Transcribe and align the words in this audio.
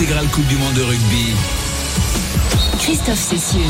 l'intégrale 0.00 0.28
Coupe 0.28 0.46
du 0.46 0.56
Monde 0.56 0.72
de 0.72 0.82
rugby. 0.82 1.34
Christophe 2.78 3.18
Cessieux. 3.20 3.60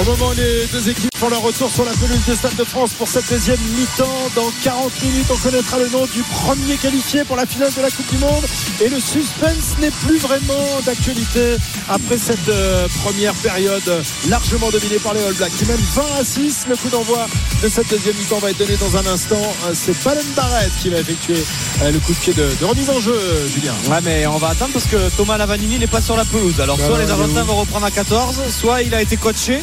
Au 0.00 0.04
moment 0.04 0.28
où 0.30 0.34
les 0.34 0.66
deux 0.72 0.88
équipes 0.88 1.10
font 1.16 1.28
leur 1.28 1.42
retour 1.42 1.70
sur 1.70 1.84
la 1.84 1.92
pelouse 1.92 2.24
de 2.26 2.34
Stade 2.34 2.56
de 2.56 2.64
France 2.64 2.92
pour 2.94 3.08
cette 3.08 3.28
deuxième 3.30 3.60
mi-temps, 3.76 4.30
dans 4.34 4.50
40 4.64 5.02
minutes, 5.02 5.26
on 5.30 5.36
connaîtra 5.36 5.78
le 5.78 5.88
nom 5.88 6.04
du 6.12 6.22
premier 6.22 6.76
qualifié 6.76 7.24
pour 7.24 7.36
la 7.36 7.46
finale 7.46 7.72
de 7.76 7.80
la 7.82 7.90
Coupe 7.90 8.10
du 8.10 8.18
Monde. 8.18 8.44
Et 8.80 8.88
le 8.88 8.98
suspense 8.98 9.76
n'est 9.80 9.90
plus 10.06 10.18
vraiment 10.18 10.80
d'actualité 10.84 11.56
après 11.88 12.18
cette 12.18 12.48
euh, 12.48 12.86
première 13.04 13.34
période 13.34 13.82
largement 14.28 14.70
dominée 14.70 14.98
par 14.98 15.14
les 15.14 15.22
All 15.22 15.34
Blacks 15.34 15.56
qui 15.56 15.64
mènent 15.66 15.76
20 15.94 16.02
à 16.20 16.24
6. 16.24 16.66
Le 16.68 16.76
coup 16.76 16.88
d'envoi 16.88 17.26
de 17.62 17.68
cette 17.68 17.88
deuxième 17.90 18.16
mi-temps 18.16 18.38
va 18.38 18.50
être 18.50 18.58
donné 18.58 18.76
dans 18.76 18.96
un 18.96 19.06
instant. 19.06 19.40
Euh, 19.68 19.72
C'est 19.74 19.96
Balen 20.04 20.24
Barrett 20.34 20.70
qui 20.82 20.88
va 20.90 20.98
effectuer 20.98 21.42
euh, 21.82 21.92
le 21.92 21.98
coup 22.00 22.12
de 22.12 22.18
pied 22.18 22.32
de, 22.34 22.48
de 22.60 22.64
remise 22.64 22.90
en 22.90 23.00
jeu, 23.00 23.16
Julien. 23.52 23.74
Ouais, 23.90 24.00
mais 24.02 24.26
on 24.26 24.38
va 24.38 24.48
attendre 24.48 24.72
parce 24.72 24.86
que 24.86 25.08
Thomas 25.16 25.38
Lavanini 25.38 25.78
n'est 25.78 25.86
pas 25.86 26.00
sur 26.00 26.16
la 26.16 26.24
pelouse. 26.24 26.60
Alors, 26.60 26.76
Bah 26.78 26.86
soit 26.86 26.98
les 26.98 27.10
Argentins 27.10 27.44
vont 27.44 27.56
reprendre 27.56 27.86
à 27.86 27.90
14, 28.10 28.38
soit 28.50 28.82
il 28.82 28.92
a 28.92 29.00
été 29.02 29.16
coaché 29.16 29.60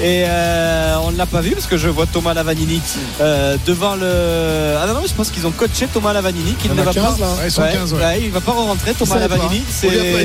et 0.00 0.22
euh, 0.28 0.94
on 1.02 1.10
ne 1.10 1.16
l'a 1.18 1.26
pas 1.26 1.40
vu 1.40 1.50
parce 1.50 1.66
que 1.66 1.76
je 1.76 1.88
vois 1.88 2.06
Thomas 2.06 2.32
Lavanini 2.32 2.80
euh, 3.20 3.56
devant 3.66 3.96
le. 3.96 4.76
Ah 4.80 4.86
non, 4.86 4.94
non, 4.94 5.00
mais 5.02 5.08
je 5.08 5.14
pense 5.14 5.30
qu'ils 5.30 5.48
ont 5.48 5.50
coaché 5.50 5.88
Thomas 5.92 6.12
Lavanini 6.12 6.52
qui 6.54 6.68
ne 6.68 6.80
a 6.80 6.84
va 6.84 6.92
15, 6.92 7.02
pas. 7.18 7.18
là. 7.18 7.32
Ouais, 7.32 7.46
ils 7.46 7.50
sont 7.50 7.62
Ouais, 7.62 7.72
15, 7.72 7.94
ouais. 7.94 7.98
ouais, 8.00 8.20
il 8.22 8.30
va 8.30 8.40
pas 8.40 8.52
rentrer 8.52 8.94
Thomas. 8.94 9.18
Lavanini. 9.18 9.64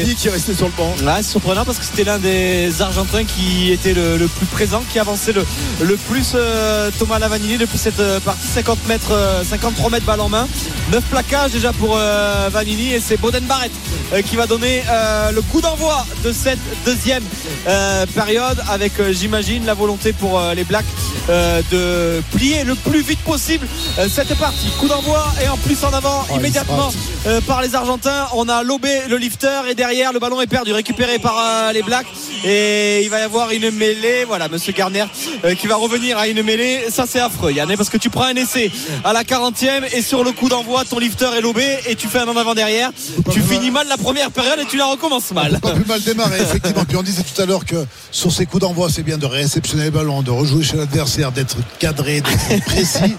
Dit 0.05 0.13
qu'il 0.16 0.30
restait 0.30 0.54
sur 0.54 0.68
le 0.68 0.72
banc. 0.77 0.94
C'est 1.18 1.23
surprenant 1.23 1.66
parce 1.66 1.80
que 1.80 1.86
c'était 1.86 2.04
l'un 2.04 2.20
des 2.20 2.80
Argentins 2.80 3.23
qui 3.23 3.72
était 3.72 3.96
le, 3.96 4.18
le 4.18 4.27
plus 4.27 4.46
présent, 4.46 4.84
qui 4.91 4.99
avançait 4.99 5.34
le, 5.34 5.44
le 5.82 5.96
plus 5.98 6.34
euh, 6.35 6.91
Thomas 6.99 7.18
Lavanini 7.18 7.58
depuis 7.58 7.80
cette 7.80 7.99
euh, 7.99 8.20
partie 8.20 8.46
50 8.54 8.88
mètres, 8.88 9.13
euh, 9.13 9.44
53 9.44 9.90
mètres 9.90 10.05
balle 10.05 10.21
en 10.21 10.30
main. 10.30 10.48
9 10.91 11.04
plaquages 11.05 11.52
déjà 11.54 11.74
pour 11.74 11.96
euh, 11.98 12.49
Vanini 12.52 12.94
et 12.94 12.99
c'est 12.99 13.18
Boden 13.18 13.44
Barrett 13.46 13.71
euh, 14.13 14.21
qui 14.21 14.35
va 14.35 14.46
donner 14.46 14.84
euh, 14.88 15.32
le 15.32 15.41
coup 15.41 15.60
d'envoi 15.62 16.05
de 16.24 16.32
cette 16.32 16.60
deuxième 16.85 17.24
euh, 17.67 18.05
période 18.13 18.62
avec 18.70 18.99
euh, 18.99 19.13
j'imagine 19.13 19.65
la 19.65 19.74
volonté 19.74 20.13
pour 20.13 20.40
euh, 20.40 20.54
les 20.54 20.63
Blacks 20.63 20.85
euh, 21.29 21.62
de 21.71 22.21
plier 22.35 22.63
le 22.63 22.76
plus 22.76 23.01
vite 23.01 23.20
possible 23.20 23.68
euh, 23.99 24.07
cette 24.10 24.34
partie. 24.38 24.68
Coup 24.79 24.88
d'envoi 24.88 25.26
et 25.43 25.48
en 25.48 25.57
plus 25.57 25.84
en 25.84 25.93
avant 25.93 26.23
Oh, 26.32 26.35
immédiatement 26.38 26.91
euh, 27.27 27.41
par 27.41 27.62
les 27.62 27.76
Argentins. 27.76 28.27
On 28.34 28.48
a 28.49 28.63
lobé 28.63 28.90
le 29.10 29.18
lifter 29.18 29.62
et 29.70 29.76
derrière 29.76 30.13
le 30.13 30.20
ballon 30.20 30.41
est 30.41 30.48
perdu, 30.48 30.71
récupéré 30.73 31.20
par 31.20 31.38
euh, 31.38 31.71
les 31.73 31.82
Blacks 31.82 32.07
et 32.46 33.01
il 33.04 33.10
va 33.10 33.20
y 33.20 33.23
avoir 33.23 33.51
une 33.51 33.71
mêlée. 33.71 34.26
Voilà, 34.26 34.48
Monsieur 34.48 34.73
Garner 34.73 35.05
euh, 35.45 35.55
qui 35.55 35.68
va 35.68 35.76
revenir 35.76 36.18
à 36.18 36.27
une 36.27 36.43
mêlée. 36.43 36.85
Ça 36.90 37.05
c'est 37.07 37.20
affreux, 37.20 37.51
Yann, 37.51 37.70
hein, 37.71 37.76
parce 37.77 37.90
que 37.90 37.98
tu 37.98 38.10
prends 38.10 38.26
un 38.26 38.35
essai 38.35 38.71
à 39.04 39.13
la 39.13 39.23
40e 39.23 39.84
et 39.93 40.01
sur 40.01 40.23
le 40.23 40.32
coup 40.32 40.49
d'envoi, 40.49 40.84
ton 40.85 40.99
lifter 40.99 41.29
est 41.38 41.41
lobé 41.41 41.66
et 41.88 41.95
tu 41.95 42.07
fais 42.07 42.20
un 42.20 42.27
en 42.27 42.38
avant 42.38 42.54
derrière. 42.55 42.91
Tu 43.32 43.41
finis 43.41 43.71
mal 43.71 43.88
la 43.88 43.98
première 43.98 44.32
période 44.32 44.60
et 44.60 44.66
tu 44.66 44.77
la 44.77 44.85
recommences 44.85 45.32
mal. 45.32 45.60
Pas 45.62 45.71
plus 45.71 45.85
mal 45.85 46.01
démarré, 46.01 46.41
effectivement. 46.41 46.84
Puis 46.88 46.98
on 46.98 47.04
disait 47.04 47.23
tout 47.23 47.41
à 47.41 47.45
l'heure 47.45 47.52
que 47.59 47.85
sur 48.12 48.32
ces 48.32 48.46
coups 48.46 48.62
d'envoi, 48.62 48.87
c'est 48.90 49.04
bien 49.04 49.18
de 49.18 49.26
réceptionner 49.26 49.85
le 49.85 49.91
ballon, 49.91 50.21
de 50.21 50.32
rejouer 50.32 50.63
chez 50.63 50.77
l'adversaire, 50.77 51.32
d'être 51.32 51.57
cadré, 51.79 52.21
d'être 52.49 52.65
précis. 52.65 53.15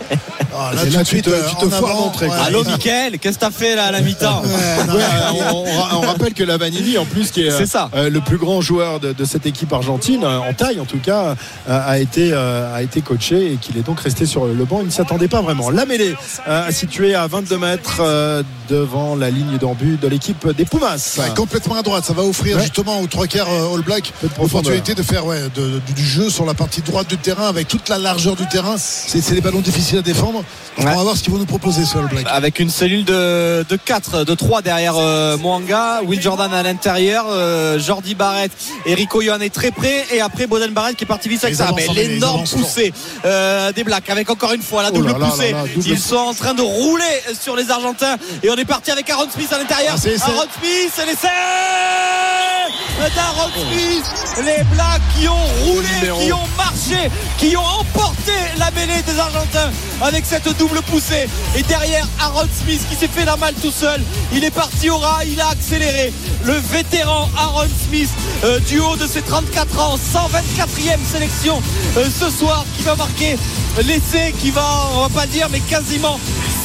Ah, 0.57 0.71
là, 0.75 0.85
là, 0.85 0.91
de 0.91 0.99
tu 1.01 1.05
suite, 1.07 1.25
te- 1.25 1.31
euh, 1.31 1.43
tu 1.49 1.67
te 1.67 1.71
foires 1.75 1.97
d'entrée, 1.97 2.27
ouais. 2.29 2.37
Allô, 2.47 2.63
Mickaël, 2.65 3.19
qu'est-ce 3.19 3.37
que 3.39 3.41
t'as 3.41 3.51
fait 3.51 3.75
là 3.75 3.87
à 3.87 3.91
la 3.91 4.01
mi-temps 4.01 4.43
Ouais, 4.43 4.85
non, 4.87 4.95
Ouais, 4.95 5.01
mais- 5.35 5.95
on, 5.95 6.01
rappelle 6.03 6.33
que 6.35 6.45
la 6.45 6.57
Vanini, 6.59 6.97
en 6.99 7.05
plus, 7.05 7.31
qui 7.31 7.43
est, 7.43 7.67
ça. 7.67 7.91
euh, 7.95 8.09
le 8.11 8.21
plus 8.21 8.37
grand 8.39 8.61
joueur 8.61 9.01
de, 9.01 9.13
de 9.13 9.25
cette 9.25 9.47
équipe 9.47 9.73
argentine, 9.73 10.23
euh, 10.23 10.39
en 10.39 10.53
taille 10.53 10.79
en 10.81 10.85
tout 10.85 10.99
cas, 10.99 11.35
a, 11.69 11.99
été, 11.99 12.31
euh, 12.33 12.75
a 12.75 12.83
été 12.83 13.01
coaché 13.01 13.53
et 13.53 13.57
qu'il 13.57 13.77
est 13.79 13.83
donc 13.83 14.01
resté 14.01 14.27
sur 14.27 14.47
le 14.47 14.65
banc. 14.65 14.79
Il 14.81 14.87
ne 14.87 14.91
s'y 14.91 15.01
attendait 15.01 15.29
pas 15.29 15.43
vraiment. 15.43 15.71
La 15.71 15.87
mêlée, 15.87 16.15
euh, 16.49 16.71
située 16.71 17.15
à 17.15 17.27
22 17.27 17.59
mètres 17.59 17.99
euh, 18.01 18.43
devant 18.69 19.17
la 19.17 19.31
ligne 19.31 19.59
d'embut 19.59 19.97
de 20.01 20.07
l'équipe 20.09 20.49
des 20.57 20.65
Pumas. 20.65 21.17
Ouais, 21.19 21.25
complètement 21.37 21.77
à 21.77 21.83
droite. 21.83 22.05
Ça 22.05 22.13
va 22.13 22.23
offrir 22.23 22.57
Ouais. 22.57 22.63
justement 22.63 23.01
aux 23.01 23.07
trois 23.07 23.27
quarts 23.27 23.49
euh, 23.51 23.75
All 23.75 23.83
Black 23.83 24.13
Peu 24.25 24.29
de 24.31 24.35
profondeur. 24.35 24.73
l'opportunité 24.73 24.95
de 24.95 25.03
faire 25.07 25.27
ouais, 25.27 25.39
de- 25.55 25.81
de- 25.87 25.93
du 25.95 26.03
jeu 26.05 26.31
sur 26.31 26.47
la 26.47 26.55
partie 26.55 26.81
droite 26.81 27.09
du 27.09 27.19
terrain 27.19 27.47
avec 27.47 27.69
toute 27.69 27.91
la 27.91 27.99
largeur 27.99 28.37
du 28.37 28.47
terrain. 28.49 28.77
C'est 28.79 29.21
c'est 29.21 29.35
des 29.35 29.43
ballons 29.43 29.61
difficiles 29.61 29.99
à 29.99 30.03
défendre. 30.03 30.33
Donc, 30.79 30.87
Ouais. 30.87 30.93
On 30.93 30.97
va 30.97 31.03
voir 31.03 31.17
ce 31.17 31.23
qu'ils 31.23 31.33
vont 31.33 31.39
nous 31.39 31.45
proposer 31.47 31.85
sur 31.85 32.01
All 32.01 32.09
Black. 32.09 32.25
avec 32.29 32.59
une 32.59 32.71
cellule 32.71 33.05
de, 33.05 33.65
de 33.69 33.77
4, 33.77 34.25
de 34.25 34.35
3 34.35 34.63
derrière 34.63 34.95
euh, 34.97 35.37
Mwanga, 35.37 36.01
Will 36.07 36.21
Jordan 36.23 36.53
à 36.55 36.63
l'intérieur, 36.63 37.27
euh, 37.29 37.79
Jordi 37.79 38.15
Barrett 38.15 38.51
et 38.87 38.95
Rico 38.95 39.21
Johan 39.23 39.41
est 39.41 39.53
très 39.55 39.71
près 39.71 40.07
et 40.11 40.21
après 40.23 40.47
Boden 40.47 40.73
Barrett 40.73 40.97
qui 40.97 41.05
est 41.05 41.07
parti 41.07 41.29
vite 41.29 41.45
avec 41.45 41.55
ça. 41.57 41.71
l'énorme 41.95 42.45
poussée 42.49 42.93
euh, 43.27 43.73
des 43.73 43.85
Blacks 43.85 44.09
avec 44.11 44.31
encore 44.31 44.53
une 44.55 44.63
fois 44.63 44.83
la 44.83 44.89
Oh 44.91 44.97
double 44.97 45.09
là 45.09 45.15
poussée. 45.15 45.53
là 45.53 45.63
là, 45.65 45.69
double 45.75 45.87
Ils 45.89 45.99
sont 46.01 46.17
en 46.17 46.35
train 46.35 46.55
de 46.55 46.63
rouler 46.63 47.05
sur 47.39 47.55
les 47.57 47.71
Argentins 47.71 48.17
et 48.43 48.49
on 48.51 48.57
est 48.57 48.65
parti 48.65 48.91
avec 48.91 49.09
Aaron 49.11 49.29
Smith 49.33 49.53
à 49.53 49.59
l'intérieur. 49.59 49.95
Ah. 49.97 50.25
Aaron 50.31 50.49
Smith, 50.59 50.93
c'est 50.95 51.07
l'essai 51.07 51.29
d'Aaron 53.15 53.51
Smith. 53.53 54.05
Les 54.45 54.65
Blacks 54.65 55.03
qui 55.17 55.29
ont 55.29 55.47
roulé, 55.65 55.89
numéro. 56.01 56.21
qui 56.21 56.33
ont 56.33 56.49
marché, 56.57 57.11
qui 57.39 57.57
ont 57.57 57.65
emporté 57.65 58.33
la 58.59 58.71
mêlée 58.73 59.03
des 59.07 59.19
Argentins 59.19 59.71
avec 60.03 60.25
cette 60.27 60.49
double 60.59 60.83
poussée. 60.83 61.29
Et 61.57 61.63
derrière 61.63 62.07
Aaron 62.21 62.49
Smith 62.63 62.81
qui 62.91 62.97
s'est 62.97 63.09
fait 63.09 63.25
la 63.25 63.37
malle 63.37 63.55
tout 63.55 63.71
seul. 63.71 64.01
Il 64.33 64.45
est 64.45 64.51
parti 64.51 64.91
au 64.91 64.99
ras, 64.99 65.25
il 65.25 65.41
a 65.41 65.49
accéléré. 65.49 66.13
Le 66.45 66.55
vétéran 66.55 67.29
Aaron 67.37 67.69
Smith, 67.89 68.11
euh, 68.45 68.59
du 68.61 68.81
haut 68.81 68.97
de 68.97 69.07
ses 69.07 69.23
34 69.23 69.81
ans, 69.81 69.97
124e 69.97 70.99
sélection 71.11 71.63
euh, 71.97 72.07
ce 72.21 72.31
soir, 72.31 72.65
qui 72.77 72.83
va 72.83 72.97
marquer 72.97 73.37
l'essai, 73.87 74.35
qui 74.41 74.51
va, 74.51 74.65
on 74.95 75.01
va 75.03 75.09
pas 75.09 75.27
dire, 75.27 75.49
mais 75.51 75.61
quasiment 75.61 76.19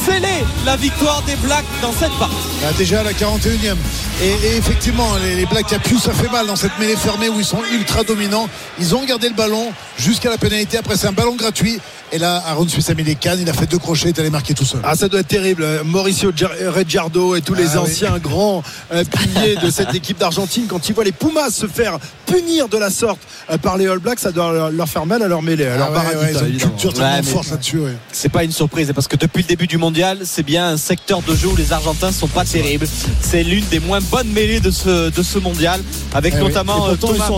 sceller 0.04 0.44
la 0.64 0.76
victoire 0.76 1.22
des 1.22 1.36
Blacks 1.36 1.64
dans 1.82 1.92
cette 1.92 2.12
partie. 2.18 2.34
Ah, 2.64 2.72
déjà 2.78 3.00
à 3.00 3.02
la 3.02 3.12
41e. 3.12 3.76
Et, 4.22 4.46
et 4.46 4.56
effectivement, 4.56 5.16
les, 5.22 5.34
les 5.34 5.46
Blacks 5.46 5.66
Capiou, 5.66 5.98
ça 5.98 6.12
fait 6.12 6.28
mal 6.30 6.46
dans 6.46 6.56
cette 6.56 6.78
mêlée 6.78 6.96
fermée 6.96 7.28
où 7.28 7.39
ils 7.40 7.46
sont 7.46 7.62
ultra 7.72 8.04
dominants. 8.04 8.48
Ils 8.78 8.94
ont 8.94 9.04
gardé 9.04 9.28
le 9.28 9.34
ballon 9.34 9.72
jusqu'à 9.98 10.30
la 10.30 10.38
pénalité. 10.38 10.78
Après, 10.78 10.96
c'est 10.96 11.06
un 11.06 11.12
ballon 11.12 11.34
gratuit. 11.34 11.80
Et 12.12 12.18
là, 12.18 12.42
Aaron 12.46 12.66
Smith 12.68 12.88
a 12.90 12.94
mis 12.94 13.04
les 13.04 13.14
cannes. 13.14 13.38
Il 13.40 13.48
a 13.48 13.52
fait 13.52 13.66
deux 13.66 13.78
crochets. 13.78 14.08
Il 14.10 14.16
est 14.16 14.20
allé 14.20 14.30
marquer 14.30 14.52
tout 14.54 14.64
seul. 14.64 14.80
Ah, 14.82 14.96
ça 14.96 15.08
doit 15.08 15.20
être 15.20 15.28
terrible. 15.28 15.64
Mauricio 15.84 16.32
Reggiardo 16.74 17.36
et 17.36 17.40
tous 17.40 17.54
les 17.54 17.66
Ah 17.76 17.82
oui. 17.82 17.90
anciens 17.90 18.18
grands 18.18 18.62
euh, 18.92 19.04
piliers 19.04 19.56
de 19.56 19.70
cette 19.70 19.94
équipe 19.94 20.18
d'Argentine, 20.18 20.64
quand 20.68 20.88
ils 20.88 20.94
voient 20.94 21.04
les 21.04 21.12
Pumas 21.12 21.50
se 21.50 21.66
faire 21.66 21.98
punir 22.26 22.68
de 22.68 22.78
la 22.78 22.90
sorte 22.90 23.20
euh, 23.50 23.58
par 23.58 23.76
les 23.76 23.86
All 23.86 23.98
Blacks, 23.98 24.18
ça 24.18 24.32
doit 24.32 24.70
leur, 24.70 24.88
faire 24.88 25.06
mal 25.06 25.22
à 25.22 25.28
leur 25.28 25.42
mêlée. 25.42 25.66
Alors, 25.66 25.90
Ah 25.94 26.00
ouais, 26.00 26.16
ouais, 26.16 26.30
ils 26.32 26.38
ont 26.38 26.46
une 26.46 26.58
culture 26.58 26.92
Ouais, 26.98 27.22
forte 27.22 27.50
là-dessus. 27.50 27.78
ouais. 27.78 27.96
c'est 28.12 28.28
pas 28.28 28.42
une 28.44 28.52
surprise 28.52 28.90
parce 28.94 29.06
que 29.08 29.16
depuis 29.16 29.42
le 29.42 29.48
début 29.48 29.66
du 29.66 29.78
mondial, 29.78 30.18
c'est 30.24 30.42
bien 30.42 30.68
un 30.68 30.76
secteur 30.76 31.22
de 31.22 31.34
jeu 31.34 31.48
où 31.48 31.56
les 31.56 31.72
Argentins 31.72 32.10
sont 32.12 32.26
pas 32.28 32.44
terribles. 32.44 32.86
C'est 33.20 33.42
l'une 33.44 33.64
des 33.66 33.78
moins 33.80 34.00
bonnes 34.00 34.28
mêlées 34.32 34.60
de 34.60 34.70
ce, 34.70 35.10
de 35.10 35.22
ce 35.22 35.38
mondial, 35.38 35.80
avec 36.14 36.34
Eh 36.36 36.38
oui. 36.40 36.48
notamment 36.48 36.88
Et 36.88 36.92
euh, 36.92 36.96
Thomas. 36.96 37.30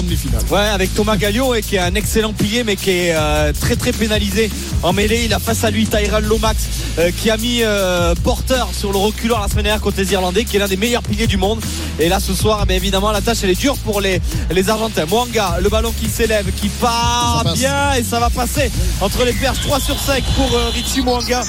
Ouais, 0.51 0.59
avec 0.73 0.95
Thomas 0.95 1.17
Galliot 1.17 1.55
et 1.55 1.63
qui 1.63 1.77
est 1.77 1.81
un 1.81 1.95
excellent 1.95 2.33
pilier 2.33 2.65
mais 2.65 2.77
qui 2.77 2.91
est 2.91 3.15
euh, 3.15 3.53
très 3.59 3.77
très 3.77 3.93
pénalisé 3.93 4.51
en 4.83 4.93
mêlée. 4.93 5.23
Il 5.25 5.35
a 5.35 5.39
face 5.39 5.65
à 5.65 5.71
lui 5.71 5.87
Tyrell 5.87 6.25
Lomax 6.25 6.59
euh, 6.99 7.11
qui 7.17 7.31
a 7.31 7.37
mis 7.37 7.63
euh, 7.63 8.15
porteur 8.23 8.69
sur 8.77 8.93
le 8.93 8.99
reculant 8.99 9.39
la 9.41 9.49
semaine 9.49 9.65
dernière 9.65 9.81
contre 9.81 9.99
les 9.99 10.13
Irlandais, 10.13 10.45
qui 10.45 10.57
est 10.57 10.59
l'un 10.59 10.69
des 10.69 10.77
meilleurs 10.77 11.03
piliers 11.03 11.27
du 11.27 11.37
monde. 11.37 11.61
Et 11.99 12.09
là 12.09 12.21
ce 12.21 12.35
soir, 12.35 12.61
eh 12.63 12.67
bien, 12.67 12.77
évidemment, 12.77 13.13
la 13.13 13.21
tâche 13.21 13.39
elle 13.43 13.51
est 13.51 13.61
dure 13.61 13.77
pour 13.79 14.01
les, 14.01 14.21
les 14.51 14.71
Argentins. 14.71 15.07
Mwanga, 15.07 15.59
le 15.63 15.69
ballon 15.69 15.93
qui 16.01 16.09
s'élève, 16.09 16.51
qui 16.53 16.69
part 16.69 17.45
bien 17.55 17.95
et 17.95 18.03
ça 18.03 18.19
va 18.21 18.31
passer 18.31 18.71
entre 19.01 19.25
les 19.25 19.33
perches 19.33 19.61
3 19.63 19.81
sur 19.81 19.99
5 19.99 20.23
pour 20.37 20.55
euh, 20.57 20.71
Richie 20.71 21.01
Mwanga. 21.03 21.43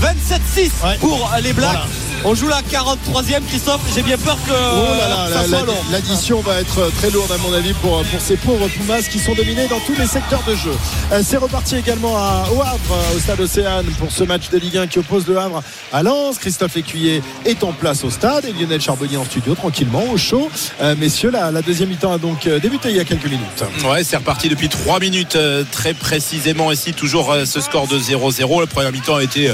27-6 0.00 0.70
Ouais. 0.84 0.96
pour 0.98 1.30
les 1.42 1.52
Blacks. 1.52 1.70
Voilà. 1.70 1.86
On 2.22 2.34
joue 2.34 2.48
la 2.48 2.60
43e, 2.60 3.42
Christophe. 3.48 3.80
J'ai 3.94 4.02
bien 4.02 4.18
peur 4.18 4.36
que 4.46 4.50
Oh 4.52 4.94
là 4.98 5.08
là, 5.08 5.16
ça 5.32 5.40
la- 5.42 5.48
soit 5.48 5.60
la- 5.60 5.64
long. 5.64 5.76
l'addition 5.90 6.40
va 6.42 6.60
être 6.60 6.92
très 6.98 7.08
lourde 7.10 7.32
à 7.32 7.38
mon 7.38 7.52
avis 7.54 7.72
pour, 7.72 8.02
pour 8.02 8.20
ces 8.20 8.36
pauvres 8.36 8.68
Pumas 8.68 9.00
qui 9.00 9.18
sont 9.18 9.34
dominés 9.34 9.66
dans 9.68 9.80
tous 9.80 9.94
les 9.98 10.06
secteurs 10.06 10.42
de 10.46 10.54
jeu. 10.54 10.72
Euh, 11.12 11.22
C'est 11.24 11.38
reparti 11.38 11.76
également 11.76 12.16
à, 12.18 12.44
au 12.54 12.60
Havre, 12.60 12.78
euh, 12.92 13.16
au 13.16 13.20
stade 13.20 13.40
Océane 13.40 13.86
pour 13.98 14.12
ce 14.12 14.22
match 14.24 14.50
de 14.50 14.58
Ligue 14.58 14.76
1 14.76 14.86
qui 14.86 14.98
oppose 14.98 15.26
le 15.26 15.38
Havre 15.38 15.62
à 15.94 16.02
Lens. 16.02 16.36
Christophe 16.38 16.76
Écuyer 16.76 17.22
est 17.46 17.64
en 17.64 17.72
place 17.72 18.04
au 18.04 18.10
stade 18.10 18.44
et 18.44 18.52
Lionel 18.52 18.82
Charbonnier 18.82 19.16
en 19.16 19.24
studio 19.24 19.54
tranquillement 19.54 20.04
au 20.12 20.18
chaud. 20.18 20.50
Euh, 20.82 20.94
messieurs, 20.98 21.30
la, 21.30 21.50
la 21.50 21.62
deuxième 21.62 21.88
mi-temps 21.88 22.12
a 22.12 22.18
donc 22.18 22.46
débuté 22.46 22.90
il 22.90 22.96
y 22.96 23.00
a 23.00 23.04
quelques 23.04 23.24
minutes. 23.24 23.64
Ouais, 23.90 24.04
c'est 24.04 24.16
reparti 24.16 24.50
depuis 24.50 24.68
3 24.68 25.00
minutes 25.00 25.38
très 25.72 25.94
précisément 25.94 26.70
ici, 26.70 26.92
toujours 26.92 27.34
ce 27.46 27.60
score 27.62 27.86
de 27.88 27.98
0-0. 27.98 28.60
Le 28.60 28.66
premier 28.66 28.90
mi-temps 28.92 29.16
a 29.16 29.22
été, 29.22 29.50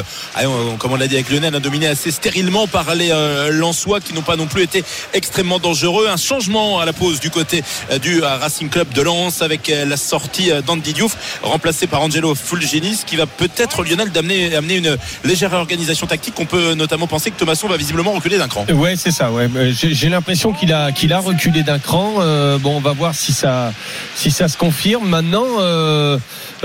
comme 0.78 0.92
on 0.92 0.96
l'a 0.96 1.06
dit 1.06 1.14
avec 1.14 1.30
Lionel, 1.30 1.54
a 1.54 1.60
dominé 1.60 1.86
assez 1.86 2.10
stérilement 2.10 2.55
par 2.66 2.94
les 2.94 3.10
euh, 3.10 3.50
Lensois 3.52 4.00
qui 4.00 4.14
n'ont 4.14 4.22
pas 4.22 4.36
non 4.36 4.46
plus 4.46 4.62
été 4.62 4.82
extrêmement 5.12 5.58
dangereux. 5.58 6.08
Un 6.08 6.16
changement 6.16 6.80
à 6.80 6.86
la 6.86 6.94
pause 6.94 7.20
du 7.20 7.28
côté 7.28 7.62
euh, 7.90 7.98
du 7.98 8.22
euh, 8.22 8.36
Racing 8.38 8.70
Club 8.70 8.88
de 8.94 9.02
Lens 9.02 9.42
avec 9.42 9.68
la 9.68 9.96
sortie 9.98 10.50
d'Andy 10.66 10.94
Diouf 10.94 11.40
remplacé 11.42 11.86
par 11.86 12.00
Angelo 12.00 12.34
Fulgenis 12.34 13.00
qui 13.04 13.16
va 13.16 13.26
peut-être 13.26 13.84
Lionel 13.84 14.10
d'amener 14.10 14.54
amener 14.54 14.76
une 14.76 14.96
légère 15.24 15.50
réorganisation 15.50 16.06
tactique. 16.06 16.34
On 16.38 16.46
peut 16.46 16.74
notamment 16.74 17.06
penser 17.06 17.30
que 17.30 17.36
Thomasson 17.36 17.68
va 17.68 17.76
visiblement 17.76 18.12
reculer 18.12 18.38
d'un 18.38 18.48
cran. 18.48 18.64
Ouais, 18.72 18.94
c'est 18.96 19.10
ça. 19.10 19.30
Ouais, 19.30 19.48
j'ai 19.72 20.08
l'impression 20.08 20.52
qu'il 20.52 20.72
a 20.72 20.92
qu'il 20.92 21.12
a 21.12 21.18
reculé 21.18 21.62
d'un 21.62 21.78
cran. 21.78 22.14
Bon, 22.60 22.76
on 22.76 22.80
va 22.80 22.92
voir 22.92 23.14
si 23.14 23.32
ça 23.32 23.72
si 24.14 24.30
ça 24.30 24.48
se 24.48 24.56
confirme. 24.56 25.08
Maintenant, 25.08 25.46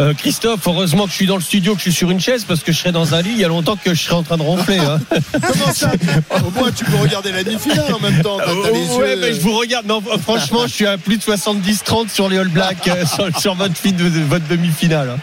euh, 0.02 0.14
Christophe, 0.14 0.62
heureusement 0.68 1.06
que 1.06 1.12
je 1.12 1.16
suis 1.16 1.28
dans 1.28 1.36
le 1.36 1.42
studio, 1.42 1.74
que 1.74 1.80
je 1.80 1.84
suis 1.84 1.94
sur 1.94 2.12
une 2.12 2.20
chaise, 2.20 2.44
parce 2.48 2.62
que 2.62 2.72
je 2.72 2.78
serais 2.80 2.92
dans 2.92 3.14
un 3.16 3.22
lit. 3.22 3.32
Il 3.34 3.40
y 3.40 3.46
a 3.46 3.48
longtemps 3.48 3.76
que 3.78 3.94
je 3.94 4.02
serais 4.04 4.16
en 4.16 4.24
train 4.24 4.38
de 4.38 4.42
ronfler. 4.44 4.80
hein. 4.80 5.00
Comment 5.32 5.72
stade. 5.74 6.00
Au 6.46 6.50
moins, 6.52 6.72
tu 6.72 6.84
peux 6.86 6.98
regarder 6.98 7.32
la 7.32 7.44
demi-finale 7.44 7.94
en 7.94 8.00
même 8.00 8.22
temps. 8.22 8.38
Les 8.40 8.72
ouais, 8.96 9.10
yeux, 9.16 9.18
mais 9.22 9.34
je 9.34 9.42
vous 9.42 9.56
regarde. 9.58 9.86
Non, 9.86 10.02
franchement, 10.22 10.64
je 10.68 10.74
suis 10.74 10.88
à 10.88 10.98
plus 10.98 11.18
de 11.18 11.24
70-30 11.24 12.10
sur 12.10 12.28
les 12.30 12.38
All 12.38 12.48
Blacks 12.50 12.88
euh, 12.88 13.06
sur, 13.06 13.40
sur 13.40 13.56
votre, 13.56 13.76
fi- 13.78 13.94
de- 13.94 14.10
de- 14.10 14.20
votre 14.22 14.48
demi-finale. 14.48 15.18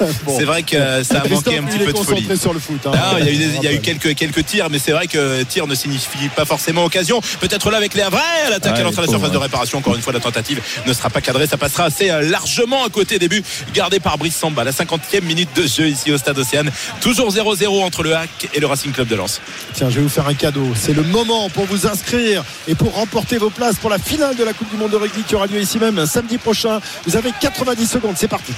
Bon. 0.24 0.36
C'est 0.38 0.44
vrai 0.44 0.62
que 0.62 1.02
ça 1.02 1.20
a 1.22 1.28
manqué 1.28 1.58
un 1.58 1.62
petit 1.64 1.78
peu 1.78 1.92
de 1.92 1.98
folie. 1.98 2.22
concentré 2.22 2.36
sur 2.36 2.52
le 2.52 2.60
foot. 2.60 2.80
hein. 2.86 2.92
Ah, 2.94 3.14
il 3.18 3.24
y 3.26 3.28
a 3.28 3.32
eu, 3.32 3.36
des- 3.36 3.44
il 3.56 3.62
y 3.62 3.66
a 3.66 3.72
eu 3.72 3.76
Rappel. 3.76 3.80
quelques, 3.98 4.14
quelques 4.16 4.44
tirs, 4.46 4.68
mais 4.70 4.78
c'est 4.78 4.92
vrai 4.92 5.06
que 5.06 5.42
tir 5.44 5.66
ne 5.66 5.74
signifie 5.74 6.28
pas 6.34 6.44
forcément 6.44 6.84
occasion. 6.84 7.20
Peut-être 7.40 7.70
là 7.70 7.76
avec 7.78 7.94
les 7.94 8.02
Havrais, 8.02 8.20
l'attaque 8.50 8.74
Ouais, 8.74 8.80
à 8.80 8.84
l'entrée 8.84 9.02
de 9.02 9.06
la 9.06 9.12
surface 9.12 9.32
de 9.32 9.36
réparation. 9.38 9.78
Encore 9.78 9.94
une 9.96 10.02
fois, 10.02 10.12
la 10.12 10.20
tentative 10.20 10.60
ne 10.86 10.92
sera 10.92 11.10
pas 11.10 11.20
cadrée. 11.20 11.46
Ça 11.46 11.56
passera 11.56 11.84
assez 11.84 12.10
euh, 12.10 12.22
largement 12.22 12.84
à 12.84 12.88
côté 12.90 13.18
début, 13.18 13.42
gardé 13.74 14.00
par 14.00 14.18
Brice 14.18 14.36
Samba. 14.36 14.64
La 14.64 14.72
50e 14.72 15.22
minute 15.24 15.50
de 15.56 15.66
jeu 15.66 15.88
ici 15.88 16.12
au 16.12 16.18
stade 16.18 16.38
Océane. 16.38 16.70
Toujours 17.00 17.30
0-0 17.32 17.82
entre 17.82 18.02
le 18.02 18.14
Hack 18.16 18.48
et 18.54 18.60
le 18.60 18.66
Racing 18.66 18.92
Club 18.92 19.08
de 19.08 19.16
Lens. 19.16 19.40
Tiens, 19.74 19.90
je 19.90 19.96
vais 19.96 20.02
vous 20.02 20.08
faire 20.08 20.26
un 20.28 20.34
cadeau. 20.34 20.66
C'est 20.74 20.94
le 20.94 21.02
moment 21.02 21.48
pour 21.50 21.64
vous 21.66 21.86
inscrire 21.86 22.44
et 22.66 22.74
pour 22.74 22.94
remporter 22.94 23.38
vos 23.38 23.50
places 23.50 23.76
pour 23.76 23.90
la 23.90 23.98
finale 23.98 24.36
de 24.36 24.44
la 24.44 24.52
Coupe 24.52 24.70
du 24.70 24.76
Monde 24.76 24.90
de 24.90 24.96
rugby 24.96 25.22
qui 25.22 25.34
aura 25.34 25.46
lieu 25.46 25.60
ici 25.60 25.78
même 25.78 26.06
samedi 26.06 26.38
prochain. 26.38 26.80
Vous 27.06 27.16
avez 27.16 27.30
90 27.40 27.86
secondes. 27.86 28.14
C'est 28.16 28.28
parti. 28.28 28.52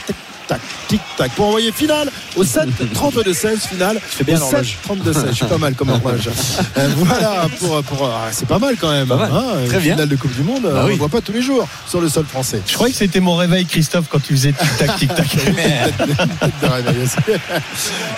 Tic 0.51 0.59
tac, 0.59 0.61
tic 0.89 1.01
tac. 1.17 1.31
Pour 1.33 1.47
envoyer 1.47 1.71
finale 1.73 2.11
au 2.37 2.43
7 2.45 2.69
32 2.95 3.33
16 3.33 3.61
finale. 3.67 4.01
fais 4.05 4.25
bien 4.25 4.37
au 4.37 4.41
7 4.41 4.51
l'horloge. 4.53 4.79
32 4.83 5.13
16. 5.13 5.25
Je 5.29 5.35
suis 5.35 5.45
pas 5.47 5.59
mal 5.59 5.75
comme 5.75 5.91
horloge. 5.91 6.29
Euh, 6.79 6.89
voilà 6.97 7.47
pour, 7.59 7.83
pour 7.83 8.07
ah, 8.07 8.29
c'est 8.33 8.47
pas 8.49 8.59
mal 8.59 8.77
quand 8.81 8.91
même. 8.91 9.07
Pas 9.09 9.17
mal. 9.17 9.31
hein, 9.33 9.45
Très 9.69 9.79
bien. 9.81 9.93
Finale 9.95 10.09
de 10.09 10.17
Coupe 10.17 10.35
du 10.35 10.43
Monde. 10.43 10.63
Bah 10.63 10.83
on 10.83 10.87
oui. 10.87 10.93
ne 10.95 10.99
voit 10.99 11.09
pas 11.09 11.21
tous 11.21 11.33
les 11.33 11.43
jours 11.43 11.67
sur 11.87 12.01
le 12.01 12.09
sol 12.09 12.25
français. 12.27 12.61
Je 12.67 12.75
croyais 12.75 12.93
que 12.93 12.99
c'était 12.99 13.21
mon 13.21 13.35
réveil, 13.37 13.67
Christophe, 13.67 14.07
quand 14.11 14.21
tu 14.23 14.35
faisais 14.35 14.53
tic-tac, 14.53 14.97
tic-tac. 14.97 15.27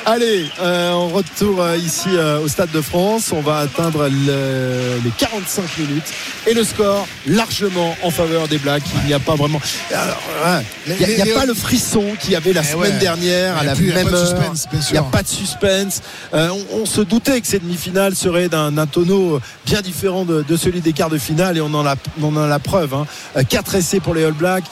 Allez, 0.06 0.46
euh, 0.60 0.92
on 0.92 1.08
retourne 1.08 1.60
euh, 1.60 1.76
ici 1.76 2.08
euh, 2.12 2.40
au 2.40 2.48
Stade 2.48 2.70
de 2.72 2.80
France. 2.80 3.30
On 3.32 3.40
va 3.40 3.58
atteindre 3.58 4.08
le- 4.08 5.00
les 5.04 5.10
45 5.16 5.62
minutes 5.78 6.04
et 6.46 6.54
le 6.54 6.64
score 6.64 7.06
largement 7.26 7.96
en 8.02 8.10
faveur 8.10 8.48
des 8.48 8.58
Blacks. 8.58 8.82
Il 9.02 9.08
n'y 9.08 9.14
a 9.14 9.18
pas 9.20 9.34
vraiment. 9.34 9.60
Alors, 9.92 10.20
ouais, 10.46 10.96
il 11.00 11.14
n'y 11.24 11.30
a, 11.32 11.36
a 11.36 11.38
pas 11.40 11.46
le 11.46 11.54
frisson 11.54 12.04
qu'il 12.22 12.32
y 12.32 12.36
avait 12.36 12.52
la 12.52 12.62
Eh 12.62 12.72
semaine 12.72 12.92
ouais. 12.94 12.98
dernière 12.98 13.56
à 13.58 13.62
Il 13.62 13.66
y 13.66 13.90
a 13.90 13.94
la 13.94 14.02
même 14.02 14.04
pas 14.04 14.10
de 14.10 14.16
heure. 14.16 14.26
suspense, 14.28 14.66
bien 14.70 14.80
Il 14.88 14.92
n'y 14.92 14.98
a 14.98 15.02
pas 15.02 15.22
de 15.22 15.28
suspense. 15.28 16.00
Euh, 16.34 16.48
on, 16.72 16.82
on 16.82 16.86
se 16.86 17.00
doutait 17.02 17.40
que 17.40 17.46
cette 17.46 17.62
demi-finale 17.62 18.14
serait 18.14 18.48
d'un 18.48 18.86
tonneau 18.86 19.40
bien 19.66 19.80
différent 19.82 20.24
de, 20.24 20.42
de 20.42 20.56
celui 20.56 20.80
des 20.80 20.92
quarts 20.92 21.10
de 21.10 21.18
finale 21.18 21.56
et 21.58 21.60
on 21.60 21.72
en 21.74 21.86
a, 21.86 21.94
on 22.22 22.34
en 22.36 22.42
a 22.44 22.46
la 22.46 22.58
preuve. 22.58 22.94
Hein. 22.94 23.06
4 23.48 23.74
essais 23.74 24.00
pour 24.00 24.14
les 24.14 24.24
All 24.24 24.32
Blacks, 24.32 24.64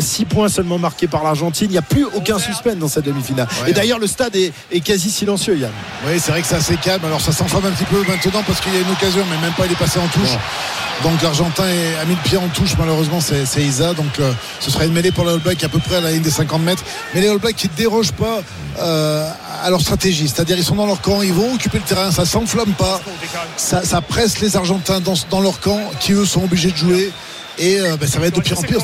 6 0.00 0.24
points 0.26 0.48
seulement 0.48 0.78
marqués 0.78 1.08
par 1.08 1.22
l'Argentine. 1.24 1.66
Il 1.68 1.72
n'y 1.72 1.78
a 1.78 1.82
plus 1.82 2.04
aucun 2.14 2.38
suspense 2.38 2.76
dans 2.76 2.88
cette 2.88 3.04
demi-finale. 3.04 3.48
Ouais. 3.64 3.70
Et 3.70 3.74
d'ailleurs, 3.74 3.98
le 3.98 4.06
stade 4.06 4.34
est, 4.36 4.52
est 4.72 4.80
quasi 4.80 5.10
silencieux, 5.10 5.56
Yann. 5.56 5.70
Oui, 6.06 6.20
c'est 6.20 6.30
vrai 6.30 6.42
que 6.42 6.46
c'est 6.48 6.54
assez 6.56 6.76
calme. 6.76 7.04
Alors 7.04 7.20
ça 7.20 7.32
s'enflamme 7.32 7.66
un 7.66 7.70
petit 7.72 7.84
peu 7.84 7.98
maintenant 8.08 8.42
parce 8.46 8.60
qu'il 8.60 8.72
y 8.72 8.76
a 8.76 8.80
une 8.80 8.90
occasion, 8.90 9.24
mais 9.30 9.38
même 9.38 9.52
pas 9.54 9.66
il 9.66 9.72
est 9.72 9.76
passé 9.78 9.98
en 9.98 10.06
touche. 10.08 10.36
Donc 11.02 11.20
l'Argentin 11.22 11.64
a 12.00 12.04
mis 12.06 12.14
le 12.14 12.20
pied 12.22 12.38
en 12.38 12.48
touche. 12.48 12.70
Malheureusement, 12.78 13.20
c'est 13.20 13.44
c'est 13.44 13.62
Isa. 13.62 13.92
Donc 13.94 14.18
euh, 14.18 14.32
ce 14.60 14.70
sera 14.70 14.84
une 14.86 14.92
mêlée 14.92 15.10
pour 15.12 15.24
les 15.26 15.32
All 15.32 15.40
Blacks 15.40 15.62
à 15.62 15.68
peu 15.68 15.78
près 15.78 15.96
à 15.96 16.00
la 16.00 16.10
ligne 16.12 16.22
des 16.22 16.30
50 16.30 16.62
mètres. 16.62 16.75
Mais 17.14 17.20
les 17.20 17.28
All 17.28 17.38
Blacks 17.38 17.56
qui 17.56 17.68
ne 17.68 17.74
dérogent 17.74 18.12
pas 18.12 18.40
euh, 18.78 19.28
à 19.62 19.70
leur 19.70 19.80
stratégie. 19.80 20.28
C'est-à-dire 20.28 20.58
ils 20.58 20.64
sont 20.64 20.74
dans 20.74 20.86
leur 20.86 21.00
camp, 21.00 21.22
ils 21.22 21.32
vont 21.32 21.54
occuper 21.54 21.78
le 21.78 21.84
terrain, 21.84 22.10
ça 22.10 22.24
s'enflamme 22.24 22.72
pas. 22.74 23.00
Ça, 23.56 24.00
presse 24.00 24.40
les 24.40 24.56
Argentins 24.56 25.00
dans, 25.00 25.40
leur 25.40 25.60
camp 25.60 25.80
qui 26.00 26.12
eux 26.12 26.24
sont 26.24 26.44
obligés 26.44 26.70
de 26.70 26.76
jouer. 26.76 27.12
Et 27.58 27.80
euh, 27.80 27.96
ben, 27.96 28.06
ça 28.06 28.18
va 28.18 28.26
être 28.26 28.36
de 28.36 28.40
pire 28.40 28.58
en 28.58 28.62
pire. 28.62 28.80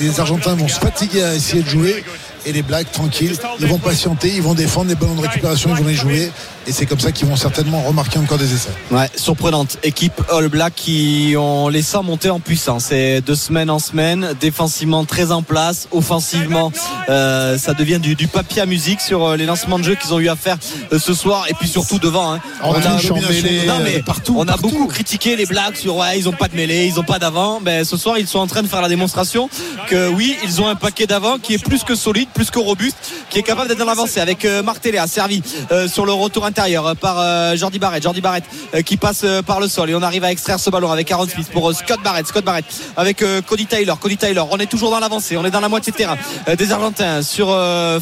Les 0.00 0.20
Argentins 0.20 0.54
vont 0.54 0.68
se 0.68 0.80
fatiguer 0.80 1.22
à 1.22 1.34
essayer 1.34 1.62
de 1.62 1.68
jouer. 1.68 2.04
Et 2.48 2.52
les 2.52 2.62
Blacks, 2.62 2.90
tranquilles, 2.90 3.36
ils 3.60 3.66
vont 3.66 3.78
patienter, 3.78 4.32
ils 4.34 4.40
vont 4.40 4.54
défendre 4.54 4.88
les 4.88 4.94
ballons 4.94 5.14
de 5.16 5.20
récupération, 5.20 5.68
ils 5.76 5.82
vont 5.82 5.88
les 5.88 5.94
jouer. 5.94 6.32
Et 6.66 6.72
c'est 6.72 6.86
comme 6.86 6.98
ça 7.00 7.12
qu'ils 7.12 7.26
vont 7.26 7.36
certainement 7.36 7.82
remarquer 7.82 8.18
encore 8.18 8.38
des 8.38 8.52
essais. 8.54 8.70
Ouais, 8.90 9.08
surprenante 9.16 9.76
équipe 9.82 10.20
All 10.30 10.48
Black 10.48 10.74
qui 10.74 11.34
ont 11.38 11.70
ça 11.82 12.00
monter 12.02 12.30
en 12.30 12.40
puissance. 12.40 12.90
Et 12.90 13.20
de 13.20 13.34
semaine 13.34 13.68
en 13.70 13.78
semaine, 13.78 14.34
défensivement 14.40 15.04
très 15.04 15.30
en 15.30 15.42
place, 15.42 15.88
offensivement, 15.92 16.72
euh, 17.08 17.58
ça 17.58 17.74
devient 17.74 17.98
du, 17.98 18.14
du 18.14 18.28
papier 18.28 18.62
à 18.62 18.66
musique 18.66 19.00
sur 19.00 19.24
euh, 19.24 19.36
les 19.36 19.46
lancements 19.46 19.78
de 19.78 19.84
jeu 19.84 19.94
qu'ils 19.94 20.12
ont 20.14 20.18
eu 20.18 20.28
à 20.28 20.36
faire 20.36 20.56
euh, 20.92 20.98
ce 20.98 21.12
soir 21.14 21.44
et 21.50 21.54
puis 21.54 21.68
surtout 21.68 21.98
devant. 21.98 22.32
hein. 22.34 22.40
On 22.62 22.72
a, 22.72 22.80
touche, 22.80 23.10
en 23.10 23.14
mêlée, 23.16 23.66
non, 23.66 23.78
mais 23.84 24.02
partout, 24.02 24.34
on 24.38 24.42
a 24.42 24.46
partout. 24.52 24.68
beaucoup 24.70 24.86
critiqué 24.86 25.36
les 25.36 25.46
Blacks 25.46 25.76
sur 25.76 25.96
ouais, 25.96 26.18
ils 26.18 26.28
ont 26.28 26.32
pas 26.32 26.48
de 26.48 26.56
mêlée, 26.56 26.86
ils 26.86 26.98
ont 26.98 27.04
pas 27.04 27.18
d'avant. 27.18 27.60
Ben 27.60 27.84
ce 27.84 27.96
soir, 27.96 28.18
ils 28.18 28.26
sont 28.26 28.38
en 28.40 28.46
train 28.46 28.62
de 28.62 28.68
faire 28.68 28.82
la 28.82 28.88
démonstration 28.88 29.48
que 29.88 30.08
oui, 30.08 30.36
ils 30.44 30.60
ont 30.60 30.68
un 30.68 30.74
paquet 30.76 31.06
d'avant 31.06 31.38
qui 31.38 31.54
est 31.54 31.62
plus 31.64 31.82
que 31.84 31.94
solide, 31.94 32.28
plus 32.38 32.52
que 32.52 32.60
robuste, 32.60 32.96
qui 33.30 33.40
est 33.40 33.42
capable 33.42 33.66
d'être 33.66 33.80
dans 33.80 33.84
l'avancée 33.84 34.20
avec 34.20 34.44
euh, 34.44 34.62
Martelea 34.62 35.08
servi 35.08 35.42
euh, 35.72 35.88
sur 35.88 36.06
le 36.06 36.12
retour 36.12 36.46
intérieur 36.46 36.86
euh, 36.86 36.94
par 36.94 37.56
Jordi 37.56 37.80
Barrett, 37.80 38.00
Jordi 38.00 38.20
Barrett 38.20 38.44
qui 38.84 38.96
passe 38.96 39.24
par 39.44 39.58
le 39.58 39.66
sol 39.66 39.90
et 39.90 39.94
on 39.96 40.02
arrive 40.02 40.22
à 40.22 40.30
extraire 40.30 40.60
ce 40.60 40.70
ballon 40.70 40.92
avec 40.92 41.10
Aaron 41.10 41.26
Smith 41.26 41.48
pour 41.52 41.74
Scott 41.74 41.98
Barrett, 42.04 42.28
Scott 42.28 42.44
Barrett 42.44 42.64
avec 42.96 43.24
Cody 43.46 43.66
Taylor, 43.66 43.98
Cody 43.98 44.16
Taylor. 44.16 44.46
On 44.52 44.58
est 44.58 44.66
toujours 44.66 44.92
dans 44.92 45.00
l'avancée, 45.00 45.36
on 45.36 45.44
est 45.44 45.50
dans 45.50 45.60
la 45.60 45.68
moitié 45.68 45.90
de 45.90 45.96
terrain 45.96 46.16
des 46.56 46.70
Argentins 46.70 47.22
sur 47.22 47.48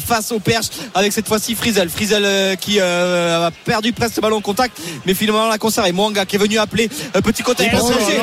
face 0.05 0.31
au 0.31 0.39
perche 0.39 0.67
avec 0.93 1.13
cette 1.13 1.27
fois-ci 1.27 1.55
Frizel, 1.55 1.89
Frizel 1.89 2.57
qui 2.57 2.79
a 2.79 3.49
perdu 3.65 3.93
presque 3.93 4.15
ce 4.15 4.21
ballon 4.21 4.37
au 4.37 4.41
contact, 4.41 4.77
mais 5.05 5.15
finalement 5.15 5.47
l'a 5.47 5.57
conservé. 5.57 5.91
Mwanga 5.91 6.25
qui 6.25 6.35
est 6.35 6.39
venu 6.39 6.59
appeler 6.59 6.89
petit 7.23 7.43
côté. 7.43 7.69
Oh 7.73 7.77
le 7.77 7.81
crochet. 7.81 8.21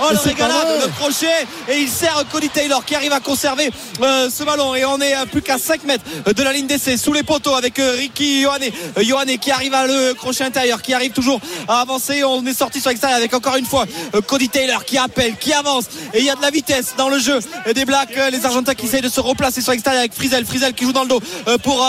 Oh 0.00 1.70
et 1.70 1.78
il 1.78 1.88
sert 1.88 2.24
Cody 2.32 2.48
Taylor 2.48 2.84
qui 2.84 2.94
arrive 2.94 3.12
à 3.12 3.20
conserver 3.20 3.70
ce 4.00 4.44
ballon 4.44 4.67
et 4.74 4.84
on 4.84 5.00
est 5.00 5.14
à 5.14 5.26
plus 5.26 5.42
qu'à 5.42 5.58
5 5.58 5.84
mètres 5.84 6.04
de 6.32 6.42
la 6.42 6.52
ligne 6.52 6.66
d'essai 6.66 6.96
sous 6.96 7.12
les 7.12 7.22
poteaux 7.22 7.54
avec 7.54 7.78
euh, 7.78 7.92
Ricky 7.96 8.40
Ioane 8.40 8.62
Euh, 8.96 9.02
Ioane 9.02 9.38
qui 9.38 9.50
arrive 9.50 9.74
à 9.74 9.86
le 9.86 10.14
crochet 10.14 10.44
intérieur 10.44 10.82
qui 10.82 10.94
arrive 10.94 11.12
toujours 11.12 11.40
à 11.66 11.80
avancer. 11.80 12.24
On 12.24 12.44
est 12.46 12.54
sorti 12.54 12.80
sur 12.80 12.90
l'extérieur 12.90 13.18
avec 13.18 13.32
encore 13.34 13.56
une 13.56 13.64
fois 13.64 13.84
euh, 14.14 14.20
Cody 14.20 14.48
Taylor 14.48 14.84
qui 14.84 14.98
appelle 14.98 15.36
qui 15.36 15.52
avance. 15.52 15.84
Et 16.14 16.20
il 16.20 16.24
y 16.24 16.30
a 16.30 16.34
de 16.34 16.42
la 16.42 16.50
vitesse 16.50 16.94
dans 16.96 17.08
le 17.08 17.18
jeu 17.18 17.38
des 17.74 17.84
Blacks 17.84 18.14
les 18.30 18.44
Argentins 18.44 18.74
qui 18.74 18.86
essayent 18.86 19.02
de 19.02 19.08
se 19.08 19.20
replacer 19.20 19.60
sur 19.60 19.72
l'extérieur 19.72 20.00
avec 20.00 20.14
Frizel 20.14 20.44
Frizel 20.44 20.74
qui 20.74 20.84
joue 20.84 20.92
dans 20.92 21.02
le 21.02 21.08
dos 21.08 21.20
pour 21.62 21.86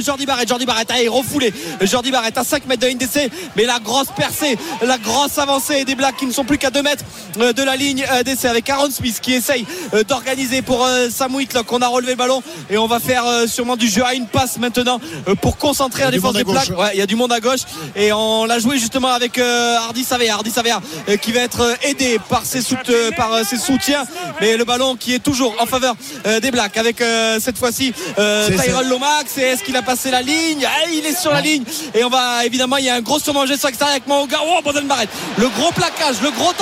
Jordi 0.00 0.26
Barrett. 0.26 0.48
Jordi 0.48 0.66
Barrett 0.66 0.90
allez 0.90 1.08
refoulé. 1.08 1.52
Jordi 1.82 2.10
Barrett 2.10 2.36
à 2.36 2.44
5 2.44 2.66
mètres 2.66 2.80
de 2.80 2.86
la 2.86 2.90
ligne 2.90 2.98
d'essai. 2.98 3.30
Mais 3.56 3.64
la 3.64 3.78
grosse 3.78 4.08
percée 4.16 4.56
la 4.82 4.98
grosse 4.98 5.38
avancée 5.38 5.84
des 5.84 5.94
Blacks 5.94 6.16
qui 6.16 6.26
ne 6.26 6.32
sont 6.32 6.44
plus 6.44 6.58
qu'à 6.58 6.70
2 6.70 6.82
mètres 6.82 7.04
de 7.38 7.62
la 7.62 7.76
ligne 7.76 8.04
d'essai 8.24 8.48
avec 8.48 8.68
Aaron 8.68 8.90
Smith 8.90 9.20
qui 9.20 9.34
essaye 9.34 9.66
d'organiser 10.08 10.62
pour 10.62 10.86
Sam 11.10 11.34
Whitlock. 11.34 11.70
On 11.72 11.82
a 11.82 11.88
relevé 11.88 12.09
le 12.10 12.16
ballon. 12.16 12.42
Et 12.70 12.78
on 12.78 12.86
va 12.86 13.00
faire 13.00 13.24
euh, 13.26 13.46
sûrement 13.46 13.76
du 13.76 13.88
jeu 13.88 14.04
à 14.04 14.14
une 14.14 14.26
passe 14.26 14.58
maintenant 14.58 15.00
euh, 15.28 15.34
pour 15.34 15.56
concentrer 15.56 16.02
la 16.04 16.10
défense 16.10 16.34
des. 16.34 16.44
Blacks. 16.44 16.70
Ouais 16.70 16.90
il 16.94 16.98
y 16.98 17.02
a 17.02 17.06
du 17.06 17.16
monde 17.16 17.32
à 17.32 17.40
gauche. 17.40 17.60
Et 17.96 18.12
on 18.12 18.44
l'a 18.44 18.58
joué 18.58 18.78
justement 18.78 19.08
avec 19.08 19.38
euh, 19.38 19.76
Hardy 19.76 20.04
Savea 20.04 20.34
Hardy 20.34 20.50
Savea 20.50 20.80
qui 21.20 21.32
va 21.32 21.40
être 21.40 21.76
aidé 21.82 22.18
par 22.28 22.44
ses, 22.44 22.62
sout- 22.62 22.76
par 23.16 23.44
ses 23.44 23.58
soutiens. 23.58 24.04
Mais 24.40 24.56
le 24.56 24.64
ballon 24.64 24.96
qui 24.96 25.14
est 25.14 25.18
toujours 25.22 25.54
en 25.60 25.66
faveur 25.66 25.94
des 26.42 26.50
Blacks 26.50 26.76
avec 26.76 27.02
cette 27.40 27.58
fois-ci 27.58 27.92
Tyrell 28.16 28.88
Lomax. 28.88 29.38
Et 29.38 29.42
est-ce 29.42 29.62
qu'il 29.64 29.76
a 29.76 29.82
passé 29.82 30.10
la 30.10 30.22
ligne? 30.22 30.66
Ah, 30.66 30.88
il 30.92 31.04
est 31.06 31.18
sur 31.18 31.32
la 31.32 31.40
ligne. 31.40 31.64
Et 31.94 32.04
on 32.04 32.08
va 32.10 32.44
évidemment 32.44 32.76
il 32.76 32.84
y 32.84 32.90
a 32.90 32.94
un 32.94 33.00
gros 33.00 33.18
surmanger 33.18 33.56
sur 33.56 33.68
l'extérieur 33.68 33.92
avec 33.92 34.06
Monga. 34.06 34.38
Oh 34.44 34.60
Boden 34.64 34.86
Barrett 34.86 35.08
le 35.36 35.48
gros 35.48 35.72
plaquage 35.72 36.20
le 36.22 36.30
gros 36.30 36.52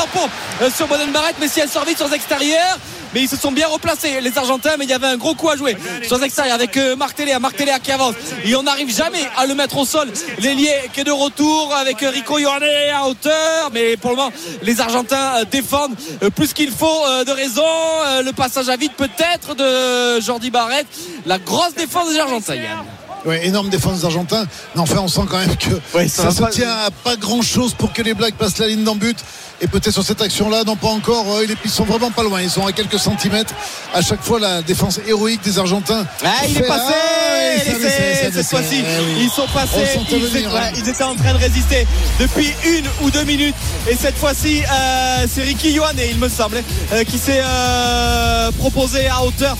euh, 0.62 0.70
sur 0.74 0.86
Boden 0.86 1.10
Barrett 1.12 1.36
mais 1.40 1.48
si 1.48 1.60
elle 1.60 1.68
sort 1.68 1.84
vite 1.84 1.96
sur 1.98 2.08
l'extérieur 2.08 2.78
mais 3.14 3.22
ils 3.22 3.28
se 3.28 3.36
sont 3.36 3.52
bien 3.52 3.68
replacés 3.68 4.20
les 4.20 4.36
Argentins 4.36 4.76
mais 4.78 4.84
il 4.84 4.90
y 4.90 4.94
avait 4.94 5.06
un 5.06 5.16
gros 5.16 5.34
coup 5.34 5.48
à 5.48 5.56
jouer. 5.56 5.76
Sur 6.06 6.18
l'extérieur 6.18 6.54
avec 6.54 6.76
euh, 6.76 6.96
Martelea 6.96 7.38
Martelea 7.38 7.78
qui 7.78 7.92
avance. 7.92 8.14
Et 8.44 8.54
on 8.56 8.62
n'arrive 8.62 8.94
jamais 8.94 9.22
à 9.36 9.46
le 9.46 9.54
mettre 9.54 9.78
au 9.78 9.84
sol. 9.84 10.08
L'ailier 10.38 10.74
qui 10.92 11.00
est 11.00 11.04
de 11.04 11.12
retour 11.12 11.74
avec 11.74 12.02
euh, 12.02 12.10
Rico 12.10 12.38
Ioane 12.38 12.62
à 12.94 13.06
hauteur. 13.06 13.70
Mais 13.72 13.96
pour 13.96 14.10
le 14.10 14.16
moment 14.16 14.32
les 14.62 14.80
Argentins 14.80 15.36
euh, 15.36 15.44
défendent 15.44 15.96
plus 16.34 16.52
qu'il 16.52 16.70
faut 16.70 16.86
de 17.26 17.32
raison. 17.32 17.62
Le 18.24 18.32
passage 18.32 18.68
à 18.68 18.76
vide 18.76 18.92
peut-être 18.96 19.54
de 19.54 20.20
Jordi 20.20 20.50
Barrett. 20.50 20.86
La 21.26 21.38
grosse 21.38 21.74
défense 21.74 22.10
des 22.10 22.18
Argentins. 22.18 22.54
Ouais, 23.24 23.46
énorme 23.46 23.68
défense 23.68 23.98
des 24.00 24.04
Argentins. 24.04 24.46
Mais 24.74 24.80
enfin, 24.80 24.98
on 25.00 25.08
sent 25.08 25.22
quand 25.28 25.38
même 25.38 25.56
que 25.56 25.70
Ouais, 25.96 26.08
ça 26.08 26.24
ça, 26.24 26.30
se 26.30 26.40
pas- 26.42 26.50
tient 26.50 26.70
à 26.70 26.90
pas 26.90 27.16
grand 27.16 27.42
chose 27.42 27.74
pour 27.74 27.92
que 27.92 28.02
les 28.02 28.14
Blacks 28.14 28.34
passent 28.36 28.58
la 28.58 28.68
ligne 28.68 28.84
d'en 28.84 28.94
but. 28.96 29.18
Et 29.60 29.66
peut-être 29.66 29.90
sur 29.92 30.04
cette 30.04 30.22
action-là, 30.22 30.62
non 30.64 30.76
pas 30.76 30.86
encore. 30.88 31.24
euh, 31.34 31.44
ils 31.64 31.70
sont 31.70 31.84
vraiment 31.84 32.12
pas 32.12 32.22
loin. 32.22 32.40
Ils 32.40 32.48
sont 32.50 32.64
à 32.64 32.70
quelques 32.72 32.98
centimètres. 33.00 33.52
À 33.92 34.02
chaque 34.02 34.22
fois, 34.22 34.38
la 34.38 34.62
défense 34.62 35.00
héroïque 35.06 35.42
des 35.42 35.58
Argentins. 35.58 36.06
Ah, 36.24 36.46
il 36.48 36.56
est 36.58 36.62
passé 36.62 36.92
Ah, 36.94 37.37
l'essai, 37.56 38.30
cette 38.32 38.46
fois-ci. 38.46 38.82
Eh. 38.84 39.22
Ils 39.22 39.30
sont 39.30 39.46
passés, 39.52 39.98
ils, 40.10 40.26
venir, 40.26 40.54
hein. 40.54 40.70
ils 40.76 40.88
étaient 40.88 41.04
en 41.04 41.14
train 41.14 41.32
de 41.32 41.38
résister 41.38 41.86
depuis 42.18 42.52
une 42.64 42.86
ou 43.02 43.10
deux 43.10 43.24
minutes. 43.24 43.54
Et 43.90 43.96
cette 43.96 44.16
fois-ci, 44.16 44.62
euh, 44.62 45.26
c'est 45.32 45.42
Ricky 45.42 45.72
Ioane, 45.72 45.96
il 46.10 46.18
me 46.18 46.28
semble, 46.28 46.62
euh, 46.92 47.04
qui 47.04 47.18
s'est 47.18 47.42
euh, 47.42 48.50
proposé 48.52 49.06
à 49.08 49.22
hauteur 49.22 49.56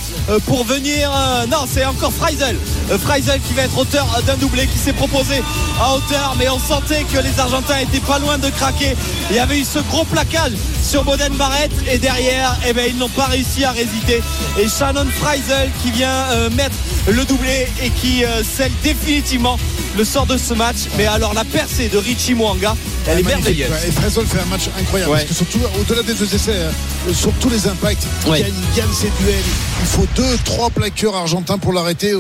pour 0.47 0.65
venir. 0.65 1.11
non, 1.51 1.67
c'est 1.71 1.85
encore 1.85 2.13
Freisel. 2.13 2.57
Freisel 2.99 3.41
qui 3.41 3.55
va 3.55 3.63
être 3.63 3.79
auteur 3.79 4.07
d'un 4.27 4.37
doublé, 4.37 4.67
qui 4.67 4.79
s'est 4.79 4.93
proposé 4.93 5.43
à 5.81 5.95
hauteur. 5.95 6.37
Mais 6.39 6.49
on 6.49 6.59
sentait 6.59 7.05
que 7.05 7.19
les 7.19 7.41
Argentins 7.41 7.79
étaient 7.79 8.01
pas 8.01 8.19
loin 8.19 8.39
de 8.39 8.49
craquer. 8.51 8.95
Il 9.31 9.37
y 9.37 9.39
avait 9.39 9.59
eu 9.59 9.65
ce 9.65 9.79
gros 9.79 10.05
plaquage 10.05 10.53
sur 10.83 11.05
Boden 11.05 11.33
Barrett. 11.35 11.71
Et 11.91 11.99
derrière, 11.99 12.57
eh 12.67 12.73
ben, 12.73 12.87
ils 12.89 12.97
n'ont 12.99 13.09
pas 13.09 13.27
réussi 13.27 13.65
à 13.65 13.71
résister. 13.71 14.23
Et 14.59 14.69
Shannon 14.69 15.07
Freisel 15.21 15.71
qui 15.83 15.91
vient 15.91 16.27
mettre 16.57 16.77
le 17.09 17.25
doublé 17.25 17.69
et 17.83 17.91
qui 17.91 18.25
euh, 18.25 18.43
scelle 18.43 18.73
définitivement 18.83 19.59
le 19.97 20.05
sort 20.05 20.27
de 20.27 20.37
ce 20.37 20.55
match. 20.55 20.77
Mais 20.97 21.07
alors 21.07 21.35
la 21.35 21.45
percée 21.45 21.89
de 21.89 21.99
Richie 21.99 22.35
Mwanga, 22.35 22.77
elle 23.07 23.21
est 23.21 23.23
merveilleuse. 23.23 23.71
ouais. 23.71 23.89
Et 23.89 23.93
Fresol 23.93 24.27
fait 24.27 24.41
un 24.41 24.47
match 24.47 24.69
incroyable. 24.79 25.13
Ouais. 25.13 25.19
Parce 25.19 25.31
que 25.31 25.35
surtout, 25.35 25.61
au-delà 25.81 26.03
des 26.03 26.15
deux 26.15 26.33
essais, 26.35 26.53
euh, 26.55 26.71
sur 27.15 27.33
tous 27.35 27.49
les 27.51 27.67
impacts, 27.67 28.03
il, 28.27 28.31
Ouais. 28.31 28.41
gagne, 28.41 28.53
il 28.73 28.77
gagne 28.77 28.93
ses 28.93 29.11
duels. 29.23 29.35
Il 29.81 29.87
faut 29.87 30.07
deux, 30.17 30.37
trois 30.45 30.71
plaqueurs 30.71 31.15
argentins 31.17 31.59
pour 31.59 31.73
l'arrêter. 31.73 32.13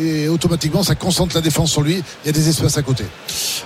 Et 0.00 0.28
automatiquement, 0.28 0.82
ça 0.82 0.94
concentre 0.94 1.34
la 1.34 1.40
défense 1.42 1.70
sur 1.70 1.82
lui. 1.82 2.02
Il 2.24 2.26
y 2.26 2.30
a 2.30 2.32
des 2.32 2.48
espaces 2.48 2.78
à 2.78 2.82
côté. 2.82 3.04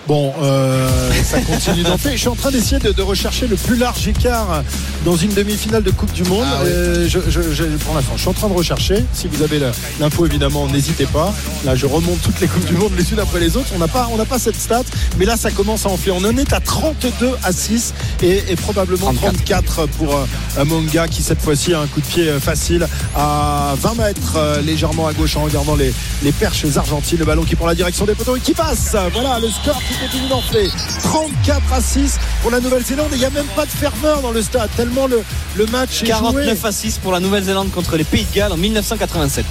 Bon, 0.07 0.33
euh, 0.43 0.89
ça 1.25 1.41
continue 1.41 1.83
d'en 1.83 1.99
faire. 1.99 2.13
Je 2.13 2.19
suis 2.19 2.29
en 2.29 2.35
train 2.35 2.51
d'essayer 2.51 2.79
de, 2.79 2.93
de 2.93 3.03
rechercher 3.03 3.47
le 3.47 3.57
plus 3.57 3.77
large 3.77 4.07
écart 4.09 4.63
dans 5.05 5.17
une 5.17 5.33
demi-finale 5.35 5.83
de 5.83 5.91
Coupe 5.91 6.13
du 6.13 6.23
Monde. 6.25 6.45
Ah. 6.47 6.63
Euh, 6.65 7.09
je, 7.09 7.19
je- 7.29 7.53
je- 7.53 7.65
pour 7.85 7.95
l'instant, 7.95 8.13
je 8.17 8.21
suis 8.21 8.29
en 8.29 8.33
train 8.33 8.49
de 8.49 8.55
rechercher. 8.55 9.05
Si 9.13 9.29
vous 9.29 9.43
avez 9.43 9.59
la- 9.59 9.73
l'info, 10.01 10.25
évidemment, 10.27 10.67
n'hésitez 10.69 11.07
pas. 11.07 11.35
Là, 11.65 11.75
je 11.75 11.87
remonte 11.87 12.21
toutes 12.23 12.41
les 12.41 12.47
Coupes 12.47 12.65
du 12.65 12.75
Monde 12.75 12.93
les 12.97 13.13
unes 13.13 13.21
après 13.21 13.36
les 13.39 13.57
autres. 13.57 13.69
On 13.75 13.79
n'a 13.79 13.89
pas, 13.89 14.09
on 14.13 14.17
n'a 14.17 14.25
pas 14.25 14.39
cette 14.39 14.59
stat, 14.61 14.83
mais 15.19 15.25
là, 15.25 15.37
ça 15.37 15.51
commence 15.51 15.87
à 15.87 15.89
enfler. 15.91 16.13
On 16.13 16.25
en 16.25 16.37
est 16.37 16.53
à 16.53 16.61
32 16.61 17.37
à 17.43 17.53
6 17.53 17.95
et, 18.23 18.43
et 18.49 18.57
probablement 18.57 19.13
34 19.13 19.87
pour 19.87 20.15
euh, 20.17 20.65
Monga 20.65 21.09
qui 21.09 21.23
cette 21.23 21.41
fois-ci 21.41 21.75
a 21.75 21.81
un 21.81 21.87
coup 21.87 22.01
de 22.01 22.07
pied 22.07 22.29
euh, 22.29 22.41
facile 22.41 22.87
à 23.15 23.75
20 23.81 23.95
mètres 23.95 24.21
euh, 24.37 24.61
légèrement 24.63 25.07
à 25.07 25.13
gauche 25.13 25.37
en 25.37 25.43
regardant 25.45 25.77
les, 25.77 25.93
les 26.23 26.33
perches 26.33 26.65
argentines. 26.77 27.19
Le 27.19 27.25
ballon 27.25 27.45
qui 27.45 27.57
prend 27.57 27.67
la 27.67 27.75
direction 27.75 28.05
des 28.05 28.15
poteaux 28.15 28.37
et 28.37 28.41
qui 28.41 28.55
passe. 28.55 28.97
Voilà 29.13 29.39
le 29.39 29.49
score 29.49 29.81
qui 29.89 29.95
continue 29.99 30.29
d'enfler. 30.29 30.69
34 31.03 31.73
à 31.73 31.81
6 31.81 32.19
pour 32.43 32.51
la 32.51 32.61
Nouvelle-Zélande. 32.61 33.09
Et 33.13 33.17
Il 33.17 33.21
n'y 33.21 33.25
a 33.25 33.31
même 33.31 33.47
pas 33.57 33.65
de 33.65 33.71
ferveur 33.71 34.21
dans 34.23 34.31
le 34.33 34.43
stade 34.43 34.69
tellement 34.77 35.07
le, 35.07 35.23
le 35.57 35.67
match 35.67 36.03
est 36.03 36.07
joué. 36.07 36.13
49 36.45 36.65
à 36.65 36.73
6 36.73 36.99
pour 36.99 37.13
la 37.13 37.21
Nouvelle-Zélande 37.21 37.71
contre 37.71 37.97
les 37.97 38.05
Pays 38.05 38.27
de 38.31 38.35
Galles 38.37 38.53
en 38.53 38.57
1987. 38.57 39.45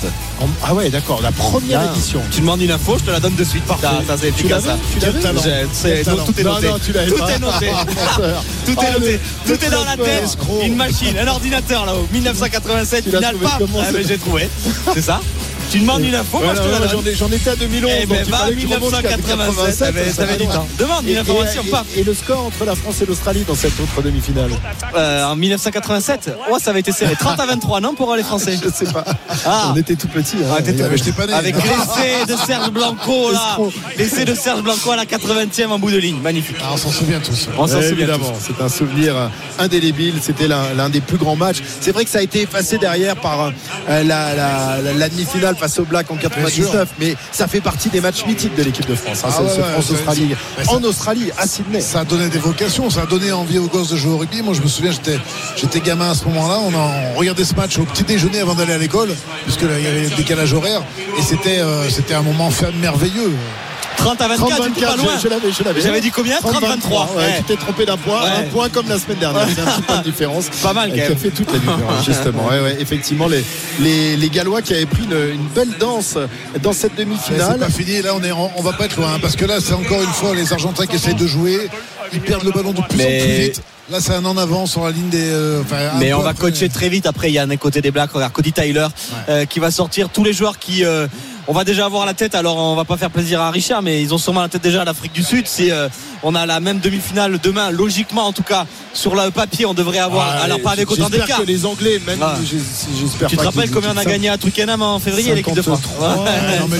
Ah 0.64 0.74
ouais, 0.74 0.90
d'accord. 0.90 1.22
La 1.22 1.32
première 1.32 1.82
Ah, 1.82 1.92
édition. 1.94 2.22
Tu 2.32 2.42
demandes 2.42 2.62
une 2.62 2.72
info, 2.72 2.98
je 3.00 3.04
te 3.06 3.12
la 3.12 3.20
donne 3.20 3.36
de 3.36 3.44
suite. 3.44 3.64
Ça, 3.82 4.02
ça, 4.08 4.16
c'est 4.20 4.28
efficace. 4.30 4.64
ça. 4.66 4.78
Tu 4.94 5.00
l'avais 5.00 5.20
tout 5.22 6.40
est 6.40 6.44
noté. 6.44 6.68
non, 6.68 6.80
tu 6.80 6.92
l'avais 6.94 7.08
Tout 7.12 7.24
est 7.24 7.40
noté. 7.40 7.70
Tout 8.66 8.74
Ah, 8.78 8.86
est 8.88 8.92
noté. 9.00 9.20
le- 9.48 9.56
Tout 9.58 9.66
est 9.66 9.70
dans 9.70 9.84
la 9.86 9.98
tête. 9.98 10.38
Une 10.64 10.76
machine, 10.76 11.18
un 11.18 11.28
ordinateur 11.28 11.86
là-haut. 11.86 12.08
1987, 12.12 13.04
Tu 13.04 13.12
l'as 13.12 13.18
finale 13.20 13.36
pas. 13.38 13.58
Ah, 13.82 13.92
mais 13.94 14.04
j'ai 14.04 14.18
trouvé. 14.18 14.50
C'est 14.94 15.02
ça 15.02 15.20
Tu 15.72 15.80
demandes 15.80 16.04
une 16.04 16.16
info, 16.16 16.40
moi 16.40 16.50
Ouais, 16.50 16.56
je 16.56 16.62
te 16.62 16.66
non, 16.68 16.72
la 16.74 16.80
non, 16.80 16.86
donne. 16.86 17.04
J'en 17.04 17.12
ai- 17.12 17.16
J'en 17.16 17.32
étais 17.36 17.50
à 17.50 17.56
2011. 17.56 17.92
Eh 18.02 18.06
donc 18.06 18.18
ben 18.18 18.30
va, 18.30 18.52
1987, 18.52 20.14
ça 20.14 20.26
va 20.26 20.36
du 20.38 20.48
temps. 20.48 20.68
Demande 20.80 21.06
une 21.08 21.18
information, 21.18 21.64
pas. 21.66 21.84
et- 21.96 22.04
le 22.04 22.14
score 22.14 22.46
entre 22.46 22.66
la 22.66 22.76
France 22.76 23.02
et 23.02 23.06
l'Australie 23.06 23.44
dans 23.48 23.56
cette 23.56 23.78
autre 23.80 24.02
demi-finale 24.04 24.52
Euh, 24.96 25.26
en 25.26 25.36
1987, 25.36 26.30
oh, 26.52 26.58
ça 26.62 26.70
avait 26.70 26.80
été 26.82 26.92
serré. 26.92 27.16
30 27.20 27.40
à 27.40 27.46
23, 27.46 27.82
non, 27.82 27.94
pour 27.96 28.16
les 28.16 28.24
Français 28.24 28.58
Je 28.64 28.70
sais 28.70 28.92
pas. 28.92 29.04
Ah. 29.46 29.72
On 29.74 29.76
était 29.78 29.96
tout 29.96 30.08
petits. 30.08 30.38
hein. 30.44 30.48
Ah. 30.52 31.36
Avec 31.38 31.56
l'essai 31.64 32.26
de 32.28 32.36
Serge 32.46 32.70
Blanco 32.72 33.32
là. 33.32 33.58
L'essai 33.98 34.24
de 34.26 34.36
Serge 34.36 34.62
Blanco 34.62 34.92
à 34.92 34.96
la 34.96 35.06
80e 35.06 35.72
en 35.72 35.80
bout 35.80 35.92
de 35.92 35.98
ligne. 35.98 36.20
Magnifique. 36.22 36.58
Ah, 36.62 36.70
on 36.74 36.78
s'en 36.78 36.92
souvient 36.92 37.20
tous. 37.20 37.48
On 37.58 37.68
s'en 37.68 37.76
Ouais, 37.78 37.90
souvient 37.90 38.06
évidemment, 38.08 38.34
c'est 38.40 38.64
un 38.64 38.70
souvenir 38.70 39.16
euh, 39.18 39.28
indélébile. 39.60 40.16
C'était 40.22 40.48
l'un 40.48 40.90
des 40.90 41.02
plus 41.02 41.18
grands 41.18 41.36
matchs. 41.36 41.58
C'est 41.82 41.92
vrai 41.92 42.06
que 42.06 42.12
ça 42.12 42.20
a 42.20 42.22
été 42.22 42.44
effacé 42.44 42.78
derrière 42.78 43.16
par 43.16 43.42
euh, 43.90 44.04
la, 44.04 44.34
la- 44.36 44.78
face 45.56 45.80
au 45.80 45.84
Black 45.86 46.12
en 46.12 46.16
99, 46.16 46.90
mais 47.00 47.16
ça 47.32 47.48
fait 47.48 47.62
partie 47.62 47.90
des 47.90 48.02
matchs 48.02 48.26
mythiques 48.26 48.56
de 48.56 48.64
l'équipe 48.64 48.88
de 48.88 48.96
France. 48.96 49.22
hein, 49.24 49.28
Ah 49.30 49.38
ce- 49.38 49.44
ouais, 49.44 49.50
ce 49.50 49.62
ouais, 49.62 49.72
France-Australie. 49.74 50.36
c'est- 50.58 50.64
c'est- 50.64 50.70
En 50.72 50.84
Australie, 50.84 51.32
à 51.38 51.48
Sydney. 51.48 51.82
Ça 51.82 52.02
a 52.02 52.06
donné 52.06 52.30
des 52.30 52.40
vocations, 52.40 52.90
ça 52.90 53.02
a 53.02 53.06
donné 53.06 53.32
envie 53.32 53.58
aux 53.60 53.68
gosses 53.68 53.90
de 53.90 53.96
jouer 53.98 54.12
au 54.14 54.18
rugby. 54.18 54.42
Moi, 54.42 54.54
je 54.54 54.62
me 54.62 54.68
souviens, 54.68 54.92
j'étais, 54.92 55.18
j'étais 55.56 55.80
gamin 55.80 56.12
à 56.12 56.16
ce 56.16 56.26
moment-là. 56.26 56.60
On, 56.60 56.74
a- 56.74 56.92
on 57.16 57.18
regardait 57.20 57.46
ce 57.46 57.56
match 57.56 57.78
au 57.78 57.84
petit 57.86 58.04
déjeuner 58.04 58.40
avant 58.40 58.54
d'aller 58.56 58.74
à 58.74 58.78
l'école, 58.78 59.10
puisque 59.44 59.62
là, 59.64 59.78
il 59.80 59.84
y 59.84 59.88
avait 59.88 60.04
le 60.10 60.16
décalage 60.16 60.54
horaire. 60.54 60.84
Et 61.18 61.22
c'était, 61.22 61.60
euh, 61.60 61.90
c'était 61.90 62.14
un 62.14 62.22
moment 62.22 62.50
merveilleux. 62.82 63.32
30 64.06 64.22
à 64.22 64.28
24, 64.28 64.64
du 64.64 64.72
coup, 64.72 64.80
pas 64.80 64.86
30-24, 64.88 64.98
loin. 64.98 65.12
je, 65.18 65.22
je 65.24 65.28
l'avais, 65.28 65.52
je 65.52 65.64
l'avais. 65.64 65.82
J'avais 65.82 66.02
dit 66.02 66.12
combien 66.12 66.38
30-23. 66.40 66.42
30-23. 66.42 66.62
Ouais, 66.62 67.16
Ouais. 67.18 67.34
Tu 67.38 67.44
t'es 67.44 67.56
trompé 67.56 67.86
d'un 67.86 67.98
point, 67.98 68.24
Ouais. 68.24 68.30
un 68.40 68.44
point 68.44 68.70
comme 68.70 68.88
la 68.88 69.00
semaine 69.00 69.18
dernière. 69.18 69.48
C'est 69.54 69.62
un 69.62 69.66
petit 69.66 69.82
point 69.82 69.98
de 69.98 70.04
différence. 70.04 70.50
Pas 70.62 70.74
mal, 70.74 70.90
quand 70.90 70.96
Qui 70.96 71.02
a 71.02 71.10
même. 71.10 71.18
fait 71.18 71.30
toute 71.32 71.52
la 71.52 71.60
différence, 71.60 72.06
justement. 72.06 72.48
Ouais, 72.48 72.60
ouais, 72.62 72.78
effectivement, 72.80 73.28
les, 73.28 73.44
les, 73.80 74.16
les 74.18 74.30
Gallois 74.30 74.62
qui 74.62 74.74
avaient 74.74 74.86
pris 74.86 75.04
une, 75.04 75.34
une 75.34 75.48
belle 75.56 75.74
danse 75.80 76.18
dans 76.62 76.74
cette 76.74 76.96
demi-finale. 76.96 77.58
C'est 77.60 77.66
pas 77.66 77.70
fini. 77.72 78.02
Là, 78.02 78.14
on 78.16 78.24
est, 78.24 78.32
en- 78.32 78.52
on 78.56 78.62
va 78.62 78.74
pas 78.74 78.86
être 78.86 78.98
loin, 78.98 79.14
hein, 79.16 79.20
parce 79.22 79.36
que 79.36 79.46
là, 79.46 79.56
c'est 79.60 79.74
encore 79.74 80.02
une 80.02 80.08
fois 80.14 80.36
les 80.36 80.54
Argentins 80.54 80.86
qui 80.86 80.96
essayent 80.96 81.16
de 81.16 81.28
jouer. 81.28 81.70
Ils 82.14 82.22
perdent 82.22 82.44
le 82.44 82.52
ballon 82.52 82.72
de 82.72 82.82
plus 82.82 82.98
Mais- 82.98 83.22
en 83.22 83.26
plus 83.26 83.44
vite. 83.46 83.62
Là, 83.92 84.00
c'est 84.02 84.14
un 84.14 84.26
en 84.26 84.36
avant 84.36 84.66
sur 84.66 84.84
la 84.84 84.90
ligne 84.90 85.10
des. 85.10 85.30
euh, 85.30 85.62
enfin, 85.62 85.76
Mais 86.00 86.12
on 86.12 86.22
va 86.22 86.30
après. 86.30 86.50
coacher 86.52 86.70
très 86.70 86.90
vite. 86.90 87.06
Après, 87.06 87.30
il 87.30 87.34
y 87.34 87.38
a 87.38 87.44
un 87.44 87.56
côté 87.58 87.82
des 87.82 87.92
Blacks. 87.92 88.12
Regarde, 88.12 88.34
Cody 88.34 88.52
Tyler 88.52 88.88
euh, 89.30 89.46
qui 89.46 89.60
va 89.60 89.70
sortir. 89.70 90.10
Tous 90.10 90.24
les 90.24 90.34
joueurs 90.34 90.58
qui. 90.58 90.84
euh, 90.84 91.06
on 91.48 91.54
va 91.54 91.64
déjà 91.64 91.86
avoir 91.86 92.06
la 92.06 92.14
tête. 92.14 92.36
Alors, 92.36 92.58
on 92.58 92.76
va 92.76 92.86
pas 92.86 92.98
faire 92.98 93.12
plaisir 93.12 93.42
à 93.42 93.52
Richard, 93.52 93.82
mais 93.82 94.02
ils 94.02 94.14
ont 94.14 94.18
sûrement 94.18 94.42
la 94.42 94.50
tête 94.50 94.62
déjà 94.62 94.82
à 94.82 94.86
l'Afrique 94.86 95.14
du 95.14 95.24
Sud. 95.24 95.48
Si 95.48 95.72
euh, 95.72 95.90
on 96.28 96.34
a 96.36 96.46
la 96.48 96.60
même 96.60 96.80
demi-finale 96.80 97.38
demain, 97.42 97.70
logiquement, 97.70 98.26
en 98.26 98.34
tout 98.34 98.42
cas, 98.44 98.66
sur 98.94 99.16
le 99.16 99.30
papier, 99.30 99.66
on 99.68 99.74
devrait 99.76 100.00
avoir. 100.00 100.28
Alors, 100.44 100.60
pas 100.60 100.72
avec 100.72 100.90
autant 100.90 101.04
j'espère 101.08 101.26
d'écart. 101.28 101.40
que 101.42 101.46
les 101.46 101.66
Anglais, 101.66 102.02
même, 102.06 102.18
Ah. 102.22 102.36
j'es- 102.44 102.58
j'espère 103.00 103.30
Tu 103.30 103.38
te 103.38 103.44
rappelles 103.44 103.70
combien 103.70 103.92
on 103.94 103.98
a 103.98 104.04
gagné 104.06 104.30
à 104.30 104.38
Twickenham 104.38 104.82
en 104.82 105.00
février, 105.00 105.36
l'équipe 105.36 105.54
de 105.54 105.62
France 105.62 105.82
53. 105.84 106.24
Ouais, 106.24 106.60
non, 106.60 106.68
mais 106.70 106.78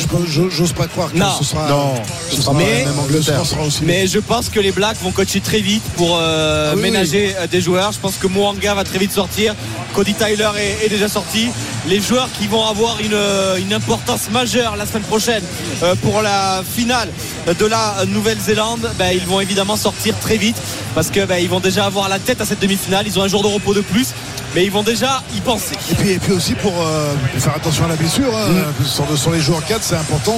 j'ose 0.50 0.74
pas 0.74 0.88
croire 0.88 1.12
que 1.12 1.18
Non. 1.18 1.28
ce 1.38 1.44
sera. 1.44 1.70
Non, 1.70 1.94
ce 2.30 2.42
sera 2.42 2.54
Mais- 2.54 2.86
même 2.86 2.98
Angleterre. 3.00 3.42
Ce 3.44 3.52
sera 3.52 3.62
aussi 3.64 3.84
Mais 3.84 4.08
je 4.08 4.20
pense 4.20 4.50
que 4.50 4.60
les 4.60 4.72
Blacks 4.72 4.98
vont 5.04 5.12
coacher 5.12 5.42
très 5.42 5.60
vite 5.62 5.84
pour 5.96 6.18
euh, 6.20 6.72
Ah 6.72 6.76
oui, 6.76 6.82
ménager 6.82 7.36
euh, 7.38 7.46
des 7.48 7.62
joueurs. 7.62 7.92
Je 7.92 8.00
pense 8.00 8.16
que 8.16 8.26
Moanga 8.28 8.74
va 8.74 8.84
très 8.84 8.98
vite 8.98 9.12
sortir. 9.12 9.54
Cody 9.94 10.16
Tyler 10.16 10.50
est, 10.58 10.86
est 10.86 10.90
déjà 10.90 11.08
sorti. 11.08 11.50
Les 11.88 12.02
joueurs 12.02 12.30
qui 12.40 12.48
vont 12.48 12.66
avoir 12.66 12.98
une, 13.00 13.14
euh, 13.14 13.58
une 13.58 13.74
importance 13.74 14.30
majeure 14.32 14.76
la 14.76 14.86
semaine 14.88 15.04
prochaine 15.04 15.44
euh, 15.84 15.94
pour 16.02 16.22
la 16.24 16.64
finale 16.76 17.10
de 17.48 17.66
la 17.66 18.06
Nouvelle-Zélande, 18.08 18.90
ben, 18.98 19.12
ils 19.14 19.26
vont 19.28 19.35
évidemment 19.42 19.76
sortir 19.76 20.16
très 20.20 20.38
vite 20.38 20.58
parce 20.94 21.10
que 21.10 21.26
ben, 21.26 21.38
ils 21.38 21.50
vont 21.50 21.60
déjà 21.60 21.86
avoir 21.86 22.10
la 22.10 22.20
tête 22.20 22.42
à 22.42 22.46
cette 22.46 22.60
demi-finale. 22.62 23.06
Ils 23.08 23.20
ont 23.20 23.24
un 23.24 23.28
jour 23.28 23.44
de 23.44 23.48
repos 23.48 23.74
de 23.74 23.82
plus, 23.82 24.10
mais 24.54 24.64
ils 24.64 24.72
vont 24.72 24.84
déjà 24.84 25.22
y 25.36 25.42
penser. 25.42 25.76
Et 25.92 25.96
puis, 25.96 26.10
et 26.12 26.20
puis 26.20 26.32
aussi 26.34 26.54
pour, 26.56 26.74
euh, 26.82 27.14
faire 27.38 27.56
attention 27.56 27.86
à 27.86 27.90
la 27.90 27.96
blessure, 27.96 28.36
hein, 28.36 28.64
sur, 28.86 29.06
sur 29.18 29.32
les 29.32 29.40
joueurs 29.42 29.66
4, 29.66 29.84
c'est 29.84 29.96
important 29.96 30.38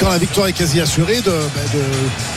quand 0.00 0.08
la 0.10 0.18
victoire 0.18 0.48
est 0.48 0.52
quasi 0.52 0.80
assurée 0.80 1.20
de, 1.20 1.30
bah, 1.30 1.60
de, 1.72 1.80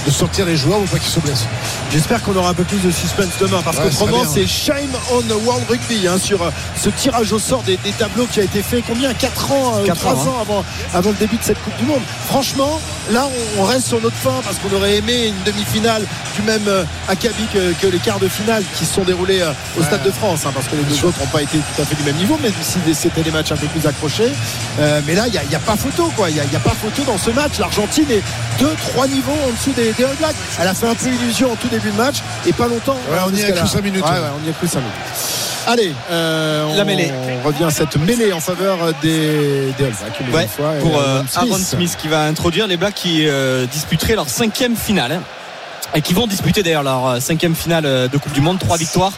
de 0.10 0.12
sortir 0.16 0.46
les 0.46 0.56
joueurs 0.56 0.80
ou 0.80 0.86
pas 0.86 1.00
qu'ils 1.00 1.12
se 1.12 1.20
blessent. 1.20 1.46
J'espère 1.92 2.22
qu'on 2.24 2.36
aura 2.36 2.50
un 2.50 2.54
peu 2.54 2.64
plus 2.64 2.78
de 2.78 2.92
suspense 2.92 3.32
demain 3.40 3.62
parce 3.64 3.78
Ouais, 3.78 3.86
qu'autrement 3.90 4.24
c'est 4.32 4.46
shame 4.48 4.90
on 5.12 5.22
the 5.22 5.36
World 5.46 5.64
Rugby 5.70 6.08
hein, 6.08 6.18
sur 6.18 6.42
euh, 6.44 6.50
ce 6.82 6.90
tirage 6.90 7.32
au 7.34 7.40
sort 7.40 7.64
des, 7.64 7.78
des 7.78 7.92
tableaux 7.92 8.28
qui 8.32 8.40
a 8.40 8.44
été 8.44 8.62
fait 8.62 8.84
combien 8.88 9.14
4 9.14 9.52
ans, 9.52 9.74
euh, 9.78 9.86
Quatre 9.86 10.00
3 10.02 10.14
ans, 10.14 10.18
hein. 10.18 10.30
ans 10.30 10.42
avant, 10.42 10.66
avant 10.94 11.10
le 11.10 11.16
début 11.16 11.38
de 11.38 11.44
cette 11.44 11.62
Coupe 11.64 11.76
du 11.78 11.86
Monde. 11.86 12.02
Franchement, 12.28 12.80
là 13.12 13.28
on, 13.58 13.62
on 13.62 13.64
reste 13.66 13.88
sur 13.88 14.02
notre 14.02 14.16
fin 14.18 14.42
parce 14.44 14.58
qu'on 14.58 14.76
aurait 14.76 14.98
aimé 14.98 15.28
une 15.28 15.52
demi-finale 15.52 15.95
du 16.04 16.42
même 16.42 16.68
euh, 16.68 16.84
acabit 17.08 17.46
que, 17.54 17.74
que 17.74 17.88
les 17.88 18.00
quarts 18.00 18.20
de 18.20 18.28
finale 18.28 18.64
qui 18.76 18.86
se 18.86 18.94
sont 18.94 19.04
déroulés 19.04 19.42
euh, 19.42 19.52
au 19.80 19.84
Stade 19.84 20.04
de 20.04 20.12
France 20.12 20.46
hein, 20.46 20.52
parce 20.54 20.68
que 20.68 20.76
les 20.76 20.84
deux 20.84 21.06
autres 21.06 21.20
n'ont 21.20 21.28
pas 21.28 21.42
été 21.42 21.58
tout 21.58 21.82
à 21.82 21.86
fait 21.86 21.96
du 21.96 22.04
même 22.04 22.16
niveau, 22.16 22.38
même 22.42 22.54
si 22.62 22.80
c'était 22.94 23.22
des 23.22 23.32
matchs 23.32 23.52
un 23.52 23.58
peu 23.58 23.68
plus 23.68 23.86
accrochés. 23.88 24.32
Euh, 24.80 25.02
mais 25.06 25.16
là, 25.16 25.28
il 25.28 25.50
n'y 25.50 25.56
a, 25.56 25.60
pas 25.60 25.76
photo 25.76 26.12
quoi. 26.16 26.30
Il 26.30 26.36
n'y 26.36 26.56
a, 26.56 26.60
pas 26.60 26.72
photo 26.72 27.04
dans 27.04 27.18
ce 27.18 27.32
match. 27.32 27.60
L'Argentine 27.60 28.10
est 28.10 28.24
2-3 28.62 29.10
niveaux 29.10 29.32
en 29.48 29.52
dessous 29.52 29.72
des, 29.72 29.94
des 29.94 30.04
All 30.04 30.16
Blacks. 30.18 30.36
Elle 30.60 30.68
a 30.68 30.74
fait 30.74 30.88
un 30.88 30.96
peu 30.96 31.08
illusion 31.08 31.52
en 31.52 31.56
tout 31.56 31.68
début 31.68 31.92
de 31.92 31.98
match 31.98 32.18
et 32.46 32.54
pas 32.54 32.68
longtemps. 32.68 32.98
Ouais, 33.10 33.18
on 33.26 33.34
y 33.34 33.44
a 33.44 33.56
là. 33.56 33.66
cinq 33.66 33.84
minutes, 33.84 34.04
Ouais, 34.04 34.12
ouais. 34.12 34.18
ouais, 34.18 34.30
on 34.44 34.48
y 34.48 34.50
a 34.50 34.54
cru 34.54 34.68
5 34.68 34.80
minutes. 34.80 34.96
Allez, 35.68 35.94
euh, 36.12 36.66
on, 36.70 36.76
La 36.76 36.86
mêlée. 36.86 37.12
on 37.12 37.48
revient 37.48 37.64
à 37.64 37.72
cette 37.72 37.98
mêlée 37.98 38.34
en 38.34 38.40
faveur 38.40 38.78
des, 39.02 39.74
des 39.78 39.86
All 39.86 39.94
Blacks. 40.30 40.34
Ouais, 40.34 40.48
fois, 40.48 40.74
pour 40.80 41.00
euh, 41.00 41.24
Aaron 41.36 41.58
Smith 41.58 41.96
qui 41.98 42.08
va 42.08 42.24
introduire 42.24 42.68
les 42.68 42.78
Blacks 42.78 42.94
qui 42.94 43.28
euh, 43.28 43.66
disputeraient 43.66 44.16
leur 44.16 44.30
cinquième 44.30 44.76
finale. 44.76 45.22
Et 45.96 46.02
qui 46.02 46.14
vont 46.14 46.28
disputer 46.28 46.62
d'ailleurs 46.62 46.84
leur 46.84 47.08
euh, 47.08 47.20
cinquième 47.22 47.56
finale 47.56 47.86
euh, 47.86 48.08
de 48.10 48.18
Coupe 48.18 48.34
du 48.34 48.42
Monde, 48.42 48.60
trois 48.60 48.76
victoires. 48.76 49.14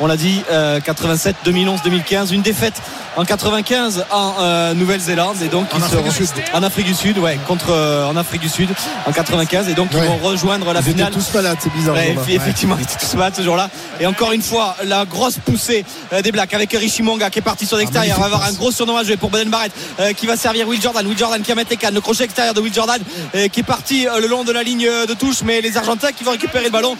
On 0.00 0.06
l'a 0.06 0.16
dit, 0.16 0.42
euh, 0.50 0.80
87, 0.80 1.36
2011, 1.44 1.80
2015, 1.84 2.32
une 2.32 2.40
défaite 2.40 2.72
en 3.16 3.26
95 3.26 4.06
en 4.10 4.34
euh, 4.40 4.72
Nouvelle-Zélande 4.72 5.36
et 5.42 5.48
donc 5.48 5.66
En 5.74 5.76
ils 5.76 5.82
Afrique 5.84 5.98
seront- 5.98 6.08
du 6.08 6.14
Sud. 6.26 6.28
en 6.54 6.62
Afrique 6.62 6.86
du 6.86 6.94
Sud, 6.94 7.18
ouais, 7.18 7.38
contre 7.46 7.66
euh, 7.68 8.06
en 8.06 8.16
Afrique 8.16 8.40
du 8.40 8.48
Sud 8.48 8.70
en 9.06 9.12
95 9.12 9.68
et 9.68 9.74
donc 9.74 9.90
ils 9.92 9.98
vont 9.98 10.16
rejoindre 10.16 10.72
la 10.72 10.80
Ils 10.80 10.84
étaient 10.84 10.92
finale. 10.92 11.12
tous 11.12 11.34
malades, 11.34 11.58
c'est 11.60 11.70
bizarre. 11.74 11.94
Ouais, 11.94 12.16
effectivement, 12.30 12.76
ils 12.78 12.84
étaient 12.84 12.96
tous 12.98 13.14
malades 13.14 13.34
ce 13.36 13.42
jour-là. 13.42 13.68
Et 14.00 14.06
encore 14.06 14.32
une 14.32 14.40
fois, 14.40 14.74
la 14.84 15.04
grosse 15.04 15.36
poussée 15.44 15.84
euh, 16.14 16.22
des 16.22 16.32
Blacks 16.32 16.54
avec 16.54 16.72
Richie 16.72 17.02
Monga 17.02 17.28
qui 17.28 17.40
est 17.40 17.42
parti 17.42 17.66
sur 17.66 17.76
l'extérieur. 17.76 18.16
On 18.16 18.20
va 18.20 18.26
avoir 18.28 18.44
un 18.44 18.52
gros 18.54 18.72
surnom 18.72 18.96
à 18.96 19.04
jouer 19.04 19.18
pour 19.18 19.28
Beden 19.28 19.50
Barrett 19.50 19.72
euh, 20.00 20.14
qui 20.14 20.26
va 20.26 20.38
servir 20.38 20.66
Will 20.66 20.80
Jordan. 20.80 21.06
Will 21.06 21.18
Jordan 21.18 21.42
qui 21.42 21.50
va 21.50 21.56
mettre 21.56 21.70
les 21.70 21.76
cannes. 21.76 21.92
Le 21.92 22.00
crochet 22.00 22.24
extérieur 22.24 22.54
de 22.54 22.60
Will 22.62 22.72
Jordan 22.72 23.02
euh, 23.34 23.48
qui 23.48 23.60
est 23.60 23.64
parti 23.64 24.08
euh, 24.08 24.20
le 24.20 24.26
long 24.28 24.42
de 24.44 24.52
la 24.52 24.62
ligne 24.62 24.88
de 25.06 25.12
touche. 25.12 25.42
Mais 25.44 25.60
les 25.60 25.76
Argentins 25.76 26.12
qui 26.12 26.21
vont 26.22 26.32
récupérer 26.32 26.64
le 26.64 26.70
ballon. 26.70 26.96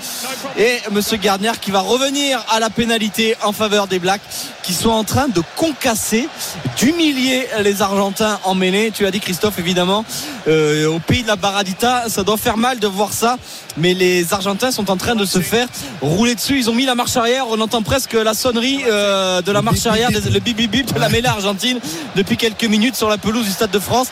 Et 0.58 0.78
Monsieur 0.90 1.16
Gardner 1.16 1.52
qui 1.60 1.70
va 1.70 1.80
revenir 1.80 2.44
à 2.50 2.60
la 2.60 2.70
pénalité 2.70 3.36
en 3.42 3.52
faveur 3.52 3.86
des 3.86 3.98
Blacks 3.98 4.22
qui 4.62 4.74
sont 4.74 4.90
en 4.90 5.04
train 5.04 5.28
de 5.28 5.42
concasser, 5.56 6.28
d'humilier 6.76 7.48
les 7.62 7.82
Argentins 7.82 8.38
en 8.44 8.54
mêlée. 8.54 8.92
Tu 8.92 9.06
as 9.06 9.10
dit 9.10 9.20
Christophe 9.20 9.58
évidemment 9.58 10.04
euh, 10.48 10.86
au 10.86 10.98
pays 10.98 11.22
de 11.22 11.28
la 11.28 11.36
Baradita, 11.36 12.04
ça 12.08 12.22
doit 12.22 12.36
faire 12.36 12.56
mal 12.56 12.78
de 12.78 12.86
voir 12.86 13.12
ça, 13.12 13.36
mais 13.76 13.94
les 13.94 14.32
Argentins 14.32 14.70
sont 14.70 14.90
en 14.90 14.96
train 14.96 15.14
de 15.14 15.24
se 15.24 15.40
faire 15.40 15.68
rouler 16.00 16.34
dessus. 16.34 16.58
Ils 16.58 16.70
ont 16.70 16.74
mis 16.74 16.84
la 16.84 16.94
marche 16.94 17.16
arrière. 17.16 17.46
On 17.48 17.60
entend 17.60 17.82
presque 17.82 18.14
la 18.14 18.34
sonnerie 18.34 18.82
euh, 18.86 19.42
de 19.42 19.52
la 19.52 19.62
marche 19.62 19.86
arrière, 19.86 20.10
le 20.10 20.40
bip 20.40 20.56
bip 20.56 20.70
bip 20.70 20.92
de 20.92 21.00
la 21.00 21.08
mêlée 21.08 21.28
argentine 21.28 21.78
depuis 22.16 22.36
quelques 22.36 22.64
minutes 22.64 22.96
sur 22.96 23.08
la 23.08 23.18
pelouse 23.18 23.44
du 23.44 23.52
Stade 23.52 23.70
de 23.70 23.78
France. 23.78 24.08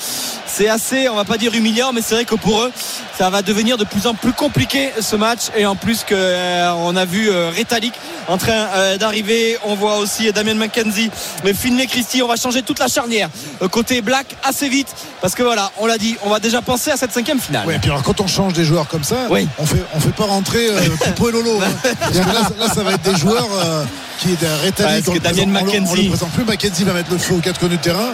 C'est 0.47 0.69
assez, 0.69 1.09
on 1.09 1.17
va 1.17 1.25
pas 1.25 1.39
dire 1.39 1.55
humiliant, 1.55 1.93
mais 1.93 2.03
c'est 2.03 2.15
vrai 2.15 2.25
que 2.25 2.35
pour 2.35 2.63
eux, 2.63 2.73
ça 3.17 3.31
va 3.31 3.43
devenir 3.43 3.77
de 3.77 3.85
plus 3.85 4.07
en 4.07 4.15
plus 4.15 4.33
compliqué 4.33 4.90
ce 5.01 5.17
match. 5.17 5.51
Et 5.57 5.67
en 5.67 5.77
plus 5.77 6.05
que 6.05 6.15
euh, 6.15 6.73
a 6.97 7.05
vu 7.05 7.31
euh, 7.31 7.51
Rétalik 7.51 7.95
en 8.31 8.39
train 8.39 8.53
euh, 8.75 8.97
d'arriver. 8.97 9.59
On 9.65 9.75
voit 9.75 9.97
aussi 9.99 10.33
Damien 10.33 10.55
McKenzie, 10.55 11.11
mais 11.45 11.53
Finlay 11.55 11.87
Christie. 11.87 12.23
On 12.23 12.29
va 12.29 12.37
changer 12.37 12.63
toute 12.63 12.79
la 12.79 12.89
charnière 12.89 13.29
euh, 13.63 13.69
côté 13.69 14.01
Black 14.03 14.27
assez 14.43 14.69
vite 14.69 14.89
parce 15.21 15.35
que 15.35 15.43
voilà, 15.43 15.71
on 15.79 15.87
l'a 15.87 15.99
dit, 15.99 16.17
on 16.23 16.31
va 16.31 16.39
déjà 16.41 16.63
penser 16.63 16.91
à 16.91 16.97
cette 16.97 17.13
cinquième 17.13 17.41
finale. 17.41 17.67
Ouais, 17.67 17.77
et 17.77 17.79
puis 17.79 17.91
alors 17.91 18.03
quand 18.03 18.21
on 18.21 18.27
change 18.27 18.53
des 18.55 18.65
joueurs 18.65 18.89
comme 18.89 19.05
ça, 19.05 19.27
Oui. 19.31 19.47
on 19.59 19.67
fait 19.67 19.83
on 19.95 20.01
fait 20.01 20.15
pas 20.15 20.25
rentrer 20.25 20.69
euh, 20.71 20.81
Coupeau 21.01 21.29
et 21.29 21.33
Lolo. 21.33 21.61
hein. 21.63 21.91
Parce 22.01 22.13
que 22.13 22.19
là, 22.19 22.49
là, 22.67 22.75
ça 22.75 22.83
va 22.83 22.93
être 22.93 23.03
des 23.03 23.17
joueurs 23.19 23.49
euh, 23.63 23.85
qui 24.19 24.33
est 24.33 24.63
rétablis. 24.63 25.03
Parce 25.03 25.17
que 25.19 25.23
Damien 25.23 25.61
McKenzie- 25.61 26.07
On 26.07 26.11
présente 26.11 26.31
plus. 26.33 26.45
Mackenzie 26.45 26.85
va 26.85 26.93
mettre 26.93 27.11
le 27.11 27.19
feu 27.19 27.35
aux 27.35 27.39
quatre 27.41 27.59
coins 27.61 27.69
du 27.69 27.79
terrain. 27.79 28.13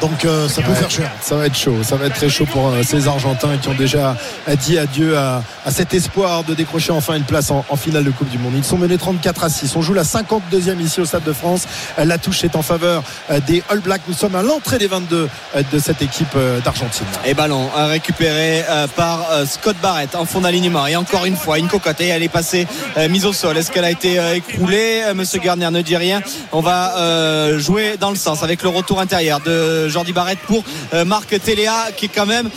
Donc 0.00 0.24
euh, 0.24 0.48
ça 0.48 0.62
peut 0.62 0.74
faire 0.74 0.90
cher. 0.90 1.10
Ça 1.22 1.36
va 1.36 1.46
être 1.46 1.56
chaud, 1.56 1.76
ça 1.82 1.96
va 1.96 2.06
être 2.06 2.14
très 2.14 2.28
chaud 2.28 2.46
pour 2.46 2.68
euh, 2.68 2.82
ces 2.82 3.08
Argentins 3.08 3.56
qui 3.60 3.68
ont 3.68 3.74
déjà 3.74 4.16
dit 4.62 4.78
adieu 4.78 5.16
à, 5.16 5.42
à 5.64 5.70
cet 5.70 5.94
espoir 5.94 6.44
de 6.44 6.54
décrocher 6.54 6.92
enfin 6.92 7.14
une 7.14 7.22
place 7.24 7.50
en, 7.50 7.64
en 7.68 7.76
finale 7.76 8.04
de 8.04 8.10
Coupe 8.10 8.28
du 8.28 8.38
Monde. 8.38 8.52
Ils 8.56 8.64
sont 8.64 8.76
menés 8.78 8.98
34 8.98 9.44
à 9.44 9.48
6. 9.48 9.53
On 9.76 9.82
joue 9.82 9.94
la 9.94 10.02
52e 10.04 10.80
ici 10.80 11.00
au 11.00 11.04
Stade 11.04 11.24
de 11.24 11.32
France. 11.32 11.62
Euh, 11.98 12.04
La 12.04 12.18
touche 12.18 12.42
est 12.44 12.56
en 12.56 12.62
faveur 12.62 13.02
euh, 13.30 13.40
des 13.46 13.62
All 13.68 13.80
Blacks. 13.80 14.02
Nous 14.08 14.14
sommes 14.14 14.34
à 14.34 14.42
l'entrée 14.42 14.78
des 14.78 14.86
22 14.86 15.28
euh, 15.56 15.62
de 15.72 15.78
cette 15.78 16.02
équipe 16.02 16.36
d'Argentine. 16.64 17.06
Et 17.24 17.34
ballon 17.34 17.68
récupéré 17.74 18.64
par 18.96 19.26
Scott 19.46 19.76
Barrett 19.82 20.14
en 20.14 20.24
fond 20.24 20.40
d'alignement. 20.40 20.86
Et 20.86 20.96
encore 20.96 21.24
une 21.24 21.36
fois, 21.36 21.58
une 21.58 21.68
cocotte. 21.68 22.00
Et 22.00 22.08
elle 22.08 22.22
est 22.22 22.28
passée 22.28 22.66
mise 23.10 23.26
au 23.26 23.32
sol. 23.32 23.56
Est-ce 23.56 23.70
qu'elle 23.70 23.84
a 23.84 23.90
été 23.90 24.18
écroulée? 24.34 25.02
Monsieur 25.14 25.40
Garnier 25.40 25.70
ne 25.70 25.82
dit 25.82 25.96
rien. 25.96 26.20
On 26.52 26.60
va 26.60 27.58
jouer 27.58 27.96
dans 27.98 28.10
le 28.10 28.16
sens 28.16 28.42
avec 28.42 28.62
le 28.62 28.68
retour 28.68 29.00
intérieur 29.00 29.40
de 29.40 29.88
Jordi 29.88 30.12
Barrett 30.12 30.38
pour 30.40 30.64
Marc 31.06 31.38
Téléa 31.40 31.88
qui 31.96 32.06
est 32.06 32.08
quand 32.14 32.26
même 32.26 32.48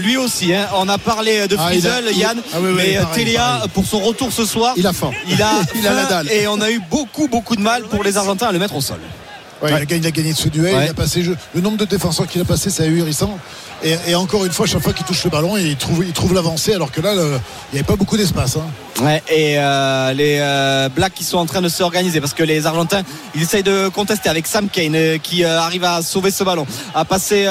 lui 0.00 0.16
aussi. 0.16 0.54
hein. 0.54 0.66
On 0.76 0.88
a 0.88 0.98
parlé 0.98 1.46
de 1.48 1.56
Ah, 1.58 1.70
il- 1.74 2.16
Yann. 2.18 2.38
ah 2.52 2.58
oui, 2.60 2.70
oui, 2.70 2.74
mais 2.76 2.94
pareil, 2.98 3.24
Téléa 3.24 3.40
pareil. 3.40 3.68
pour 3.74 3.84
son 3.86 4.00
retour 4.00 4.32
ce 4.32 4.44
soir. 4.44 4.74
Il 4.76 4.86
a 4.86 4.92
faim. 4.92 5.10
Il 5.28 5.40
a, 5.42 5.50
Il 5.74 5.86
a 5.86 5.92
la 5.92 6.04
et 6.30 6.46
on 6.48 6.60
a 6.60 6.70
eu 6.70 6.80
beaucoup 6.90 7.28
beaucoup 7.28 7.56
de 7.56 7.62
mal 7.62 7.82
pour 7.84 8.02
les 8.02 8.16
Argentins 8.16 8.48
à 8.48 8.52
le 8.52 8.58
mettre 8.58 8.76
au 8.76 8.80
sol. 8.80 9.00
Ouais, 9.62 9.70
il, 9.70 9.74
a 9.74 9.84
gagné, 9.84 10.02
il 10.02 10.06
a 10.06 10.10
gagné 10.10 10.34
ce 10.34 10.48
duel. 10.48 10.74
Ouais. 10.74 10.84
Il 10.86 10.90
a 10.90 10.94
passé, 10.94 11.22
le 11.54 11.60
nombre 11.60 11.78
de 11.78 11.84
défenseurs 11.86 12.26
qu'il 12.26 12.40
a 12.40 12.44
passé, 12.44 12.68
c'est 12.70 12.82
ahurissant. 12.84 13.38
Et, 13.82 13.96
et 14.08 14.14
encore 14.14 14.44
une 14.44 14.52
fois, 14.52 14.66
chaque 14.66 14.82
fois 14.82 14.92
qu'il 14.92 15.04
touche 15.06 15.24
le 15.24 15.30
ballon, 15.30 15.56
il 15.56 15.76
trouve, 15.76 16.04
il 16.04 16.12
trouve 16.12 16.34
l'avancée, 16.34 16.74
alors 16.74 16.90
que 16.90 17.00
là, 17.00 17.14
le- 17.14 17.38
il 17.72 17.74
n'y 17.74 17.78
avait 17.78 17.86
pas 17.86 17.96
beaucoup 17.96 18.16
d'espace. 18.16 18.56
hein. 18.56 18.66
Et 19.28 19.58
euh, 19.58 20.12
les 20.14 20.38
euh, 20.40 20.88
Blacks 20.88 21.12
qui 21.12 21.22
sont 21.24 21.36
en 21.36 21.44
train 21.44 21.60
de 21.60 21.68
s'organiser 21.68 22.18
parce 22.18 22.32
que 22.32 22.42
les 22.42 22.64
Argentins 22.64 23.02
ils 23.34 23.42
essayent 23.42 23.62
de 23.62 23.88
contester 23.88 24.30
avec 24.30 24.46
Sam 24.46 24.70
Kane 24.70 24.94
euh, 24.94 25.18
qui 25.18 25.44
arrive 25.44 25.84
à 25.84 26.00
sauver 26.00 26.30
ce 26.30 26.42
ballon 26.44 26.66
à 26.94 27.04
passer 27.04 27.44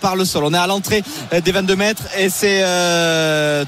par 0.00 0.14
le 0.14 0.24
sol 0.24 0.44
on 0.44 0.54
est 0.54 0.58
à 0.58 0.68
l'entrée 0.68 1.02
des 1.44 1.50
22 1.50 1.74
mètres 1.74 2.04
et 2.16 2.28
c'est 2.28 2.62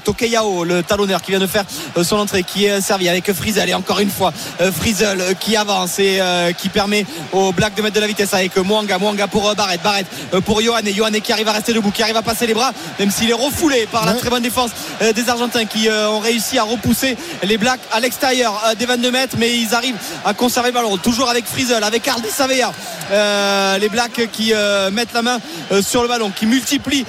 Tokeyao 0.05 0.63
le 0.63 0.83
talonneur 0.83 1.21
qui 1.21 1.31
vient 1.31 1.39
de 1.41 1.47
faire 1.47 1.65
son 2.01 2.15
entrée 2.17 2.43
qui 2.43 2.63
est 2.65 2.79
servi 2.79 3.09
avec 3.09 3.31
Frizel 3.33 3.69
et 3.69 3.73
encore 3.73 3.99
une 3.99 4.09
fois 4.09 4.31
Frizel 4.71 5.35
qui 5.39 5.57
avance 5.57 5.99
et 5.99 6.19
qui 6.57 6.69
permet 6.69 7.05
aux 7.33 7.44
Blacks 7.51 7.75
de 7.75 7.81
mettre 7.81 7.95
de 7.95 7.99
la 7.99 8.07
vitesse 8.07 8.33
avec 8.33 8.57
euh, 8.57 8.63
Mwanga 8.63 8.97
Mwanga 8.97 9.27
pour 9.27 9.49
euh, 9.49 9.53
Barrett 9.53 9.81
Barrett 9.81 10.07
euh, 10.33 10.41
pour 10.41 10.61
Johan. 10.61 10.79
Et 10.85 10.93
Johan 10.93 11.11
qui 11.23 11.31
arrive 11.31 11.47
à 11.47 11.53
rester 11.53 11.73
debout 11.73 11.91
qui 11.91 12.03
arrive 12.03 12.17
à 12.17 12.21
passer 12.21 12.47
les 12.47 12.53
bras 12.53 12.71
même 12.99 13.11
s'il 13.11 13.29
est 13.29 13.33
refoulé 13.33 13.87
par 13.91 14.05
la 14.05 14.13
très 14.13 14.29
bonne 14.29 14.43
défense 14.43 14.71
des 15.01 15.29
Argentins 15.29 15.65
qui 15.65 15.89
ont 15.89 16.19
réussi 16.19 16.57
à 16.57 16.63
repousser 16.63 17.17
les 17.43 17.57
Blacks 17.57 17.79
à 17.91 17.99
l'extérieur 17.99 18.61
des 18.77 18.85
22 18.85 19.11
mètres. 19.11 19.35
Mais 19.37 19.57
ils 19.57 19.73
arrivent 19.73 19.97
à 20.23 20.33
conserver 20.33 20.69
le 20.69 20.73
ballon. 20.73 20.97
Toujours 20.97 21.29
avec 21.29 21.45
Frizel 21.45 21.83
avec 21.83 22.07
Hardy 22.07 22.29
Savea 22.29 22.71
Euh, 23.11 23.77
les 23.77 23.89
Blacks 23.89 24.29
qui 24.31 24.51
euh, 24.53 24.89
mettent 24.89 25.13
la 25.13 25.21
main 25.21 25.39
euh, 25.71 25.81
sur 25.81 26.01
le 26.01 26.07
ballon 26.07 26.31
qui 26.35 26.47
multiplient 26.47 27.05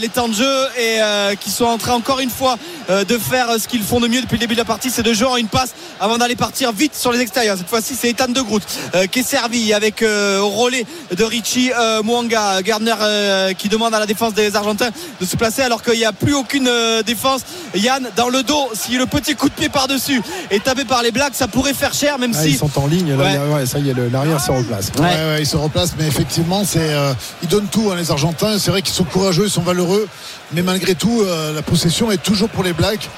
les 0.00 0.08
temps 0.08 0.28
de 0.28 0.34
jeu 0.34 0.66
et 0.78 1.00
qui 1.40 1.50
sont 1.50 1.64
en 1.64 1.78
train 1.78 1.94
encore 1.94 2.20
une 2.20 2.30
fois 2.30 2.58
de 2.88 3.18
faire 3.18 3.48
ce 3.58 3.68
qu'ils 3.68 3.82
font 3.82 4.00
de 4.00 4.08
mieux 4.08 4.20
depuis 4.20 4.34
le 4.34 4.40
début 4.40 4.54
de 4.54 4.60
la 4.60 4.64
partie. 4.64 4.90
C'est 4.90 5.02
de 5.02 5.12
jouer 5.12 5.28
en 5.28 5.36
une 5.36 5.48
passe 5.48 5.74
avant 6.00 6.18
d'aller 6.18 6.36
partir 6.36 6.72
vite 6.72 6.94
sur 6.94 7.12
les 7.12 7.20
extérieurs. 7.20 7.56
Cette 7.56 7.68
fois-ci 7.68 7.94
c'est 7.98 8.10
Ethan 8.10 8.28
de 8.28 8.40
Groot 8.40 8.62
qui 9.10 9.20
est 9.20 9.22
servi 9.22 9.71
avec 9.74 10.02
euh, 10.02 10.40
au 10.40 10.48
relais 10.50 10.84
de 11.16 11.24
Richie 11.24 11.70
euh, 11.72 12.02
Mwanga 12.02 12.62
Gardner 12.62 12.94
euh, 13.00 13.52
qui 13.52 13.68
demande 13.68 13.94
à 13.94 13.98
la 14.00 14.06
défense 14.06 14.34
des 14.34 14.54
Argentins 14.56 14.90
de 15.20 15.26
se 15.26 15.36
placer 15.36 15.62
alors 15.62 15.82
qu'il 15.82 15.98
n'y 15.98 16.04
a 16.04 16.12
plus 16.12 16.34
aucune 16.34 16.68
euh, 16.68 17.02
défense 17.02 17.42
Yann 17.74 18.08
dans 18.16 18.28
le 18.28 18.42
dos 18.42 18.70
si 18.74 18.96
le 18.96 19.06
petit 19.06 19.34
coup 19.34 19.48
de 19.48 19.54
pied 19.54 19.68
par-dessus 19.68 20.20
est 20.50 20.62
tapé 20.64 20.84
par 20.84 21.02
les 21.02 21.10
Blacks 21.10 21.34
ça 21.34 21.48
pourrait 21.48 21.74
faire 21.74 21.94
cher 21.94 22.18
même 22.18 22.32
Ah, 22.36 22.42
si 22.42 22.50
ils 22.50 22.56
sont 22.58 22.70
en 22.78 22.86
ligne, 22.86 23.10
là, 23.16 23.16
Ouais. 23.16 23.30
il 23.30 23.34
y 23.34 23.36
a- 23.36 23.46
ouais, 23.56 23.66
ça 23.66 23.78
y 23.78 23.88
est, 23.90 23.94
l'arrière 24.12 24.40
se 24.40 24.50
replace. 24.50 24.90
Ouais. 24.98 25.02
Ouais, 25.04 25.08
ouais, 25.08 25.36
ils 25.40 25.46
se 25.46 25.56
replacent, 25.56 25.94
mais 25.98 26.06
effectivement, 26.06 26.64
c'est, 26.64 26.78
euh, 26.80 27.12
ils 27.42 27.48
donnent 27.48 27.68
tout, 27.68 27.90
hein, 27.90 27.96
les 27.96 28.10
Argentins. 28.10 28.58
C'est 28.58 28.70
vrai 28.70 28.82
qu'ils 28.82 28.94
sont 28.94 29.04
courageux, 29.04 29.44
ils 29.46 29.50
sont 29.50 29.62
valeureux, 29.62 30.08
mais 30.52 30.62
malgré 30.62 30.94
tout, 30.94 31.22
euh, 31.22 31.52
la 31.54 31.62
possession 31.62 32.10
est 32.12 32.22
toujours 32.22 32.48
pour 32.48 32.64
les 32.64 32.72
Blacks 32.72 33.08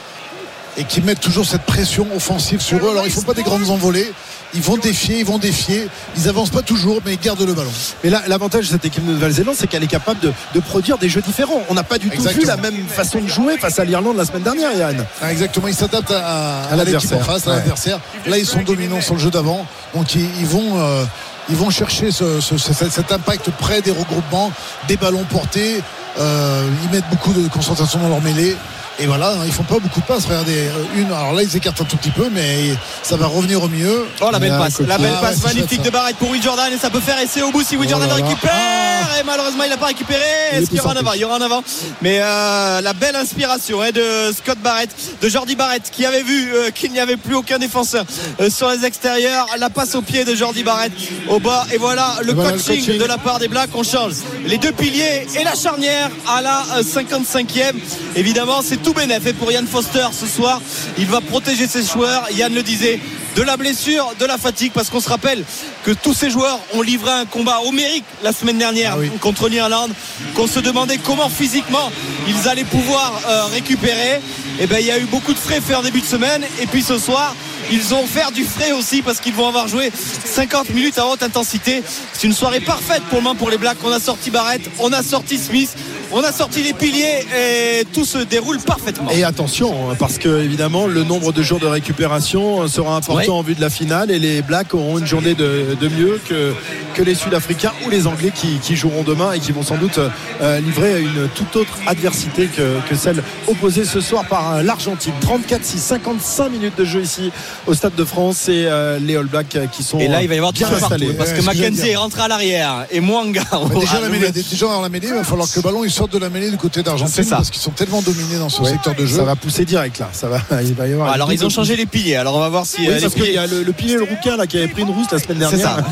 et 0.76 0.84
qui 0.84 1.00
mettent 1.00 1.20
toujours 1.20 1.44
cette 1.46 1.62
pression 1.62 2.06
offensive 2.16 2.60
sur 2.60 2.78
eux. 2.84 2.90
Alors, 2.90 3.06
ils 3.06 3.12
font 3.12 3.22
pas 3.22 3.34
des 3.34 3.42
grandes 3.44 3.70
envolées. 3.70 4.12
Ils 4.54 4.62
vont 4.62 4.76
défier, 4.76 5.18
ils 5.18 5.24
vont 5.26 5.38
défier. 5.38 5.88
Ils 6.16 6.28
avancent 6.28 6.50
pas 6.50 6.62
toujours, 6.62 7.00
mais 7.04 7.14
ils 7.14 7.20
gardent 7.20 7.42
le 7.42 7.54
ballon. 7.54 7.70
Mais 8.04 8.10
là, 8.10 8.22
l'avantage 8.28 8.66
de 8.66 8.70
cette 8.72 8.84
équipe 8.84 9.04
de 9.04 9.12
Nouvelle-Zélande, 9.12 9.56
c'est 9.58 9.66
qu'elle 9.66 9.82
est 9.82 9.88
capable 9.88 10.20
de, 10.20 10.32
de 10.54 10.60
produire 10.60 10.96
des 10.98 11.08
jeux 11.08 11.22
différents. 11.22 11.62
On 11.68 11.74
n'a 11.74 11.82
pas 11.82 11.98
du 11.98 12.08
tout 12.10 12.22
vu 12.22 12.44
la 12.44 12.56
même 12.56 12.86
façon 12.86 13.20
de 13.20 13.26
jouer 13.26 13.58
face 13.58 13.78
à 13.78 13.84
l'Irlande 13.84 14.16
la 14.16 14.24
semaine 14.24 14.42
dernière, 14.42 14.72
Yann. 14.76 15.04
Ah, 15.20 15.32
exactement, 15.32 15.66
ils 15.68 15.74
s'adaptent 15.74 16.10
à, 16.12 16.18
à- 16.18 16.62
à 16.66 16.76
l'équipe 16.76 16.78
l'adversaire. 16.78 17.18
en 17.18 17.24
face, 17.24 17.46
à 17.46 17.50
Ouais. 17.50 17.56
l'adversaire. 17.56 17.98
Là, 18.26 18.38
ils 18.38 18.46
sont 18.46 18.62
dominants 18.62 19.00
sur 19.00 19.14
le 19.14 19.20
jeu 19.20 19.30
d'avant. 19.30 19.66
Donc, 19.94 20.14
ils, 20.14 20.28
ils 20.40 20.46
vont. 20.46 20.78
euh, 20.80 21.04
ils 21.50 21.56
vont 21.56 21.68
chercher 21.68 22.10
ce- 22.10 22.40
ce- 22.40 22.56
ce- 22.56 22.72
cet 22.72 23.12
impact 23.12 23.50
près 23.58 23.82
des 23.82 23.90
regroupements, 23.90 24.50
des 24.88 24.96
ballons 24.96 25.24
portés. 25.24 25.82
Euh, 26.18 26.66
ils 26.84 26.90
mettent 26.90 27.10
beaucoup 27.10 27.32
de 27.34 27.48
concentration 27.48 27.98
dans 27.98 28.08
leur 28.08 28.22
mêlée. 28.22 28.56
Et 28.98 29.06
voilà, 29.06 29.34
ils 29.44 29.52
font 29.52 29.64
pas 29.64 29.78
beaucoup 29.78 30.00
de 30.00 30.04
passes. 30.06 30.26
Regardez, 30.26 30.68
euh, 30.68 30.84
une. 30.96 31.06
Alors 31.06 31.32
là, 31.32 31.42
ils 31.42 31.56
écartent 31.56 31.80
un 31.80 31.84
tout 31.84 31.96
petit 31.96 32.10
peu, 32.10 32.28
mais 32.30 32.74
ça 33.02 33.16
va 33.16 33.26
revenir 33.26 33.62
au 33.62 33.68
mieux. 33.68 34.06
Oh 34.20 34.30
la 34.30 34.38
belle 34.38 34.52
Ah, 34.54 34.62
passe, 34.62 34.80
la 34.80 34.98
belle 34.98 35.12
Ah, 35.16 35.20
passe 35.20 35.42
magnifique 35.42 35.82
de 35.82 35.90
Barrett 35.90 36.16
pour 36.16 36.30
Will 36.30 36.42
Jordan 36.42 36.72
et 36.72 36.78
ça 36.78 36.90
peut 36.90 37.00
faire 37.00 37.18
essai 37.18 37.42
au 37.42 37.50
bout 37.50 37.62
si 37.62 37.76
Will 37.76 37.88
Jordan 37.88 38.08
là 38.08 38.18
là. 38.18 38.24
récupère 38.24 39.16
et 39.20 39.22
malheureusement 39.24 39.64
il 39.64 39.70
n'a 39.70 39.76
pas 39.76 39.86
récupéré. 39.86 40.22
Est-ce 40.52 40.66
qu'il 40.66 40.76
y 40.78 40.80
aura 40.80 40.92
un 40.92 40.96
avant 40.96 41.12
Il 41.12 41.20
y 41.20 41.24
aura 41.24 41.36
un 41.36 41.40
avant. 41.40 41.62
Mais 42.02 42.20
euh, 42.20 42.80
la 42.80 42.92
belle 42.92 43.16
inspiration 43.16 43.80
hein, 43.82 43.90
de 43.92 44.32
Scott 44.32 44.58
Barrett, 44.58 44.90
de 45.20 45.28
Jordi 45.28 45.56
Barrett 45.56 45.82
qui 45.90 46.06
avait 46.06 46.22
vu 46.22 46.52
euh, 46.54 46.70
qu'il 46.70 46.92
n'y 46.92 47.00
avait 47.00 47.16
plus 47.16 47.34
aucun 47.34 47.58
défenseur 47.58 48.04
euh, 48.40 48.50
sur 48.50 48.70
les 48.70 48.84
extérieurs. 48.84 49.46
La 49.58 49.70
passe 49.70 49.94
au 49.94 50.02
pied 50.02 50.24
de 50.24 50.34
Jordi 50.34 50.62
Barrett 50.62 50.92
au 51.28 51.40
bas 51.40 51.66
et 51.72 51.78
voilà 51.78 52.14
le, 52.22 52.30
Et 52.30 52.34
voilà 52.34 52.52
le 52.52 52.56
coaching, 52.56 52.98
de 52.98 53.04
la 53.04 53.18
part 53.18 53.38
des 53.38 53.48
Blacks. 53.48 53.70
On 53.74 53.82
change 53.82 54.14
les 54.46 54.58
deux 54.58 54.72
piliers 54.72 55.26
et 55.38 55.44
la 55.44 55.54
charnière 55.54 56.10
à 56.28 56.40
la 56.40 56.62
euh, 56.76 56.82
55e. 56.82 57.74
Évidemment 58.16 58.60
c'est 58.62 58.82
tout 58.84 58.92
bénéf 58.92 59.32
pour 59.34 59.50
Yann 59.50 59.66
Foster 59.66 60.06
ce 60.12 60.26
soir. 60.26 60.60
Il 60.98 61.06
va 61.06 61.20
protéger 61.20 61.66
ses 61.66 61.82
joueurs. 61.82 62.28
Yann 62.32 62.54
le 62.54 62.62
disait 62.62 63.00
de 63.34 63.42
la 63.42 63.56
blessure, 63.56 64.12
de 64.20 64.26
la 64.26 64.38
fatigue, 64.38 64.72
parce 64.72 64.90
qu'on 64.90 65.00
se 65.00 65.08
rappelle 65.08 65.42
que 65.84 65.90
tous 65.90 66.12
ces 66.14 66.30
joueurs 66.30 66.60
ont 66.74 66.82
livré 66.82 67.10
un 67.10 67.24
combat 67.24 67.60
homérique 67.66 68.04
la 68.22 68.32
semaine 68.32 68.58
dernière 68.58 68.92
Ah 68.94 68.98
oui. 69.00 69.10
contre 69.20 69.48
l'Irlande, 69.48 69.90
qu'on 70.34 70.46
se 70.46 70.60
demandait 70.60 70.98
comment 70.98 71.28
physiquement 71.28 71.90
ils 72.28 72.48
allaient 72.48 72.64
pouvoir 72.64 73.20
euh, 73.26 73.44
récupérer. 73.46 74.20
Et 74.60 74.66
ben 74.66 74.78
il 74.78 74.86
y 74.86 74.92
a 74.92 74.98
eu 74.98 75.04
beaucoup 75.06 75.32
de 75.32 75.38
frais 75.38 75.60
faits 75.60 75.76
en 75.76 75.82
début 75.82 76.00
de 76.00 76.06
semaine, 76.06 76.44
et 76.60 76.66
puis 76.66 76.82
ce 76.82 76.98
soir. 76.98 77.34
Ils 77.72 77.80
vont 77.80 78.06
faire 78.06 78.30
du 78.30 78.44
frais 78.44 78.72
aussi 78.72 79.00
parce 79.00 79.20
qu'ils 79.20 79.32
vont 79.32 79.48
avoir 79.48 79.68
joué 79.68 79.90
50 80.26 80.68
minutes 80.74 80.98
à 80.98 81.06
haute 81.06 81.22
intensité. 81.22 81.82
C'est 82.12 82.26
une 82.26 82.34
soirée 82.34 82.60
parfaite 82.60 83.02
pour 83.04 83.16
le 83.20 83.24
moment 83.24 83.34
pour 83.34 83.48
les 83.48 83.56
Blacks. 83.56 83.78
On 83.84 83.90
a 83.90 83.98
sorti 84.00 84.30
Barrett, 84.30 84.60
on 84.78 84.92
a 84.92 85.02
sorti 85.02 85.38
Smith, 85.38 85.74
on 86.12 86.20
a 86.22 86.32
sorti 86.32 86.62
les 86.62 86.72
piliers 86.72 87.26
et 87.36 87.84
tout 87.92 88.04
se 88.04 88.18
déroule 88.18 88.58
parfaitement. 88.60 89.10
Et 89.10 89.24
attention, 89.24 89.90
hein, 89.90 89.96
parce 89.98 90.18
que 90.18 90.42
évidemment, 90.42 90.86
le 90.86 91.02
nombre 91.04 91.32
de 91.32 91.42
jours 91.42 91.58
de 91.60 91.66
récupération 91.66 92.62
euh, 92.62 92.68
sera 92.68 92.96
important 92.96 93.14
Ouais. 93.14 93.28
en 93.28 93.42
vue 93.42 93.54
de 93.54 93.60
la 93.60 93.70
finale 93.70 94.10
et 94.10 94.18
les 94.18 94.42
Blacks 94.42 94.74
auront 94.74 94.98
une 94.98 95.06
journée 95.06 95.34
de, 95.34 95.76
de 95.80 95.88
mieux 95.88 96.20
que, 96.28 96.52
que 96.94 97.02
les 97.02 97.14
Sud-Africains 97.14 97.72
ou 97.86 97.90
les 97.90 98.06
Anglais 98.06 98.32
qui, 98.34 98.58
qui 98.60 98.74
joueront 98.76 99.02
demain 99.02 99.32
et 99.32 99.38
qui 99.40 99.52
vont 99.52 99.62
sans 99.62 99.76
doute 99.76 99.98
euh, 100.40 100.60
livrer 100.60 101.00
une 101.02 101.28
toute 101.34 101.54
autre 101.56 101.78
adversité 101.86 102.46
que, 102.46 102.78
que 102.88 102.94
celle 102.96 103.22
opposée 103.46 103.84
ce 103.84 104.00
soir 104.00 104.24
par 104.26 104.54
euh, 104.56 104.62
l'Argentine. 104.62 105.12
34-6, 105.22 105.76
55 105.78 106.48
minutes 106.50 106.76
de 106.78 106.84
jeu 106.84 107.02
ici 107.02 107.30
au 107.66 107.74
Stade 107.74 107.94
de 107.94 108.04
France 108.04 108.48
et 108.48 108.64
euh, 108.66 108.98
les 108.98 109.16
All 109.16 109.26
Blacks 109.26 109.56
qui 109.72 109.82
sont 109.82 109.98
Et 109.98 110.08
là, 110.08 110.22
il 110.22 110.28
va 110.28 110.34
y 110.34 110.38
avoir 110.38 110.52
bien 110.52 110.66
tout 110.66 110.72
partout 110.72 110.84
installés. 110.86 111.12
parce 111.14 111.30
Ouais, 111.30 111.38
que 111.38 111.42
Mackenzie 111.44 111.88
est 111.90 111.96
rentré 111.96 112.22
à 112.22 112.28
l'arrière 112.28 112.86
et 112.90 113.00
Mwanga. 113.00 113.42
Bah, 113.52 113.60
déjà, 113.78 114.00
la 114.00 114.06
le- 114.08 114.12
mêlée, 114.18 114.30
déjà 114.32 114.66
dans 114.66 114.80
la 114.82 114.88
mêlée, 114.88 115.08
il 115.08 115.14
va 115.14 115.24
falloir 115.24 115.48
que 115.48 115.56
le 115.56 115.62
ballon 115.62 115.84
il 115.84 115.90
sortent 115.94 116.12
de 116.12 116.18
la 116.18 116.28
mêlée 116.28 116.50
du 116.50 116.56
côté 116.56 116.82
d'Argentine 116.82 117.14
C'est 117.24 117.28
parce 117.30 117.50
qu'ils 117.50 117.62
sont 117.62 117.70
tellement 117.70 118.02
dominés 118.02 118.38
dans 118.38 118.48
ce 118.48 118.60
Ouais, 118.62 118.70
secteur 118.70 118.94
de 118.94 119.06
jeu. 119.06 119.16
Ça 119.16 119.24
va 119.24 119.36
pousser 119.36 119.64
direct 119.64 119.98
là. 119.98 120.08
Ça 120.12 120.28
va, 120.28 120.40
il 120.62 120.74
va 120.74 120.86
y 120.88 120.92
avoir. 120.92 121.10
Alors 121.12 121.32
ils 121.32 121.44
ont 121.44 121.50
changé 121.50 121.76
les 121.76 121.86
piliers. 121.86 122.16
Alors 122.16 122.36
on 122.36 122.40
va 122.40 122.48
voir 122.48 122.66
si 122.66 122.80
Oui, 122.80 122.88
euh, 122.88 123.00
parce 123.00 123.14
qu'il 123.14 123.32
y 123.32 123.38
a 123.38 123.46
le, 123.46 123.62
le 123.62 123.72
pilier 123.72 123.94
le 123.96 124.02
rouquin 124.04 124.36
là 124.36 124.46
qui 124.46 124.58
avait 124.58 124.68
pris 124.68 124.82
une 124.82 124.90
rousse 124.90 125.06
la 125.12 125.18
semaine 125.18 125.46
C'est 125.50 125.56
dernière. 125.58 125.76
ça. 125.78 125.84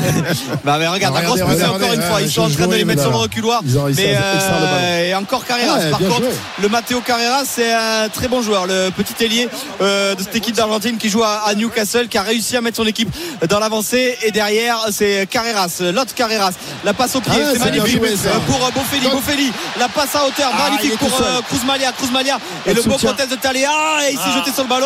bah 0.63 0.77
mais 0.79 0.87
regarde, 0.87 1.13
la 1.15 1.21
Regardez, 1.21 1.41
grosse 1.41 1.51
poussée 1.51 1.65
regardez, 1.65 1.85
encore 1.85 1.93
une 1.95 2.01
fois. 2.01 2.15
ouais, 2.17 2.23
Ils 2.23 2.31
sont 2.31 2.41
en 2.41 2.49
train 2.49 2.67
de 2.67 2.75
les 2.75 2.85
mettre 2.85 3.01
sur 3.01 3.11
le 3.11 3.17
reculoir. 3.17 3.61
Mais 3.63 4.15
euh, 4.17 5.09
et 5.09 5.15
encore 5.15 5.45
Carreras. 5.45 5.79
Par 5.91 5.99
contre, 5.99 6.21
le 6.61 6.69
Matteo 6.69 7.01
Carreras, 7.01 7.43
c'est 7.45 7.71
un 7.73 8.09
très 8.09 8.27
bon 8.27 8.41
joueur, 8.41 8.65
le 8.67 8.89
petit 8.91 9.23
ailier 9.23 9.47
euh, 9.81 10.15
de 10.15 10.21
cette 10.21 10.35
équipe 10.35 10.55
d'Argentine 10.55 10.97
qui 10.97 11.09
joue 11.09 11.23
à, 11.23 11.53
Newcastle, 11.55 12.07
qui 12.07 12.17
a 12.17 12.23
réussi 12.23 12.57
à 12.57 12.61
mettre 12.61 12.77
son 12.77 12.85
équipe 12.85 13.09
dans 13.49 13.59
l'avancée. 13.59 14.17
Et 14.23 14.31
derrière, 14.31 14.77
c'est 14.91 15.27
Carreras, 15.29 15.81
l'autre 15.93 16.13
Carreras. 16.13 16.51
La 16.83 16.93
passe 16.93 17.15
au 17.15 17.21
pied, 17.21 17.31
Ah, 17.35 17.39
c'est 17.53 17.59
c'est 17.59 17.65
magnifique 17.65 18.01
euh, 18.03 18.39
pour 18.47 18.55
euh, 18.65 18.69
Bofelli. 18.73 19.07
Bofelli, 19.09 19.51
la 19.79 19.87
passe 19.93 20.15
à 20.15 20.25
hauteur, 20.25 20.51
Ah, 20.53 20.69
magnifique 20.69 20.97
pour 20.97 21.09
euh, 21.21 21.41
Cruz 21.47 21.63
Malia. 21.65 21.91
Cruz 21.91 22.11
Malia 22.11 22.37
Pas 22.37 22.71
et 22.71 22.73
le 22.73 22.81
beau 22.81 22.91
soutien. 22.93 23.09
protège 23.13 23.29
de 23.29 23.35
Taléa. 23.35 23.71
Et 24.09 24.13
il 24.13 24.17
s'est 24.17 24.31
jeté 24.37 24.51
sur 24.51 24.63
le 24.63 24.69
ballon. 24.69 24.85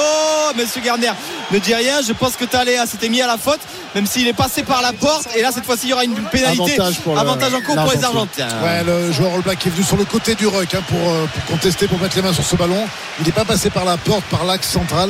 Monsieur 0.55 0.81
Garner 0.81 1.11
ne 1.51 1.59
dit 1.59 1.73
rien. 1.73 2.01
Je 2.07 2.13
pense 2.13 2.35
que 2.35 2.45
Taléa 2.45 2.85
s'était 2.85 3.09
mis 3.09 3.21
à 3.21 3.27
la 3.27 3.37
faute, 3.37 3.59
même 3.95 4.05
s'il 4.05 4.27
est 4.27 4.33
passé 4.33 4.63
par 4.63 4.81
la 4.81 4.93
porte. 4.93 5.27
Et 5.35 5.41
là, 5.41 5.51
cette 5.53 5.65
fois-ci, 5.65 5.87
il 5.87 5.89
y 5.89 5.93
aura 5.93 6.03
une 6.03 6.15
pénalité. 6.15 6.73
Avantage 6.79 6.99
pour 7.01 7.13
le- 7.15 7.19
Avantage 7.21 7.53
en 7.53 7.61
cours 7.61 7.75
pour 7.75 7.91
les. 7.91 8.03
Argentins. 8.03 8.47
Ouais, 8.63 8.83
le 8.85 9.11
joueur 9.11 9.33
All 9.33 9.41
Black 9.41 9.65
est 9.65 9.69
venu 9.69 9.83
sur 9.83 9.97
le 9.97 10.05
côté 10.05 10.35
du 10.35 10.47
ruck 10.47 10.73
hein, 10.75 10.79
pour, 10.87 10.99
euh, 10.99 11.25
pour 11.33 11.45
contester, 11.45 11.87
pour 11.87 11.99
mettre 11.99 12.15
les 12.15 12.21
mains 12.21 12.33
sur 12.33 12.43
ce 12.45 12.55
ballon. 12.55 12.85
Il 13.19 13.25
n'est 13.25 13.31
pas 13.31 13.45
passé 13.45 13.69
par 13.69 13.85
la 13.85 13.97
porte, 13.97 14.23
par 14.25 14.43
l'axe 14.45 14.67
central. 14.69 15.09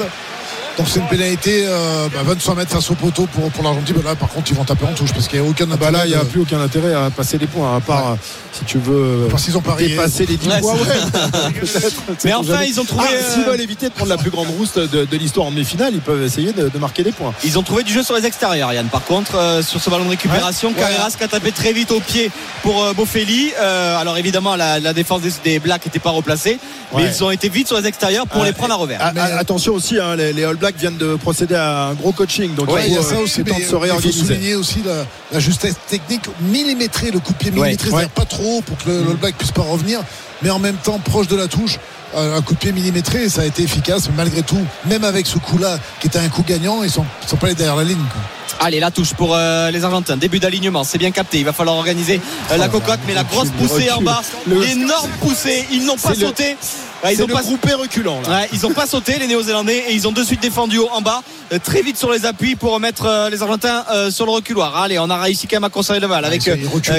Donc 0.77 0.87
c'est 0.89 0.99
une 0.99 1.07
pénalité 1.07 1.63
euh, 1.65 2.07
bah, 2.13 2.19
25 2.23 2.55
mètres 2.55 2.71
face 2.71 2.91
au 2.91 2.93
poteau 2.93 3.25
pour, 3.33 3.49
pour 3.49 3.63
l'Argentine. 3.63 3.95
Bah, 3.97 4.09
là, 4.11 4.15
par 4.15 4.29
contre, 4.29 4.51
ils 4.51 4.55
vont 4.55 4.63
taper 4.63 4.85
en 4.85 4.93
touche 4.93 5.11
parce 5.11 5.27
qu'il 5.27 5.39
n'y 5.41 5.47
a 5.47 5.49
aucun 5.49 5.65
Bah 5.65 5.89
là, 5.91 6.05
il 6.05 6.09
n'y 6.09 6.15
a 6.15 6.19
de- 6.19 6.25
plus 6.25 6.41
aucun 6.41 6.61
intérêt 6.61 6.93
à 6.93 7.09
passer 7.09 7.37
les 7.39 7.47
points, 7.47 7.75
à 7.75 7.79
part 7.79 8.11
euh, 8.11 8.15
si 8.53 8.63
tu 8.65 8.77
veux 8.77 9.27
Parce 9.31 9.43
qu'ils 9.43 9.57
ont 9.57 9.61
parié. 9.61 9.89
dépasser 9.89 10.25
les 10.27 10.37
10 10.37 10.47
Ouais, 10.47 10.61
points. 10.61 10.73
Ouais. 10.73 10.79
Mais 12.25 12.33
enfin, 12.33 12.53
jamais. 12.53 12.69
ils 12.69 12.79
ont 12.79 12.85
trouvé, 12.85 13.05
Ah, 13.09 13.13
euh, 13.13 13.33
S'ils 13.33 13.43
veulent 13.43 13.61
éviter 13.61 13.89
de 13.89 13.93
prendre 13.93 14.09
la 14.09 14.17
plus 14.17 14.29
grande 14.29 14.47
rousse 14.57 14.73
de, 14.75 14.85
de 15.05 15.17
l'histoire 15.17 15.47
en 15.47 15.51
demi-finale, 15.51 15.91
ils 15.93 16.01
peuvent 16.01 16.21
essayer 16.23 16.53
de, 16.53 16.69
de 16.69 16.77
marquer 16.77 17.03
des 17.03 17.11
points. 17.11 17.33
Ils 17.43 17.57
ont 17.57 17.63
trouvé 17.63 17.83
du 17.83 17.91
jeu 17.93 18.03
sur 18.03 18.15
les 18.15 18.25
extérieurs, 18.25 18.71
Yann. 18.71 18.87
Par 18.87 19.03
contre, 19.03 19.35
euh, 19.35 19.61
sur 19.63 19.81
ce 19.81 19.89
ballon 19.89 20.05
de 20.05 20.09
récupération, 20.11 20.69
Ouais. 20.69 20.75
Carreras 20.75 21.11
qui 21.17 21.23
a 21.23 21.27
tapé 21.27 21.51
très 21.51 21.73
vite 21.73 21.91
au 21.91 21.99
pied 21.99 22.29
pour 22.61 22.83
euh. 22.83 22.93
Euh, 23.59 23.97
alors 23.97 24.17
évidemment, 24.17 24.55
la, 24.55 24.79
la 24.79 24.93
défense 24.93 25.21
des, 25.21 25.31
des 25.43 25.59
Blacks 25.59 25.85
n'était 25.85 25.99
pas 25.99 26.09
replacée, 26.11 26.59
mais 26.95 27.05
ils 27.05 27.23
ont 27.23 27.31
été 27.31 27.49
vite 27.49 27.67
sur 27.67 27.77
les 27.79 27.87
extérieurs 27.87 28.27
pour 28.27 28.41
Ah, 28.43 28.45
les 28.45 28.53
prendre 28.53 28.73
à 28.73 28.77
revers. 28.77 28.99
Ah, 29.01 29.11
Mais- 29.13 29.21
ah, 29.23 29.37
attention 29.39 29.73
aussi, 29.73 29.97
hein, 29.99 30.15
les, 30.15 30.33
les 30.33 30.43
All 30.43 30.55
Blacks 30.55 30.66
viennent 30.75 30.97
de 30.97 31.15
procéder 31.15 31.55
à 31.55 31.85
un 31.87 31.93
gros 31.93 32.11
coaching. 32.11 32.53
Donc 32.55 32.69
Ouais, 32.71 32.87
il 32.87 32.93
y 32.93 32.97
a 32.97 33.01
ça 33.01 33.15
euh, 33.15 33.19
aussi, 33.23 33.43
temps 33.43 33.55
de 33.55 33.59
se 33.61 33.65
il 33.65 33.65
faut 33.69 33.79
réorganiser. 33.79 34.25
souligner 34.25 34.55
aussi 34.55 34.81
la, 34.85 35.05
la 35.31 35.39
justesse 35.39 35.75
technique 35.89 36.23
millimétrée, 36.41 37.11
le 37.11 37.19
coup 37.19 37.31
de 37.33 37.37
pied 37.37 37.51
millimétré, 37.51 37.89
Ouais, 37.89 38.01
c'est-à-dire 38.01 38.09
pas 38.09 38.25
trop 38.25 38.61
pour 38.61 38.77
que 38.77 38.89
le, 38.89 39.03
le 39.03 39.09
All 39.11 39.15
Black 39.17 39.35
puisse 39.37 39.51
pas 39.51 39.61
revenir, 39.61 40.01
mais 40.41 40.49
en 40.49 40.59
même 40.59 40.75
temps 40.77 40.99
proche 40.99 41.27
de 41.27 41.35
la 41.35 41.47
touche. 41.47 41.77
Euh, 42.15 42.37
Un 42.37 42.41
coup 42.41 42.53
de 42.53 42.59
pied 42.59 42.71
millimétré, 42.71 43.23
et 43.25 43.29
ça 43.29 43.41
a 43.41 43.45
été 43.45 43.63
efficace, 43.63 44.07
mais 44.09 44.15
malgré 44.15 44.41
tout, 44.41 44.65
même 44.85 45.03
avec 45.03 45.27
ce 45.27 45.37
coup-là, 45.39 45.77
qui 45.99 46.07
était 46.07 46.19
un 46.19 46.29
coup 46.29 46.41
gagnant, 46.47 46.81
ils 46.83 46.89
sont, 46.89 47.03
ils 47.23 47.27
sont 47.27 47.35
pas 47.35 47.47
allés 47.47 47.55
derrière 47.55 47.75
la 47.75 47.83
ligne. 47.83 47.97
quoi. 47.97 48.21
Allez, 48.65 48.79
la 48.79 48.91
touche 48.91 49.13
pour 49.13 49.35
euh, 49.35 49.69
les 49.71 49.83
Argentins. 49.83 50.15
Début 50.15 50.39
d'alignement, 50.39 50.85
c'est 50.85 50.97
bien 50.97 51.11
capté. 51.11 51.39
Il 51.39 51.43
va 51.45 51.51
falloir 51.51 51.75
organiser 51.75 52.21
euh, 52.51 52.57
la 52.57 52.67
Oh, 52.67 52.71
cocotte, 52.71 53.01
mais 53.07 53.13
la 53.13 53.23
grosse 53.25 53.49
poussée 53.49 53.91
en 53.91 54.01
bas, 54.01 54.21
l'énorme 54.47 55.11
poussée. 55.19 55.65
Ils 55.69 55.85
n'ont 55.85 55.97
pas 55.97 56.15
sauté. 56.15 56.55
Ouais, 57.03 57.13
ils 57.13 57.23
ont 57.23 57.27
le 57.27 57.33
pas 57.33 57.41
groupé 57.41 57.73
reculant 57.73 58.21
là. 58.21 58.29
Ouais, 58.29 58.49
ils 58.53 58.65
ont 58.65 58.73
pas 58.73 58.87
sauté 58.87 59.17
les 59.19 59.27
Néo-Zélandais 59.27 59.85
et 59.89 59.93
ils 59.93 60.07
ont 60.07 60.11
de 60.11 60.23
suite 60.23 60.41
défendu 60.41 60.77
haut 60.79 60.89
en 60.91 61.01
bas 61.01 61.21
euh, 61.53 61.59
très 61.63 61.81
vite 61.81 61.97
sur 61.97 62.11
les 62.11 62.25
appuis 62.25 62.55
pour 62.55 62.73
remettre 62.73 63.05
euh, 63.05 63.29
les 63.29 63.41
Argentins 63.41 63.85
euh, 63.91 64.11
sur 64.11 64.25
le 64.25 64.31
reculoir. 64.31 64.75
Allez, 64.75 64.99
on 64.99 65.09
a 65.09 65.17
réussi 65.17 65.47
quand 65.47 65.57
même 65.57 65.63
à 65.63 65.69
conserver 65.69 66.01
le 66.01 66.07
bal 66.07 66.25
avec. 66.25 66.49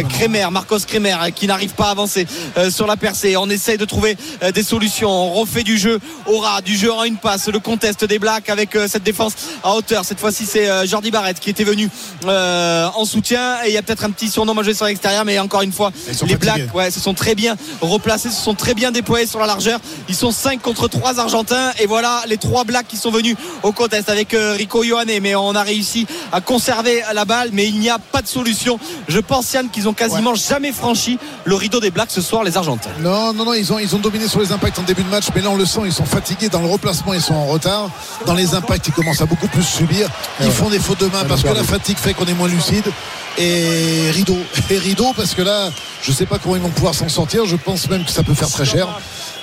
Kremer, 0.09 0.51
Marcos 0.51 0.79
Kremer 0.87 1.17
qui 1.35 1.47
n'arrive 1.47 1.75
pas 1.75 1.89
à 1.89 1.91
avancer 1.91 2.27
sur 2.71 2.87
la 2.87 2.97
percée. 2.97 3.37
On 3.37 3.49
essaye 3.51 3.79
de 3.79 3.85
trouver 3.85 4.17
des 4.55 4.63
solutions. 4.63 5.11
On 5.11 5.33
refait 5.33 5.63
du 5.63 5.79
jeu 5.79 5.99
au 6.27 6.39
ras, 6.39 6.61
du 6.61 6.77
jeu 6.77 6.93
en 6.93 7.05
une 7.05 7.17
passe, 7.17 7.49
le 7.49 7.59
contest 7.59 8.05
des 8.05 8.19
Blacks 8.19 8.49
avec 8.49 8.77
cette 8.87 9.03
défense 9.03 9.33
à 9.63 9.75
hauteur. 9.75 10.05
Cette 10.05 10.21
fois-ci, 10.21 10.47
c'est 10.47 10.87
Jordi 10.87 11.11
Barrett 11.11 11.39
qui 11.39 11.51
était 11.51 11.65
venu 11.65 11.89
en 12.27 13.05
soutien 13.05 13.57
et 13.65 13.69
il 13.69 13.75
y 13.75 13.79
a 13.79 13.83
peut-être 13.83 14.05
un 14.05 14.11
petit 14.11 14.29
surnom 14.29 14.57
à 14.57 14.63
jouer 14.63 14.75
sur 14.75 14.87
l'extérieur, 14.87 15.25
mais 15.25 15.39
encore 15.39 15.63
une 15.63 15.73
fois, 15.73 15.93
les 16.07 16.15
fatigués. 16.15 16.37
Blacks 16.37 16.75
ouais, 16.75 16.91
se 16.91 17.01
sont 17.01 17.15
très 17.15 17.35
bien 17.35 17.57
replacés, 17.81 18.31
se 18.31 18.43
sont 18.43 18.55
très 18.55 18.75
bien 18.75 18.91
déployés 18.91 19.27
sur 19.27 19.41
la 19.41 19.47
largeur. 19.47 19.81
Ils 20.09 20.15
sont 20.15 20.31
5 20.31 20.61
contre 20.63 20.89
3 20.89 21.21
Argentins 21.21 21.73
et 21.81 21.87
voilà 21.87 22.23
les 22.27 22.37
trois 22.37 22.65
Blacks 22.65 22.87
qui 22.89 22.97
sont 22.97 23.11
venus 23.11 23.37
au 23.63 23.73
contest 23.73 24.09
avec 24.09 24.35
euh, 24.35 24.55
Rico 24.57 24.83
Ioane. 24.83 25.11
Mais 25.21 25.35
on 25.35 25.55
a 25.55 25.63
réussi 25.63 26.07
à 26.33 26.41
conserver 26.41 27.03
la 27.15 27.25
balle, 27.25 27.51
mais 27.53 27.67
il 27.67 27.79
n'y 27.79 27.91
a 27.91 27.99
pas 27.99 28.23
de 28.23 28.29
solution. 28.29 28.79
Je 29.09 29.19
pense 29.19 29.53
Yann 29.53 29.69
qu'ils 29.69 29.89
ont 29.89 29.95
quasiment 29.95 30.35
jamais 30.35 30.73
franchi 30.73 31.19
le 31.45 31.55
rideau 31.55 31.81
des 31.81 31.91
Blacks 31.91 32.11
ce 32.11 32.21
soir 32.21 32.45
les 32.45 32.57
Argentins. 32.57 32.91
Non, 33.01 33.33
non, 33.33 33.45
non, 33.45 33.55
ils 33.55 33.73
ont, 33.73 33.79
ils 33.79 33.95
ont 33.95 33.99
dominé 33.99 34.29
sur 34.29 34.41
les 34.41 34.53
impacts 34.53 34.79
en 34.79 34.83
début 34.83 35.03
de 35.03 35.09
match, 35.09 35.27
mais 35.35 35.41
là 35.41 35.51
on 35.51 35.57
le 35.57 35.67
sent, 35.67 35.81
ils 35.85 35.93
sont 35.93 36.05
fatigués 36.05 36.49
dans 36.49 36.61
le 36.61 36.69
replacement, 36.69 37.15
ils 37.15 37.21
sont 37.21 37.35
en 37.35 37.47
retard. 37.47 37.91
Dans 38.27 38.35
les 38.35 38.55
impacts, 38.55 38.87
ils 38.89 38.93
commencent 38.93 39.21
à 39.21 39.27
beaucoup 39.27 39.49
plus 39.49 39.63
subir. 39.63 40.09
Ils 40.41 40.51
font 40.51 40.71
des 40.71 40.79
fautes 40.79 41.01
de 41.01 41.07
main 41.07 41.25
parce 41.29 41.43
que 41.43 41.49
la 41.49 41.65
fatigue 41.65 41.99
fait 41.99 42.15
qu'on 42.15 42.27
est 42.27 42.35
moins 42.35 42.49
lucide. 42.49 42.85
Et 43.39 44.11
rideau, 44.11 44.37
et 44.71 44.79
rideau, 44.79 45.13
parce 45.17 45.35
que 45.35 45.43
là, 45.43 45.71
je 46.03 46.13
sais 46.13 46.27
pas 46.27 46.39
comment 46.39 46.57
ils 46.57 46.63
vont 46.63 46.69
pouvoir 46.71 46.95
s'en 46.95 47.09
sortir. 47.09 47.45
Je 47.47 47.57
pense 47.57 47.89
même 47.91 48.05
que 48.05 48.11
ça 48.11 48.23
peut 48.23 48.35
faire 48.35 48.49
très 48.51 48.65
cher. 48.65 48.89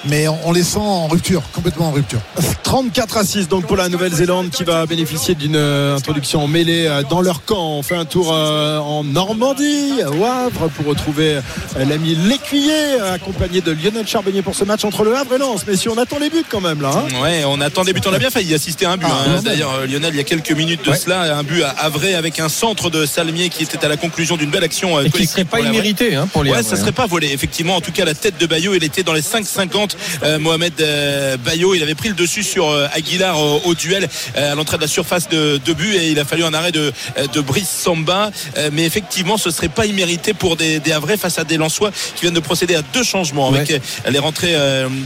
Mais 0.08 0.28
on, 0.28 0.38
on 0.46 0.52
les 0.52 0.64
sent 0.64 0.78
en 0.78 1.08
rupture, 1.08 1.42
complètement 1.52 1.88
en 1.88 1.92
rupture. 1.92 2.20
34 2.64 3.18
à 3.18 3.24
6 3.24 3.48
donc 3.48 3.66
pour 3.66 3.76
la 3.76 3.90
Nouvelle-Zélande 3.90 4.50
qui 4.52 4.64
va 4.64 4.86
bénéficier 4.86 5.34
d'une 5.34 5.56
euh, 5.56 5.96
introduction 5.96 6.44
en 6.44 6.48
mêlée 6.48 6.86
euh, 6.86 7.02
dans 7.10 7.22
leur 7.22 7.44
camp. 7.44 7.78
On 7.78 7.82
fait 7.82 7.96
un 7.96 8.06
tour 8.06 8.32
euh, 8.32 8.78
en 8.78 9.04
Normandie, 9.04 9.94
au 10.08 10.24
Havre, 10.24 10.70
pour 10.76 10.86
retrouver 10.86 11.40
l'ami 11.76 12.16
Lécuyer, 12.16 13.00
accompagné 13.14 13.62
de 13.62 13.72
Lionel 13.72 14.08
Charbonnier 14.08 14.44
pour 14.44 14.56
ce 14.56 14.64
match 14.64 14.86
entre 14.86 15.04
le 15.04 15.16
Havre 15.16 15.34
et 15.34 15.38
Lens. 15.40 15.62
Mais 15.68 15.76
si 15.76 15.90
on 15.90 15.98
attend 15.98 16.20
les 16.20 16.30
buts 16.30 16.46
quand 16.50 16.62
même 16.62 16.82
là. 16.82 16.92
hein. 16.96 17.22
Ouais, 17.24 17.44
on 17.48 17.60
attend 17.60 17.84
des 17.84 17.94
buts. 17.94 18.02
On 18.06 18.14
a 18.14 18.20
bien 18.20 18.30
failli 18.30 18.54
assister 18.54 18.86
à 18.86 18.92
un 18.92 18.98
but. 18.98 19.08
Ah, 19.10 19.24
hein. 19.28 19.32
non, 19.38 19.42
D'ailleurs, 19.42 19.88
Lionel, 19.88 20.14
il 20.14 20.18
y 20.18 20.20
a 20.20 20.24
quelques 20.24 20.52
minutes 20.52 20.86
de 20.86 20.92
Ouais. 20.92 20.98
cela, 20.98 21.36
un 21.38 21.44
but 21.44 21.64
à 21.64 21.70
Havre 21.80 22.02
avec 22.16 22.40
un 22.40 22.50
centre 22.50 22.90
de 22.92 23.06
Salmier 23.08 23.50
qui 23.50 23.64
était 23.64 23.84
à 23.84 23.90
la 23.90 23.98
conclusion 23.98 24.38
d'une 24.38 24.52
belle 24.52 24.64
action 24.64 25.00
Et 25.00 25.06
qui 25.06 25.12
collective 25.12 25.32
serait 25.32 25.46
pas 25.46 25.62
immérité 25.62 26.16
hein, 26.16 26.28
pour 26.32 26.44
Ouais, 26.52 26.64
ça 26.64 26.76
serait 26.76 26.92
pas 26.92 27.06
volé. 27.08 27.32
Effectivement, 27.32 27.76
en 27.76 27.82
tout 27.82 27.92
cas, 27.92 28.06
la 28.06 28.14
tête 28.14 28.38
de 28.40 28.46
Bayo, 28.46 28.74
il 28.76 28.84
était 28.84 29.04
dans 29.04 29.14
les 29.14 29.22
5,50. 29.22 29.92
Euh, 30.24 30.40
Mohamed 30.40 30.74
euh, 30.82 31.38
Bayo, 31.38 31.74
il 31.76 31.84
avait 31.84 31.96
pris 31.96 32.10
le 32.10 32.16
dessus 32.16 32.44
sur 32.44 32.70
euh, 32.70 32.88
Aguilar 32.94 33.40
au, 33.40 33.62
au 33.66 33.76
duel 33.76 34.08
euh, 34.38 34.52
à 34.52 34.56
l'entrée 34.56 34.78
de 34.78 34.82
la 34.84 34.88
surface 34.88 35.28
de, 35.30 35.60
de 35.64 35.74
but 35.74 35.94
et 35.96 36.10
il 36.12 36.20
a 36.20 36.26
fallu 36.26 36.44
un 36.44 36.54
arrêt 36.54 36.72
de, 36.72 36.92
de 37.34 37.42
Brice 37.42 37.70
Samba. 37.70 38.32
Euh, 38.58 38.70
mais 38.74 38.84
effectivement, 38.86 39.38
ce 39.38 39.50
serait 39.52 39.70
pas 39.70 39.86
immérité 39.86 40.34
pour 40.34 40.56
des, 40.56 40.80
des 40.80 40.92
Havrais 40.92 41.18
face 41.18 41.40
à 41.40 41.44
des 41.44 41.58
Lensois 41.58 41.92
qui 42.16 42.22
viennent 42.22 42.34
de 42.34 42.40
procéder 42.40 42.76
à 42.76 42.82
deux 42.94 43.04
changements 43.04 43.50
avec 43.50 43.70
Ouais. 43.70 43.82
les 44.12 44.20
rentrées 44.20 44.56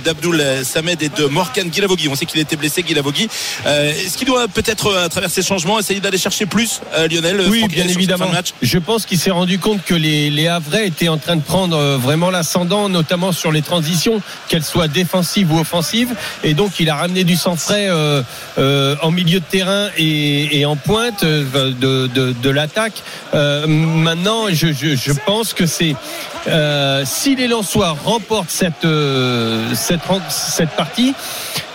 d'Abdoul 0.04 0.44
Samed 0.64 1.02
et 1.02 1.10
de 1.10 1.26
Morgan 1.26 1.70
Guilavogui. 1.70 2.08
On 2.10 2.16
sait 2.16 2.26
qu'il 2.26 2.40
était 2.40 2.56
blessé, 2.56 2.84
Guilavogui. 2.84 3.28
Euh, 3.66 3.92
Est-ce 3.92 4.18
qu'il 4.18 4.28
doit 4.28 4.48
peut-être, 4.48 4.94
à 4.96 5.10
travers 5.10 5.30
ces 5.30 5.42
changements, 5.42 5.80
essayer 5.80 6.00
d'aller 6.00 6.18
chercher 6.18 6.46
plus, 6.46 6.82
euh, 6.96 7.08
Lionel 7.08 7.42
Oui, 7.50 7.66
bien 7.68 7.88
évidemment. 7.88 8.28
de 8.28 8.32
match? 8.32 8.54
Je 8.62 8.78
pense 8.80 9.06
qu'il 9.06 9.20
s'est 9.20 9.32
rendu 9.32 9.60
compte 9.60 9.84
que 9.86 9.94
les, 9.94 10.30
les 10.30 10.48
Havrais 10.48 10.88
étaient 10.88 11.08
en 11.08 11.18
train 11.18 11.29
de 11.36 11.42
prendre 11.42 11.78
euh, 11.78 11.98
vraiment 11.98 12.30
l'ascendant, 12.30 12.90
notamment 12.90 13.32
sur 13.32 13.52
les 13.52 13.62
transitions, 13.62 14.22
qu'elles 14.48 14.64
soient 14.64 14.88
défensives 14.88 15.52
ou 15.52 15.60
offensives. 15.60 16.16
Et 16.44 16.54
donc, 16.54 16.80
il 16.80 16.90
a 16.90 16.96
ramené 16.96 17.24
du 17.24 17.36
sang 17.36 17.56
frais 17.56 17.88
euh, 17.90 18.22
euh, 18.58 18.96
en 19.02 19.12
milieu 19.12 19.40
de 19.40 19.46
terrain 19.46 19.90
et, 19.98 20.66
en 20.66 20.76
pointe 20.76 21.24
de, 21.24 22.08
de, 22.08 22.50
l'attaque. 22.50 23.02
Maintenant, 23.34 24.48
je, 24.50 24.68
je, 24.68 24.96
je 24.96 25.12
pense 25.26 25.54
que 25.54 25.66
c'est 25.66 25.96
si 27.06 27.36
les 27.36 27.48
Lensois 27.48 27.96
remportent 28.04 28.50
cette, 28.50 28.88
cette, 29.74 30.02
cette 30.30 30.70
partie, 30.72 31.14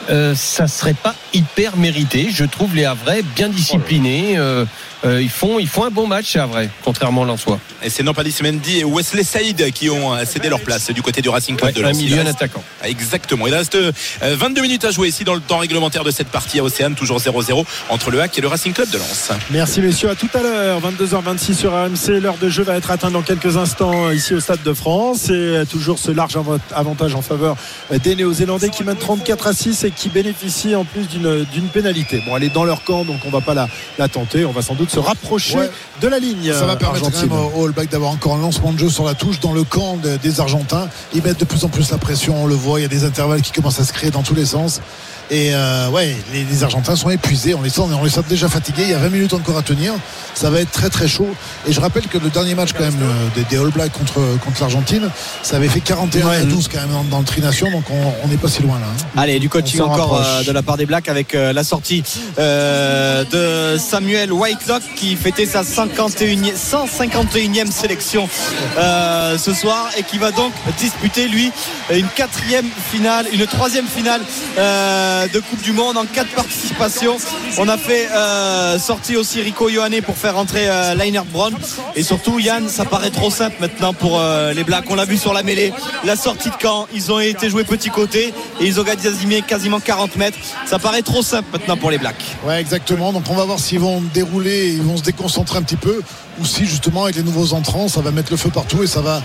ça 0.08 0.66
serait 0.68 0.94
pas 0.94 1.14
hyper 1.34 1.76
mérité. 1.76 2.28
Je 2.32 2.44
trouve 2.44 2.74
les 2.74 2.84
Havrais 2.84 3.22
bien 3.36 3.48
disciplinés. 3.48 4.34
euh, 4.38 4.64
euh, 5.04 5.20
ils 5.20 5.28
font 5.28 5.58
ils 5.58 5.68
font 5.68 5.84
un 5.84 5.90
bon 5.90 6.06
match, 6.06 6.30
c'est 6.32 6.38
vrai, 6.38 6.70
contrairement 6.82 7.22
aux 7.22 7.24
Lensois. 7.26 7.58
Et 7.82 7.90
c'est 7.90 8.02
Nampalis 8.02 8.36
Mendy 8.42 8.78
et 8.78 8.84
Wesley 8.84 9.22
Saïd 9.22 9.70
qui 9.72 9.90
ont 9.90 10.14
euh, 10.14 10.24
cédé 10.24 10.48
leur 10.48 10.60
place 10.60 10.90
du 10.90 11.02
côté 11.02 11.20
du 11.20 11.28
Racing 11.28 11.56
Club 11.56 11.68
Ouais, 11.68 11.72
de 11.78 11.84
un 11.84 11.88
Lens. 11.90 11.98
milieu, 11.98 12.16
Il 12.16 12.20
un 12.20 12.24
reste- 12.24 12.36
attaquant. 12.36 12.62
Exactement. 12.82 13.46
Il 13.46 13.54
reste 13.54 13.74
euh, 13.74 13.92
22 14.22 14.62
minutes 14.62 14.84
à 14.86 14.90
jouer 14.92 15.08
ici 15.08 15.24
dans 15.24 15.34
le 15.34 15.40
temps 15.42 15.58
réglementaire 15.58 16.04
de 16.04 16.10
cette 16.10 16.28
partie 16.28 16.58
à 16.58 16.64
Océane, 16.64 16.94
toujours 16.94 17.18
0-0 17.18 17.66
entre 17.90 18.10
le 18.10 18.20
HAC 18.22 18.38
et 18.38 18.40
le 18.40 18.48
Racing 18.48 18.72
Club 18.72 18.88
de 18.88 18.96
Lens. 18.96 19.30
Merci 19.50 19.82
messieurs, 19.82 20.08
à 20.08 20.14
tout 20.14 20.28
à 20.32 20.40
l'heure, 20.42 20.80
22h26 20.80 21.54
sur 21.54 21.74
AMC. 21.74 22.08
L'heure 22.22 22.38
de 22.40 22.48
jeu 22.48 22.62
va 22.62 22.74
être 22.76 22.90
atteinte 22.90 23.12
dans 23.12 23.20
quelques 23.22 23.58
instants 23.58 24.10
ici 24.10 24.32
au 24.34 24.40
Stade 24.40 24.62
de 24.62 24.72
France. 24.72 25.28
Et 25.28 25.64
toujours 25.70 25.98
ce 25.98 26.12
large 26.12 26.36
av- 26.36 26.60
avantage 26.74 27.14
en 27.14 27.20
faveur 27.22 27.56
des 27.92 28.14
Néo-Zélandais 28.16 28.70
qui 28.70 28.84
mènent 28.84 28.96
34 28.96 29.48
à 29.48 29.52
6 29.52 29.84
et 29.84 29.90
qui 29.90 30.08
bénéficient 30.08 30.74
en 30.76 30.84
plus 30.86 31.06
d'une 31.08 31.23
d'une 31.52 31.68
pénalité. 31.68 32.22
Bon, 32.26 32.36
elle 32.36 32.44
est 32.44 32.48
dans 32.54 32.64
leur 32.64 32.84
camp, 32.84 33.04
donc 33.04 33.18
on 33.26 33.30
va 33.30 33.40
pas 33.40 33.54
la, 33.54 33.68
la 33.98 34.08
tenter. 34.08 34.44
On 34.44 34.52
va 34.52 34.62
sans 34.62 34.74
doute 34.74 34.90
se 34.90 34.98
rapprocher 34.98 35.58
Ouais. 35.58 35.70
de 36.00 36.08
la 36.08 36.18
ligne. 36.18 36.52
Ça 36.52 36.66
va 36.66 36.76
permettre 36.76 37.06
argentine. 37.06 37.28
quand 37.28 37.36
même 37.36 37.54
au 37.56 37.64
All 37.66 37.72
Black 37.72 37.90
d'avoir 37.90 38.10
encore 38.10 38.34
un 38.34 38.40
lancement 38.40 38.72
de 38.72 38.78
jeu 38.78 38.88
sur 38.90 39.04
la 39.04 39.14
touche 39.14 39.40
dans 39.40 39.52
le 39.52 39.64
camp 39.64 39.96
de- 39.96 40.16
des 40.16 40.40
Argentins. 40.40 40.88
Ils 41.14 41.22
mettent 41.22 41.40
de 41.40 41.44
plus 41.44 41.64
en 41.64 41.68
plus 41.68 41.90
la 41.90 41.98
pression, 41.98 42.42
on 42.42 42.46
le 42.46 42.54
voit, 42.54 42.78
il 42.80 42.82
y 42.82 42.86
a 42.86 42.88
des 42.88 43.04
intervalles 43.04 43.42
qui 43.42 43.52
commencent 43.52 43.80
à 43.80 43.84
se 43.84 43.92
créer 43.92 44.10
dans 44.10 44.22
tous 44.22 44.34
les 44.34 44.46
sens. 44.46 44.80
Et 45.30 45.54
euh, 45.54 45.88
ouais, 45.90 46.14
les, 46.32 46.44
les 46.44 46.64
Argentins 46.64 46.96
sont 46.96 47.10
épuisés. 47.10 47.54
On 47.54 47.62
les 47.62 47.70
sent, 47.70 47.80
on 47.82 48.04
les 48.04 48.10
sent 48.10 48.20
déjà 48.28 48.48
fatigués. 48.48 48.82
Il 48.84 48.90
y 48.90 48.94
a 48.94 48.98
20 48.98 49.08
minutes 49.10 49.32
encore 49.32 49.56
à 49.58 49.62
tenir. 49.62 49.92
Ça 50.34 50.50
va 50.50 50.60
être 50.60 50.70
très 50.70 50.90
très 50.90 51.08
chaud. 51.08 51.28
Et 51.66 51.72
je 51.72 51.80
rappelle 51.80 52.06
que 52.08 52.18
le 52.18 52.28
dernier 52.28 52.54
match 52.54 52.70
quand 52.76 52.84
même 52.84 52.98
euh, 53.02 53.28
des, 53.34 53.44
des 53.44 53.56
All 53.56 53.70
Blacks 53.70 53.92
contre, 53.92 54.20
contre 54.44 54.60
l'Argentine, 54.60 55.08
ça 55.42 55.56
avait 55.56 55.68
fait 55.68 55.80
41 55.80 56.28
à 56.28 56.40
12 56.40 56.68
quand 56.68 56.80
même 56.80 56.90
dans, 56.90 57.04
dans 57.04 57.18
le 57.20 57.24
Trination. 57.24 57.70
Donc 57.70 57.84
on 57.90 58.12
on 58.22 58.28
n'est 58.28 58.36
pas 58.36 58.48
si 58.48 58.62
loin 58.62 58.78
là. 58.78 58.86
hein. 58.86 59.04
Allez, 59.20 59.38
du 59.38 59.48
coaching 59.48 59.80
encore 59.80 60.20
euh, 60.20 60.42
de 60.44 60.52
la 60.52 60.62
part 60.62 60.76
des 60.76 60.86
Blacks 60.86 61.08
avec 61.08 61.34
euh, 61.34 61.52
la 61.52 61.64
sortie 61.64 62.02
euh, 62.38 63.24
de 63.24 63.78
Samuel 63.78 64.32
Whitelock 64.32 64.82
qui 64.96 65.16
fêtait 65.16 65.46
sa 65.46 65.62
51e, 65.62 66.52
151e 66.54 67.70
sélection 67.70 68.28
euh, 68.78 69.38
ce 69.38 69.52
soir 69.54 69.88
et 69.96 70.02
qui 70.02 70.18
va 70.18 70.30
donc 70.30 70.52
disputer 70.78 71.28
lui 71.28 71.50
une 71.92 72.06
quatrième 72.14 72.66
finale, 72.92 73.26
une 73.32 73.46
troisième 73.46 73.86
finale 73.86 74.20
euh, 74.58 75.13
de 75.32 75.40
Coupe 75.40 75.62
du 75.62 75.72
Monde 75.72 75.96
en 75.96 76.04
quatre 76.04 76.30
participations. 76.34 77.16
On 77.58 77.68
a 77.68 77.76
fait 77.76 78.08
euh, 78.10 78.78
sortir 78.78 79.20
aussi 79.20 79.40
Rico 79.40 79.68
Ioane 79.68 80.00
pour 80.02 80.16
faire 80.16 80.34
rentrer 80.34 80.68
euh, 80.68 80.94
Leinert 80.94 81.24
Brown 81.24 81.54
et 81.94 82.02
surtout 82.02 82.38
Yann, 82.38 82.68
ça 82.68 82.84
paraît 82.84 83.10
trop 83.10 83.30
simple 83.30 83.56
maintenant 83.60 83.92
pour 83.92 84.18
euh, 84.18 84.52
les 84.52 84.64
Blacks. 84.64 84.86
On 84.90 84.94
l'a 84.94 85.04
vu 85.04 85.16
sur 85.16 85.32
la 85.32 85.42
mêlée, 85.42 85.72
la 86.04 86.16
sortie 86.16 86.50
de 86.50 86.56
camp, 86.56 86.86
ils 86.92 87.12
ont 87.12 87.20
été 87.20 87.48
joués 87.48 87.64
petit 87.64 87.90
côté 87.90 88.34
et 88.60 88.64
ils 88.64 88.80
ont 88.80 88.82
gagné 88.82 89.42
quasiment 89.42 89.80
40 89.80 90.16
mètres. 90.16 90.38
Ça 90.66 90.78
paraît 90.78 91.02
trop 91.02 91.22
simple 91.22 91.48
maintenant 91.52 91.76
pour 91.76 91.90
les 91.90 91.98
Blacks. 91.98 92.36
Ouais, 92.44 92.60
exactement. 92.60 93.12
Donc 93.12 93.24
on 93.30 93.34
va 93.34 93.44
voir 93.44 93.58
s'ils 93.58 93.80
vont 93.80 94.02
dérouler, 94.12 94.72
ils 94.74 94.82
vont 94.82 94.96
se 94.96 95.02
déconcentrer 95.02 95.58
un 95.58 95.62
petit 95.62 95.76
peu, 95.76 96.02
ou 96.40 96.44
si 96.44 96.66
justement 96.66 97.04
avec 97.04 97.16
les 97.16 97.22
nouveaux 97.22 97.52
entrants, 97.52 97.88
ça 97.88 98.00
va 98.00 98.10
mettre 98.10 98.30
le 98.30 98.36
feu 98.36 98.50
partout 98.50 98.82
et 98.82 98.86
ça 98.86 99.00
va 99.00 99.22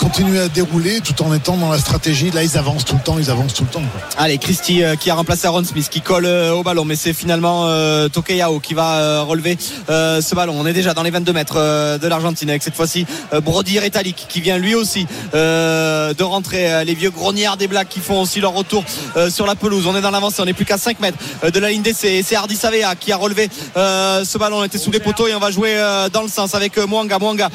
continuer 0.00 0.40
à 0.40 0.48
dérouler 0.48 1.00
tout 1.00 1.22
en 1.22 1.34
étant 1.34 1.56
dans 1.58 1.70
la 1.70 1.78
stratégie. 1.78 2.30
Là, 2.30 2.42
ils 2.42 2.56
avancent 2.56 2.86
tout 2.86 2.94
le 2.94 3.02
temps, 3.02 3.18
ils 3.18 3.30
avancent 3.30 3.52
tout 3.52 3.64
le 3.64 3.70
temps. 3.70 3.82
quoi. 3.92 4.00
Allez, 4.16 4.38
Christy 4.38 4.82
euh, 4.82 4.96
qui 4.96 5.10
a 5.10 5.14
remplacé 5.14 5.46
Aaron 5.46 5.62
Smith, 5.62 5.88
qui 5.90 6.00
colle 6.00 6.24
euh, 6.24 6.52
au 6.52 6.62
ballon, 6.62 6.86
mais 6.86 6.96
c'est 6.96 7.12
finalement 7.12 7.66
euh, 7.66 8.08
Tokeyao 8.08 8.60
qui 8.60 8.72
va 8.72 8.94
euh, 8.94 9.22
relever 9.22 9.58
euh, 9.90 10.22
ce 10.22 10.34
ballon. 10.34 10.54
On 10.58 10.66
est 10.66 10.72
déjà 10.72 10.94
dans 10.94 11.02
les 11.02 11.10
22 11.10 11.32
mètres 11.34 11.98
de 11.98 12.08
l'Argentine 12.08 12.48
avec 12.48 12.62
cette 12.62 12.74
fois-ci 12.74 13.06
Brody 13.42 13.78
Retallick 13.78 14.26
qui 14.28 14.40
vient 14.40 14.56
lui 14.58 14.74
aussi 14.74 15.06
de 15.34 16.22
rentrer. 16.22 16.84
les 16.84 16.94
vieux 16.94 17.10
grognards 17.10 17.56
des 17.56 17.68
Blacks 17.68 17.88
qui 17.88 18.00
font 18.00 18.22
aussi 18.22 18.40
leur 18.40 18.52
retour 18.54 18.84
sur 19.28 19.46
la 19.46 19.54
pelouse. 19.54 19.86
On 19.86 19.94
est 19.96 20.00
dans 20.00 20.10
l'avancée, 20.10 20.40
on 20.40 20.46
est 20.46 20.52
plus 20.54 20.64
qu'à 20.64 20.78
5 20.78 21.00
mètres 21.00 21.18
de 21.42 21.58
la 21.58 21.70
ligne 21.70 21.82
d'essai. 21.82 22.22
C'est 22.26 22.36
Hardy 22.36 22.56
Savea 22.56 22.94
qui 22.94 23.12
a 23.12 23.16
relevé 23.16 23.48
ce 23.74 24.38
ballon. 24.38 24.58
On 24.60 24.64
était 24.64 24.78
sous 24.78 24.90
les 24.90 25.00
poteaux 25.00 25.26
et 25.26 25.34
on 25.34 25.40
va 25.40 25.50
jouer 25.50 25.76
dans 26.12 26.22
le 26.22 26.28
sens 26.28 26.54
avec 26.54 26.78
Mwanga. 26.78 27.18
Mwanga 27.18 27.50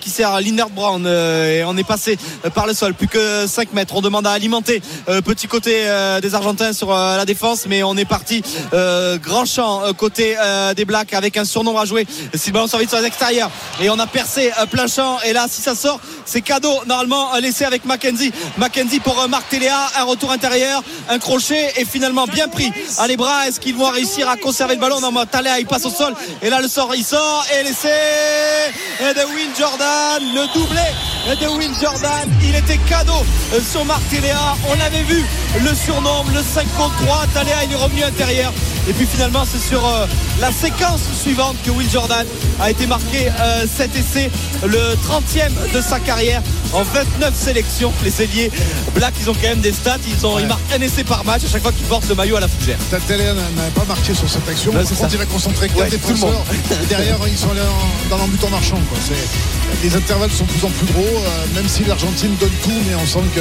qui 0.00 0.10
sert 0.10 0.30
à 0.32 0.40
Linnert 0.40 0.70
Brown 0.70 1.06
et 1.06 1.64
on 1.64 1.76
est 1.76 1.85
passé 1.86 2.18
euh, 2.44 2.50
par 2.50 2.66
le 2.66 2.74
sol. 2.74 2.94
Plus 2.94 3.08
que 3.08 3.46
5 3.46 3.72
mètres. 3.72 3.94
On 3.96 4.02
demande 4.02 4.26
à 4.26 4.32
alimenter 4.32 4.82
euh, 5.08 5.22
petit 5.22 5.46
côté 5.46 5.72
euh, 5.84 6.20
des 6.20 6.34
Argentins 6.34 6.72
sur 6.72 6.92
la 6.92 7.24
défense, 7.24 7.64
mais 7.66 7.82
on 7.82 7.96
est 7.96 8.04
parti 8.04 8.42
grand 9.22 9.44
champ 9.44 9.82
côté 9.96 10.36
des 10.76 10.84
Blacks 10.84 11.14
avec 11.14 11.36
un 11.36 11.44
surnom 11.44 11.78
à 11.78 11.84
jouer. 11.84 12.06
Si 12.34 12.48
le 12.48 12.54
ballon 12.54 12.66
sort 12.66 12.80
vite 12.80 12.90
sur 12.90 12.98
les 12.98 13.06
extérieurs 13.06 13.50
et 13.80 13.90
on 13.90 13.98
a 13.98 14.06
percé 14.06 14.50
plein 14.70 14.86
champ. 14.86 15.18
Et 15.24 15.32
là, 15.32 15.46
si 15.48 15.62
ça 15.62 15.74
sort, 15.74 16.00
c'est 16.24 16.40
cadeau 16.40 16.72
normalement 16.86 17.34
laissé 17.36 17.64
avec 17.64 17.84
Mackenzie. 17.84 18.32
Mackenzie 18.58 19.00
pour 19.00 19.26
Marc 19.28 19.48
Téléa, 19.48 19.88
un 19.98 20.04
retour 20.04 20.32
intérieur, 20.32 20.82
un 21.08 21.18
crochet 21.18 21.72
et 21.76 21.84
finalement 21.84 22.26
bien 22.26 22.48
pris 22.48 22.70
à 22.98 23.06
les 23.06 23.16
bras. 23.16 23.46
Est-ce 23.46 23.60
qu'ils 23.60 23.76
vont 23.76 23.90
réussir 23.90 24.28
à 24.28 24.36
conserver 24.36 24.74
le 24.74 24.80
ballon? 24.80 25.00
Non, 25.00 25.12
Téléa 25.26 25.60
il 25.60 25.66
passe 25.66 25.86
au 25.86 25.90
sol 25.90 26.14
et 26.42 26.50
là 26.50 26.60
le 26.60 26.68
sort, 26.68 26.94
il 26.94 27.04
sort 27.04 27.46
et 27.58 27.62
l'essai 27.62 28.74
de 29.00 29.34
Will 29.34 29.50
Jordan, 29.56 30.22
le 30.34 30.52
doublé 30.52 31.15
de 31.34 31.48
Will 31.48 31.72
Jordan. 31.80 32.30
Il 32.42 32.54
était 32.54 32.78
cadeau 32.88 33.24
euh, 33.52 33.60
sur 33.60 33.84
Marc 33.84 34.08
Téléa. 34.08 34.54
On 34.70 34.74
l'avait 34.74 35.02
vu, 35.02 35.24
le 35.60 35.74
surnombre, 35.74 36.30
le 36.32 36.40
5 36.40 36.64
contre 36.76 36.96
3. 37.04 37.26
Téléa 37.34 37.64
il 37.64 37.72
est 37.72 37.76
revenu 37.76 38.04
intérieur. 38.04 38.52
Et 38.88 38.92
puis 38.92 39.06
finalement, 39.06 39.44
c'est 39.50 39.58
sur 39.58 39.84
euh, 39.84 40.06
la 40.40 40.52
séquence 40.52 41.00
suivante 41.22 41.56
que 41.64 41.70
Will 41.70 41.90
Jordan 41.90 42.24
a 42.60 42.70
été 42.70 42.86
marqué 42.86 43.28
euh, 43.40 43.64
cet 43.66 43.96
essai, 43.96 44.30
le 44.64 44.78
30e 45.08 45.50
de 45.74 45.80
sa 45.80 45.98
carrière 45.98 46.40
en 46.72 46.82
29 46.82 47.34
sélections. 47.34 47.92
Les 48.04 48.22
ailiers 48.22 48.50
Black, 48.94 49.14
ils 49.20 49.28
ont 49.28 49.34
quand 49.34 49.48
même 49.48 49.60
des 49.60 49.72
stats. 49.72 49.98
Ils, 50.08 50.24
ont, 50.26 50.38
ils 50.38 50.46
marquent 50.46 50.72
un 50.74 50.80
essai 50.80 51.02
par 51.04 51.24
match 51.24 51.42
à 51.44 51.48
chaque 51.48 51.62
fois 51.62 51.72
qu'ils 51.72 51.86
portent 51.86 52.08
le 52.08 52.14
maillot 52.14 52.36
à 52.36 52.40
la 52.40 52.48
fougère. 52.48 52.78
Tatalea 52.90 53.34
n'avait 53.34 53.70
pas 53.74 53.84
marqué 53.86 54.14
sur 54.14 54.28
cette 54.30 54.48
action. 54.48 54.70
Ouais, 54.70 54.78
Par 54.78 54.86
c'est 54.88 54.94
contre, 54.96 55.10
ça. 55.10 55.16
il 55.16 55.22
a 55.22 55.26
concentré 55.26 55.66
Ouais, 55.66 55.72
tout 55.72 55.82
le 55.82 55.90
défenseur. 55.90 56.30
monde. 56.30 56.42
Et 56.82 56.86
derrière, 56.86 57.16
ils 57.26 57.36
sont 57.38 57.50
allés 57.50 57.60
en- 57.60 58.08
dans 58.08 58.18
l'embut 58.18 58.42
en 58.44 58.50
marchant. 58.50 58.78
Quoi. 58.88 58.98
C'est- 59.06 59.82
Les 59.82 59.94
intervalles 59.96 60.30
sont 60.30 60.44
de 60.44 60.50
plus 60.52 60.64
en 60.64 60.70
plus 60.70 60.86
gros, 60.92 61.02
euh, 61.02 61.46
même 61.54 61.68
si 61.68 61.84
l'Argentine 61.84 62.34
donne 62.40 62.50
tout, 62.62 62.70
mais 62.88 62.94
on 62.94 63.04
sent 63.04 63.18
que 63.34 63.40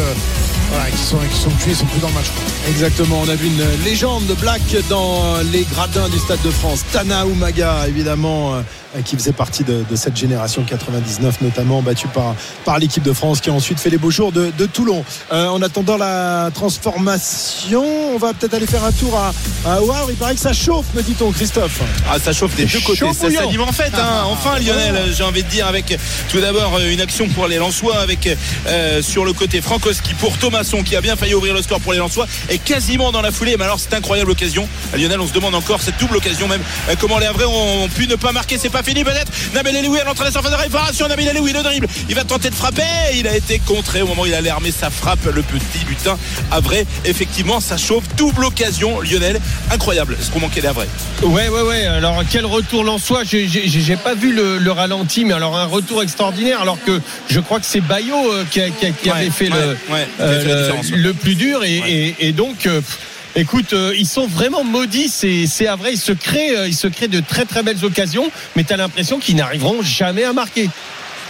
voilà, 0.71 0.89
qu'ils 0.89 0.97
sont, 0.99 1.17
qu'ils 1.17 1.39
sont 1.39 1.49
plus, 1.51 1.71
ils 1.71 1.75
sont 1.77 1.85
plus 1.85 1.99
dans 1.99 2.07
le 2.07 2.13
match. 2.15 2.25
quoi. 2.35 2.43
Exactement, 2.69 3.21
on 3.23 3.29
a 3.29 3.35
vu 3.35 3.45
une 3.47 3.83
légende 3.83 4.25
de 4.25 4.33
Black 4.33 4.61
dans 4.89 5.34
les 5.43 5.63
gradins 5.63 6.09
du 6.09 6.17
Stade 6.19 6.41
de 6.43 6.51
France. 6.51 6.83
Tana 6.91 7.25
Umaga, 7.25 7.87
évidemment, 7.87 8.55
euh, 8.55 8.61
qui 9.03 9.15
faisait 9.15 9.31
partie 9.33 9.63
de, 9.63 9.83
de 9.89 9.95
cette 9.95 10.15
génération 10.15 10.63
99, 10.63 11.41
notamment 11.41 11.81
battue 11.81 12.07
par, 12.07 12.35
par 12.63 12.79
l'équipe 12.79 13.03
de 13.03 13.13
France, 13.13 13.41
qui 13.41 13.49
a 13.49 13.53
ensuite 13.53 13.79
fait 13.79 13.89
les 13.89 13.97
beaux 13.97 14.11
jours 14.11 14.31
de, 14.31 14.51
de 14.57 14.65
Toulon. 14.65 15.03
Euh, 15.33 15.47
en 15.47 15.61
attendant 15.61 15.97
la 15.97 16.49
transformation, 16.53 17.83
on 18.13 18.17
va 18.17 18.33
peut-être 18.33 18.53
aller 18.53 18.67
faire 18.67 18.83
un 18.83 18.91
tour 18.91 19.17
à, 19.17 19.29
à. 19.69 19.79
Il 20.09 20.15
paraît 20.15 20.35
que 20.35 20.39
ça 20.41 20.53
chauffe, 20.53 20.85
me 20.93 21.01
dit-on, 21.01 21.31
Christophe. 21.31 21.79
Ah, 22.09 22.17
ça 22.19 22.31
chauffe 22.33 22.55
des 22.55 22.65
deux 22.65 22.79
côtés. 22.79 23.13
Ça 23.13 23.29
s'anime 23.31 23.61
en 23.61 23.71
fait. 23.71 23.91
hein. 23.95 24.23
Enfin, 24.25 24.59
Lionel, 24.59 25.13
j'ai 25.15 25.23
envie 25.23 25.43
de 25.43 25.49
dire, 25.49 25.67
avec 25.67 25.97
tout 26.29 26.39
d'abord 26.39 26.75
euh, 26.75 26.91
une 26.91 27.01
action 27.01 27.27
pour 27.29 27.47
les 27.47 27.57
Lensois, 27.57 27.97
avec 27.99 28.29
euh, 28.67 29.01
sur 29.01 29.25
le 29.25 29.33
côté 29.33 29.61
Frankowski 29.61 30.13
pour 30.15 30.37
Thomasson 30.37 30.83
qui 30.83 30.95
a 30.95 31.01
bien 31.01 31.15
failli 31.15 31.33
ouvrir 31.33 31.53
le 31.53 31.61
score 31.61 31.79
pour 31.81 31.93
les 31.93 31.99
Lensois 31.99 32.27
et 32.49 32.57
quasiment 32.57 33.11
dans 33.11 33.21
la 33.21 33.31
foulée. 33.31 33.55
Mais 33.57 33.65
alors, 33.65 33.79
c'est 33.79 33.93
incroyable 33.93 34.31
occasion. 34.31 34.67
Euh, 34.93 34.97
Lionel, 34.97 35.19
on 35.19 35.27
se 35.27 35.33
demande 35.33 35.55
encore 35.55 35.81
cette 35.81 35.97
double 35.99 36.17
occasion 36.17 36.47
même. 36.47 36.61
euh, 36.89 36.95
comment 36.99 37.19
les 37.19 37.25
Havrais 37.25 37.45
ont 37.45 37.87
pu 37.89 38.07
ne 38.07 38.15
pas 38.15 38.31
marquer. 38.31 38.57
C'est 38.57 38.69
pas 38.69 38.83
fini 38.85 39.03
peut-être. 39.03 39.31
Nabil 39.53 39.75
Eloui 39.75 39.99
à 39.99 40.03
l'entrée 40.03 40.23
de 40.23 40.29
la 40.29 40.31
surface 40.31 40.51
de 40.51 40.55
réparation. 40.57 41.07
Nabil 41.07 41.25
le 41.33 41.63
dribble. 41.63 41.87
Il 42.09 42.15
va 42.15 42.23
tenter 42.23 42.49
de 42.49 42.55
frapper. 42.55 42.83
Il 43.15 43.27
a 43.27 43.35
été 43.35 43.59
contré 43.59 44.01
au 44.01 44.07
moment 44.07 44.23
où 44.23 44.25
il 44.25 44.33
allait 44.33 44.49
armer 44.49 44.71
sa 44.71 44.89
frappe. 44.89 45.25
Le 45.25 45.41
petit 45.41 45.85
butin 45.87 46.17
Havrais. 46.51 46.85
Effectivement, 47.05 47.59
ça 47.59 47.77
chauffe. 47.77 48.03
Double 48.15 48.45
occasion, 48.45 49.01
Lionel. 49.01 49.39
Incroyable 49.71 50.17
ce 50.21 50.29
qu'on 50.31 50.39
manquait 50.39 50.65
Havrais. 50.65 50.87
Ouais, 51.23 51.49
ouais, 51.49 51.61
ouais. 51.61 51.85
Alors, 51.85 52.21
quel 52.29 52.45
retour 52.45 52.83
l'Ansois 52.83 53.23
J'ai 53.23 53.95
pas 53.97 54.13
vu 54.15 54.33
le, 54.33 54.57
le 54.59 54.71
ralenti, 54.71 55.25
mais 55.25 55.33
alors 55.33 55.57
un 55.57 55.65
retour 55.65 56.03
extraordinaire. 56.03 56.61
Alors 56.61 56.77
que 56.85 57.01
je 57.29 57.39
crois 57.39 57.59
que 57.59 57.65
c'est 57.65 57.81
Bayo 57.81 58.15
euh, 58.31 58.43
qui, 58.49 58.61
a- 58.61 58.69
qui 58.69 58.85
a- 58.85 58.91
qui 58.91 59.09
Ouais, 59.09 59.15
avait 59.17 59.29
fait 59.29 59.49
ouais, 59.51 59.59
le, 59.59 59.93
ouais, 59.93 60.07
qui 60.17 60.21
a 60.21 60.25
euh, 60.25 60.81
fait 60.81 60.95
le- 60.95 61.13
plus 61.13 61.35
dur. 61.35 61.63
Et, 61.63 61.77
et- 61.77 62.15
et 62.27 62.31
donc, 62.31 62.65
euh, 62.65 62.81
pff, 62.81 62.97
écoute, 63.35 63.73
euh, 63.73 63.93
ils 63.97 64.07
sont 64.07 64.27
vraiment 64.27 64.63
maudits. 64.63 65.09
C'est 65.09 65.67
à 65.67 65.75
vrai. 65.75 65.93
Ils 65.93 65.99
se 65.99 66.11
créent, 66.11 66.55
euh, 66.55 66.67
ils 66.67 66.75
se 66.75 66.87
créent 66.87 67.07
de 67.07 67.19
très 67.19 67.45
très 67.45 67.63
belles 67.63 67.83
occasions, 67.83 68.29
mais 68.55 68.63
tu 68.63 68.73
as 68.73 68.77
l'impression 68.77 69.19
qu'ils 69.19 69.35
n'arriveront 69.35 69.81
jamais 69.81 70.23
à 70.23 70.33
marquer. 70.33 70.69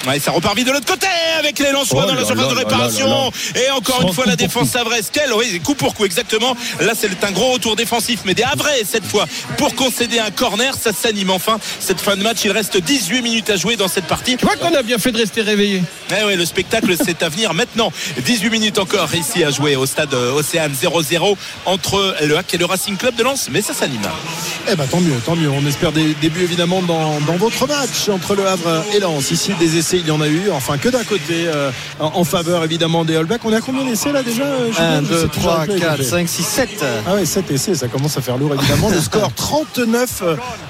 Ouais, 0.08 0.20
ça 0.20 0.32
repart 0.32 0.56
vite 0.56 0.68
de 0.68 0.72
l'autre 0.72 0.86
côté 0.86 1.08
avec 1.40 1.58
les 1.60 1.72
Lensois 1.72 2.04
Oh 2.06 2.10
dans 2.10 2.16
la 2.16 2.26
surface 2.26 2.50
de 2.50 2.54
là 2.54 2.60
réparation. 2.60 3.10
là 3.10 3.62
Et 3.62 3.72
encore 3.72 4.02
Sans 4.02 4.08
une 4.08 4.14
fois, 4.14 4.26
la 4.26 4.36
défense 4.36 4.72
coup. 4.72 4.78
Havraise. 4.78 5.10
Quel, 5.12 5.34
oui, 5.34 5.60
coup 5.64 5.74
pour 5.74 5.96
coup, 5.96 6.06
exactement. 6.06 6.56
Là, 6.80 6.94
c'est 6.98 7.24
un 7.24 7.32
gros 7.32 7.54
retour 7.54 7.76
défensif, 7.76 8.22
mais 8.26 8.34
des 8.34 8.44
Havrais 8.44 8.84
cette 8.86 9.06
fois 9.06 9.26
pour 9.58 9.74
concéder 9.76 10.20
un 10.20 10.32
corner. 10.32 10.76
Ça 10.76 10.92
s'anime 10.94 11.32
enfin. 11.32 11.60
Cette 11.80 12.00
fin 12.00 12.16
de 12.16 12.24
match, 12.24 12.40
il 12.46 12.52
reste 12.52 12.78
18 12.78 13.22
minutes 13.22 13.50
à 13.50 13.56
jouer 13.56 13.76
dans 13.76 13.88
cette 13.88 14.06
partie. 14.06 14.38
Tu 14.38 14.46
vois 14.46 14.56
qu'on 14.58 14.74
a 14.76 14.84
bien 14.84 14.98
fait 14.98 15.12
de 15.12 15.18
rester 15.18 15.42
réveillé. 15.42 15.82
Eh 16.20 16.24
ouais, 16.24 16.36
le 16.36 16.46
spectacle, 16.46 16.94
c'est 17.04 17.24
à 17.24 17.30
venir 17.30 17.54
maintenant. 17.54 17.92
18 18.24 18.50
minutes 18.50 18.80
encore 18.80 19.14
ici 19.16 19.44
à 19.44 19.52
jouer 19.52 19.76
au 19.76 19.86
stade 19.86 20.14
euh, 20.14 20.34
Océane 20.34 20.74
0-0 20.74 21.36
entre 21.66 22.16
le 22.24 22.38
HAC 22.38 22.54
et 22.54 22.58
le 22.58 22.66
Racing 22.66 22.98
Club 22.98 23.16
de 23.16 23.24
Lens, 23.24 23.48
mais 23.52 23.62
ça 23.62 23.74
s'anime. 23.74 24.02
Eh 24.72 24.76
ben 24.76 24.86
tant 24.88 25.00
mieux, 25.00 25.16
tant 25.26 25.36
mieux. 25.36 25.50
On 25.50 25.66
espère 25.66 25.92
des 25.92 26.14
débuts 26.22 26.44
évidemment 26.44 26.82
dans, 26.82 27.20
dans 27.22 27.36
votre 27.38 27.68
match 27.68 28.10
entre 28.10 28.36
le 28.36 28.48
Havre 28.48 28.84
et 28.94 29.00
Lens. 29.00 29.32
Ici, 29.32 29.52
des 29.60 29.78
essais, 29.78 29.95
il 30.00 30.08
y 30.08 30.12
en 30.12 30.22
a 30.22 30.28
eu. 30.28 30.50
Enfin, 30.52 30.78
que 30.78 30.90
d'un 30.90 31.04
côté, 31.04 31.46
euh, 31.48 31.72
en, 32.00 32.24
faveur 32.24 32.64
évidemment 32.64 33.06
des 33.06 33.16
All 33.16 33.26
Blacks. 33.26 33.42
On 33.46 33.52
est 33.54 33.56
à 33.58 33.62
combien 33.62 33.84
d'essais 33.86 34.12
là 34.12 34.24
déjà 34.24 34.44
euh, 34.44 34.72
Julien 34.72 34.98
1, 35.00 35.02
Je 35.04 35.08
2, 35.10 35.22
sais 35.22 35.28
plus, 35.28 35.40
3, 35.42 35.54
j'arrive 35.54 35.68
plus 35.68 35.76
à 35.76 35.80
4, 35.88 35.98
compter. 35.98 36.10
5, 36.10 36.30
6, 36.30 36.44
7. 36.44 36.70
Ah 37.08 37.14
ouais, 37.16 37.26
7 37.26 37.52
essais, 37.52 37.76
ça 37.76 37.88
commence 37.88 38.18
à 38.18 38.22
faire 38.22 38.38
lourd 38.38 38.54
évidemment. 38.56 38.90
Le 38.90 39.00
score 39.00 39.32
39 39.34 40.24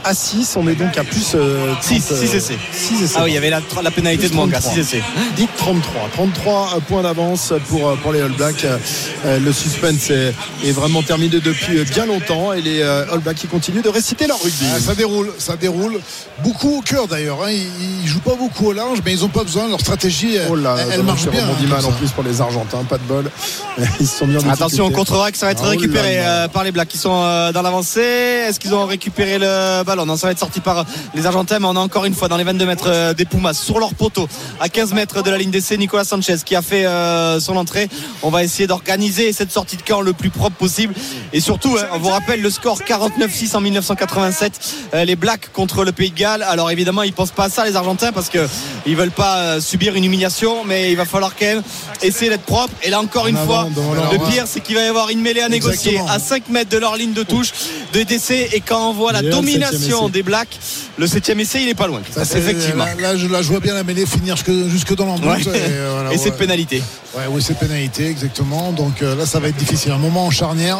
à 0.04 0.14
6. 0.14 0.56
On 0.58 0.68
est 0.68 0.76
donc 0.76 0.98
à 0.98 1.04
plus. 1.04 1.32
Euh, 1.36 1.74
6, 1.82 2.06
30, 2.08 2.18
6 2.20 2.36
essais. 2.36 2.58
6 2.74 3.04
essais. 3.04 3.16
Ah 3.18 3.22
oui, 3.24 3.32
il 3.32 3.34
y 3.34 3.38
avait 3.38 3.50
la, 3.50 3.62
la 3.84 3.92
pénalité 3.92 4.30
de 4.30 4.36
Manga, 4.36 4.60
6 4.62 4.80
essais. 4.80 5.04
Dites 5.36 5.50
33. 5.58 6.10
33 6.14 6.80
points 6.88 7.04
d'avance 7.04 7.54
pour, 7.70 7.96
pour 7.98 8.12
les 8.14 8.22
All 8.22 8.32
Blacks. 8.32 8.66
Euh, 8.66 9.40
Le 9.40 9.52
suspense 9.54 10.10
est, 10.10 10.34
est 10.64 10.72
vraiment 10.72 11.02
terminé 11.02 11.40
depuis 11.40 11.84
bien 11.86 12.06
longtemps 12.06 12.54
et 12.54 12.62
les 12.62 12.82
euh, 12.82 13.06
All 13.12 13.20
Blacks 13.20 13.38
qui 13.38 13.48
continuent 13.48 13.82
de 13.82 13.90
réciter 13.90 14.28
leur 14.28 14.42
rugby. 14.42 14.66
Ah, 14.76 14.80
ça 14.80 14.96
déroule, 14.96 15.32
ça 15.38 15.56
déroule. 15.56 16.00
Beaucoup 16.44 16.78
au 16.78 16.82
cœur 16.82 17.08
d'ailleurs. 17.08 17.40
hein. 17.44 17.50
Ils, 17.52 17.68
ils 18.04 18.08
jouent 18.08 18.20
pas 18.20 18.36
beaucoup 18.36 18.68
au 18.68 18.74
large, 18.74 19.02
mais 19.06 19.14
ils 19.14 19.22
n'ont 19.22 19.30
pas 19.30 19.44
besoin. 19.44 19.68
Leur 19.70 19.80
stratégie, 19.80 20.38
Oh 20.50 20.56
là, 20.56 20.76
elle, 20.80 20.88
elle 20.96 21.04
marche 21.04 21.28
bien. 21.28 21.44
On 21.50 21.54
dit 21.60 21.66
hein, 21.66 21.76
mal 21.76 21.86
en 21.86 21.92
plus 21.92 22.10
pour 22.12 22.24
les 22.24 22.42
Argentins, 22.42 22.84
pas 22.84 22.98
de 22.98 23.04
bol. 23.04 23.30
Ils 24.00 24.08
se 24.08 24.18
sont 24.20 24.28
mis 24.28 24.36
en 24.36 24.40
Attention, 24.42 24.68
difficulté. 24.68 24.94
contre-rack, 24.94 25.36
ça 25.36 25.46
va 25.46 25.52
être 25.52 25.64
Ah, 25.66 25.70
récupéré 25.70 26.16
oh 26.16 26.18
là 26.18 26.24
là. 26.24 26.44
euh, 26.44 26.48
par 26.48 26.64
les 26.64 26.72
Blacks 26.72 26.88
qui 26.88 26.98
sont 26.98 27.22
euh, 27.24 27.52
dans 27.52 27.62
l'avancée. 27.62 28.02
Est-ce 28.02 28.60
qu'ils 28.60 28.74
ont 28.74 28.86
récupéré 28.86 29.38
le 29.40 29.84
ballon? 29.84 30.06
Non, 30.06 30.16
ça 30.18 30.28
va 30.28 30.32
être 30.32 30.40
sorti 30.40 30.60
par 30.60 30.86
les 31.14 31.26
Argentins, 31.26 31.60
mais 31.60 31.68
on 31.68 31.76
a 31.76 31.80
encore 31.80 32.06
une 32.06 32.14
fois 32.16 32.28
dans 32.28 32.38
les 32.38 32.44
22 32.44 32.66
mètres 32.66 32.86
euh, 32.88 33.14
des 33.14 33.26
Pumas 33.26 33.54
sur 33.54 33.80
leur 33.80 33.94
poteau, 33.94 34.28
à 34.60 34.70
15 34.70 34.94
mètres 34.94 35.22
de 35.24 35.30
la 35.30 35.38
ligne 35.38 35.52
d'essai, 35.52 35.78
Nicolas 35.78 36.04
Sanchez 36.04 36.38
qui 36.46 36.56
a 36.56 36.62
fait 36.62 36.86
euh, 36.86 37.40
son 37.40 37.56
entrée. 37.58 37.88
On 38.24 38.30
va 38.30 38.44
essayer 38.44 38.68
d'organiser 38.68 39.32
cette 39.34 39.52
sortie 39.52 39.78
de 39.78 39.82
camp 39.84 40.02
le 40.02 40.14
plus 40.14 40.30
propre 40.30 40.56
possible. 40.56 40.94
Et 41.34 41.40
surtout, 41.40 41.78
hein, 41.80 41.86
on 41.94 42.00
vous 42.00 42.10
rappelle 42.10 42.42
le 42.42 42.50
score 42.50 42.80
49-6 42.82 43.56
en 43.56 43.62
1987, 43.62 44.60
euh, 44.94 45.06
les 45.06 45.16
Blacks 45.16 45.52
contre 45.54 45.84
le 45.84 45.92
Pays 45.92 46.10
de 46.12 46.16
Galles. 46.16 46.44
Alors 46.44 46.72
évidemment, 46.72 47.04
ils 47.04 47.14
pensent 47.14 47.32
pas 47.32 47.46
à 47.46 47.50
ça, 47.50 47.66
les 47.66 47.76
Argentins, 47.76 48.12
parce 48.12 48.30
que 48.30 48.48
ils 48.86 48.95
veulent 48.96 49.12
pas 49.12 49.38
euh, 49.38 49.62
subir 49.62 49.96
une 49.96 50.04
humiliation, 50.04 50.64
mais 50.66 50.92
il 50.92 50.98
va 50.98 51.06
falloir 51.06 51.36
quand 51.36 51.46
même 51.46 51.64
essayer 52.02 52.30
d'être 52.30 52.44
propre. 52.46 52.74
Et 52.84 52.90
là 52.90 53.00
encore 53.02 53.28
une 53.28 53.38
En 53.38 53.46
fois, 53.46 53.62
avant, 53.62 53.94
le 54.12 54.18
pire, 54.32 54.46
c'est 54.48 54.60
qu'il 54.62 54.76
va 54.76 54.84
y 54.84 54.88
avoir 54.88 55.10
une 55.10 55.22
mêlée 55.22 55.42
à 55.42 55.50
négocier 55.50 55.94
Exactement. 55.94 56.16
à 56.16 56.20
5 56.20 56.50
mètres 56.50 56.70
de 56.72 56.78
leur 56.78 56.96
ligne 56.98 57.14
de 57.14 57.24
touche 57.24 57.50
de 57.94 58.04
décès. 58.04 58.50
Et 58.54 58.62
quand 58.62 58.90
on 58.90 58.94
voit 58.94 59.12
la 59.12 59.22
domination 59.22 60.10
des 60.10 60.24
Blacks, 60.24 60.58
le 60.98 61.08
7 61.08 61.30
essai, 61.30 61.62
il 61.64 61.70
est 61.70 61.76
pas 61.76 61.88
loin. 61.88 62.02
Ça, 62.14 62.26
c'est- 62.26 62.38
effectivement. 62.40 62.86
Là, 62.86 62.96
là, 63.00 63.18
je, 63.18 63.28
là, 63.28 63.42
je 63.42 63.48
vois 63.50 63.60
bien 63.60 63.74
la 63.74 63.84
mêlée 63.84 64.06
finir 64.06 64.36
jusque, 64.36 64.52
jusque 64.70 64.96
dans 64.96 65.06
l'embut. 65.06 65.28
Ouais. 65.28 65.40
Et, 65.42 65.48
euh, 65.56 65.90
voilà, 65.94 66.14
Et 66.14 66.18
ouais. 66.18 66.32
pénalité. 66.32 66.82
Ouais, 67.16 67.24
oui, 67.30 67.42
c'est 67.46 67.58
pénalité, 67.58 68.08
exactement. 68.10 68.74
Donc 68.74 69.02
euh, 69.02 69.16
là, 69.16 69.26
ça 69.26 69.40
va 69.40 69.48
être 69.48 69.56
difficile. 69.56 69.92
Un 69.94 69.98
moment 69.98 70.26
en 70.26 70.32
charnière. 70.32 70.80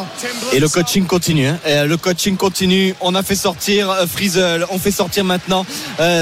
Et 0.52 0.60
le 0.60 0.68
coaching 0.68 1.06
continue. 1.06 1.46
hein. 1.46 1.58
Euh, 1.66 1.86
le 1.86 1.96
coaching 1.96 2.36
continue. 2.36 2.94
On 3.00 3.14
a 3.14 3.22
fait 3.22 3.34
sortir 3.36 3.94
Frizzle. 4.06 4.66
On 4.70 4.78
fait 4.78 4.90
sortir 4.90 5.24
maintenant 5.24 5.64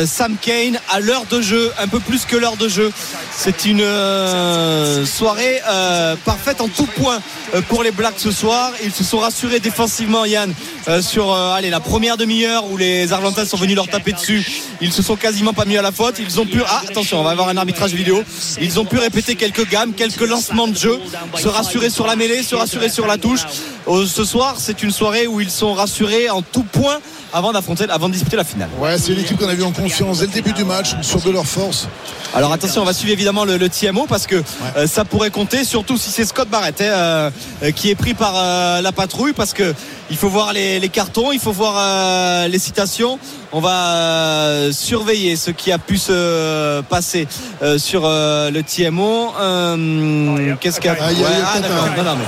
Sam 0.07 0.37
Kane 0.41 0.79
à 0.93 1.01
l'heure 1.01 1.25
de 1.31 1.41
jeu, 1.41 1.71
un 1.85 1.89
peu 1.89 2.01
plus 2.01 2.25
que 2.25 2.37
l'heure 2.37 2.57
de 2.57 2.67
jeu. 2.67 2.91
C'est 3.31 3.67
une 3.67 3.83
euh, 3.83 5.05
soirée 5.05 5.61
euh, 5.69 6.17
parfaite 6.25 6.63
en 6.63 6.69
tout 6.69 6.87
point 6.87 7.21
euh, 7.55 7.61
pour 7.61 7.83
les 7.83 7.91
Blacks 7.91 8.19
ce 8.19 8.31
soir. 8.31 8.73
Ils 8.83 8.93
se 8.93 9.05
sont 9.05 9.19
rassurés 9.19 9.61
défensivement, 9.61 10.25
Yann, 10.25 10.53
euh, 10.89 11.03
sur 11.03 11.33
euh, 11.33 11.55
allez, 11.55 11.71
la 11.71 11.81
première 11.81 12.17
demi-heure 12.17 12.65
où 12.71 12.77
les 12.77 13.13
Argentins 13.13 13.45
sont 13.45 13.57
venus 13.57 13.77
leur 13.77 13.89
taper 13.89 14.13
dessus. 14.13 14.47
Ils 14.81 14.93
se 14.93 15.03
sont 15.03 15.17
quasiment 15.17 15.53
pas 15.53 15.65
mis 15.65 15.77
à 15.77 15.83
la 15.83 15.93
faute. 15.93 16.17
Ils 16.19 16.41
ont 16.41 16.47
pu. 16.47 16.63
Ah, 16.67 16.83
attention, 16.89 17.21
on 17.21 17.23
va 17.23 17.31
avoir 17.31 17.49
un 17.49 17.57
arbitrage 17.57 17.93
vidéo. 17.93 18.23
Ils 18.61 18.79
ont 18.79 18.85
pu 18.85 18.99
répéter 18.99 19.35
quelques 19.35 19.69
gammes, 19.69 19.93
quelques 19.93 20.27
lancements 20.27 20.69
de 20.69 20.77
jeu, 20.77 21.01
se 21.37 21.49
rassurer 21.49 21.91
sur 21.91 22.07
la 22.07 22.17
mêlée, 22.17 22.43
se 22.43 22.55
rassurer 22.55 22.89
sur 22.89 23.07
la 23.07 23.19
touche. 23.19 23.43
Euh, 23.89 24.07
Ce 24.07 24.25
soir, 24.25 24.57
c'est 24.59 24.83
une 24.83 24.91
soirée 24.91 25.27
où 25.27 25.41
ils 25.41 25.51
sont 25.51 25.73
rassurés 25.75 26.31
en 26.31 26.43
tout 26.43 26.65
point 26.65 26.99
avant 27.33 27.53
d'affronter, 27.53 27.87
avant 27.91 28.09
de 28.09 28.15
disputer 28.15 28.37
la 28.37 28.45
finale. 28.45 28.69
Ouais, 28.79 28.97
c'est 28.97 29.13
une 29.13 29.19
équipe 29.19 29.37
qu'on 29.37 29.49
a 29.49 29.55
vu 29.55 29.65
en 29.65 29.73
confiance 29.73 30.21
dès 30.21 30.27
le 30.27 30.33
début 30.33 30.53
du 30.53 30.65
match, 30.65 30.95
sur 31.03 31.21
de 31.21 31.31
leur 31.31 31.45
force. 31.47 31.89
Alors 32.33 32.53
attention, 32.53 32.83
on 32.83 32.85
va 32.85 32.93
suivre 32.93 33.13
évidemment 33.13 33.45
le, 33.45 33.57
le 33.57 33.69
TMO 33.69 34.07
parce 34.09 34.27
que 34.27 34.43
euh, 34.77 34.87
ça 34.87 35.05
pourrait 35.05 35.31
compter, 35.31 35.65
surtout 35.65 35.97
si 35.97 36.11
c'est 36.11 36.25
Scott 36.25 36.49
Barrett 36.49 36.81
hein, 36.81 36.85
euh, 36.85 37.31
qui 37.75 37.91
est 37.91 37.95
pris 37.95 38.15
par 38.15 38.35
euh, 38.37 38.81
la 38.81 38.93
patrouille 38.93 39.33
parce 39.33 39.53
que 39.53 39.75
il 40.11 40.17
faut 40.17 40.29
voir 40.29 40.53
les, 40.53 40.89
cartons, 40.89 41.33
il 41.33 41.41
faut 41.41 41.53
voir 41.53 41.75
euh, 41.77 42.49
les 42.49 42.59
citations. 42.59 43.19
On 43.57 43.61
va 43.61 43.95
euh, 43.95 44.73
surveiller 44.73 45.37
ce 45.37 45.53
qui 45.53 45.71
a 45.71 45.79
pu 45.79 45.97
se 45.97 46.81
passer 46.81 47.29
euh, 47.63 47.79
sur 47.79 48.03
euh, 48.05 48.51
le 48.51 48.65
TMO. 48.65 49.33
Euh, 49.41 50.57
Qu'est-ce 50.61 50.81
qu'il 50.81 50.91
y 50.91 50.95
a 50.95 50.97
Ah, 51.01 51.13
y 51.13 51.21
y 51.21 51.25
ah, 51.25 51.61
d'accord. 51.61 51.87
Non, 51.97 52.03
non, 52.03 52.17
mais 52.17 52.25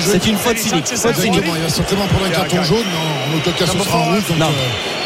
c'est 0.00 0.26
une 0.26 0.38
faute 0.38 0.56
cynique. 0.56 0.86
Faute 0.86 1.16
cynique. 1.16 1.42
Il 1.44 1.62
va 1.62 1.68
certainement 1.68 2.06
prendre 2.06 2.24
un 2.24 2.30
carton 2.30 2.62
jaune, 2.62 2.78
en 2.78 3.36
aucun 3.36 3.50
cas 3.52 3.66
ce 3.66 3.78
sera 3.78 3.98
en 3.98 4.04
rouge, 4.04 4.22
donc 4.30 4.38
Non. 4.38 4.46
euh, 4.46 4.50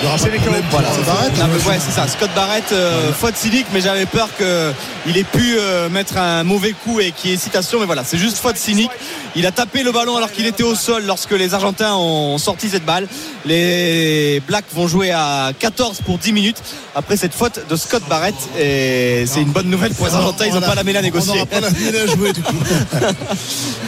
il 0.01 0.07
n'y 0.07 0.09
aura 0.14 0.22
pas 0.22 0.31
de 0.31 0.37
problème 0.40 0.62
Voilà. 0.70 0.88
Barrett. 1.05 1.38
Non, 1.38 1.46
mais 1.53 1.68
ouais, 1.70 1.79
c'est 1.85 1.90
ça. 2.01 2.07
Scott 2.07 2.31
Barrett, 2.37 2.70
euh, 2.70 3.12
faute 3.12 3.37
cynique, 3.37 3.66
mais 3.74 3.81
j'avais 3.81 4.07
peur 4.07 4.29
qu'il 4.37 5.16
ait 5.16 5.24
pu 5.24 5.57
euh, 5.59 5.88
mettre 5.88 6.16
un 6.16 6.44
mauvais 6.44 6.74
coup 6.85 7.01
et 7.01 7.11
qu'il 7.11 7.33
y 7.33 7.35
ait 7.35 7.37
citation. 7.37 7.81
Mais 7.81 7.87
voilà, 7.87 8.05
c'est 8.05 8.18
juste 8.18 8.38
faute 8.38 8.57
cynique. 8.57 8.92
Il 9.35 9.46
a 9.46 9.51
tapé 9.51 9.83
le 9.83 9.90
ballon 9.90 10.16
alors 10.16 10.31
qu'il 10.31 10.46
était 10.46 10.62
au 10.62 10.77
sol 10.77 11.03
lorsque 11.07 11.33
les 11.33 11.55
Argentins 11.55 11.94
ont 11.96 12.38
sorti 12.38 12.68
cette 12.68 12.85
balle. 12.85 13.09
Les 13.44 14.28
Blacks 14.47 14.64
vont 14.75 14.87
jouer 14.88 15.11
à 15.11 15.53
14 15.59 15.99
pour 16.05 16.19
10 16.19 16.33
minutes 16.33 16.62
après 16.95 17.17
cette 17.17 17.35
faute 17.35 17.61
de 17.69 17.77
Scott 17.77 18.03
Barrett. 18.09 18.35
Et 18.59 19.25
c'est 19.27 19.41
une 19.43 19.51
bonne 19.53 19.69
nouvelle 19.71 19.95
pour 19.95 20.07
les 20.07 20.14
Argentins. 20.14 20.47
Ils 20.47 20.55
n'ont 20.55 20.61
pas 20.61 20.75
la 20.75 20.85
mêlée 20.85 20.99
à 20.99 21.01
On 21.01 21.05
négocier. 21.05 21.33
n'aura 21.35 21.47
pas 21.47 21.61
la 21.61 21.71
mêlée 21.71 21.99
à 22.01 22.07
jouer 22.07 22.33
du 22.33 22.43
coup. 22.43 22.55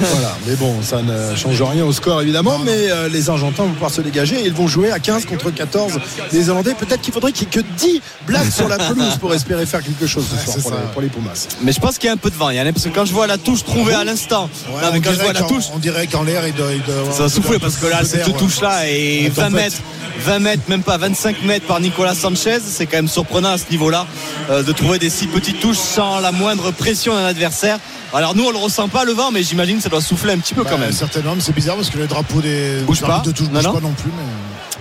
Voilà, 0.01 0.37
mais 0.47 0.55
bon, 0.57 0.75
ça 0.83 1.03
ne 1.03 1.35
change 1.37 1.61
rien 1.63 1.85
au 1.85 1.93
score 1.93 2.23
évidemment, 2.23 2.59
mais 2.59 2.73
euh, 2.91 3.09
les 3.09 3.29
Argentins 3.29 3.65
vont 3.65 3.73
pouvoir 3.73 3.91
se 3.91 4.01
dégager 4.01 4.37
et 4.41 4.47
ils 4.47 4.53
vont 4.55 4.67
jouer 4.67 4.91
à 4.91 4.99
15 4.99 5.27
contre 5.27 5.51
14 5.51 5.93
des 6.33 6.49
Hollandais. 6.49 6.75
Peut-être 6.75 7.01
qu'il 7.03 7.13
faudrait 7.13 7.33
qu'il 7.33 7.47
y 7.47 7.51
ait 7.51 7.63
que 7.63 7.67
10 7.79 8.01
blagues 8.27 8.51
sur 8.51 8.67
la 8.69 8.79
pelouse 8.79 9.17
pour 9.21 9.35
espérer 9.35 9.67
faire 9.67 9.83
quelque 9.83 10.07
chose 10.07 10.25
ce 10.47 10.51
soir 10.61 10.63
pour 10.63 10.71
les, 10.73 10.79
pour 10.95 11.03
les 11.03 11.09
Pumas. 11.09 11.47
Mais 11.63 11.73
je 11.73 11.81
pense 11.81 11.99
qu'il 11.99 12.07
y 12.07 12.11
a 12.11 12.15
un 12.15 12.17
peu 12.17 12.31
de 12.31 12.35
vent, 12.37 12.51
Yann, 12.51 12.73
parce 12.73 12.85
que 12.87 12.91
quand 12.91 13.05
je 13.05 13.13
vois 13.13 13.27
la 13.27 13.37
touche 13.39 13.65
trouvée 13.65 13.95
à 13.95 14.05
l'instant, 14.05 14.49
Ouais, 14.71 14.81
on, 14.91 14.95
je 14.95 15.01
vois 15.01 15.13
dirait 15.13 15.33
la 15.35 15.41
qu'en- 15.41 15.47
touche, 15.49 15.65
on 15.75 15.79
dirait 15.79 16.07
qu'en 16.07 16.23
l'air, 16.23 16.47
il 16.47 16.55
doit, 16.55 16.73
il 16.73 16.83
doit 16.83 16.99
avoir 17.01 17.15
Ça 17.17 17.29
souffler 17.29 17.59
parce 17.59 17.77
que 17.77 17.87
là, 17.87 18.03
cette 18.05 18.27
ouais. 18.27 18.33
touche-là 18.35 18.89
est 18.89 19.25
La 19.25 19.29
20 19.29 19.51
tempête. 19.51 19.53
mètres, 19.53 19.77
20 20.25 20.30
mètres, 20.39 20.63
même 20.69 20.83
pas 20.83 20.97
25 20.99 21.43
mètres 21.43 21.67
par 21.67 21.81
Nicolas 21.81 22.15
Sanchez. 22.15 22.59
C'est 22.65 22.87
quand 22.87 22.99
même 22.99 23.09
surprenant 23.09 23.51
à 23.53 23.59
ce 23.59 23.65
niveau-là 23.71 24.07
euh, 24.51 24.63
de 24.63 24.73
trouver 24.73 24.99
des 24.99 25.11
si 25.11 25.27
petites 25.27 25.61
touches 25.61 25.77
sans 25.79 26.21
la 26.21 26.33
moindre 26.33 26.71
pression 26.71 27.15
d'un 27.15 27.25
adversaire. 27.27 27.79
Alors 28.13 28.35
nous, 28.35 28.45
on 28.45 28.51
le 28.51 28.59
ressent 28.59 28.89
pas 28.89 29.05
le 29.05 29.13
vent, 29.13 29.31
mais 29.31 29.43
j'imagine 29.43 29.77
que 29.77 29.83
ça 29.83 29.89
doit 29.89 30.01
souffler 30.01 30.33
un 30.33 30.39
petit 30.39 30.55
peu 30.55 30.63
Bah, 30.65 30.71
quand 30.73 30.79
même. 30.79 30.93
Certainement, 30.93 31.35
mais 31.35 31.41
c'est 31.41 31.55
bizarre 31.55 31.77
parce 31.77 31.91
que 31.91 31.99
le 31.99 32.07
drapeau 32.07 32.41
des 32.41 32.81
Bouge 32.87 33.01
pas. 33.01 33.23
de 33.25 33.31
touche 33.31 33.47
Non, 33.49 33.55
bouge 33.55 33.65
non. 33.65 33.73
pas 33.73 33.81
non 33.81 33.93
plus. 33.93 34.11
Mais... 34.17 34.23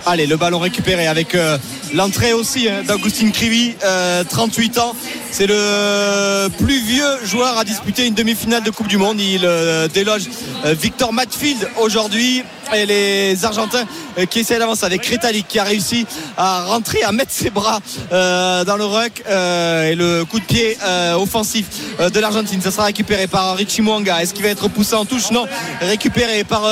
Allez, 0.06 0.26
le 0.26 0.36
ballon 0.38 0.58
récupéré 0.58 1.06
avec 1.06 1.34
euh, 1.34 1.58
l'entrée 1.94 2.32
aussi 2.32 2.68
hein, 2.68 2.82
d'Augustin 2.88 3.30
Crivi, 3.30 3.74
euh, 3.84 4.24
38 4.24 4.78
ans. 4.78 4.96
C'est 5.30 5.46
le 5.46 6.48
plus 6.58 6.80
vieux 6.80 7.24
joueur 7.24 7.58
à 7.58 7.64
disputer 7.64 8.06
une 8.06 8.14
demi-finale 8.14 8.62
de 8.62 8.70
Coupe 8.70 8.88
du 8.88 8.96
Monde. 8.96 9.20
Il 9.20 9.42
euh, 9.44 9.88
déloge 9.88 10.22
euh, 10.64 10.74
Victor 10.74 11.12
Matfield 11.12 11.68
aujourd'hui. 11.78 12.42
Et 12.72 12.86
les 12.86 13.44
Argentins 13.44 13.84
euh, 14.18 14.26
qui 14.26 14.40
essaient 14.40 14.58
d'avancer 14.58 14.84
avec 14.84 15.02
Kretalik 15.02 15.48
qui 15.48 15.58
a 15.58 15.64
réussi 15.64 16.06
à 16.36 16.64
rentrer, 16.64 17.02
à 17.02 17.10
mettre 17.10 17.32
ses 17.32 17.50
bras 17.50 17.80
euh, 18.12 18.64
dans 18.64 18.76
le 18.76 18.84
ruck. 18.84 19.22
euh, 19.28 19.90
et 19.90 19.94
le 19.94 20.24
coup 20.24 20.38
de 20.38 20.44
pied 20.44 20.76
offensif 21.16 21.66
de 21.98 22.20
l'Argentine. 22.20 22.60
Ça 22.60 22.70
sera 22.70 22.84
récupéré 22.84 23.26
par 23.26 23.56
Richie 23.56 23.82
Mwanga. 23.82 24.22
Est-ce 24.22 24.34
qu'il 24.34 24.44
va 24.44 24.50
être 24.50 24.68
poussé 24.68 24.94
en 24.94 25.04
touche? 25.04 25.30
Non. 25.30 25.46
Récupéré 25.80 26.44
par 26.44 26.62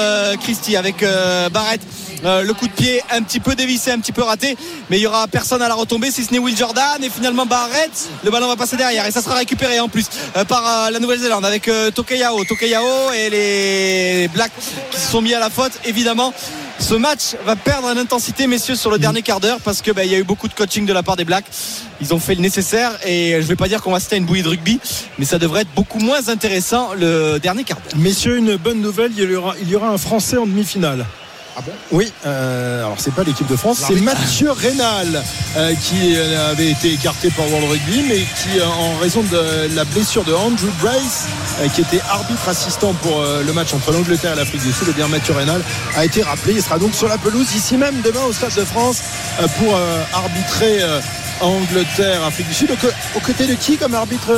Christie 0.40 0.76
avec 0.76 1.04
Barrett. 1.52 1.80
Le 2.24 2.52
coup 2.52 2.66
de 2.66 2.72
pied 2.72 3.00
un 3.10 3.22
petit 3.22 3.40
peu 3.40 3.54
dévissé, 3.54 3.92
un 3.92 3.98
petit 4.00 4.12
peu 4.12 4.22
raté, 4.22 4.56
mais 4.90 4.98
il 4.98 5.02
y 5.02 5.06
aura 5.06 5.28
personne 5.28 5.62
à 5.62 5.68
la 5.68 5.74
retombée 5.74 6.10
si 6.10 6.24
ce 6.24 6.32
n'est 6.32 6.40
Will 6.40 6.56
Jordan 6.56 7.02
et 7.02 7.10
finalement 7.10 7.46
Barrett. 7.46 7.90
Le 8.24 8.30
ballon 8.30 8.48
va 8.48 8.56
passer 8.56 8.76
derrière 8.76 9.06
et 9.06 9.12
ça 9.12 9.22
sera 9.22 9.36
récupéré 9.36 9.78
en 9.78 9.88
plus 9.88 10.06
par 10.48 10.90
la 10.90 10.98
Nouvelle-Zélande 10.98 11.44
avec 11.44 11.70
Tokayao, 11.94 12.44
Tokayao 12.44 13.12
et 13.12 13.30
les 13.30 14.28
Blacks 14.28 14.52
qui 14.90 15.00
se 15.00 15.10
sont 15.10 15.22
mis 15.22 15.34
à 15.34 15.40
la 15.40 15.50
faute. 15.50 15.72
Évidemment, 15.88 16.34
ce 16.78 16.92
match 16.92 17.34
va 17.46 17.56
perdre 17.56 17.88
en 17.88 17.96
intensité, 17.96 18.46
messieurs, 18.46 18.76
sur 18.76 18.90
le 18.90 18.98
dernier 18.98 19.22
quart 19.22 19.40
d'heure 19.40 19.58
parce 19.64 19.80
que 19.80 19.90
bah, 19.90 20.04
y 20.04 20.14
a 20.14 20.18
eu 20.18 20.22
beaucoup 20.22 20.46
de 20.46 20.52
coaching 20.52 20.84
de 20.84 20.92
la 20.92 21.02
part 21.02 21.16
des 21.16 21.24
Blacks. 21.24 21.46
Ils 22.02 22.12
ont 22.12 22.18
fait 22.18 22.34
le 22.34 22.42
nécessaire 22.42 22.92
et 23.06 23.40
je 23.40 23.46
vais 23.46 23.56
pas 23.56 23.68
dire 23.68 23.80
qu'on 23.80 23.92
va 23.92 23.98
citer 23.98 24.16
une 24.16 24.26
bouillie 24.26 24.42
de 24.42 24.48
rugby, 24.48 24.80
mais 25.18 25.24
ça 25.24 25.38
devrait 25.38 25.62
être 25.62 25.74
beaucoup 25.74 25.98
moins 25.98 26.28
intéressant 26.28 26.90
le 26.92 27.38
dernier 27.38 27.64
quart 27.64 27.78
d'heure. 27.78 27.98
Messieurs, 27.98 28.36
une 28.36 28.56
bonne 28.56 28.82
nouvelle, 28.82 29.12
il 29.16 29.70
y 29.70 29.76
aura 29.76 29.88
un 29.88 29.96
Français 29.96 30.36
en 30.36 30.44
demi-finale. 30.44 31.06
Ah 31.58 31.62
bon 31.66 31.72
Oui, 31.90 32.12
euh, 32.24 32.84
alors 32.84 32.94
c'est 32.98 33.12
pas 33.12 33.24
l'équipe 33.24 33.48
de 33.48 33.56
France, 33.56 33.82
c'est. 33.88 34.00
Mathieu 34.00 34.52
Rénal 34.52 35.24
euh, 35.56 35.74
qui 35.82 36.16
avait 36.16 36.70
été 36.70 36.92
écarté 36.92 37.30
par 37.30 37.48
World 37.50 37.68
Rugby, 37.68 38.04
mais 38.08 38.18
qui, 38.18 38.60
euh, 38.60 38.64
en 38.64 38.96
raison 39.00 39.24
de 39.24 39.74
la 39.74 39.84
blessure 39.84 40.22
de 40.22 40.32
Andrew 40.32 40.68
Brace, 40.80 41.26
euh, 41.60 41.66
qui 41.68 41.80
était 41.80 42.00
arbitre 42.08 42.48
assistant 42.48 42.92
pour 43.02 43.20
le 43.44 43.52
match 43.52 43.74
entre 43.74 43.90
l'Angleterre 43.90 44.34
et 44.34 44.36
l'Afrique 44.36 44.62
du 44.62 44.72
Sud, 44.72 44.88
et 44.88 44.92
bien 44.92 45.08
Mathieu 45.08 45.34
Rénal 45.34 45.60
a 45.96 46.04
été 46.04 46.22
rappelé. 46.22 46.54
Il 46.54 46.62
sera 46.62 46.78
donc 46.78 46.94
sur 46.94 47.08
la 47.08 47.18
pelouse 47.18 47.52
ici 47.56 47.76
même 47.76 48.02
demain 48.04 48.22
au 48.28 48.32
Stade 48.32 48.54
de 48.54 48.64
France 48.64 49.02
pour 49.58 49.76
arbitrer. 50.14 50.80
euh, 50.82 51.00
Angleterre, 51.40 52.24
Afrique 52.24 52.48
du 52.48 52.54
Sud, 52.54 52.68
aux, 52.72 53.16
aux 53.16 53.20
côtés 53.20 53.46
de 53.46 53.54
qui 53.54 53.76
comme 53.76 53.94
arbitre 53.94 54.32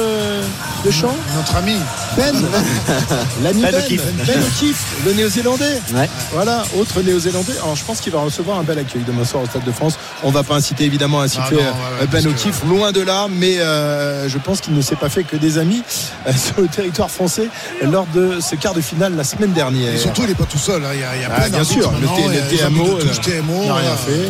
de 0.84 0.90
champ 0.90 1.14
Notre 1.36 1.56
ami. 1.56 1.74
Ben 2.16 2.34
L'ami 3.42 3.62
Ben 3.62 3.70
Ben 3.72 3.82
O'Keefe. 3.84 4.02
Ben 4.26 4.38
O'Keefe, 4.42 4.84
le 5.04 5.12
néo-zélandais 5.12 5.80
Ouais. 5.94 6.08
voilà, 6.32 6.62
autre 6.78 7.02
néo-zélandais. 7.02 7.52
Alors 7.62 7.76
je 7.76 7.84
pense 7.84 8.00
qu'il 8.00 8.12
va 8.12 8.20
recevoir 8.20 8.58
un 8.58 8.62
bel 8.62 8.78
accueil 8.78 9.02
demain 9.06 9.24
soir 9.24 9.42
au 9.42 9.46
Stade 9.46 9.64
de 9.64 9.72
France. 9.72 9.98
On 10.22 10.30
va 10.30 10.42
pas 10.42 10.54
inciter 10.56 10.84
évidemment 10.84 11.20
à 11.20 11.26
Ah 11.36 11.48
non, 11.52 11.56
ouais, 11.58 11.62
ouais, 11.64 12.06
Ben 12.10 12.22
que- 12.24 12.28
O'Keefe, 12.30 12.62
loin 12.68 12.92
de 12.92 13.00
là, 13.02 13.26
mais 13.30 13.58
euh, 13.58 14.28
je 14.28 14.38
pense 14.38 14.60
qu'il 14.60 14.74
ne 14.74 14.80
s'est 14.80 14.96
pas 14.96 15.08
fait 15.08 15.24
que 15.24 15.36
des 15.36 15.58
amis 15.58 15.82
euh, 16.26 16.32
sur 16.36 16.60
le 16.60 16.68
territoire 16.68 17.10
français 17.10 17.48
lors 17.82 18.06
de 18.14 18.38
ce 18.40 18.54
quart 18.56 18.74
de 18.74 18.80
finale 18.80 19.14
la 19.16 19.24
semaine 19.24 19.52
dernière. 19.52 19.94
Et 19.94 19.98
surtout, 19.98 20.22
il 20.22 20.28
n'est 20.28 20.34
pas 20.34 20.44
tout 20.44 20.58
seul. 20.58 20.82
hein. 20.84 20.88
Il 20.94 21.00
y 21.00 21.04
a, 21.04 21.16
il 21.16 21.22
y 21.22 21.24
a 21.24 21.28
Ah, 21.32 21.40
plein 21.42 21.48
bien 21.50 21.64
sûr, 21.64 21.90
le, 22.00 22.06
T- 22.06 22.50
il 22.52 22.58
TMO, 22.58 22.94
de 22.98 23.02
touche 23.02 23.18
euh, 23.28 23.66
n'a 23.66 23.74
rien 23.74 23.96
fait. 23.96 24.28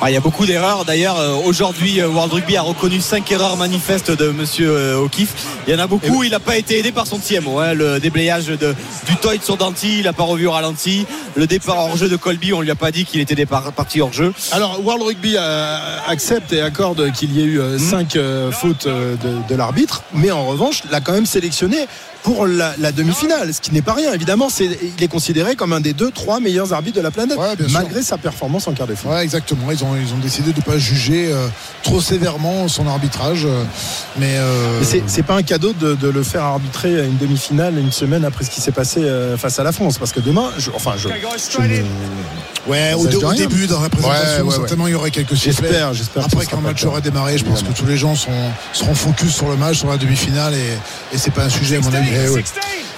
Ah, 0.00 0.10
il 0.10 0.14
y 0.14 0.16
a 0.16 0.20
beaucoup 0.20 0.46
d'erreurs. 0.46 0.84
D'ailleurs, 0.84 1.16
aujourd'hui, 1.44 2.02
World 2.02 2.32
Rugby 2.32 2.56
a 2.56 2.62
reconnu 2.62 3.00
cinq 3.00 3.30
erreurs 3.30 3.56
manifestes 3.56 4.10
de 4.10 4.30
Monsieur 4.30 4.96
O'Keefe. 4.96 5.32
Il 5.68 5.72
y 5.72 5.76
en 5.76 5.78
a 5.78 5.86
beaucoup. 5.92 6.22
Il 6.22 6.30
n'a 6.30 6.40
pas 6.40 6.56
été 6.56 6.78
aidé 6.78 6.92
par 6.92 7.06
son 7.06 7.18
TMO. 7.18 7.58
Hein. 7.58 7.74
Le 7.74 8.00
déblayage 8.00 8.46
de, 8.46 8.74
du 9.06 9.16
Toit 9.16 9.34
sur 9.42 9.56
Danti, 9.56 9.98
il 9.98 10.04
n'a 10.04 10.12
pas 10.12 10.22
revu 10.22 10.46
au 10.46 10.52
ralenti. 10.52 11.06
Le 11.34 11.46
départ 11.46 11.78
hors 11.78 11.96
jeu 11.96 12.08
de 12.08 12.16
Colby, 12.16 12.52
on 12.52 12.60
lui 12.60 12.70
a 12.70 12.74
pas 12.74 12.90
dit 12.90 13.04
qu'il 13.04 13.20
était 13.20 13.34
départ, 13.34 13.72
parti 13.72 14.00
hors 14.00 14.12
jeu. 14.12 14.32
Alors, 14.52 14.80
World 14.84 15.02
Rugby 15.02 15.34
euh, 15.36 15.98
accepte 16.06 16.52
et 16.52 16.60
accorde 16.60 17.12
qu'il 17.12 17.32
y 17.32 17.40
ait 17.40 17.46
eu 17.46 17.60
5 17.78 18.16
fautes 18.50 18.86
euh, 18.86 19.16
de, 19.16 19.48
de 19.48 19.54
l'arbitre, 19.54 20.02
mais 20.14 20.30
en 20.30 20.46
revanche, 20.46 20.82
l'a 20.90 21.00
quand 21.00 21.12
même 21.12 21.26
sélectionné 21.26 21.86
pour 22.22 22.46
la, 22.46 22.74
la 22.78 22.92
demi-finale, 22.92 23.52
ce 23.52 23.60
qui 23.60 23.72
n'est 23.72 23.82
pas 23.82 23.94
rien. 23.94 24.12
Évidemment, 24.12 24.48
c'est, 24.48 24.66
il 24.96 25.02
est 25.02 25.08
considéré 25.08 25.56
comme 25.56 25.72
un 25.72 25.80
des 25.80 25.92
deux, 25.92 26.10
trois 26.10 26.38
meilleurs 26.40 26.72
arbitres 26.72 26.96
de 26.96 27.02
la 27.02 27.10
planète, 27.10 27.36
Ouais, 27.36 27.56
bien 27.56 27.66
sûr. 27.68 27.78
malgré 27.80 28.02
sa 28.02 28.16
performance 28.18 28.68
en 28.68 28.72
quart 28.72 28.86
de 28.86 28.94
finale. 28.94 29.16
Ouais, 29.16 29.24
exactement. 29.24 29.70
Ils 29.72 29.82
ont, 29.82 29.96
ils 29.96 30.12
ont 30.14 30.18
décidé 30.18 30.52
de 30.52 30.56
ne 30.58 30.62
pas 30.62 30.78
juger 30.78 31.30
euh, 31.32 31.48
trop 31.82 32.00
sévèrement 32.00 32.68
son 32.68 32.86
arbitrage. 32.86 33.44
euh, 33.44 33.64
mais 34.18 34.36
euh, 34.36 34.78
Mais 34.80 34.86
c'est, 34.86 35.02
c'est 35.08 35.22
pas 35.24 35.34
un 35.34 35.42
cadeau 35.42 35.72
de, 35.72 35.94
de 35.94 36.08
le 36.08 36.22
faire 36.22 36.44
arbitrer 36.44 37.00
à 37.00 37.04
une 37.04 37.16
demi-finale 37.18 37.76
une 37.78 37.92
semaine 37.92 38.24
après 38.24 38.44
ce 38.44 38.50
qui 38.50 38.60
s'est 38.60 38.70
passé 38.72 39.00
euh, 39.02 39.36
face 39.36 39.58
à 39.58 39.64
la 39.64 39.72
France. 39.72 39.98
Parce 39.98 40.12
que 40.12 40.20
demain, 40.20 40.50
je- 40.58 40.70
enfin, 40.74 40.92
je, 40.96 41.08
je 41.08 41.58
me- 41.58 42.70
ouais, 42.70 42.94
au, 42.94 43.06
début, 43.34 43.66
dans 43.66 43.80
la 43.80 43.88
présentation, 43.88 44.26
Ouais, 44.26 44.40
ouais, 44.42 44.46
ouais. 44.48 44.54
certainement, 44.54 44.86
il 44.86 44.92
y 44.92 44.94
aurait 44.94 45.10
quelques 45.10 45.36
sifflets. 45.36 45.68
j'espère, 45.68 45.94
j'espère. 45.94 46.24
Après, 46.24 46.44
sera 46.44 46.50
quand 46.52 46.56
le 46.58 46.62
pas 46.62 46.68
match 46.70 46.82
le 46.82 46.88
aurait 46.88 47.00
démarré, 47.00 47.38
je 47.38 47.44
pense 47.44 47.62
que 47.62 47.72
tous 47.72 47.86
les 47.86 47.96
gens 47.96 48.14
sont, 48.14 48.30
seront 48.72 48.94
focus 48.94 49.34
sur 49.34 49.48
le 49.48 49.56
match, 49.56 49.78
sur 49.78 49.90
la 49.90 49.96
demi-finale, 49.96 50.54
et, 50.54 51.14
et 51.14 51.18
c'est 51.18 51.32
pas 51.32 51.44
un 51.44 51.48
sujet, 51.48 51.76
à 51.76 51.80
mon 51.80 51.92
avis. 51.92 52.11
Eh 52.12 52.28
oui. 52.28 52.42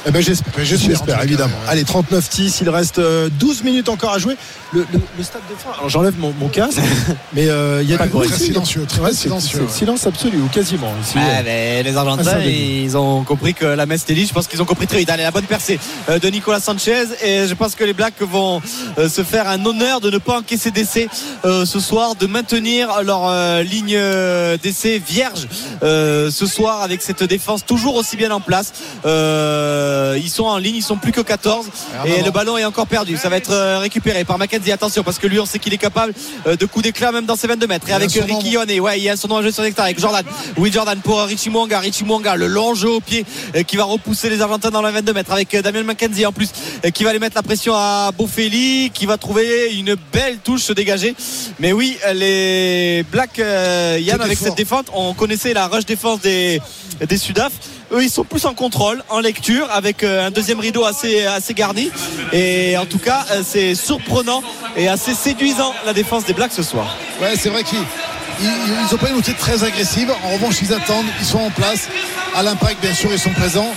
Eh 0.06 0.10
ben, 0.10 0.20
j'espère, 0.22 0.52
j'espère, 0.64 1.22
évidemment. 1.22 1.54
ouais. 1.64 1.70
Allez, 1.70 1.84
39 1.84 2.28
10 2.28 2.58
il 2.60 2.68
reste 2.68 2.98
euh, 2.98 3.30
12 3.38 3.62
minutes 3.64 3.88
encore 3.88 4.12
à 4.12 4.18
jouer. 4.18 4.36
Le, 4.74 4.80
le- 4.92 5.00
le 5.16 5.24
stade 5.24 5.40
de 5.50 5.54
France. 5.58 5.76
Alors 5.78 5.88
j'enlève 5.88 6.14
mon, 6.18 6.34
mon 6.38 6.48
casque, 6.48 6.78
mais 7.32 7.48
euh, 7.48 7.80
il 7.82 7.88
y 7.88 7.94
a 7.94 7.96
Pas. 7.98 8.08
Très 8.08 8.28
silencieux, 8.36 8.84
très 8.86 9.14
silencieux, 9.14 9.60
ouais. 9.60 9.66
Silence 9.70 10.06
absolu 10.06 10.38
ou 10.42 10.48
quasiment. 10.48 10.92
Ici, 11.02 11.16
euh. 11.16 11.42
mais 11.44 11.82
les 11.84 11.96
Ah, 11.96 12.00
Argentins, 12.00 12.40
ils 12.42 12.96
ont 12.98 13.22
compris 13.24 13.54
que 13.54 13.64
la 13.64 13.86
messe 13.86 14.02
était 14.02 14.12
libre. 14.14 14.28
Je 14.28 14.34
pense 14.34 14.46
qu'ils 14.48 14.60
ont 14.60 14.64
compris 14.66 14.86
très 14.86 14.98
vite. 14.98 15.08
Allez, 15.10 15.22
la 15.22 15.30
bonne 15.30 15.44
percée 15.44 15.78
euh, 16.10 16.18
de 16.18 16.28
Nicolas 16.28 16.60
Sanchez. 16.60 17.04
Et 17.24 17.46
je 17.46 17.54
pense 17.54 17.74
que 17.74 17.84
les 17.84 17.94
Blacks 17.94 18.20
vont 18.20 18.60
euh, 18.98 19.08
se 19.08 19.22
faire 19.22 19.48
un 19.48 19.64
honneur 19.64 20.00
de 20.00 20.10
ne 20.10 20.18
pas 20.18 20.38
encaisser 20.40 20.70
d'essai 20.70 21.08
euh, 21.46 21.64
ce 21.64 21.80
soir, 21.80 22.14
de 22.16 22.26
maintenir 22.26 23.02
leur 23.04 23.28
euh, 23.28 23.62
ligne 23.62 23.94
euh, 23.96 24.58
d'essai 24.62 24.98
vierge 24.98 25.46
euh, 25.82 26.30
ce 26.30 26.46
soir 26.46 26.82
avec 26.82 27.00
cette 27.00 27.22
défense 27.22 27.64
toujours 27.64 27.94
aussi 27.94 28.16
bien 28.18 28.32
en 28.32 28.40
place. 28.40 28.72
Euh, 29.04 30.18
ils 30.22 30.30
sont 30.30 30.44
en 30.44 30.58
ligne, 30.58 30.76
ils 30.76 30.82
sont 30.82 30.96
plus 30.96 31.12
que 31.12 31.20
14 31.20 31.66
Ah, 31.98 32.08
et 32.08 32.22
le 32.22 32.30
ballon 32.30 32.56
est 32.56 32.64
encore 32.64 32.86
perdu. 32.86 33.16
Ça 33.16 33.28
va 33.28 33.36
être 33.36 33.52
euh, 33.52 33.78
récupéré 33.78 34.24
par 34.24 34.38
Mackenzie. 34.38 34.72
Attention 34.72 35.02
parce 35.02 35.18
que 35.18 35.26
lui, 35.26 35.38
on 35.40 35.46
sait 35.46 35.58
qu'il 35.58 35.74
est 35.74 35.78
capable 35.78 36.14
euh, 36.46 36.56
de 36.56 36.66
coups 36.66 36.84
d'éclat 36.84 37.12
même 37.12 37.26
dans 37.26 37.36
ses 37.36 37.46
22 37.46 37.66
mètres. 37.66 37.88
Et 37.88 37.92
avec 37.92 38.16
euh, 38.16 38.24
Ricky. 38.24 38.50
Yone, 38.50 38.80
ouais, 38.80 38.98
il 38.98 39.04
y 39.04 39.08
a 39.08 39.16
son 39.16 39.28
nom 39.28 39.36
à 39.36 39.42
jouer 39.42 39.52
sur 39.52 39.62
l'extérieur 39.62 39.86
avec 39.86 40.00
Jordan. 40.00 40.24
Oui, 40.56 40.70
Jordan 40.72 40.98
pour 41.00 41.20
Richie 41.22 41.50
Mwanga. 41.50 41.78
Richie 41.80 42.04
Mwanga, 42.04 42.36
le 42.36 42.46
long 42.46 42.74
jeu 42.74 42.88
au 42.90 43.00
pied 43.00 43.24
qui 43.66 43.76
va 43.76 43.84
repousser 43.84 44.30
les 44.30 44.40
Argentins 44.40 44.70
dans 44.70 44.82
la 44.82 44.90
22 44.90 45.12
mètres 45.12 45.32
avec 45.32 45.54
Damien 45.56 45.82
McKenzie 45.82 46.26
en 46.26 46.32
plus 46.32 46.50
qui 46.92 47.04
va 47.04 47.10
aller 47.10 47.18
mettre 47.18 47.36
la 47.36 47.42
pression 47.42 47.74
à 47.74 48.10
Boffelli 48.16 48.90
qui 48.92 49.06
va 49.06 49.18
trouver 49.18 49.74
une 49.74 49.96
belle 50.12 50.38
touche 50.38 50.62
se 50.62 50.72
dégager. 50.72 51.14
Mais 51.58 51.72
oui, 51.72 51.98
les 52.14 53.04
Blacks, 53.10 53.38
euh, 53.38 53.98
Yann, 54.00 54.20
avec 54.20 54.38
fort. 54.38 54.48
cette 54.48 54.56
défense, 54.56 54.84
on 54.92 55.14
connaissait 55.14 55.52
la 55.54 55.66
rush 55.68 55.86
défense 55.86 56.20
des, 56.20 56.60
des 57.06 57.18
Sudaf. 57.18 57.52
Eux, 57.92 58.02
ils 58.02 58.10
sont 58.10 58.24
plus 58.24 58.44
en 58.46 58.54
contrôle, 58.54 59.02
en 59.08 59.20
lecture, 59.20 59.68
avec 59.70 60.02
euh, 60.02 60.26
un 60.26 60.30
deuxième 60.30 60.60
rideau 60.60 60.84
assez, 60.84 61.26
garni. 61.54 61.90
Et 62.32 62.76
en 62.76 62.86
tout 62.86 62.98
cas, 62.98 63.24
euh, 63.30 63.42
c'est 63.46 63.74
surprenant 63.74 64.42
et 64.76 64.88
assez 64.88 65.14
séduisant 65.14 65.74
la 65.84 65.92
défense 65.92 66.24
des 66.24 66.32
Blacks 66.32 66.52
ce 66.52 66.62
soir. 66.62 66.96
Ouais, 67.20 67.34
c'est 67.36 67.50
vrai 67.50 67.62
qu'ils 67.62 67.78
n'ont 67.78 68.98
pas 68.98 69.10
une 69.10 69.16
outil 69.16 69.34
très 69.34 69.64
agressive. 69.64 70.12
En 70.24 70.32
revanche, 70.32 70.56
ils 70.62 70.72
attendent, 70.72 71.06
ils 71.20 71.26
sont 71.26 71.38
en 71.38 71.50
place. 71.50 71.88
À 72.34 72.42
l'impact, 72.42 72.80
bien 72.80 72.94
sûr, 72.94 73.12
ils 73.12 73.18
sont 73.18 73.30
présents. 73.30 73.72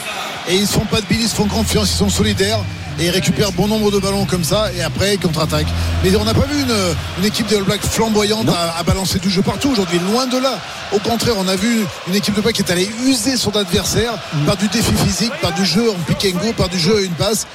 Et 0.49 0.55
ils 0.55 0.62
ne 0.62 0.68
font 0.68 0.86
pas 0.86 1.01
de 1.01 1.05
billes, 1.05 1.24
ils 1.24 1.30
se 1.30 1.36
font 1.36 1.47
confiance, 1.47 1.91
ils 1.91 1.97
sont 1.97 2.10
solidaires. 2.10 2.60
Et 3.00 3.06
ils 3.06 3.10
récupèrent 3.12 3.52
bon 3.52 3.68
nombre 3.68 3.91
de 3.91 4.00
ballons 4.00 4.26
comme 4.26 4.43
ça. 4.43 4.72
Et 4.74 4.82
après, 4.82 5.14
ils 5.16 5.20
contre-attaquent. 5.20 5.68
Mais 6.04 6.16
on 6.16 6.26
n'a 6.26 6.34
pas 6.34 6.45
vu 6.45 6.62
une, 6.62 6.76
une 7.20 7.26
équipe 7.26 7.48
des 7.48 7.56
All 7.56 7.64
Blacks 7.64 7.82
flamboyante 7.84 8.48
à, 8.50 8.78
à 8.80 8.84
balancer 8.84 9.20
du 9.20 9.30
jeu 9.30 9.41
partout 9.41 9.70
aujourd'hui. 9.70 10.00
Loin 10.12 10.26
de 10.28 10.38
là. 10.38 10.60
Au 10.93 11.00
contraire, 11.00 11.36
on 11.38 11.48
a 11.48 11.56
vu 11.56 11.86
une 12.08 12.16
équipe 12.16 12.36
de 12.36 12.41
Blacks 12.41 12.56
qui 12.56 12.62
est 12.62 12.72
allée 12.72 12.89
user 13.06 13.38
son 13.38 13.56
adversaire 13.56 14.14
par 14.45 14.58
du 14.58 14.68
défi 14.70 14.93
physique, 14.93 15.34
par 15.41 15.54
du 15.54 15.66
jeu 15.66 15.91
en 15.91 15.95
pick 16.12 16.34
and 16.34 16.39
go, 16.39 16.54
par 16.54 16.70
du 16.70 16.80
jeu 16.80 16.98
à 16.98 17.02
une 17.02 17.12
passe. 17.14 17.45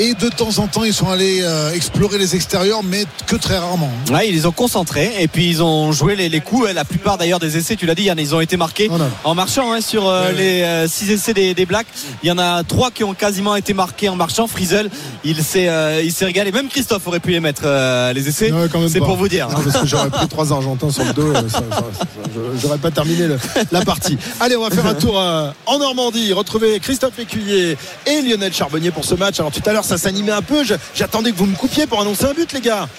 Et 0.00 0.14
de 0.14 0.28
temps 0.28 0.58
en 0.58 0.68
temps, 0.68 0.84
ils 0.84 0.94
sont 0.94 1.08
allés 1.08 1.40
euh, 1.42 1.72
explorer 1.72 2.18
les 2.18 2.36
extérieurs, 2.36 2.84
mais 2.84 3.04
que 3.26 3.34
très 3.34 3.58
rarement. 3.58 3.90
Ouais, 4.12 4.28
ils 4.28 4.34
les 4.34 4.46
ont 4.46 4.52
concentrés 4.52 5.12
et 5.18 5.26
puis 5.26 5.48
ils 5.48 5.60
ont 5.60 5.90
joué 5.90 6.14
les, 6.14 6.28
les 6.28 6.40
coups. 6.40 6.72
La 6.72 6.84
plupart 6.84 7.18
d'ailleurs 7.18 7.40
des 7.40 7.56
essais, 7.56 7.74
tu 7.74 7.84
l'as 7.84 7.96
dit, 7.96 8.04
Yann, 8.04 8.16
ils 8.18 8.32
ont 8.32 8.40
été 8.40 8.56
marqués 8.56 8.86
Voilà. 8.88 9.06
en 9.24 9.34
marchant 9.34 9.72
hein, 9.72 9.80
sur 9.80 10.06
euh, 10.08 10.28
Ouais, 10.32 10.34
les 10.82 10.88
6 10.88 11.10
essais 11.10 11.34
des, 11.34 11.52
des 11.52 11.66
Blacks. 11.66 11.88
Il 12.22 12.28
y 12.28 12.32
en 12.32 12.38
a 12.38 12.62
trois 12.62 12.92
qui 12.92 13.02
ont 13.02 13.12
quasiment 13.14 13.56
été 13.56 13.74
marqués 13.74 14.08
en 14.08 14.14
marchant. 14.14 14.46
Frizel, 14.46 14.88
il 15.24 15.42
s'est 15.42 15.68
euh, 15.68 16.00
il 16.04 16.12
s'est 16.12 16.26
régalé. 16.26 16.52
Même 16.52 16.68
Christophe 16.68 17.04
aurait 17.08 17.18
pu 17.18 17.32
les 17.32 17.40
mettre 17.40 17.62
euh, 17.64 18.12
les 18.12 18.28
essais. 18.28 18.52
Ouais, 18.52 18.68
C'est 18.88 19.00
pour 19.00 19.16
vous 19.16 19.28
dire. 19.28 19.48
Non, 19.48 19.56
parce 19.64 19.78
que 19.80 19.86
j'aurais 19.86 20.10
pris 20.10 20.28
trois 20.28 20.52
Argentins 20.52 20.90
sur 20.90 21.04
le 21.04 21.12
dos, 21.12 21.32
euh, 21.34 21.42
j'aurais 22.62 22.78
pas 22.78 22.90
terminé 22.92 23.26
le- 23.26 23.38
la 23.72 23.82
partie. 23.84 24.16
Allez, 24.40 24.56
on 24.56 24.62
va 24.62 24.70
faire 24.70 24.86
un 24.86 24.94
tour 24.94 25.18
euh, 25.18 25.50
en 25.66 25.78
Normandie, 25.78 26.32
retrouver 26.32 26.78
Christophe 26.80 27.18
Écuyer 27.18 27.76
et 28.06 28.22
Lionel 28.22 28.52
Charbonnier 28.54 28.90
pour 28.92 29.04
ce 29.04 29.14
match. 29.16 29.40
Alors 29.40 29.50
tout 29.50 29.62
à 29.66 29.72
l'heure, 29.72 29.84
ça 29.88 29.98
s'animait 29.98 30.32
un 30.32 30.42
peu. 30.42 30.62
J'attendais 30.94 31.32
que 31.32 31.36
vous 31.36 31.46
me 31.46 31.56
coupiez 31.56 31.86
pour 31.86 32.00
annoncer 32.00 32.24
un 32.24 32.34
but, 32.34 32.52
les 32.52 32.60
gars. 32.60 32.88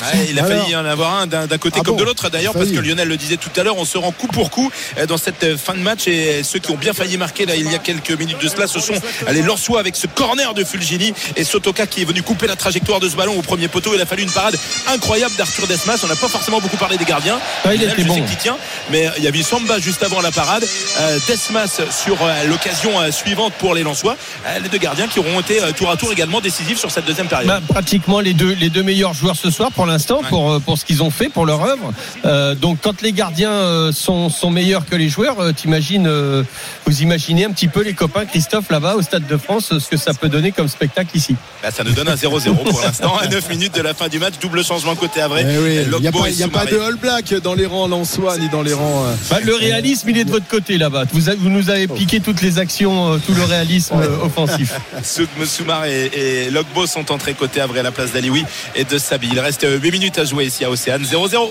Ouais, 0.00 0.28
il 0.30 0.38
a 0.38 0.44
Alors 0.44 0.56
failli 0.58 0.72
y 0.72 0.76
en 0.76 0.86
avoir 0.86 1.14
un 1.14 1.26
d'un 1.26 1.46
côté 1.58 1.76
Ah 1.80 1.82
comme 1.84 1.96
bon 1.96 2.00
de 2.00 2.06
l'autre 2.06 2.30
d'ailleurs 2.30 2.54
parce 2.54 2.70
que 2.70 2.78
Lionel 2.78 3.06
le 3.06 3.18
disait 3.18 3.36
tout 3.36 3.50
à 3.54 3.62
l'heure 3.62 3.76
on 3.76 3.84
se 3.84 3.98
rend 3.98 4.12
coup 4.12 4.28
pour 4.28 4.50
coup 4.50 4.70
euh, 4.96 5.04
dans 5.04 5.18
cette 5.18 5.44
euh, 5.44 5.58
fin 5.58 5.74
de 5.74 5.80
match 5.80 6.08
et 6.08 6.42
ceux 6.42 6.58
qui 6.58 6.70
ont 6.70 6.76
bien 6.76 6.94
failli 6.94 7.18
marquer 7.18 7.44
là 7.44 7.54
il 7.54 7.70
y 7.70 7.74
a 7.74 7.78
quelques 7.78 8.12
minutes 8.12 8.40
de 8.42 8.48
cela 8.48 8.66
ce 8.66 8.80
sont 8.80 8.94
les 9.30 9.42
Lorsois 9.42 9.78
avec 9.78 9.96
ce 9.96 10.06
corner 10.06 10.54
de 10.54 10.64
Fulgini 10.64 11.12
et 11.36 11.44
Sotoka 11.44 11.86
qui 11.86 12.00
est 12.00 12.04
venu 12.06 12.22
couper 12.22 12.46
la 12.46 12.56
trajectoire 12.56 12.98
de 12.98 13.10
ce 13.10 13.14
ballon 13.16 13.38
au 13.38 13.42
premier 13.42 13.68
poteau. 13.68 13.92
Il 13.94 14.00
a 14.00 14.06
fallu 14.06 14.22
une 14.22 14.30
parade 14.30 14.56
incroyable 14.88 15.34
d'Arthur 15.36 15.66
Desmas. 15.66 16.00
On 16.02 16.06
n'a 16.06 16.16
pas 16.16 16.28
forcément 16.28 16.60
beaucoup 16.60 16.78
parlé 16.78 16.96
des 16.96 17.04
gardiens. 17.04 17.38
Ah, 17.64 17.74
il 17.74 17.80
Lionel, 17.80 17.92
était 17.92 18.02
je 18.02 18.08
bon. 18.08 18.14
sais 18.14 18.22
qu'il 18.22 18.36
tient 18.38 18.56
mais 18.90 19.06
il 19.18 19.24
y 19.24 19.28
avait 19.28 19.42
Samba 19.42 19.78
juste 19.80 20.02
avant 20.02 20.22
la 20.22 20.30
parade. 20.32 20.64
Euh, 21.00 21.18
Desmas 21.28 21.80
sur 21.90 22.16
l'occasion 22.46 22.92
suivante 23.12 23.52
pour 23.58 23.74
les 23.74 23.82
Lensois 23.82 24.16
les 24.62 24.68
deux 24.70 24.78
gardiens 24.78 25.08
qui 25.08 25.18
auront 25.18 25.40
été 25.40 25.58
tour 25.76 25.90
à 25.90 25.96
tour 25.98 26.10
également 26.20 26.40
décisifs 26.42 26.78
sur 26.78 26.90
cette 26.90 27.06
deuxième 27.06 27.28
période 27.28 27.48
Bah, 27.48 27.60
pratiquement 27.66 28.20
les 28.20 28.34
deux, 28.34 28.52
les 28.52 28.68
deux 28.68 28.82
meilleurs 28.82 29.14
joueurs 29.14 29.36
ce 29.36 29.50
soir 29.50 29.72
pour 29.72 29.86
l'instant, 29.86 30.18
Ouais. 30.20 30.28
pour, 30.28 30.50
euh, 30.52 30.58
pour 30.58 30.76
ce 30.76 30.84
qu'ils 30.84 31.02
ont 31.02 31.08
fait, 31.10 31.30
pour 31.30 31.46
leur 31.46 31.62
œuvre. 31.64 31.92
Euh, 32.26 32.54
donc 32.54 32.78
quand 32.82 33.00
les 33.00 33.12
gardiens 33.12 33.50
euh, 33.52 33.90
sont, 33.92 34.28
sont 34.28 34.50
meilleurs 34.50 34.84
que 34.84 34.96
les 34.96 35.08
joueurs, 35.08 35.36
t'imagines, 35.56 36.06
euh, 36.06 36.42
vous 36.86 37.00
imaginez 37.00 37.46
un 37.46 37.50
petit 37.52 37.68
peu 37.68 37.82
les 37.82 37.94
copains 37.94 38.26
Christophe 38.26 38.70
là-bas 38.70 38.96
au 38.96 39.02
Stade 39.02 39.26
de 39.26 39.36
France, 39.38 39.72
ce 39.78 39.88
que 39.88 39.96
ça 39.96 40.12
peut 40.12 40.28
donner 40.28 40.52
comme 40.52 40.68
spectacle 40.68 41.16
ici. 41.16 41.36
Bah, 41.62 41.70
ça 41.70 41.84
nous 41.84 41.92
donne 41.92 42.08
un 42.08 42.16
0-0 42.16 42.54
pour 42.64 42.80
l'instant 42.84 43.16
à 43.16 43.26
9 43.26 43.48
minutes 43.48 43.74
de 43.74 43.80
la 43.82 43.94
fin 43.94 44.08
du 44.08 44.18
match 44.18 44.34
double 44.42 44.62
changement 44.62 44.94
côté 44.96 45.22
Avril 45.22 45.46
Eh 45.50 45.58
oui, 45.58 45.78
il 45.90 46.00
n'y 46.00 46.06
a, 46.08 46.12
pas, 46.12 46.28
et 46.28 46.32
il 46.32 46.38
y 46.38 46.42
a 46.42 46.48
pas 46.48 46.66
Soumaré. 46.66 46.72
de 46.72 46.80
All 46.80 46.96
Black 46.96 47.34
dans 47.42 47.54
les 47.54 47.64
rangs 47.66 47.88
lensois 47.88 48.36
ni 48.36 48.48
dans 48.50 48.62
les 48.62 48.74
rangs. 48.74 49.04
euh, 49.06 49.14
Bah, 49.30 49.38
le 49.42 49.54
réalisme, 49.54 50.10
il 50.10 50.18
est 50.18 50.24
de 50.24 50.30
votre 50.30 50.48
côté 50.48 50.76
là-bas. 50.76 51.04
Vous, 51.14 51.22
vous 51.38 51.48
nous 51.48 51.70
avez 51.70 51.88
piqué 51.88 52.20
toutes 52.20 52.42
les 52.42 52.58
actions, 52.58 53.18
tout 53.26 53.32
le 53.34 53.44
réalisme 53.44 53.94
offensif. 54.22 54.74
Soukme 55.02 55.46
Soumar 55.46 55.86
et, 56.06 56.46
et 56.46 56.50
Logbo 56.50 56.86
sont 56.86 57.10
entrés 57.12 57.34
côté 57.34 57.60
Avril 57.60 57.80
à 57.80 57.82
la 57.84 57.92
place 57.92 58.12
d'Alioui 58.12 58.44
et 58.74 58.84
de 58.84 58.98
Sabi. 58.98 59.28
Il 59.32 59.40
reste 59.40 59.66
8 59.68 59.90
minutes 59.92 60.18
à 60.18 60.24
jouer 60.24 60.46
ici 60.46 60.64
à 60.64 60.70
Océane 60.70 61.02
0-0. 61.02 61.50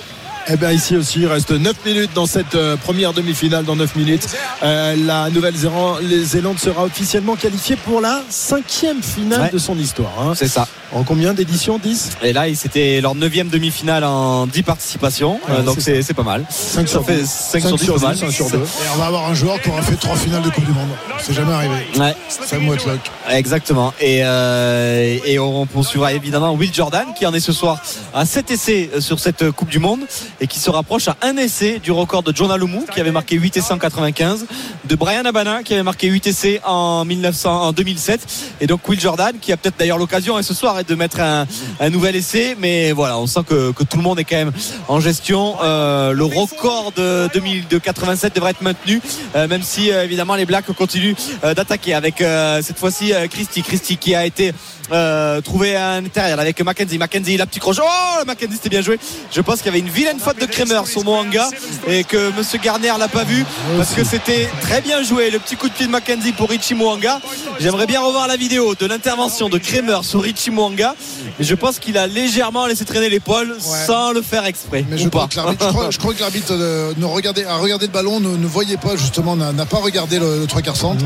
Eh 0.52 0.58
bien 0.58 0.72
ici 0.72 0.95
aussi, 0.95 1.20
il 1.20 1.28
reste 1.28 1.52
9 1.52 1.74
minutes 1.86 2.12
dans 2.16 2.26
cette 2.26 2.56
euh, 2.56 2.76
première 2.76 3.14
demi-finale 3.14 3.66
dans 3.66 3.76
9 3.76 3.95
minutes. 3.95 4.28
Euh, 4.64 4.95
la 5.06 5.30
Nouvelle-Zélande 5.30 6.58
sera 6.60 6.86
officiellement 6.86 7.36
qualifiée 7.36 7.76
pour 7.76 8.02
la 8.02 8.24
cinquième 8.30 9.04
finale 9.04 9.41
Ouais. 9.41 9.50
de 9.52 9.58
son 9.60 9.78
histoire. 9.78 10.12
hein. 10.20 10.34
C'est 10.36 10.47
ça. 10.47 10.68
En 10.92 11.04
combien 11.04 11.34
d'éditions 11.36 11.78
10 11.78 12.10
Et 12.24 12.34
là, 12.34 12.46
c'était 12.56 13.00
leur 13.00 13.14
neuvième 13.14 13.50
demi-finale 13.50 14.04
en 14.04 14.48
10 14.48 14.64
participations. 14.64 15.34
Ouais, 15.48 15.56
Euh, 15.60 15.62
donc 15.62 15.78
c'est 15.80 16.14
pas 16.16 16.24
mal. 16.24 16.46
5 16.50 16.88
Ça 16.88 16.94
sur 16.94 17.06
fait 17.06 17.18
10. 17.22 17.30
5 17.30 17.62
sur 17.68 17.78
10, 17.78 17.86
pas 17.88 18.08
mal. 18.08 18.18
5 18.18 18.32
sur 18.32 18.50
2. 18.50 18.58
Et 18.58 18.62
on 18.96 18.98
va 18.98 19.06
avoir 19.06 19.30
un 19.30 19.36
joueur 19.36 19.62
qui 19.62 19.70
aura 19.70 19.84
fait 19.84 19.96
trois 19.98 20.16
finales 20.16 20.42
de 20.42 20.50
Coupe 20.50 20.66
du 20.66 20.72
Monde. 20.72 20.90
C'est 21.20 21.34
jamais 21.34 21.54
arrivé. 21.54 21.76
Ouais. 21.98 22.16
Sam 22.28 22.68
Whitlock. 22.68 23.00
Exactement. 23.30 23.94
Et, 24.02 24.22
euh, 24.24 25.18
et 25.26 25.38
on 25.38 25.68
poursuivra 25.68 26.14
évidemment 26.14 26.54
Will 26.54 26.74
Jordan 26.74 27.06
qui 27.16 27.26
en 27.28 27.34
est 27.36 27.40
ce 27.40 27.52
soir 27.52 27.80
à 28.16 28.26
7 28.26 28.50
essais 28.50 28.90
sur 29.00 29.20
cette 29.20 29.52
Coupe 29.52 29.70
du 29.70 29.80
Monde 29.80 30.00
et 30.42 30.48
qui 30.48 30.58
se 30.60 30.72
rapproche 30.72 31.08
à 31.08 31.18
un 31.22 31.38
essai 31.38 31.78
du 31.80 31.92
record 31.92 32.24
de 32.24 32.36
John 32.36 32.50
Alomou 32.52 32.86
qui 32.92 33.00
avait 33.00 33.12
marqué 33.12 33.36
8 33.36 33.58
essais 33.58 33.74
en 33.74 33.78
95, 33.78 34.48
de 34.86 34.96
Brian 34.96 35.26
Abana 35.26 35.62
qui 35.62 35.74
avait 35.74 35.84
marqué 35.84 36.08
8 36.08 36.26
essais 36.26 36.62
en, 36.66 37.06
1900, 37.06 37.62
en 37.68 37.72
2007 37.74 38.22
et 38.62 38.66
donc 38.68 38.88
Will 38.90 39.00
Jordan 39.00 39.34
qui 39.40 39.52
a 39.54 39.58
peut-être 39.58 39.78
d'ailleurs 39.78 40.00
l'occasion 40.00 40.40
et 40.40 40.44
ce 40.44 40.54
soir 40.56 40.79
de 40.84 40.96
mettre 40.96 41.20
un, 41.20 41.46
nouvel 41.90 42.16
essai. 42.16 42.56
Mais 42.60 42.92
voilà, 42.92 43.18
on 43.18 43.28
sent 43.28 43.42
que, 43.48 43.72
tout 43.72 43.98
le 43.98 44.04
monde 44.04 44.20
est 44.20 44.24
quand 44.24 44.38
même 44.38 44.52
en 44.88 45.00
gestion. 45.00 45.56
Euh, 45.64 46.14
le 46.14 46.24
record 46.24 46.92
de 46.96 47.30
2000, 47.34 47.68
de 47.68 47.78
87 47.78 48.36
devrait 48.36 48.52
être 48.52 48.62
maintenu, 48.62 49.02
euh, 49.36 49.48
même 49.48 49.64
si 49.64 49.92
euh, 49.92 50.04
évidemment 50.04 50.36
les 50.36 50.46
Blacks 50.46 50.72
continuent 50.74 51.16
d'attaquer 51.44 51.94
avec 51.94 52.24
cette 52.62 52.78
fois-ci 52.78 53.14
Christy. 53.30 53.64
Christy 53.64 53.98
qui 53.98 54.16
a 54.16 54.26
été 54.26 54.54
euh, 54.92 55.42
trouvé 55.42 55.76
à 55.76 56.02
l'intérieur 56.02 56.40
avec 56.40 56.62
Mackenzie. 56.62 56.98
Mackenzie, 56.98 57.38
la 57.38 57.46
petite 57.46 57.62
crochet. 57.62 57.82
Oh, 57.84 58.26
Mackenzie, 58.26 58.56
c'était 58.56 58.70
bien 58.70 58.82
joué. 58.82 59.00
Je 59.32 59.42
pense 59.42 59.58
qu'il 59.58 59.68
y 59.68 59.70
avait 59.70 59.80
une 59.80 59.90
vilaine 59.90 60.20
faute 60.20 60.40
de 60.40 60.46
Kremer 60.46 60.82
sur 60.86 61.04
Mohanga 61.04 61.50
et 61.88 62.04
que 62.04 62.32
Monsieur 62.38 62.60
Garner 62.60 62.94
l'a 62.98 63.08
pas 63.08 63.24
vu 63.24 63.46
parce 63.78 63.94
que 63.94 64.04
c'était 64.04 64.50
très 64.62 64.82
bien 64.82 65.04
joué. 65.04 65.30
Le 65.32 65.40
petit 65.40 65.56
coup 65.56 65.70
de 65.70 65.74
pied 65.74 65.86
de 65.88 65.92
Mackenzie 65.92 66.32
pour 66.32 66.50
Richie 66.50 66.76
Mohanga. 66.76 67.20
J'aimerais 67.60 67.88
bien 67.88 68.02
revoir 68.02 68.28
la 68.28 68.38
vidéo 68.38 68.76
de 68.76 68.86
l'intervention 68.86 69.50
de 69.50 69.58
Kremer 69.58 70.00
sur 70.04 70.22
Richie 70.22 70.52
Mohanga. 70.52 70.96
Et 71.40 71.44
je 71.44 71.56
pense 71.56 71.80
qu'il 71.80 71.98
a 71.98 72.08
légèrement 72.08 72.66
laissé 72.66 72.86
traîner 72.86 73.10
l'épaule 73.10 73.56
sans 73.60 74.12
le 74.12 74.22
faire 74.22 74.46
exprès. 74.46 74.86
Mais 74.90 74.96
ou 74.96 75.00
je 75.00 75.10
pas. 75.10 75.28
crois, 75.28 75.28
que 75.28 75.36
l'arbitre, 75.36 75.66
je, 75.68 75.72
crois, 75.74 75.92
je 75.92 75.98
crois 76.00 76.14
que 76.14 76.20
l'arbitre 76.22 76.52
euh, 76.52 76.94
ne 76.98 77.06
regardait, 77.06 77.46
a 77.46 77.58
regardé 77.58 77.86
le 77.88 77.92
ballon, 77.92 78.20
ne, 78.20 78.36
ne 78.36 78.48
voyait 78.48 78.78
pas 78.78 78.96
justement, 78.96 79.36
n'a 79.36 79.66
pas 79.66 79.78
regardé 79.78 80.20
le, 80.20 80.40
le 80.40 80.48
trois 80.48 80.62
quarts 80.62 80.76
centre. 80.76 81.04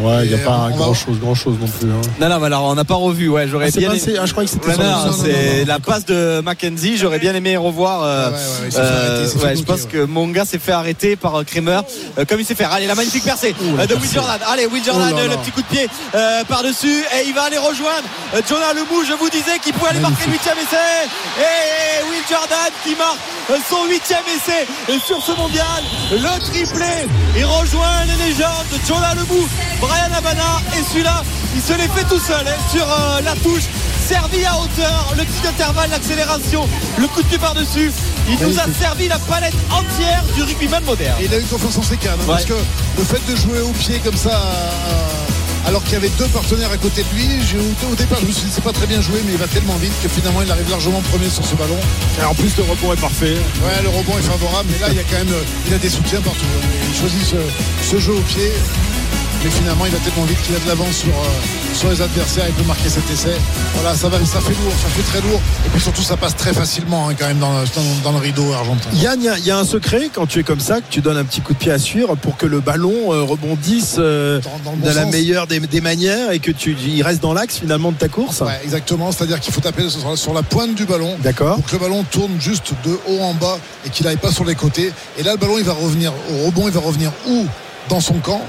Ouais, 0.00 0.24
il 0.26 0.28
n'y 0.28 0.34
a 0.34 0.38
pas 0.44 0.68
va- 0.68 0.70
grand 0.76 0.94
chose, 0.94 1.18
grand 1.18 1.34
chose 1.34 1.56
non 1.60 1.66
plus. 1.66 1.90
hein. 1.90 2.00
Non, 2.20 2.28
non, 2.28 2.38
mais 2.40 2.46
alors 2.46 2.64
on 2.64 2.74
n'a 2.74 2.84
pas 2.84 2.94
revu. 2.94 3.28
Ouais, 3.28 3.48
j'aurais 3.48 3.66
Ah, 3.68 3.70
c'est 3.72 3.80
bien. 3.80 3.90
passé. 3.90 4.16
Ah, 4.20 4.26
je 4.26 4.32
croyais 4.32 4.46
que 4.46 4.52
c'était 4.52 4.66
Ouais, 4.68 4.74
sur 4.74 4.82
le- 4.82 4.88
non, 4.88 4.98
non, 4.98 5.06
non, 5.06 5.16
c'est 5.24 5.64
la 5.64 5.78
passe 5.78 6.04
de 6.04 6.40
Mackenzie. 6.44 6.96
J'aurais 6.98 7.18
bien 7.18 7.34
aimé 7.34 7.56
revoir. 7.56 8.02
euh, 8.02 8.28
Ah 8.28 8.30
ouais, 8.30 8.36
ouais, 8.36 8.70
s'est 8.70 8.76
fait 8.76 8.78
euh, 8.82 9.26
s'est 9.28 9.38
fait 9.38 9.44
ouais, 9.46 9.56
je 9.56 9.62
pense 9.62 9.84
que 9.86 10.04
Monga 10.04 10.44
s'est 10.44 10.58
fait 10.58 10.72
arrêter 10.72 11.16
par 11.16 11.36
euh, 11.40 11.44
Kramer 11.44 11.80
euh, 12.18 12.24
comme 12.28 12.38
il 12.40 12.44
sait 12.44 12.54
faire. 12.54 12.72
Allez, 12.72 12.86
la 12.86 12.94
magnifique 12.94 13.24
percée 13.24 13.54
euh, 13.78 13.86
de 13.86 13.94
Will 13.94 14.10
Jordan. 14.12 14.38
Allez, 14.46 14.66
Will 14.66 14.84
Jordan, 14.84 15.10
Oh 15.12 15.16
là 15.16 15.22
euh, 15.22 15.28
là. 15.28 15.34
le 15.34 15.40
petit 15.40 15.50
coup 15.52 15.62
de 15.62 15.66
pied 15.66 15.88
euh, 16.14 16.44
par-dessus 16.44 17.00
et 17.16 17.26
il 17.26 17.34
va 17.34 17.42
aller 17.44 17.58
rejoindre 17.58 18.04
euh, 18.34 18.40
Jonah 18.48 18.72
Lemou. 18.74 19.02
Je 19.08 19.14
vous 19.14 19.30
disais 19.30 19.58
qu'il 19.62 19.72
pouvait 19.72 19.90
aller 19.90 20.00
marquer 20.00 20.26
le 20.26 20.32
huitième 20.32 20.58
essai. 20.58 21.08
Et 21.40 22.04
Will 22.10 22.22
Jordan 22.28 22.72
qui 22.84 22.94
marque 22.96 23.18
euh, 23.50 23.56
son 23.68 23.86
huitième 23.88 24.24
essai 24.36 24.66
euh, 24.90 24.98
sur 25.04 25.22
ce 25.22 25.32
mondial. 25.32 25.64
Le 26.12 26.40
triplé. 26.40 26.84
Il 27.36 27.44
rejoint 27.44 28.04
les 28.06 28.24
légendes 28.26 28.66
de 28.72 28.78
Jonah 28.86 29.14
Lemou, 29.14 29.46
Brian 29.80 30.12
Habana 30.16 30.60
et 30.78 30.82
celui-là, 30.90 31.22
il 31.54 31.62
se 31.62 31.72
l'est 31.72 31.88
fait 31.88 32.04
tout 32.08 32.18
seul 32.20 32.46
hein, 32.46 32.56
sur 32.70 32.82
euh, 32.84 33.20
la 33.22 33.32
touche 33.36 33.64
servi 34.06 34.44
à 34.44 34.58
hauteur, 34.58 35.14
le 35.16 35.24
petit 35.24 35.46
intervalle, 35.46 35.90
l'accélération, 35.90 36.66
le 36.98 37.06
coup 37.08 37.22
de 37.22 37.28
pied 37.28 37.38
par-dessus. 37.38 37.92
Il 38.28 38.38
nous 38.46 38.58
a 38.58 38.64
servi 38.80 39.06
la 39.08 39.18
palette 39.18 39.54
entière 39.70 40.22
du 40.34 40.42
rugbyman 40.42 40.82
moderne. 40.84 41.16
Et 41.20 41.26
il 41.26 41.34
a 41.34 41.38
eu 41.38 41.42
confiance 41.44 41.76
en 41.78 41.82
ses 41.82 41.96
cannes. 41.96 42.18
hein, 42.20 42.24
Parce 42.26 42.44
que 42.44 42.54
le 42.98 43.04
fait 43.04 43.20
de 43.30 43.36
jouer 43.36 43.60
au 43.60 43.70
pied 43.72 44.00
comme 44.04 44.16
ça, 44.16 44.30
euh, 44.30 45.68
alors 45.68 45.82
qu'il 45.84 45.92
y 45.92 45.96
avait 45.96 46.08
deux 46.18 46.26
partenaires 46.28 46.72
à 46.72 46.78
côté 46.78 47.02
de 47.04 47.16
lui, 47.16 47.28
j'ai- 47.46 47.58
au, 47.58 47.92
au 47.92 47.94
départ 47.94 48.18
je 48.20 48.26
me 48.26 48.32
suis 48.32 48.46
dit 48.46 48.52
c'est 48.54 48.64
pas 48.64 48.72
très 48.72 48.86
bien 48.86 49.00
joué, 49.02 49.20
mais 49.26 49.32
il 49.32 49.38
va 49.38 49.46
tellement 49.46 49.76
vite 49.76 49.92
que 50.02 50.08
finalement 50.08 50.40
il 50.42 50.50
arrive 50.50 50.68
largement 50.70 51.00
premier 51.02 51.28
sur 51.28 51.44
ce 51.46 51.54
ballon. 51.54 51.78
Et 52.20 52.24
en 52.24 52.34
plus, 52.34 52.56
le 52.56 52.64
rebond 52.64 52.92
est 52.94 53.00
parfait. 53.00 53.34
Ouais, 53.62 53.82
le 53.82 53.88
rebond 53.90 54.18
est 54.18 54.22
favorable, 54.22 54.68
mais 54.72 54.78
là 54.78 54.86
il 54.90 54.96
y 54.96 55.00
a 55.00 55.04
quand 55.04 55.18
même, 55.18 55.32
euh, 55.32 55.42
il 55.68 55.74
a 55.74 55.78
des 55.78 55.90
soutiens 55.90 56.20
partout. 56.22 56.46
Il 56.90 56.98
choisit 56.98 57.22
ce, 57.24 57.36
ce 57.90 57.98
jeu 57.98 58.12
au 58.14 58.20
pied. 58.22 58.50
Mais 59.44 59.50
finalement, 59.50 59.86
il 59.86 59.92
va 59.92 59.98
tellement 59.98 60.24
vite 60.24 60.42
qu'il 60.42 60.54
a 60.56 60.58
de 60.58 60.66
l'avance 60.66 60.96
sur, 60.96 61.08
euh, 61.10 61.76
sur 61.78 61.90
les 61.90 62.02
adversaires. 62.02 62.44
Il 62.48 62.54
peut 62.54 62.64
marquer 62.66 62.88
cet 62.88 63.08
essai. 63.08 63.36
Voilà, 63.74 63.94
ça, 63.94 64.08
va, 64.08 64.18
ça 64.18 64.40
fait 64.40 64.50
lourd, 64.64 64.72
ça 64.82 64.88
fait 64.88 65.02
très 65.02 65.20
lourd. 65.28 65.40
Et 65.64 65.68
puis 65.68 65.80
surtout, 65.80 66.02
ça 66.02 66.16
passe 66.16 66.34
très 66.34 66.52
facilement 66.52 67.08
hein, 67.08 67.14
quand 67.16 67.26
même 67.28 67.38
dans, 67.38 67.52
le- 67.60 67.66
dans- 67.66 68.10
dans 68.10 68.12
le 68.12 68.18
rideau 68.18 68.52
argentin. 68.52 68.90
Yann, 68.94 69.16
il 69.20 69.26
y 69.26 69.28
a- 69.28 69.38
il 69.38 69.46
y, 69.46 69.50
a 69.52 69.58
un 69.58 69.64
secret 69.64 70.10
quand 70.12 70.26
tu 70.26 70.40
es 70.40 70.42
comme 70.42 70.58
ça, 70.58 70.80
que 70.80 70.86
tu 70.90 71.00
donnes 71.02 71.16
un 71.16 71.24
petit 71.24 71.40
coup 71.40 71.52
de 71.52 71.58
pied 71.58 71.70
à 71.70 71.78
suivre 71.78 72.16
pour 72.16 72.36
que 72.36 72.46
le 72.46 72.58
ballon 72.58 73.12
euh, 73.12 73.22
rebondisse 73.22 73.94
euh, 74.00 74.40
Dans- 74.40 74.72
bon 74.72 74.76
de 74.84 74.92
la 74.92 75.04
meilleure 75.06 75.46
des, 75.46 75.60
des 75.60 75.80
manières 75.80 76.32
et 76.32 76.40
que 76.40 76.50
tu 76.50 76.76
il 76.86 77.02
reste 77.04 77.22
dans 77.22 77.32
l'axe 77.32 77.58
finalement 77.58 77.92
de 77.92 77.96
ta 77.96 78.08
course? 78.08 78.40
Ouais, 78.40 78.58
exactement. 78.64 79.12
C'est-à-dire 79.12 79.38
qu'il 79.38 79.52
faut 79.54 79.60
taper 79.60 79.88
sur, 79.88 80.08
la- 80.10 80.16
sur 80.16 80.34
la 80.34 80.42
pointe 80.42 80.74
du 80.74 80.84
ballon. 80.84 81.16
D'accord. 81.22 81.54
pour 81.56 81.64
que 81.66 81.72
le 81.72 81.78
ballon 81.78 82.02
tourne 82.10 82.32
juste 82.40 82.72
de 82.84 82.98
haut 83.06 83.20
en 83.20 83.34
bas 83.34 83.58
et 83.86 83.90
qu'il 83.90 84.04
n'aille 84.04 84.16
pas 84.16 84.32
sur 84.32 84.44
les 84.44 84.56
côtés. 84.56 84.92
Et 85.16 85.22
là, 85.22 85.30
le 85.32 85.38
ballon, 85.38 85.58
il 85.58 85.64
va 85.64 85.74
revenir 85.74 86.12
au 86.32 86.46
rebond, 86.46 86.66
il 86.66 86.72
va 86.74 86.80
revenir 86.80 87.12
ou 87.28 87.46
dans 87.88 88.00
son 88.00 88.14
camp 88.14 88.42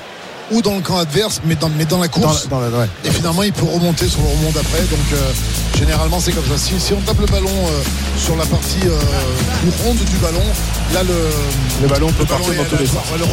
ou 0.52 0.62
dans 0.62 0.76
le 0.76 0.82
camp 0.82 0.98
adverse, 0.98 1.42
mais 1.46 1.56
dans, 1.56 1.70
mais 1.70 1.86
dans 1.86 2.00
la 2.00 2.08
Dans, 2.08 2.22
course. 2.22 2.48
dans 2.50 2.60
la- 2.60 2.70
ouais. 2.70 2.88
Et 3.06 3.12
finalement, 3.12 3.44
il 3.44 3.54
peut 3.54 3.66
remonter 3.66 4.08
sur 4.08 4.22
le 4.22 4.28
rebond 4.28 4.52
d'après. 4.54 4.82
Donc, 4.82 5.00
euh, 5.14 5.32
généralement, 5.80 6.20
c'est 6.20 6.32
comme 6.32 6.46
ça. 6.46 6.58
Si, 6.58 6.80
si 6.80 6.94
on 6.94 7.02
tape 7.02 7.20
le 7.20 7.26
ballon 7.26 7.48
euh, 7.50 7.82
sur 8.18 8.36
la 8.36 8.46
partie 8.46 8.80
euh, 8.86 9.00
ronde 9.86 9.98
du 9.98 10.18
ballon, 10.18 10.44
là, 10.94 11.04
le, 11.04 11.14
Le 11.82 11.88
ballon 11.88 12.08
peut 12.08 12.20
le 12.20 12.26
ballon 12.26 12.44
partir 12.46 12.64
dans 12.64 12.70
tous 12.70 12.78
les 12.82 12.86
sens. 12.88 12.96
Ouais. 13.14 13.26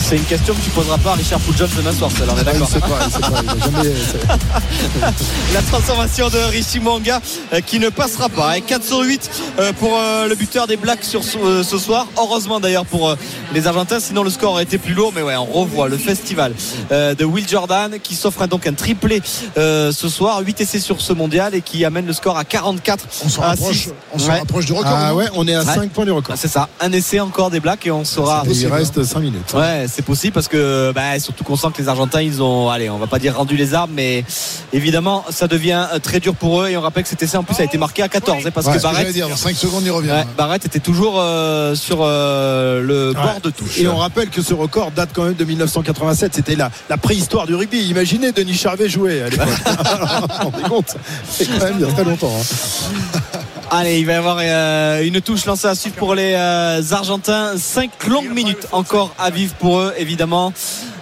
C'est 0.00 0.16
une 0.16 0.24
question 0.24 0.54
que 0.54 0.60
tu 0.60 0.70
poseras 0.70 0.98
pas 0.98 1.12
à 1.12 1.14
Richard 1.14 1.40
Pouljon 1.40 1.66
demain 1.76 1.92
soir, 1.92 2.10
celle-là, 2.16 2.32
on 2.34 2.38
est 2.38 2.40
il 2.40 2.44
d'accord. 2.44 2.68
sait 2.68 2.80
pas, 2.80 2.98
il 3.06 3.12
sait 3.12 3.20
pas, 3.20 3.42
il 3.42 3.48
a 3.50 3.64
jamais- 3.64 3.94
c'est- 4.10 4.26
La 5.54 5.62
transformation 5.62 6.28
de 6.28 6.38
Richie 6.50 6.80
Manga 6.80 7.20
euh, 7.52 7.60
qui 7.60 7.78
ne 7.78 7.88
passera 7.88 8.28
pas. 8.28 8.58
Et 8.58 8.60
4 8.60 8.84
sur 8.84 9.00
8 9.00 9.30
euh, 9.58 9.72
pour 9.72 9.96
euh, 9.96 10.26
le 10.28 10.34
buteur 10.34 10.66
des 10.66 10.76
Blacks 10.76 11.04
sur 11.04 11.24
ce, 11.24 11.38
euh, 11.38 11.62
ce 11.62 11.78
soir. 11.78 12.06
Heureusement 12.18 12.60
d'ailleurs 12.60 12.84
pour 12.86 13.08
euh, 13.08 13.16
les 13.54 13.66
Argentins, 13.66 14.00
sinon 14.00 14.22
le 14.22 14.30
score 14.30 14.52
aurait 14.52 14.64
été 14.64 14.78
plus 14.78 14.92
lourd. 14.94 15.12
Mais 15.14 15.22
ouais, 15.22 15.36
on 15.36 15.44
revoit 15.46 15.88
le 15.88 15.96
festival 15.96 16.52
euh, 16.92 17.14
de 17.14 17.24
Will 17.24 17.48
Jordan 17.48 17.96
qui 18.02 18.14
s'offre 18.14 18.46
donc 18.46 18.66
un 18.66 18.74
triplé 18.74 19.22
euh, 19.56 19.92
ce 19.92 20.08
soir. 20.08 20.40
8 20.44 20.60
essais 20.60 20.80
sur 20.80 21.00
ce 21.00 21.12
mondial 21.12 21.54
et 21.54 21.62
qui 21.62 21.84
amène 21.86 22.06
le 22.06 22.12
score 22.12 22.36
à 22.36 22.44
44 22.44 23.04
On 23.24 23.28
se 23.28 23.40
à 23.40 23.44
rapproche, 23.48 23.76
6. 23.76 23.92
on 24.12 24.18
se 24.18 24.28
Ouais. 24.28 24.38
rapproche 24.38 24.66
du 24.66 24.72
record. 24.72 24.92
Ah 24.94 25.14
ouais, 25.14 25.26
on 25.34 25.46
est 25.48 25.54
à 25.54 25.60
Ouais. 25.62 25.74
5 25.74 25.90
points 25.90 26.04
du 26.04 26.10
record. 26.10 26.34
Ah, 26.34 26.38
C'est 26.40 26.48
ça, 26.48 26.68
un 26.80 26.92
essai 26.92 27.20
encore 27.20 27.50
des 27.50 27.60
Blacks 27.60 27.86
et 27.86 27.90
on 27.90 28.04
saura. 28.04 28.42
Et 28.44 28.46
il 28.46 28.48
possible, 28.48 28.72
reste 28.72 29.02
5 29.04 29.20
minutes. 29.20 29.52
Ouais, 29.54 29.86
c'est 29.90 30.04
possible 30.04 30.32
parce 30.34 30.48
que 30.48 30.92
bah, 30.94 31.18
surtout 31.18 31.44
qu'on 31.44 31.56
sent 31.56 31.68
que 31.74 31.80
les 31.82 31.88
Argentins, 31.88 32.20
ils 32.20 32.42
ont, 32.42 32.68
allez, 32.68 32.90
on 32.90 32.98
va 32.98 33.06
pas 33.06 33.18
dire 33.18 33.36
rendu 33.36 33.56
les 33.56 33.72
armes, 33.74 33.92
mais 33.94 34.24
évidemment, 34.72 35.24
ça 35.30 35.46
devient 35.48 35.86
euh, 35.94 35.98
très 35.98 36.20
dur 36.20 36.34
pour 36.34 36.62
eux. 36.62 36.68
Et 36.68 36.76
on 36.76 36.80
rappelle 36.80 37.02
que 37.04 37.08
cet 37.08 37.22
essai 37.22 37.36
en 37.36 37.42
plus 37.44 37.58
a 37.60 37.64
été 37.64 37.78
marqué 37.78 38.02
à 38.02 38.08
14, 38.08 38.46
hein, 38.46 38.50
parce 38.52 38.66
Ouais, 38.66 38.72
que 38.74 38.78
c'est 38.78 38.82
ce 38.82 38.88
que 38.88 38.92
Barrett, 38.92 39.00
j'allais 39.08 39.12
dire. 39.12 39.28
Dans 39.28 39.36
5 39.36 39.56
secondes, 39.56 39.82
il 39.84 39.90
revient. 39.90 40.10
ouais, 40.10 40.24
Barrett 40.36 40.64
était 40.64 40.80
toujours 40.80 41.14
euh, 41.18 41.74
sur 41.74 41.98
euh, 42.02 42.80
le 42.82 43.12
bord 43.12 43.40
de 43.42 43.50
touche. 43.50 43.78
Et 43.78 43.88
on 43.88 43.96
rappelle 43.96 44.28
que 44.30 44.42
ce 44.42 44.54
record 44.54 44.90
date 44.90 45.10
quand 45.14 45.24
même 45.24 45.34
de 45.34 45.44
1987. 45.44 46.34
C'était 46.34 46.56
la, 46.56 46.70
la 46.90 46.96
préhistoire 46.96 47.46
du 47.46 47.54
rugby. 47.54 47.82
Imaginez 47.88 48.32
Denis 48.32 48.54
Charvet 48.54 48.88
jouer 48.88 49.22
à 49.22 49.28
l'époque. 49.28 49.46
On 50.40 50.44
vous 50.44 50.50
rendez 50.50 50.62
compte 50.68 50.96
C'est 51.30 51.46
quand 51.46 51.64
même 51.64 51.75
il 51.78 51.86
y 51.86 51.88
a 51.88 51.92
très 51.92 52.04
longtemps. 52.04 52.32
hein. 52.34 53.20
Allez, 53.68 53.98
il 53.98 54.06
va 54.06 54.12
y 54.12 54.16
avoir 54.16 54.38
euh, 54.40 55.02
une 55.02 55.20
touche 55.20 55.44
lancée 55.44 55.66
à 55.66 55.74
suivre 55.74 55.96
pour 55.96 56.14
les 56.14 56.34
euh, 56.34 56.80
Argentins. 56.92 57.54
5 57.58 58.06
longues 58.06 58.30
minutes 58.32 58.68
encore 58.70 59.12
à 59.18 59.30
vivre 59.30 59.54
pour 59.54 59.80
eux, 59.80 59.92
évidemment. 59.98 60.52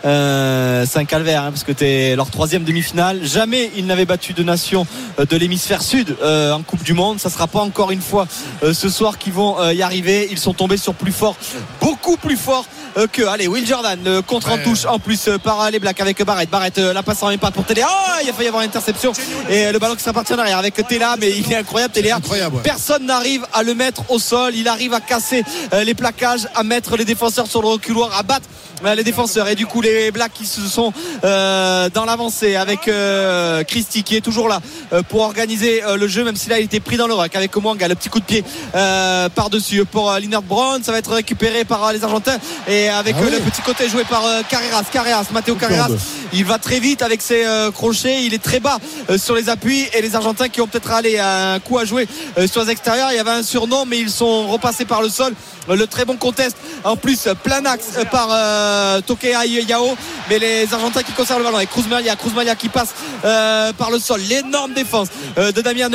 Euh, 0.06 0.86
c'est 0.88 0.98
un 0.98 1.04
calvaire, 1.04 1.42
hein, 1.42 1.50
parce 1.50 1.62
que 1.62 1.72
t'es 1.72 2.16
leur 2.16 2.30
troisième 2.30 2.64
demi-finale. 2.64 3.20
Jamais 3.22 3.70
ils 3.76 3.84
n'avaient 3.84 4.06
battu 4.06 4.32
de 4.32 4.42
nation 4.42 4.86
de 5.18 5.36
l'hémisphère 5.36 5.82
sud 5.82 6.16
en 6.22 6.62
Coupe 6.62 6.82
du 6.82 6.94
Monde. 6.94 7.20
Ça 7.20 7.28
sera 7.28 7.46
pas 7.48 7.60
encore 7.60 7.90
une 7.90 8.00
fois 8.00 8.26
ce 8.62 8.88
soir 8.88 9.18
qu'ils 9.18 9.34
vont 9.34 9.62
y 9.70 9.82
arriver. 9.82 10.28
Ils 10.30 10.38
sont 10.38 10.54
tombés 10.54 10.78
sur 10.78 10.94
plus 10.94 11.12
fort, 11.12 11.36
beaucoup 11.82 12.16
plus 12.16 12.36
fort 12.36 12.64
que. 13.12 13.26
Allez, 13.26 13.49
Will 13.49 13.66
Jordan, 13.66 13.99
le 14.05 14.22
contre 14.22 14.53
en 14.53 14.59
touche 14.59 14.84
en 14.86 14.99
plus 14.99 15.28
euh, 15.28 15.38
par 15.38 15.61
euh, 15.62 15.70
les 15.70 15.78
Blacks 15.78 16.01
avec 16.01 16.22
Barrett. 16.24 16.49
Barrett, 16.49 16.78
euh, 16.78 16.92
la 16.92 17.03
passe 17.03 17.22
en 17.22 17.28
même 17.28 17.38
pas 17.38 17.51
pour 17.51 17.64
Télé. 17.64 17.82
Oh, 17.84 18.12
il 18.22 18.28
a 18.28 18.32
failli 18.32 18.45
y 18.45 18.49
avoir 18.49 18.62
une 18.62 18.68
interception. 18.68 19.12
Et 19.49 19.66
euh, 19.66 19.72
le 19.72 19.78
ballon 19.78 19.95
qui 19.95 20.03
s'appartient 20.03 20.32
en 20.34 20.38
arrière 20.38 20.59
avec 20.59 20.74
Tela, 20.86 21.16
mais 21.18 21.30
il 21.30 21.51
est 21.53 21.57
incroyable, 21.57 21.92
Téléa. 21.92 22.16
Incroyable, 22.16 22.57
ouais. 22.57 22.62
Personne 22.62 23.07
n'arrive 23.07 23.47
à 23.53 23.62
le 23.62 23.74
mettre 23.74 24.03
au 24.11 24.18
sol. 24.18 24.55
Il 24.55 24.68
arrive 24.68 24.95
à 24.95 25.01
casser 25.01 25.45
euh, 25.72 25.84
les 25.84 25.95
plaquages, 25.95 26.49
à 26.55 26.62
mettre 26.62 26.97
les 26.97 27.05
défenseurs 27.05 27.47
sur 27.47 27.62
le 27.62 27.68
reculoir, 27.68 28.16
à 28.16 28.22
battre 28.22 28.47
euh, 28.84 28.95
les 28.95 29.05
défenseurs. 29.05 29.49
Et 29.49 29.55
du 29.55 29.66
coup, 29.66 29.80
les 29.80 30.11
Blacks 30.11 30.32
qui 30.32 30.47
se 30.47 30.61
sont 30.61 30.92
euh, 31.24 31.88
dans 31.90 32.05
l'avancée 32.05 32.57
avec 32.57 32.88
euh, 32.88 33.64
Christy 33.64 34.03
qui 34.03 34.16
est 34.16 34.20
toujours 34.20 34.49
là 34.49 34.61
euh, 34.92 35.03
pour 35.03 35.22
organiser 35.22 35.82
euh, 35.82 35.97
le 35.97 36.09
jeu, 36.09 36.24
même 36.24 36.36
si 36.36 36.49
là 36.49 36.59
il 36.59 36.64
était 36.64 36.80
pris 36.80 36.97
dans 36.97 37.07
le 37.07 37.14
ruck 37.14 37.34
avec 37.34 37.57
Omwanga, 37.57 37.88
le 37.88 37.95
petit 37.95 38.09
coup 38.09 38.20
de 38.20 38.24
pied 38.24 38.45
euh, 38.74 39.28
par-dessus 39.28 39.84
pour 39.84 40.11
euh, 40.11 40.18
Linard 40.18 40.42
Brown. 40.42 40.82
Ça 40.82 40.92
va 40.92 40.99
être 40.99 41.12
récupéré 41.12 41.64
par 41.64 41.84
euh, 41.84 41.92
les 41.92 42.05
Argentins 42.05 42.36
et 42.68 42.84
avec 42.89 43.14
Ah 43.18 43.22
euh, 43.22 43.26
oui. 43.26 43.32
le 43.32 43.39
petit 43.51 43.62
côté 43.62 43.89
joué 43.89 44.05
par 44.05 44.24
euh, 44.24 44.43
Carreras. 44.49 44.82
Carreras, 44.93 45.24
Matteo 45.32 45.55
Carreras. 45.55 45.89
Il 46.32 46.45
va 46.45 46.59
très 46.59 46.80
vite 46.80 47.03
avec 47.03 47.22
ses 47.22 47.45
euh, 47.45 47.70
crochets. 47.70 48.24
Il 48.24 48.35
est 48.35 48.43
très 48.43 48.61
bas 48.61 48.78
sur 49.16 49.35
les 49.35 49.49
appuis 49.49 49.87
et 49.93 50.03
les 50.03 50.14
Argentins 50.16 50.49
qui 50.49 50.61
ont 50.61 50.66
peut-être 50.66 50.91
allé 50.91 51.18
un 51.18 51.59
coup 51.61 51.78
à 51.78 51.85
jouer 51.85 52.09
sur 52.47 52.62
les 52.64 52.70
extérieurs. 52.70 53.09
Il 53.12 53.16
y 53.16 53.20
avait 53.20 53.30
un 53.30 53.43
surnom, 53.43 53.85
mais 53.87 53.99
ils 53.99 54.11
sont 54.11 54.49
repassés 54.49 54.85
par 54.85 55.03
le 55.03 55.09
sol. 55.09 55.35
Le 55.68 55.87
très 55.87 56.05
bon 56.05 56.16
contest 56.16 56.57
en 56.85 56.95
plus 56.97 57.26
plein 57.43 57.64
axe 57.64 57.93
par 58.11 58.28
euh, 58.30 59.01
Tokea 59.01 59.47
Yao 59.47 59.97
mais 60.28 60.39
les 60.39 60.72
Argentins 60.74 61.03
qui 61.03 61.12
conservent 61.12 61.39
le 61.39 61.45
ballon 61.45 61.57
avec 61.57 61.70
Cruz 61.70 61.85
Malia 61.89 62.16
Cruz 62.16 62.32
Malia 62.37 62.55
qui 62.55 62.68
passe 62.68 62.89
euh, 63.24 63.72
par 63.72 63.91
le 63.91 63.99
sol 63.99 64.20
l'énorme 64.28 64.74
défense 64.74 65.09
euh, 65.39 65.53
de 65.53 65.62
Damien 65.62 65.89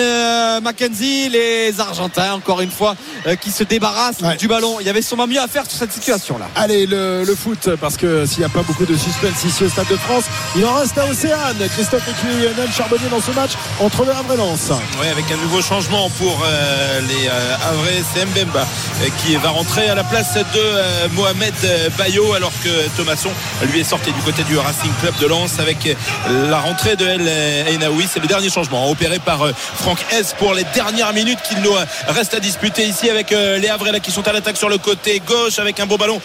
Mackenzie 0.62 1.30
les 1.30 1.80
Argentins 1.80 2.34
encore 2.34 2.62
une 2.62 2.72
fois 2.72 2.96
qui 3.42 3.52
se 3.52 3.64
débarrassent 3.64 4.18
Ouais. 4.22 4.36
du 4.38 4.48
ballon 4.48 4.78
il 4.80 4.88
y 4.88 4.90
avait 4.90 5.02
sûrement 5.04 5.28
mieux 5.28 5.40
à 5.40 5.48
faire 5.48 5.66
sur 5.70 5.78
cette 5.78 5.94
situation 5.94 6.38
là 6.40 6.48
Allez, 6.56 6.79
le, 6.86 7.36
foot, 7.36 7.70
parce 7.80 7.98
que 7.98 8.26
s'il 8.26 8.40
n'y 8.40 8.46
a 8.46 8.50
pas 8.50 8.64
beaucoup 8.64 8.86
de 8.86 8.96
suspense 8.96 9.44
ici 9.46 9.64
au 9.64 9.70
Stade 9.70 9.88
de 9.88 9.96
France, 9.96 10.26
il 10.56 10.66
en 10.66 10.74
reste 10.74 10.98
à 10.98 11.06
Océane. 11.06 11.58
Christophe 11.74 12.04
et 12.08 12.44
Lionel 12.44 12.72
Charbonnier 12.72 13.10
dans 13.10 13.22
ce 13.22 13.32
match 13.32 13.52
entre 13.80 14.06
le 14.06 14.12
Havre 14.12 14.34
et 14.34 14.38
Lens. 14.38 14.72
Oui, 15.00 15.08
avec 15.08 15.26
un 15.32 15.38
nouveau 15.38 15.62
changement 15.62 16.10
pour 16.12 16.42
euh, 16.44 17.02
les 17.02 17.28
euh, 17.28 17.56
Havrais, 17.70 18.04
c'est 18.14 18.26
Mbemba 18.26 18.62
euh, 18.62 19.08
qui 19.22 19.36
va 19.36 19.50
rentrer 19.50 19.88
à 19.90 19.96
la 19.96 20.04
place 20.04 20.36
de 20.36 20.42
euh, 20.56 21.08
Mohamed 21.14 21.54
Bayo 21.98 22.34
alors 22.34 22.52
que 22.64 22.70
Thomasson 22.98 23.32
lui 23.72 23.82
est 23.82 23.84
sorti 23.84 24.12
du 24.12 24.22
côté 24.22 24.44
du 24.44 24.58
Racing 24.58 24.92
Club 25.02 25.18
de 25.20 25.28
Lens 25.28 25.60
avec 25.60 25.98
la 26.30 26.60
rentrée 26.60 26.96
de 26.96 27.06
El 27.06 27.76
Enaoui. 27.76 28.08
C'est 28.12 28.20
le 28.20 28.28
dernier 28.28 28.50
changement 28.50 28.90
opéré 28.90 29.20
par 29.20 29.40
Franck 29.76 30.00
S 30.12 30.36
pour 30.38 30.54
les 30.54 30.64
dernières 30.74 31.14
minutes 31.14 31.40
qu'il 31.48 31.62
nous 31.62 31.74
reste 32.08 32.34
à 32.34 32.40
disputer 32.40 32.86
ici 32.88 33.10
avec 33.10 33.32
les 33.32 33.68
Havres 33.70 34.00
qui 34.02 34.12
sont 34.12 34.28
à 34.28 34.34
l'attaque 34.34 34.58
sur 34.58 34.70
le 34.70 34.78
côté 34.78 35.22
gauche 35.26 35.60
avec 35.60 35.80
un 35.80 35.86
beau 35.86 35.98
ballon 35.98 36.22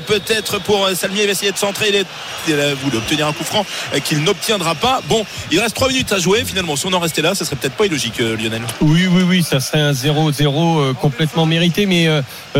peut-être 0.00 0.60
pour 0.60 0.88
Salmier 0.94 1.22
il 1.22 1.26
va 1.26 1.32
essayer 1.32 1.52
de 1.52 1.58
centrer 1.58 1.88
il, 1.88 2.04
il 2.48 2.60
a 2.60 2.74
voulu 2.74 2.96
obtenir 2.96 3.26
un 3.26 3.32
coup 3.32 3.44
franc 3.44 3.64
qu'il 4.04 4.22
n'obtiendra 4.22 4.74
pas. 4.74 5.00
Bon 5.08 5.24
il 5.50 5.60
reste 5.60 5.74
3 5.74 5.88
minutes 5.88 6.12
à 6.12 6.18
jouer 6.18 6.44
finalement. 6.44 6.76
Si 6.76 6.86
on 6.86 6.92
en 6.92 6.98
restait 6.98 7.22
là 7.22 7.34
ça 7.34 7.44
serait 7.44 7.56
peut-être 7.56 7.74
pas 7.74 7.86
illogique 7.86 8.18
Lionel. 8.18 8.62
Oui 8.80 9.06
oui 9.10 9.22
oui 9.22 9.42
ça 9.42 9.60
serait 9.60 9.80
un 9.80 9.92
0-0 9.92 10.94
complètement 10.94 11.46
mérité 11.46 11.86
mais 11.86 12.08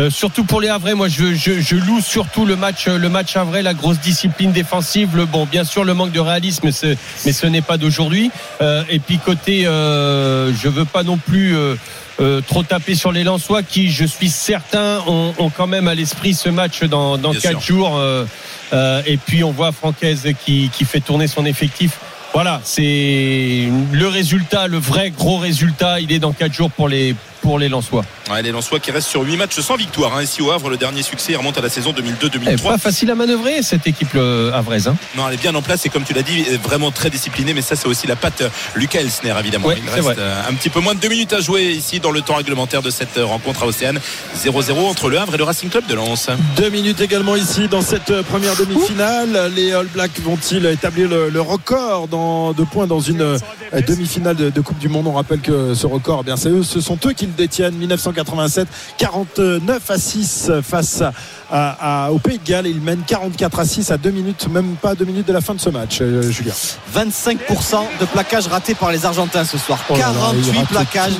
surtout 0.09 0.43
pour 0.43 0.61
les 0.61 0.69
Havrais 0.69 0.95
moi 0.95 1.07
je, 1.07 1.75
loue 1.75 2.01
surtout 2.01 2.45
le 2.45 2.55
match 2.55 2.87
le 2.87 3.09
match 3.09 3.35
Havrais 3.35 3.63
la 3.63 3.73
grosse 3.73 3.99
discipline 3.99 4.51
défensive 4.51 5.09
bon 5.31 5.45
bien 5.45 5.63
sûr 5.63 5.83
le 5.83 5.93
manque 5.93 6.11
de 6.11 6.19
réalisme 6.19 6.69
mais 7.25 7.33
ce 7.33 7.47
n'est 7.47 7.61
pas 7.61 7.77
d'aujourd'hui. 7.77 8.31
Et 8.89 8.99
puis 8.99 9.19
côté 9.19 9.63
je 9.63 10.67
veux 10.67 10.85
pas 10.85 11.03
non 11.03 11.17
plus 11.17 11.55
euh, 12.19 12.41
trop 12.41 12.63
taper 12.63 12.95
sur 12.95 13.11
les 13.11 13.23
Lensois 13.23 13.63
qui, 13.63 13.89
je 13.89 14.05
suis 14.05 14.29
certain, 14.29 15.01
ont, 15.07 15.33
ont 15.37 15.49
quand 15.49 15.67
même 15.67 15.87
à 15.87 15.95
l'esprit 15.95 16.33
ce 16.33 16.49
match 16.49 16.83
dans, 16.83 17.17
dans 17.17 17.33
quatre 17.33 17.61
jours. 17.61 17.97
Euh, 17.97 18.25
euh, 18.73 19.01
et 19.05 19.17
puis 19.17 19.43
on 19.43 19.51
voit 19.51 19.71
Francaise 19.71 20.27
qui, 20.45 20.69
qui 20.69 20.85
fait 20.85 20.99
tourner 20.99 21.27
son 21.27 21.45
effectif. 21.45 21.99
Voilà, 22.33 22.61
c'est 22.63 23.67
le 23.91 24.07
résultat, 24.07 24.67
le 24.67 24.77
vrai 24.77 25.09
gros 25.09 25.37
résultat. 25.37 25.99
Il 25.99 26.11
est 26.11 26.19
dans 26.19 26.33
quatre 26.33 26.53
jours 26.53 26.69
pour 26.69 26.87
les 26.87 27.15
pour 27.41 27.59
les 27.59 27.69
Lensois. 27.69 28.05
Ouais, 28.31 28.41
les 28.41 28.51
Lensois 28.51 28.79
qui 28.79 28.91
restent 28.91 29.09
sur 29.09 29.21
8 29.21 29.37
matchs 29.37 29.59
sans 29.59 29.75
victoire. 29.75 30.15
Hein. 30.15 30.23
Ici 30.23 30.41
au 30.41 30.51
Havre, 30.51 30.69
le 30.69 30.77
dernier 30.77 31.03
succès 31.03 31.35
remonte 31.35 31.57
à 31.57 31.61
la 31.61 31.69
saison 31.69 31.93
2002-2003. 31.93 32.63
Pas 32.63 32.77
facile 32.77 33.11
à 33.11 33.15
manœuvrer 33.15 33.61
cette 33.63 33.87
équipe 33.87 34.15
havraise. 34.15 34.87
Hein. 34.87 34.95
Non, 35.15 35.27
elle 35.27 35.35
est 35.35 35.41
bien 35.41 35.55
en 35.55 35.61
place 35.61 35.85
et 35.85 35.89
comme 35.89 36.03
tu 36.03 36.13
l'as 36.13 36.21
dit, 36.21 36.43
vraiment 36.63 36.91
très 36.91 37.09
disciplinée. 37.09 37.53
Mais 37.53 37.61
ça, 37.61 37.75
c'est 37.75 37.87
aussi 37.87 38.07
la 38.07 38.15
patte 38.15 38.43
Lucas 38.75 38.99
Elsner, 38.99 39.33
évidemment. 39.39 39.71
Il 39.71 39.89
reste 39.89 40.17
euh, 40.19 40.41
un 40.49 40.53
petit 40.53 40.69
peu 40.69 40.79
moins 40.79 40.95
de 40.95 40.99
2 40.99 41.07
minutes 41.09 41.33
à 41.33 41.41
jouer 41.41 41.71
ici 41.71 41.99
dans 41.99 42.11
le 42.11 42.21
temps 42.21 42.35
réglementaire 42.35 42.81
de 42.81 42.89
cette 42.89 43.17
rencontre 43.17 43.63
à 43.63 43.67
Océane. 43.67 43.99
0-0 44.37 44.79
entre 44.87 45.09
le 45.09 45.19
Havre 45.19 45.35
et 45.35 45.37
le 45.37 45.43
Racing 45.43 45.69
Club 45.69 45.85
de 45.87 45.95
Lens. 45.95 46.29
Deux 46.57 46.69
minutes 46.69 47.01
également 47.01 47.35
ici 47.35 47.67
dans 47.67 47.81
cette 47.81 48.11
euh, 48.11 48.23
première 48.23 48.55
demi-finale. 48.55 49.51
Les 49.55 49.71
All 49.71 49.87
Blacks 49.87 50.19
vont-ils 50.21 50.65
établir 50.65 51.09
le, 51.09 51.41
record 51.41 52.07
dans, 52.07 52.53
de 52.53 52.63
points 52.63 52.87
dans 52.87 52.99
une 52.99 53.21
euh, 53.21 53.37
demi-finale 53.87 54.35
de, 54.35 54.61
Coupe 54.61 54.79
du 54.79 54.89
Monde? 54.89 55.07
On 55.07 55.13
rappelle 55.13 55.39
que 55.39 55.73
ce 55.73 55.87
record, 55.87 56.19
eh 56.21 56.25
bien, 56.25 56.37
c'est 56.37 56.49
eux, 56.49 56.63
ce 56.63 56.81
sont 56.81 56.97
eux 57.05 57.13
qui 57.13 57.28
le 57.29 57.35
détiennent. 57.35 57.75
1987, 57.75 58.67
49 58.97 59.91
à 59.91 59.97
6 59.97 60.51
face 60.63 61.01
à, 61.01 61.13
au 61.51 62.19
Pays 62.19 62.39
de 62.39 62.45
Galles. 62.45 62.67
Il 62.67 62.81
mène 62.81 63.01
44 63.05 63.59
à 63.59 63.65
6 63.65 63.91
à 63.91 63.97
2 63.97 64.09
minutes, 64.11 64.47
même 64.49 64.75
pas 64.75 64.95
2 64.95 65.05
minutes 65.05 65.27
de 65.27 65.33
la 65.33 65.41
fin 65.41 65.53
de 65.53 65.59
ce 65.59 65.69
match, 65.69 65.99
euh, 66.01 66.29
Julien. 66.31 66.53
25% 66.93 67.37
de 67.99 68.05
plaquages 68.05 68.47
ratés 68.47 68.75
par 68.75 68.91
les 68.91 69.05
Argentins 69.05 69.45
ce 69.45 69.57
soir. 69.57 69.79
48 69.87 70.67
plaquages. 70.67 71.13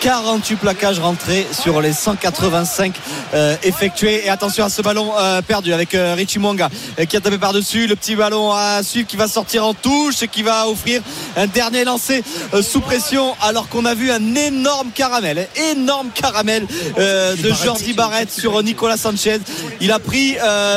48 0.00 0.56
plaquages 0.56 1.00
rentrés 1.00 1.46
sur 1.50 1.80
les 1.80 1.92
185 1.92 2.94
euh, 3.34 3.56
effectués. 3.62 4.26
Et 4.26 4.28
attention 4.28 4.64
à 4.64 4.68
ce 4.68 4.82
ballon 4.82 5.12
euh, 5.18 5.42
perdu 5.42 5.72
avec 5.72 5.94
euh, 5.94 6.14
Richie 6.14 6.38
Mwanga 6.38 6.68
qui 7.08 7.16
a 7.16 7.20
tapé 7.20 7.38
par-dessus. 7.38 7.86
Le 7.86 7.96
petit 7.96 8.14
ballon 8.14 8.52
à 8.52 8.82
suivre 8.82 9.06
qui 9.06 9.16
va 9.16 9.28
sortir 9.28 9.66
en 9.66 9.74
touche 9.74 10.22
et 10.22 10.28
qui 10.28 10.42
va 10.42 10.68
offrir 10.68 11.02
un 11.36 11.46
dernier 11.46 11.84
lancé 11.84 12.22
sous 12.62 12.80
pression 12.80 13.34
alors 13.42 13.68
qu'on 13.68 13.84
a 13.84 13.94
vu 13.94 14.10
un 14.10 14.34
énorme 14.34 14.90
caramel, 14.94 15.48
énorme 15.72 16.08
caramel 16.14 16.66
de 16.96 17.52
Jordi 17.52 17.92
Barrett 17.92 18.30
sur 18.30 18.62
Nicolas 18.62 18.96
Sanchez. 18.96 19.40
Il 19.80 19.92
a 19.92 19.98
pris 19.98 20.36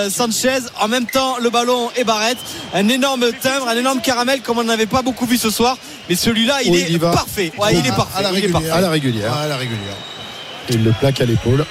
Sanchez 0.10 0.60
en 0.80 0.88
même 0.88 1.06
temps 1.06 1.38
le 1.40 1.50
ballon 1.50 1.90
et 1.96 2.04
Barrett. 2.04 2.38
Un 2.74 2.88
énorme 2.90 3.32
timbre, 3.42 3.68
un 3.68 3.78
énorme 3.78 4.02
caramel 4.02 4.42
comme 4.42 4.58
on 4.58 4.64
n'avait 4.64 4.86
pas 4.86 5.02
beaucoup 5.02 5.26
vu 5.26 5.38
ce 5.38 5.50
soir. 5.50 5.78
Mais 6.10 6.16
celui-là, 6.16 6.62
il, 6.64 6.76
est 6.76 7.00
parfait. 7.00 7.52
il 7.72 7.86
est 7.86 7.92
parfait. 7.92 8.18
À 8.18 8.22
la 8.22 8.30
régulière. 8.30 8.76
À 8.76 8.82
la 8.82 8.90
régulière. 9.58 9.96
il 10.70 10.84
le 10.84 10.92
plaque 10.92 11.22
à 11.22 11.26
l'épaule. 11.26 11.66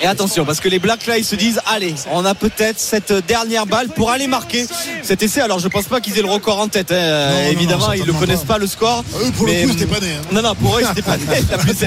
Et 0.00 0.06
attention, 0.06 0.44
parce 0.44 0.60
que 0.60 0.68
les 0.68 0.78
Blacks 0.78 1.06
là, 1.06 1.18
ils 1.18 1.24
se 1.24 1.34
disent 1.34 1.60
allez, 1.66 1.94
on 2.12 2.24
a 2.24 2.34
peut-être 2.34 2.78
cette 2.78 3.12
dernière 3.26 3.66
balle 3.66 3.88
pour 3.88 4.10
aller 4.10 4.26
marquer 4.26 4.66
cet 5.02 5.22
essai. 5.22 5.40
Alors, 5.40 5.58
je 5.58 5.68
pense 5.68 5.86
pas 5.86 6.00
qu'ils 6.00 6.18
aient 6.18 6.22
le 6.22 6.28
record 6.28 6.60
en 6.60 6.68
tête. 6.68 6.92
Hein. 6.92 7.30
Évidemment, 7.50 7.92
ils 7.92 8.04
ne 8.06 8.12
connaissent 8.12 8.44
pas. 8.44 8.58
le 8.58 8.66
score. 8.66 9.04
Ah, 9.14 9.18
eux, 9.24 9.30
pour 9.32 9.46
le 9.46 9.52
coup, 9.52 9.70
c'était 9.70 9.86
pas 9.86 10.00
né. 10.00 10.08
Hein. 10.18 10.22
Non, 10.32 10.42
non, 10.42 10.54
pour 10.54 10.78
eux, 10.78 10.82
c'était 10.88 11.02
pas 11.02 11.16
né. 11.16 11.24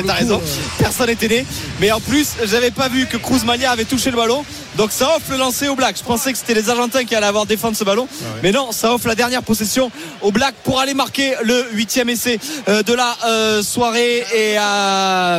T'as 0.05 0.13
raison. 0.13 0.41
Personne 0.77 1.07
n'était 1.07 1.27
né. 1.27 1.45
Mais 1.79 1.91
en 1.91 1.99
plus, 1.99 2.29
j'avais 2.45 2.71
pas 2.71 2.87
vu 2.89 3.05
que 3.07 3.17
Cruz 3.17 3.43
Mania 3.45 3.71
avait 3.71 3.85
touché 3.85 4.11
le 4.11 4.17
ballon. 4.17 4.43
Donc, 4.81 4.91
ça 4.91 5.15
offre 5.15 5.29
le 5.29 5.37
lancer 5.37 5.67
aux 5.67 5.75
Blacks. 5.75 5.97
Je 5.99 6.03
pensais 6.03 6.31
que 6.31 6.39
c'était 6.39 6.55
les 6.55 6.67
Argentins 6.67 7.03
qui 7.03 7.13
allaient 7.13 7.27
avoir 7.27 7.45
défendre 7.45 7.77
ce 7.77 7.83
ballon. 7.83 8.07
Ah 8.09 8.39
Mais 8.41 8.51
non, 8.51 8.71
ça 8.71 8.91
offre 8.91 9.07
la 9.07 9.13
dernière 9.13 9.43
possession 9.43 9.91
aux 10.23 10.31
Blacks 10.31 10.55
pour 10.63 10.79
aller 10.79 10.95
marquer 10.95 11.35
le 11.43 11.67
huitième 11.73 12.09
essai 12.09 12.39
euh, 12.67 12.81
de 12.81 12.91
la 12.95 13.15
euh, 13.23 13.61
soirée 13.61 14.25
et 14.35 14.55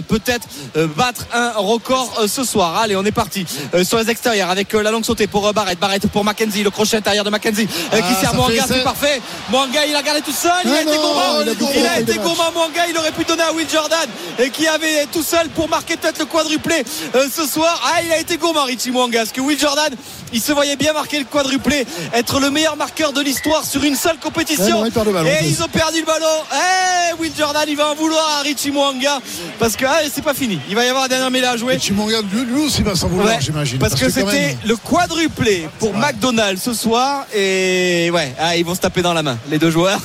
peut-être 0.07 0.47
euh, 0.77 0.87
battre 0.87 1.27
un 1.33 1.55
record 1.57 2.23
ce 2.29 2.45
soir. 2.45 2.77
Allez, 2.77 2.95
on 2.95 3.05
est 3.05 3.11
parti 3.11 3.45
sur 3.83 3.99
les 3.99 4.11
extérieurs 4.11 4.49
avec 4.49 4.73
la 4.75 4.93
longue 4.93 5.05
sautée 5.05 5.27
pour 5.27 5.53
Barrett. 5.53 5.77
Barrett 5.77 6.07
pour 6.07 6.23
Mackenzie, 6.23 6.63
le 6.63 6.71
crochet 6.71 6.99
intérieur 6.99 7.25
de 7.25 7.31
Mackenzie 7.31 7.67
qui 7.67 7.75
ah, 7.91 8.21
sert 8.21 8.35
Mwanga, 8.37 8.65
c'est 8.69 8.85
parfait. 8.85 9.21
Mwanga, 9.51 9.85
il 9.87 9.97
a 9.97 10.03
gardé 10.03 10.21
tout 10.23 10.31
seul. 10.31 10.53
Il 10.65 10.71
a 10.71 10.83
été 10.83 10.97
gourmand. 10.97 11.41
Il 11.75 11.87
a, 11.89 11.99
été 11.99 12.15
gourmand. 12.15 12.53
Mwanga, 12.55 12.87
il 12.89 12.97
aurait 12.97 13.11
pu 13.11 13.25
donner 13.25 13.43
à 13.43 13.53
Will 13.53 13.69
Jordan 13.69 14.09
et 14.39 14.51
qui 14.51 14.69
avait 14.69 15.07
tout 15.07 15.25
seul 15.25 15.49
pour 15.49 15.69
marquer 15.69 15.97
peut-être 15.97 16.21
le 16.21 16.27
quadruplé 16.27 16.85
ce 17.13 17.45
soir. 17.45 17.83
Ah, 17.93 18.03
il 18.05 18.13
a 18.13 18.21
été 18.21 18.37
gourmand, 18.37 18.67
Richie 18.67 18.93
Mwanga. 18.93 19.25
Parce 19.33 19.47
que 19.47 19.49
Will 19.49 19.59
Jordan, 19.59 19.95
il 20.35 20.43
se 20.43 20.53
voyait 20.53 20.77
bien 20.77 20.93
marquer 20.93 21.19
le 21.19 21.25
quadruplé, 21.25 21.87
être 22.13 22.39
le 22.39 22.51
meilleur 22.51 22.77
marqueur 22.77 23.15
de 23.15 23.23
l'histoire 23.23 23.65
sur 23.65 23.83
une 23.83 23.97
seule 23.97 24.19
compétition. 24.19 24.85
et 24.85 25.47
ils 25.47 25.63
ont 25.63 25.69
perdu 25.69 26.01
le 26.01 26.05
ballon. 26.05 26.27
Eh, 26.53 27.15
Will 27.19 27.33
Jordan, 27.37 27.65
il 27.67 27.77
va 27.77 27.93
en 27.93 27.95
vouloir 27.95 28.39
à 28.39 28.43
Richie 28.43 28.71
Mwanga 28.71 29.21
parce 29.59 29.75
que 29.75 29.87
ah, 29.87 30.01
c'est 30.13 30.23
pas 30.23 30.35
fini. 30.35 30.59
Il 30.69 30.75
va 30.75 30.85
y 30.85 30.89
avoir 30.89 31.05
un 31.05 31.09
dernier 31.09 31.31
mêlée 31.31 31.47
à 31.47 31.57
jouer. 31.57 31.75
Richie 31.75 31.95
Mwanga, 31.95 32.19
lui 32.31 32.63
aussi 32.63 32.83
va 32.83 32.95
s'en 32.95 33.09
vouloir, 33.09 33.41
j'imagine. 33.41 33.79
Parce, 33.79 33.95
que, 33.95 34.11
c'était 34.11 34.59
le 34.67 34.77
quadruplé 34.77 35.67
pour 35.79 35.95
McDonald's 35.95 36.63
ce 36.63 36.75
soir 36.75 37.25
et 37.35 38.11
ouais, 38.13 38.35
ah, 38.39 38.55
ils 38.55 38.67
vont 38.67 38.75
se 38.75 38.81
taper 38.81 39.01
dans 39.01 39.15
la 39.15 39.23
main, 39.23 39.39
les 39.51 39.59
deux 39.59 39.71
joueurs. 39.71 40.01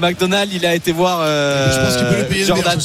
McDonald, 0.00 0.50
il 0.52 0.66
a 0.66 0.74
été 0.74 0.92
voir 0.92 1.20
Jordan. 2.44 2.78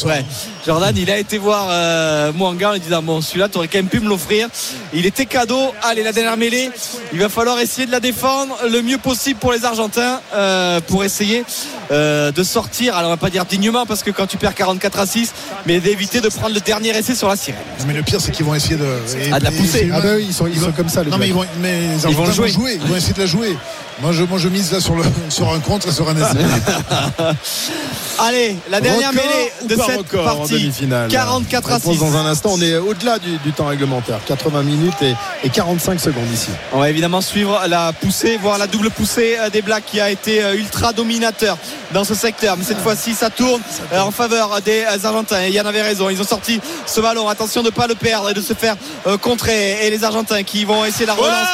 Jordan, 0.65 0.95
il 0.97 1.11
a 1.11 1.19
été 1.19 1.37
voir 1.37 1.67
euh, 1.69 2.33
Mwanga 2.33 2.69
en 2.69 2.73
lui 2.73 2.79
disant 2.79 3.03
bon, 3.03 3.21
celui-là, 3.21 3.49
tu 3.49 3.57
aurais 3.57 3.67
quand 3.67 3.77
même 3.77 3.87
pu 3.87 3.99
me 3.99 4.09
l'offrir. 4.09 4.47
Il 4.93 5.05
était 5.05 5.25
cadeau. 5.27 5.73
Allez, 5.83 6.01
la 6.01 6.11
dernière 6.11 6.37
mêlée, 6.37 6.71
il 7.13 7.19
va 7.19 7.29
falloir 7.29 7.59
essayer 7.59 7.85
de 7.85 7.91
la 7.91 7.99
défendre 7.99 8.57
le 8.67 8.81
mieux 8.81 8.97
possible 8.97 9.39
pour 9.39 9.51
les 9.51 9.63
Argentins 9.63 10.21
euh, 10.33 10.79
pour 10.81 11.03
essayer 11.03 11.43
euh, 11.91 12.31
de 12.31 12.43
sortir. 12.43 12.95
Alors, 12.95 13.09
on 13.09 13.13
va 13.13 13.17
pas 13.17 13.29
dire 13.29 13.45
dignement 13.45 13.85
parce 13.85 14.01
que 14.01 14.09
quand 14.09 14.25
tu 14.25 14.37
perds 14.37 14.55
44 14.55 14.99
à 14.99 15.05
6, 15.05 15.33
mais 15.67 15.79
d'éviter 15.79 16.19
de 16.19 16.29
prendre 16.29 16.55
le 16.55 16.61
dernier 16.61 16.97
essai 16.97 17.13
sur 17.13 17.27
la 17.27 17.35
sirène. 17.35 17.61
mais 17.85 17.93
le 17.93 18.01
pire, 18.01 18.19
c'est 18.19 18.31
qu'ils 18.31 18.45
vont 18.45 18.55
essayer 18.55 18.77
de, 18.77 18.87
ah, 19.31 19.39
la 19.39 19.51
pousser. 19.51 19.89
Ah, 19.93 19.99
oui, 20.03 20.25
ils 20.27 20.33
sont, 20.33 20.47
ils 20.47 20.59
sont 20.59 20.71
comme 20.71 20.89
ça. 20.89 21.03
Les 21.03 21.11
non, 21.11 21.17
mais 21.17 21.27
ils 21.27 21.33
vont, 21.33 21.45
mais 21.61 21.79
les 21.95 22.05
Argentins 22.05 22.31
vont, 22.31 22.47
jouer. 22.47 22.79
Ils 22.81 22.89
vont 22.89 22.95
essayer 22.95 23.13
de 23.13 23.19
la 23.19 23.27
jouer. 23.27 23.55
Moi 24.01 24.11
je, 24.11 24.23
moi, 24.23 24.37
je 24.37 24.49
mise 24.49 24.73
là 24.73 24.81
sur, 24.81 24.93
le, 24.95 25.03
sur 25.29 25.53
un 25.53 25.59
contre 25.59 25.87
et 25.87 25.91
sur 25.91 26.09
un 26.09 26.15
essai. 26.15 26.37
Allez, 28.19 28.57
la 28.69 28.81
dernière 28.81 29.13
mêlée 29.13 29.51
de 29.63 29.75
cette 29.75 30.07
partie. 30.11 30.71
44 31.09 31.71
à 31.71 31.79
6. 31.79 31.99
Dans 31.99 32.17
un 32.17 32.25
instant, 32.25 32.51
on 32.53 32.61
est 32.61 32.75
au-delà 32.75 33.19
du, 33.19 33.51
temps 33.53 33.67
réglementaire. 33.67 34.19
80 34.25 34.63
minutes 34.63 35.01
et, 35.43 35.49
45 35.49 35.99
secondes 35.99 36.29
ici. 36.33 36.49
On 36.73 36.79
va 36.79 36.89
évidemment 36.89 37.21
suivre 37.21 37.61
la 37.67 37.93
poussée, 37.93 38.37
voir 38.37 38.57
la 38.57 38.67
double 38.67 38.89
poussée 38.89 39.37
euh, 39.39 39.49
des 39.49 39.61
Blacks 39.61 39.85
qui 39.85 40.01
a 40.01 40.09
été 40.09 40.43
euh, 40.43 40.55
ultra 40.55 40.91
dominateur 40.91 41.57
dans 41.93 42.03
ce 42.03 42.15
secteur. 42.15 42.57
Mais 42.57 42.65
cette 42.65 42.81
fois-ci, 42.81 43.13
ça 43.13 43.29
tourne 43.29 43.61
euh, 43.93 44.01
en 44.01 44.11
faveur 44.11 44.59
des 44.61 44.83
Argentins. 45.03 45.41
Et 45.41 45.51
Yann 45.51 45.65
avait 45.65 45.81
raison. 45.81 46.09
Ils 46.09 46.19
ont 46.19 46.25
sorti 46.25 46.59
ce 46.85 46.99
ballon. 46.99 47.29
Attention 47.29 47.61
de 47.61 47.67
ne 47.67 47.71
pas 47.71 47.87
le 47.87 47.95
perdre 47.95 48.29
et 48.29 48.33
de 48.33 48.41
se 48.41 48.53
faire 48.53 48.75
contrer. 49.21 49.87
Et 49.87 49.89
les 49.89 50.03
Argentins 50.03 50.43
qui 50.43 50.65
vont 50.65 50.83
essayer 50.83 51.05
la 51.05 51.13
relance 51.13 51.47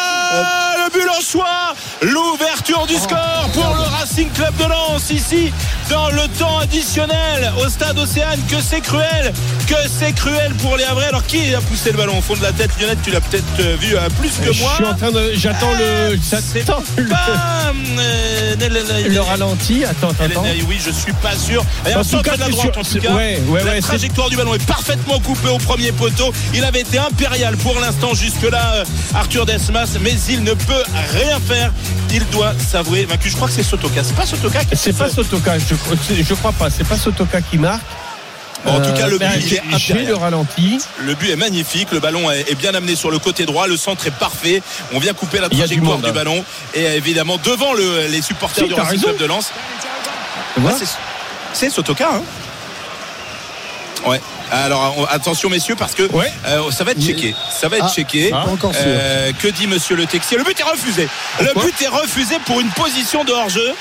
but. 0.93 1.01
L'ouverture 2.01 2.87
du 2.87 2.95
score 2.95 3.49
pour 3.53 3.75
le 3.75 3.81
Racing 3.81 4.29
Club 4.31 4.55
de 4.57 4.65
Lens 4.65 5.11
ici 5.11 5.53
dans 5.91 6.09
le 6.09 6.27
temps 6.39 6.59
additionnel 6.59 7.51
au 7.63 7.69
stade 7.69 7.99
Océane. 7.99 8.39
Que 8.49 8.61
c'est 8.61 8.79
cruel, 8.79 9.33
que 9.67 9.75
c'est 9.87 10.13
cruel 10.13 10.53
pour 10.55 10.77
les 10.77 10.85
Havrais. 10.85 11.07
Alors 11.07 11.25
qui 11.25 11.53
a 11.53 11.59
poussé 11.59 11.91
le 11.91 11.97
ballon 11.97 12.17
au 12.17 12.21
fond 12.21 12.35
de 12.35 12.41
la 12.41 12.53
tête 12.53 12.71
Lionel, 12.79 12.97
tu 13.03 13.11
l'as 13.11 13.19
peut-être 13.19 13.43
euh, 13.59 13.75
vu 13.79 13.95
euh, 13.95 14.09
plus 14.19 14.31
que 14.37 14.57
moi. 14.57 14.71
Je 14.71 14.75
suis 14.75 14.85
en 14.85 14.95
train 14.95 15.11
de. 15.11 15.31
J'attends 15.35 15.73
le. 15.73 15.81
Euh, 15.81 16.15
le 19.09 19.19
ralenti. 19.19 19.83
Attends, 19.83 20.09
attends. 20.09 20.43
Oui, 20.67 20.79
je 20.83 20.91
suis 20.91 21.13
pas 21.13 21.35
sûr. 21.35 21.63
En 21.85 22.03
tout 22.03 22.21
cas, 22.21 22.35
de 22.35 22.41
la 22.41 22.49
droite, 22.49 22.77
en 22.77 22.83
tout 22.83 22.99
cas. 22.99 23.09
la 23.65 23.81
trajectoire 23.81 24.29
du 24.29 24.37
ballon 24.37 24.55
est 24.55 24.65
parfaitement 24.65 25.19
coupée 25.19 25.49
au 25.49 25.57
premier 25.57 25.91
poteau. 25.91 26.31
Il 26.53 26.63
avait 26.63 26.81
été 26.81 26.97
impérial 26.99 27.57
pour 27.57 27.79
l'instant 27.79 28.13
jusque-là, 28.13 28.83
Arthur 29.13 29.45
Desmas, 29.45 29.97
mais 29.99 30.15
il 30.29 30.43
ne 30.43 30.53
peut 30.53 30.83
rien 31.13 31.39
faire. 31.39 31.73
Il 32.13 32.25
doit 32.27 32.53
s'avouer 32.59 33.05
vaincu. 33.05 33.29
Je 33.29 33.35
crois 33.35 33.47
que 33.47 33.53
c'est 33.53 33.63
Sotoka. 33.63 34.03
C'est 34.03 34.15
pas 34.15 34.25
Sotoka 34.25 34.59
C'est 34.73 34.97
pas 34.97 35.09
Sotoka. 35.09 35.57
Je, 35.59 35.75
je 36.23 36.34
crois 36.34 36.51
pas. 36.51 36.69
C'est 36.69 36.88
pas 36.88 36.97
Sotoka 36.97 37.41
qui 37.41 37.57
marque. 37.57 37.82
Bon, 38.63 38.73
en 38.73 38.79
tout 38.82 38.93
cas, 38.93 39.07
le 39.07 39.15
Euh, 39.15 39.17
but, 39.17 39.53
est 39.53 40.05
le 40.05 40.15
ralenti. 40.15 40.77
Le 40.99 41.15
but 41.15 41.32
est 41.32 41.36
magnifique, 41.36 41.88
le 41.91 41.99
ballon 41.99 42.29
est 42.29 42.53
bien 42.53 42.75
amené 42.75 42.95
sur 42.95 43.09
le 43.09 43.17
côté 43.17 43.45
droit, 43.47 43.65
le 43.67 43.75
centre 43.75 44.05
est 44.05 44.11
parfait. 44.11 44.61
On 44.93 44.99
vient 44.99 45.13
couper 45.13 45.39
la 45.39 45.49
du 45.49 45.57
trajectoire 45.57 45.97
du, 45.97 46.09
hein. 46.09 46.11
ballon 46.11 46.45
et 46.75 46.84
évidemment 46.95 47.39
devant 47.43 47.73
le- 47.73 48.05
les 48.07 48.21
supporters 48.21 48.65
Si, 48.65 48.69
du 48.69 48.79
Racing. 48.79 49.01
Club 49.01 49.17
de 49.17 49.25
Lens. 49.25 49.51
C'est- 50.77 50.86
c'est 51.53 51.69
Sotoka. 51.71 52.07
Hein 52.13 52.21
ouais. 54.07 54.21
Alors 54.51 54.95
on- 54.97 55.05
attention 55.05 55.49
messieurs 55.49 55.75
parce 55.75 55.95
que 55.95 56.03
Ouais. 56.11 56.31
euh, 56.47 56.69
ça 56.71 56.83
va 56.83 56.91
être 56.91 57.01
checké. 57.01 57.33
Ça 57.49 57.69
va 57.69 57.77
être 57.77 57.85
Ah. 57.87 57.93
checké. 57.95 58.31
Euh, 58.75 59.31
que 59.39 59.47
dit 59.47 59.65
Monsieur 59.67 59.95
le 59.95 60.05
Texier 60.05 60.37
Le 60.37 60.43
but 60.43 60.59
est 60.59 60.63
refusé. 60.63 61.07
le 61.39 61.59
but 61.61 61.81
est 61.81 61.87
refusé 61.87 62.35
pour 62.45 62.59
une 62.59 62.69
position 62.69 63.23
de 63.23 63.31
hors-jeu. 63.31 63.73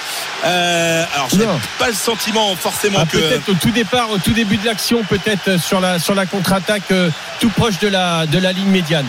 Euh, 0.44 1.04
alors 1.14 1.28
je 1.30 1.36
n'ai 1.36 1.46
pas 1.78 1.88
le 1.88 1.94
sentiment 1.94 2.54
forcément 2.56 3.00
Ah, 3.02 3.06
que. 3.06 3.16
peut-être 3.18 3.48
au 3.48 3.54
tout 3.54 3.70
départ, 3.70 4.10
au 4.10 4.18
tout 4.18 4.32
début 4.32 4.56
de 4.58 4.66
l'action, 4.66 5.02
peut-être 5.02 5.58
sur 5.60 5.80
la 5.80 5.98
sur 5.98 6.14
la 6.14 6.26
contre-attaque, 6.26 6.90
euh, 6.92 7.10
tout 7.40 7.50
proche 7.50 7.78
de 7.80 7.88
la 7.88 8.26
de 8.26 8.38
la 8.38 8.52
ligne 8.52 8.68
médiane. 8.70 9.06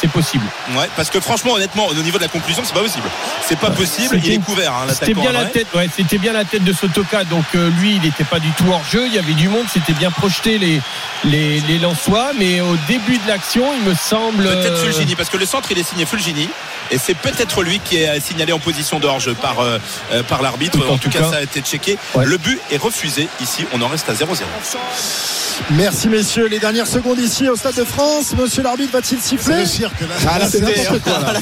C'est 0.00 0.10
possible. 0.10 0.44
Ouais, 0.76 0.88
parce 0.96 1.10
que 1.10 1.20
franchement, 1.20 1.52
honnêtement, 1.52 1.86
au 1.86 1.94
niveau 1.94 2.18
de 2.18 2.22
la 2.22 2.28
conclusion, 2.28 2.62
c'est 2.64 2.74
pas 2.74 2.80
possible. 2.80 3.08
C'est 3.46 3.58
pas 3.58 3.70
possible. 3.70 4.08
C'était 4.16 4.26
Il 4.28 4.32
est 4.34 4.38
couvert, 4.38 4.72
hein, 4.72 4.86
C'était 4.88 5.06
l'attaquant. 5.12 5.20
bien 5.20 5.32
la 5.32 5.44
ouais. 5.44 5.50
tête, 5.50 5.66
ouais, 5.74 5.88
c'était 5.94 6.18
bien 6.18 6.32
la 6.32 6.44
tête 6.44 6.64
de 6.64 6.72
Sotoka. 6.72 7.24
Donc 7.24 7.44
euh, 7.54 7.70
lui, 7.78 7.96
il 7.96 8.02
n'était 8.02 8.24
pas 8.24 8.40
du 8.40 8.50
tout 8.52 8.64
hors 8.70 8.82
jeu. 8.90 9.06
Il 9.06 9.14
y 9.14 9.18
avait 9.18 9.34
du 9.34 9.48
monde, 9.48 9.66
c'était 9.72 9.92
bien 9.92 10.10
projeté 10.10 10.58
les 10.58 10.80
les 11.24 11.60
les 11.60 11.78
Lensois, 11.78 12.32
mais 12.38 12.60
au 12.60 12.76
début 12.88 13.18
de 13.18 13.28
l'action, 13.28 13.64
il 13.78 13.88
me 13.88 13.94
semble. 13.94 14.44
Peut-être 14.44 14.72
euh, 14.78 14.84
Fulgini, 14.92 15.14
parce 15.14 15.28
que 15.28 15.36
le 15.36 15.46
centre 15.46 15.70
il 15.70 15.78
est 15.78 15.88
signé 15.88 16.06
Fulgini. 16.06 16.48
Et 16.90 16.98
c'est 16.98 17.14
peut-être 17.14 17.62
lui 17.62 17.80
qui 17.80 17.96
est 17.98 18.20
signalé 18.20 18.52
en 18.52 18.58
position 18.58 18.98
de 18.98 19.06
hors-jeu 19.06 19.34
par, 19.34 19.60
euh, 19.60 19.78
par 20.28 20.42
l'arbitre. 20.42 20.78
En 20.86 20.94
En 20.94 20.98
tout 20.98 21.08
tout 21.08 21.10
cas, 21.10 21.20
cas. 21.20 21.30
ça 21.30 21.36
a 21.36 21.42
été 21.42 21.60
checké. 21.60 21.96
Ouais. 22.14 22.24
Le 22.26 22.36
but 22.36 22.60
est 22.70 22.76
refusé. 22.76 23.28
Ici, 23.40 23.64
on 23.72 23.80
en 23.80 23.88
reste 23.88 24.08
à 24.10 24.14
0-0. 24.14 24.26
Merci 25.70 26.08
messieurs. 26.08 26.46
Les 26.48 26.58
dernières 26.58 26.86
secondes 26.86 27.18
ici 27.18 27.48
au 27.48 27.56
Stade 27.56 27.76
de 27.76 27.84
France. 27.84 28.32
Monsieur 28.36 28.62
l'arbitre 28.62 28.92
va-t-il 28.92 29.20
siffler? 29.20 29.64
Cirque 29.82 30.00
là. 30.02 30.14
Ah 30.28 30.38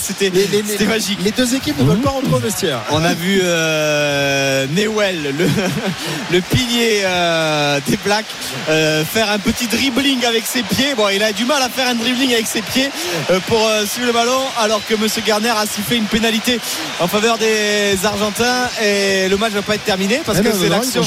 c'était 0.00 0.86
magique. 0.86 1.18
Les 1.22 1.30
deux 1.30 1.54
équipes 1.54 1.78
ne 1.78 1.84
veulent 1.84 1.98
pas 2.00 2.10
rentrer 2.10 2.32
au 2.34 2.38
vestiaire. 2.38 2.80
On 2.90 3.04
a 3.04 3.12
vu 3.14 3.40
euh, 3.42 4.66
Newell, 4.74 5.34
le, 5.38 5.46
le 6.32 6.40
pilier 6.40 7.02
euh, 7.04 7.80
des 7.86 7.96
Blacks, 7.98 8.24
euh, 8.68 9.04
faire 9.04 9.30
un 9.30 9.38
petit 9.38 9.66
dribbling 9.66 10.24
avec 10.24 10.44
ses 10.46 10.62
pieds. 10.62 10.94
Bon, 10.96 11.08
il 11.08 11.22
a 11.22 11.32
du 11.32 11.44
mal 11.44 11.62
à 11.62 11.68
faire 11.68 11.88
un 11.88 11.94
dribbling 11.94 12.32
avec 12.32 12.46
ses 12.46 12.62
pieds 12.62 12.90
euh, 13.30 13.40
pour 13.46 13.66
euh, 13.66 13.84
suivre 13.86 14.06
le 14.06 14.12
ballon, 14.12 14.40
alors 14.58 14.80
que 14.86 14.94
Monsieur 14.94 15.22
Garner 15.26 15.50
a 15.50 15.66
sifflé 15.66 15.96
une 15.96 16.04
pénalité 16.04 16.58
en 17.00 17.08
faveur 17.08 17.36
des 17.38 17.98
Argentins 18.04 18.68
et 18.82 19.28
le 19.28 19.36
match 19.36 19.50
ne 19.52 19.56
va 19.56 19.62
pas 19.62 19.74
être 19.74 19.84
terminé 19.84 20.20
parce 20.24 20.38
Eh 20.40 20.42
que 20.44 20.52
c'est 20.52 20.68
l'action. 20.68 21.02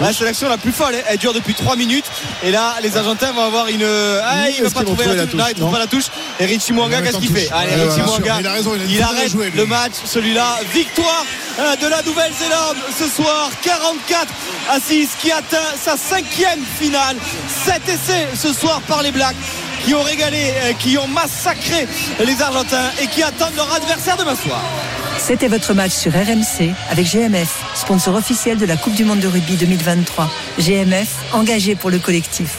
la 0.00 0.12
l'action 0.26 0.48
la 0.48 0.58
plus 0.58 0.72
folle. 0.72 0.94
Elle 1.08 1.18
dure 1.18 1.32
depuis 1.32 1.54
3 1.54 1.76
minutes. 1.76 2.06
Et 2.44 2.50
là, 2.50 2.74
les 2.82 2.96
Argentins 2.96 3.32
vont 3.32 3.42
avoir 3.44 3.68
une. 3.68 3.84
Ah, 3.84 4.48
il 4.56 4.62
va 4.64 4.70
pas 4.70 4.82
trouver 4.82 5.06
la 5.06 5.14
la 5.14 5.26
touche. 5.26 5.34
Non, 5.40 5.66
Non. 5.66 5.70
pas 5.72 5.78
la 5.78 5.86
touche. 5.86 6.06
Et 6.40 6.46
Richie 6.46 6.71
Qu'est-ce 7.02 7.18
qu'il 7.18 7.34
fait 7.34 7.48
Allez, 7.52 7.72
il 7.74 8.46
a 8.46 8.52
raison, 8.52 8.72
il 8.74 8.82
a 8.82 8.84
Il 8.86 9.02
arrête 9.02 9.30
jouer, 9.30 9.52
le 9.54 9.66
match, 9.66 9.92
celui-là. 10.04 10.60
Victoire 10.72 11.24
hein, 11.58 11.74
de 11.80 11.86
la 11.86 12.02
Nouvelle-Zélande 12.02 12.76
ce 12.98 13.08
soir, 13.08 13.50
44 13.62 14.26
à 14.70 14.80
6, 14.80 15.10
qui 15.20 15.30
atteint 15.30 15.58
sa 15.80 15.96
cinquième 15.96 16.60
finale. 16.78 17.16
7 17.64 17.82
essais 17.88 18.28
ce 18.34 18.52
soir 18.52 18.80
par 18.82 19.02
les 19.02 19.12
Blacks 19.12 19.36
qui 19.84 19.94
ont 19.94 20.02
régalé, 20.02 20.52
euh, 20.62 20.72
qui 20.78 20.96
ont 20.96 21.08
massacré 21.08 21.86
les 22.24 22.40
Argentins 22.40 22.90
et 23.02 23.06
qui 23.06 23.22
attendent 23.22 23.56
leur 23.56 23.72
adversaire 23.74 24.16
demain 24.16 24.36
soir. 24.36 24.62
C'était 25.18 25.48
votre 25.48 25.74
match 25.74 25.92
sur 25.92 26.12
RMC 26.12 26.72
avec 26.90 27.06
GMF, 27.06 27.62
sponsor 27.74 28.14
officiel 28.14 28.58
de 28.58 28.66
la 28.66 28.76
Coupe 28.76 28.94
du 28.94 29.04
Monde 29.04 29.20
de 29.20 29.28
rugby 29.28 29.56
2023. 29.56 30.30
GMF, 30.58 31.08
engagé 31.32 31.74
pour 31.74 31.90
le 31.90 31.98
collectif. 31.98 32.58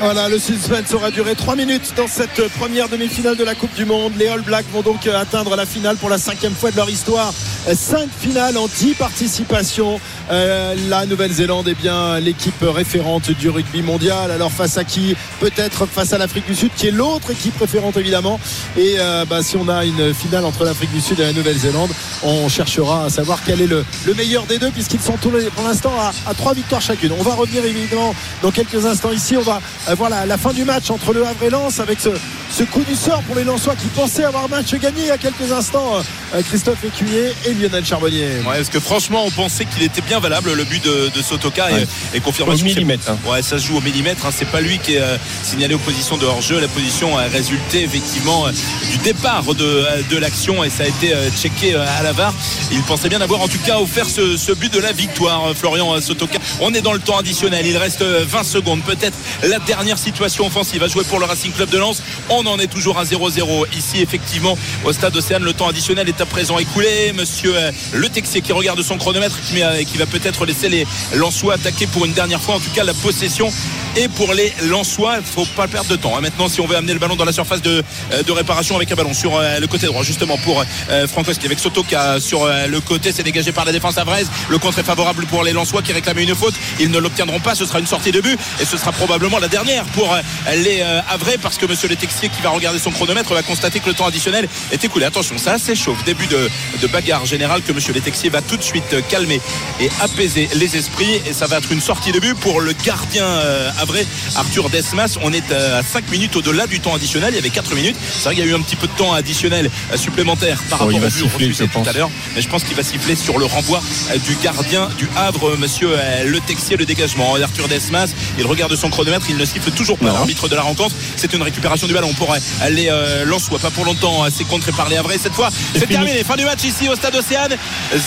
Voilà, 0.00 0.28
le 0.28 0.38
suspense 0.38 0.92
aura 0.92 1.10
duré 1.10 1.34
3 1.34 1.56
minutes 1.56 1.94
dans 1.96 2.06
cette 2.06 2.48
première 2.58 2.88
demi-finale 2.88 3.36
de 3.36 3.44
la 3.44 3.54
Coupe 3.54 3.74
du 3.74 3.84
Monde. 3.84 4.12
Les 4.18 4.26
All 4.26 4.42
Blacks 4.42 4.66
vont 4.72 4.82
donc 4.82 5.06
euh, 5.06 5.18
atteindre 5.18 5.56
la 5.56 5.66
finale 5.66 5.96
pour 5.96 6.08
la 6.08 6.18
cinquième 6.18 6.54
fois 6.54 6.70
de 6.70 6.76
leur 6.76 6.90
histoire. 6.90 7.32
5 7.72 8.08
finales 8.10 8.56
en 8.56 8.66
10 8.66 8.94
participations. 8.94 10.00
Euh, 10.30 10.74
la 10.88 11.06
Nouvelle-Zélande 11.06 11.68
est 11.68 11.74
bien 11.74 12.18
l'équipe 12.20 12.62
référente 12.62 13.30
du 13.30 13.48
rugby 13.48 13.82
mondial. 13.82 14.30
Alors 14.30 14.52
face 14.52 14.76
à 14.78 14.84
qui? 14.84 15.14
Peut-être 15.40 15.86
face 15.86 16.12
à 16.12 16.18
l'Afrique 16.18 16.46
du 16.46 16.54
Sud, 16.54 16.70
qui 16.76 16.88
est 16.88 16.90
l'autre 16.90 17.30
équipe 17.30 17.58
référente 17.58 17.96
évidemment. 17.96 18.40
Et 18.76 18.96
euh, 18.98 19.24
bah, 19.24 19.42
si 19.42 19.56
on 19.56 19.68
a 19.68 19.84
une 19.84 20.14
finale 20.14 20.44
entre 20.44 20.64
l'Afrique 20.64 20.92
du 20.92 21.00
Sud 21.00 21.20
et 21.20 21.24
la 21.24 21.32
Nouvelle-Zélande, 21.32 21.90
on 22.22 22.48
cherchera 22.48 23.04
à 23.04 23.10
savoir 23.10 23.40
quel 23.44 23.60
est 23.60 23.66
le, 23.66 23.84
le 24.06 24.14
meilleur 24.14 24.44
des 24.46 24.58
deux, 24.58 24.70
puisqu'ils 24.70 25.00
sont 25.00 25.16
tous 25.16 25.30
pour 25.54 25.64
l'instant 25.64 25.92
à, 25.98 26.12
à 26.30 26.34
3 26.34 26.54
victoires 26.54 26.80
chacune. 26.80 27.12
On 27.18 27.22
va 27.22 27.34
revenir 27.34 27.64
évidemment 27.64 28.14
dans 28.42 28.50
quelques 28.50 28.84
instants 28.86 29.12
ici. 29.12 29.36
On 29.36 29.42
va 29.42 29.60
euh, 29.88 29.94
voir 29.94 30.10
la, 30.10 30.38
fin 30.38 30.52
du 30.52 30.64
match 30.64 30.90
entre 30.90 31.12
le 31.12 31.26
Havre 31.26 31.42
et 31.44 31.50
Lens 31.50 31.80
avec 31.80 32.00
ce, 32.00 32.10
ce 32.50 32.64
coup 32.64 32.82
du 32.82 32.94
sort 32.94 33.22
pour 33.22 33.36
les 33.36 33.44
Lensois 33.44 33.74
qui 33.74 33.88
pensaient 33.88 34.24
avoir 34.24 34.48
match 34.48 34.74
gagné 34.74 35.02
il 35.02 35.06
y 35.06 35.10
a 35.10 35.18
quelques 35.18 35.50
instants. 35.50 36.02
Euh, 36.34 36.42
Christophe 36.42 36.84
Écuyer 36.84 37.32
et 37.46 37.53
Lionel 37.54 37.84
Charbonnier. 37.84 38.26
Ouais, 38.46 38.56
parce 38.56 38.68
que 38.68 38.80
franchement, 38.80 39.24
on 39.26 39.30
pensait 39.30 39.64
qu'il 39.64 39.82
était 39.82 40.00
bien 40.02 40.20
valable 40.20 40.52
le 40.52 40.64
but 40.64 40.82
de, 40.84 41.10
de 41.14 41.22
Sotoka 41.22 41.70
et, 41.70 41.74
Ouais. 41.74 41.86
et 42.14 42.18
au 42.18 42.20
confirmation. 42.22 42.66
c'est- 42.66 42.74
millimètre. 42.74 43.10
hein. 43.10 43.18
Ouais, 43.26 43.42
ça 43.42 43.58
se 43.58 43.66
joue 43.66 43.76
au 43.78 43.80
millimètre. 43.80 44.26
hein. 44.26 44.30
C'est 44.36 44.48
pas 44.48 44.60
lui 44.60 44.78
qui 44.78 44.94
est 44.94 45.00
euh, 45.00 45.16
signalé 45.42 45.74
aux 45.74 45.78
positions 45.78 46.16
de 46.16 46.26
hors-jeu. 46.26 46.60
La 46.60 46.68
position 46.68 47.16
a 47.18 47.22
résulté 47.24 47.82
effectivement 47.84 48.46
euh, 48.46 48.50
du 48.90 48.98
départ 48.98 49.42
de, 49.54 49.64
euh, 49.64 50.02
de 50.10 50.16
l'action 50.16 50.62
et 50.64 50.70
ça 50.70 50.84
a 50.84 50.86
été 50.86 51.14
euh, 51.14 51.28
checké 51.30 51.74
à 51.74 52.02
la 52.02 52.12
VAR. 52.12 52.32
Il 52.72 52.82
pensait 52.82 53.08
bien 53.08 53.20
avoir 53.20 53.40
en 53.40 53.48
tout 53.48 53.58
cas 53.64 53.78
offert 53.78 54.06
ce, 54.08 54.36
ce 54.36 54.52
but 54.52 54.72
de 54.72 54.78
la 54.80 54.92
victoire, 54.92 55.52
Florian 55.56 56.00
Sotoka. 56.00 56.38
On 56.60 56.72
est 56.74 56.82
dans 56.82 56.92
le 56.92 56.98
temps 57.00 57.18
additionnel. 57.18 57.66
Il 57.66 57.76
reste 57.76 58.02
euh, 58.02 58.24
20 58.28 58.42
secondes. 58.44 58.82
Peut-être 58.82 59.16
la 59.42 59.58
dernière 59.58 59.98
situation 59.98 60.46
offensive 60.46 60.82
à 60.82 60.88
jouer 60.88 61.04
pour 61.04 61.18
le 61.18 61.24
Racing 61.26 61.52
Club 61.52 61.70
de 61.70 61.78
Lens. 61.78 62.02
On 62.28 62.44
en 62.46 62.58
est 62.58 62.66
toujours 62.66 62.98
à 62.98 63.04
0-0. 63.04 63.66
Ici, 63.76 64.00
effectivement, 64.00 64.56
au 64.84 64.92
stade 64.92 65.16
Océane, 65.16 65.42
le 65.44 65.52
temps 65.52 65.68
additionnel 65.68 66.08
est 66.08 66.20
à 66.20 66.26
présent 66.26 66.58
écoulé. 66.58 67.12
Monsieur 67.14 67.43
euh, 67.48 67.70
Le 67.92 68.08
Texier 68.08 68.40
qui 68.40 68.52
regarde 68.52 68.80
son 68.82 68.96
chronomètre 68.98 69.38
qui, 69.48 69.62
euh, 69.62 69.82
qui 69.84 69.98
va 69.98 70.06
peut-être 70.06 70.46
laisser 70.46 70.68
les 70.68 70.86
Lensois 71.14 71.54
attaquer 71.54 71.86
pour 71.86 72.04
une 72.04 72.12
dernière 72.12 72.40
fois. 72.40 72.56
En 72.56 72.60
tout 72.60 72.70
cas, 72.74 72.84
la 72.84 72.94
possession 72.94 73.50
et 73.96 74.08
pour 74.08 74.34
les 74.34 74.52
Lensois, 74.62 75.16
il 75.18 75.24
faut 75.24 75.46
pas 75.56 75.68
perdre 75.68 75.88
de 75.90 75.96
temps. 75.96 76.16
hein. 76.16 76.20
Maintenant, 76.20 76.48
si 76.48 76.60
on 76.60 76.66
veut 76.66 76.76
amener 76.76 76.92
le 76.92 76.98
ballon 76.98 77.16
dans 77.16 77.24
la 77.24 77.32
surface 77.32 77.62
de, 77.62 77.82
euh, 78.12 78.22
réparation 78.34 78.74
avec 78.76 78.90
un 78.90 78.96
ballon 78.96 79.14
sur 79.14 79.40
le 79.40 79.66
côté 79.68 79.86
droit, 79.86 80.02
justement 80.02 80.36
pour 80.38 80.64
euh, 80.90 81.06
Frankowski 81.06 81.46
avec 81.46 81.60
Sotoka 81.60 82.18
sur 82.18 82.44
euh, 82.44 82.66
le 82.66 82.80
côté, 82.80 83.12
c'est 83.12 83.22
dégagé 83.22 83.52
par 83.52 83.64
la 83.64 83.70
défense 83.72 83.96
avraise. 83.98 84.28
Le 84.48 84.58
contre 84.58 84.80
est 84.80 84.84
favorable 84.84 85.26
pour 85.26 85.44
les 85.44 85.52
Lensois 85.52 85.82
qui 85.82 85.92
réclamaient 85.92 86.24
une 86.24 86.34
faute. 86.34 86.54
Ils 86.80 86.90
ne 86.90 86.98
l'obtiendront 86.98 87.38
pas. 87.38 87.54
Ce 87.54 87.64
sera 87.64 87.78
une 87.78 87.86
sortie 87.86 88.10
de 88.10 88.20
but 88.20 88.38
et 88.60 88.64
ce 88.64 88.76
sera 88.76 88.90
probablement 88.92 89.38
la 89.38 89.48
dernière 89.48 89.84
pour 89.86 90.16
les 90.56 90.82
Havrais 91.08 91.38
parce 91.38 91.58
que 91.58 91.66
Monsieur 91.66 91.88
Le 91.88 91.96
Texier 91.96 92.28
qui 92.28 92.42
va 92.42 92.50
regarder 92.50 92.78
son 92.78 92.90
chronomètre 92.90 93.32
va 93.32 93.42
constater 93.42 93.78
que 93.80 93.86
le 93.88 93.94
temps 93.94 94.06
additionnel 94.06 94.48
est 94.72 94.84
écoulé. 94.84 95.04
Attention, 95.04 95.38
ça 95.38 95.58
s'échauffe. 95.58 96.02
Début 96.04 96.26
de, 96.26 96.48
de 96.82 96.86
bagarre 96.88 97.24
que 97.38 97.72
Monsieur 97.72 97.92
Le 97.92 98.00
Texier 98.00 98.30
va 98.30 98.42
tout 98.42 98.56
de 98.56 98.62
suite 98.62 98.84
euh, 98.92 99.00
calmer 99.08 99.40
et 99.80 99.90
apaiser 100.00 100.48
les 100.54 100.76
esprits 100.76 101.20
et 101.26 101.32
ça 101.32 101.46
va 101.46 101.58
être 101.58 101.72
une 101.72 101.80
sortie 101.80 102.12
de 102.12 102.20
but 102.20 102.34
pour 102.34 102.60
le 102.60 102.72
gardien 102.84 103.24
euh, 103.24 103.70
Havrais, 103.80 104.06
Arthur 104.36 104.70
Desmas. 104.70 105.18
On 105.22 105.32
est 105.32 105.50
euh, 105.50 105.80
à 105.80 105.82
5 105.82 106.10
minutes 106.10 106.36
au-delà 106.36 106.66
du 106.66 106.80
temps 106.80 106.94
additionnel. 106.94 107.30
Il 107.32 107.36
y 107.36 107.38
avait 107.38 107.50
4 107.50 107.74
minutes. 107.74 107.96
C'est 108.12 108.24
vrai 108.24 108.34
qu'il 108.34 108.44
y 108.44 108.48
a 108.48 108.50
eu 108.50 108.54
un 108.54 108.60
petit 108.60 108.76
peu 108.76 108.86
de 108.86 108.92
temps 108.92 109.12
additionnel 109.12 109.70
euh, 109.92 109.96
supplémentaire 109.96 110.62
par 110.70 110.82
Oh, 110.82 110.84
rapport 110.86 110.96
au 110.96 111.00
but 111.00 111.10
siffler, 111.10 111.46
refusé 111.46 111.68
tout 111.68 111.82
à 111.88 111.92
l'heure. 111.92 112.10
Mais 112.34 112.42
je 112.42 112.48
pense 112.48 112.62
qu'il 112.64 112.76
va 112.76 112.82
siffler 112.82 113.16
sur 113.16 113.38
le 113.38 113.46
renvoi 113.46 113.82
euh, 114.12 114.18
du 114.18 114.36
gardien 114.42 114.88
du 114.98 115.08
Havre, 115.16 115.50
euh, 115.50 115.56
monsieur 115.58 115.90
euh, 115.92 116.24
Le 116.24 116.40
Texier, 116.40 116.76
le 116.76 116.86
dégagement. 116.86 117.34
Arthur 117.36 117.68
Desmas, 117.68 118.10
il 118.38 118.46
regarde 118.46 118.74
son 118.76 118.90
chronomètre, 118.90 119.26
il 119.28 119.36
ne 119.36 119.44
siffle 119.44 119.70
toujours 119.72 119.98
pas 119.98 120.06
l'arbitre 120.12 120.48
de 120.48 120.54
la 120.54 120.62
rencontre. 120.62 120.94
C'est 121.16 121.32
une 121.32 121.42
récupération 121.42 121.86
du 121.86 121.94
ballon 121.94 122.12
pour 122.14 122.32
euh, 122.32 122.36
les 122.70 122.88
euh, 122.90 123.24
Lensois. 123.24 123.58
Pas 123.58 123.70
pour 123.70 123.84
longtemps, 123.84 124.24
euh, 124.24 124.28
c'est 124.34 124.44
contré 124.44 124.72
par 124.72 124.88
les 124.88 124.96
Havrais. 124.96 125.18
Cette 125.18 125.32
fois, 125.34 125.50
c'est 125.74 125.86
terminé. 125.86 126.22
Fin 126.24 126.36
du 126.36 126.44
match 126.44 126.64
ici 126.64 126.88
au 126.88 126.94
stade 126.94 127.13
Océane. 127.14 127.56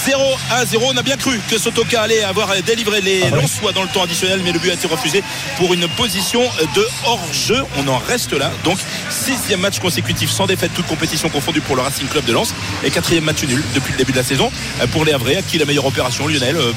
0 0.05 0.21
à 0.51 0.65
0. 0.65 0.85
On 0.93 0.97
a 0.97 1.01
bien 1.03 1.17
cru 1.17 1.39
que 1.49 1.57
Sotoka 1.57 2.01
allait 2.01 2.23
avoir 2.23 2.49
délivré 2.65 3.01
les 3.01 3.21
Ah 3.23 3.33
ouais. 3.35 3.41
Lensois 3.41 3.71
dans 3.71 3.83
le 3.83 3.89
temps 3.89 4.03
additionnel, 4.03 4.41
mais 4.43 4.51
le 4.51 4.59
but 4.59 4.71
a 4.71 4.73
été 4.73 4.87
refusé 4.87 5.23
pour 5.57 5.73
une 5.73 5.87
position 5.89 6.41
de 6.75 6.85
hors-jeu. 7.05 7.63
On 7.77 7.87
en 7.87 7.97
reste 7.97 8.33
là. 8.33 8.51
Donc, 8.63 8.77
sixième 9.09 9.59
match 9.61 9.79
consécutif 9.79 10.29
sans 10.29 10.45
défaite, 10.45 10.71
toute 10.73 10.87
compétition 10.87 11.29
confondue 11.29 11.61
pour 11.61 11.75
le 11.75 11.81
Racing 11.81 12.07
Club 12.07 12.25
de 12.25 12.33
Lens. 12.33 12.53
Et 12.83 12.91
quatrième 12.91 13.23
match 13.23 13.43
nul 13.43 13.63
depuis 13.75 13.91
le 13.93 13.97
début 13.97 14.11
de 14.11 14.17
la 14.17 14.23
saison 14.23 14.51
pour 14.91 15.05
les 15.05 15.13
Havrais. 15.13 15.37
À 15.37 15.41
qui 15.41 15.57
la 15.57 15.65
meilleure 15.65 15.85
opération, 15.85 16.27
Lionel 16.27 16.55
Euh, 16.57 16.71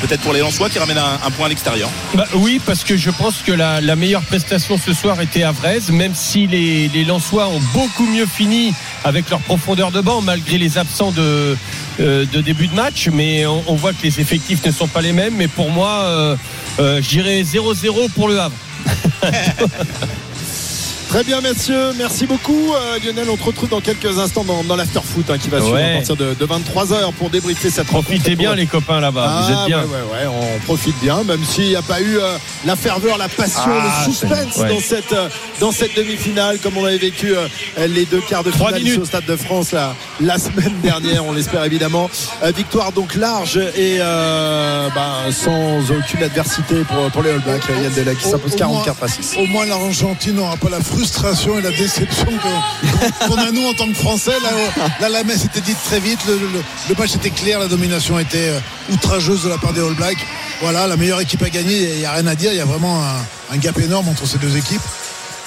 Peut-être 0.00 0.20
pour 0.20 0.34
les 0.34 0.40
Lensois 0.40 0.68
qui 0.68 0.78
ramènent 0.78 0.98
un, 0.98 1.18
un 1.24 1.30
point 1.30 1.46
à 1.46 1.48
l'extérieur. 1.48 1.88
Bah 2.14 2.26
oui, 2.34 2.60
parce 2.66 2.84
que 2.84 2.94
je 2.96 3.10
pense 3.10 3.36
que 3.46 3.52
la, 3.52 3.80
la 3.80 3.96
meilleure 3.96 4.22
prestation 4.22 4.76
ce 4.76 4.92
soir 4.92 5.18
était 5.22 5.44
à 5.44 5.52
Vraise, 5.52 5.90
même 5.90 6.14
si 6.14 6.46
les, 6.46 6.88
les 6.88 7.04
Lensois 7.04 7.46
ont 7.48 7.60
beaucoup 7.72 8.04
mieux 8.04 8.26
fini 8.26 8.74
avec 9.04 9.30
leur 9.30 9.40
profondeur 9.40 9.90
de 9.92 10.00
banc, 10.00 10.22
malgré 10.22 10.58
les 10.58 10.78
absents 10.78 11.12
de, 11.12 11.56
euh, 12.00 12.24
de 12.32 12.40
début 12.40 12.66
de 12.66 12.74
match. 12.74 13.08
Mais 13.12 13.46
on, 13.46 13.62
on 13.68 13.74
voit 13.74 13.92
que 13.92 14.02
les 14.02 14.20
effectifs 14.20 14.64
ne 14.64 14.72
sont 14.72 14.88
pas 14.88 15.02
les 15.02 15.12
mêmes. 15.12 15.34
Mais 15.36 15.48
pour 15.48 15.70
moi, 15.70 16.04
euh, 16.04 16.36
euh, 16.80 17.00
je 17.02 17.08
dirais 17.08 17.42
0-0 17.42 18.10
pour 18.10 18.28
le 18.28 18.40
Havre. 18.40 18.56
Très 21.14 21.22
bien, 21.22 21.40
messieurs. 21.40 21.92
Merci 21.96 22.26
beaucoup, 22.26 22.74
euh, 22.74 22.98
Lionel. 22.98 23.30
On 23.30 23.36
te 23.36 23.44
retrouve 23.44 23.68
dans 23.68 23.80
quelques 23.80 24.18
instants 24.18 24.42
dans, 24.42 24.64
dans 24.64 24.74
l'after-foot 24.74 25.30
hein, 25.30 25.38
qui 25.38 25.48
va 25.48 25.60
suivre 25.60 25.74
Ouais. 25.76 25.92
à 25.92 25.96
partir 25.98 26.16
de, 26.16 26.34
23h 26.34 27.12
pour 27.12 27.30
débriefer 27.30 27.70
cette 27.70 27.86
Profitez 27.86 28.34
bien 28.34 28.56
les 28.56 28.66
copains 28.66 28.98
là-bas. 28.98 29.24
Ah, 29.24 29.42
Vous 29.46 29.52
êtes 29.52 29.66
bien. 29.68 29.78
Ouais, 29.78 29.84
ouais, 29.84 30.26
ouais, 30.26 30.56
on 30.58 30.58
profite 30.64 30.98
bien, 31.00 31.22
même 31.22 31.44
s'il 31.44 31.68
n'y 31.68 31.76
a 31.76 31.82
pas 31.82 32.00
eu 32.00 32.18
euh, 32.18 32.36
la 32.66 32.74
ferveur, 32.74 33.16
la 33.16 33.28
passion, 33.28 33.60
Ah, 33.64 34.04
le 34.08 34.12
suspense 34.12 34.58
dans 34.58 34.80
cette, 34.80 35.12
euh, 35.12 35.28
dans 35.60 35.70
cette 35.70 35.96
demi-finale, 35.96 36.58
comme 36.58 36.76
on 36.78 36.84
avait 36.84 36.98
vécu 36.98 37.32
euh, 37.36 37.46
les 37.86 38.06
deux 38.06 38.20
quarts 38.20 38.42
de 38.42 38.50
finale 38.50 38.82
ici 38.82 38.98
au 38.98 39.04
Stade 39.04 39.26
de 39.26 39.36
France 39.36 39.70
la, 39.70 39.94
la 40.20 40.36
semaine 40.36 40.74
dernière, 40.82 41.24
on 41.24 41.32
l'espère 41.32 41.62
évidemment. 41.62 42.10
Euh, 42.42 42.50
victoire 42.50 42.90
donc 42.90 43.14
large 43.14 43.56
et 43.56 43.98
euh, 44.00 44.88
ben, 44.92 45.30
sans 45.30 45.78
aucune 45.96 46.24
adversité 46.24 46.82
pour, 46.88 47.08
pour 47.12 47.22
les 47.22 47.30
All 47.30 47.38
Blacks. 47.38 47.62
Yann 47.68 47.92
Delay 47.94 48.16
qui 48.16 48.28
s'impose 48.28 48.54
au 48.54 48.56
44 48.56 48.98
moins- 48.98 49.06
à 49.06 49.08
6. 49.08 49.36
Au 49.38 49.46
moins 49.46 49.64
l'Argentine 49.64 50.34
n'aura 50.34 50.56
pas 50.56 50.70
la 50.70 50.80
frustration 50.80 51.03
et 51.04 51.60
la 51.60 51.70
déception 51.70 52.26
qu'on 53.26 53.36
a 53.36 53.52
nous 53.52 53.66
en 53.66 53.74
tant 53.74 53.86
que 53.86 53.94
Français. 53.94 54.32
Là, 54.42 54.48
euh, 54.52 54.88
là, 55.00 55.08
la 55.10 55.22
messe 55.22 55.44
était 55.44 55.60
dite 55.60 55.76
très 55.84 56.00
vite, 56.00 56.20
le, 56.26 56.94
match 56.94 57.14
était 57.14 57.30
clair, 57.30 57.58
la 57.58 57.68
domination 57.68 58.18
était 58.18 58.48
euh, 58.48 58.60
outrageuse 58.90 59.44
de 59.44 59.50
la 59.50 59.58
part 59.58 59.72
des 59.74 59.80
All 59.80 59.94
Blacks. 59.94 60.24
Voilà, 60.62 60.86
la 60.86 60.96
meilleure 60.96 61.20
équipe 61.20 61.42
a 61.42 61.50
gagné, 61.50 61.92
il 61.92 61.98
n'y 61.98 62.06
a 62.06 62.12
rien 62.12 62.26
à 62.26 62.34
dire, 62.34 62.52
il 62.52 62.56
y 62.56 62.60
a 62.60 62.64
vraiment 62.64 63.02
un, 63.52 63.56
gap 63.58 63.78
énorme 63.78 64.08
entre 64.08 64.26
ces 64.26 64.38
deux 64.38 64.56
équipes. 64.56 64.82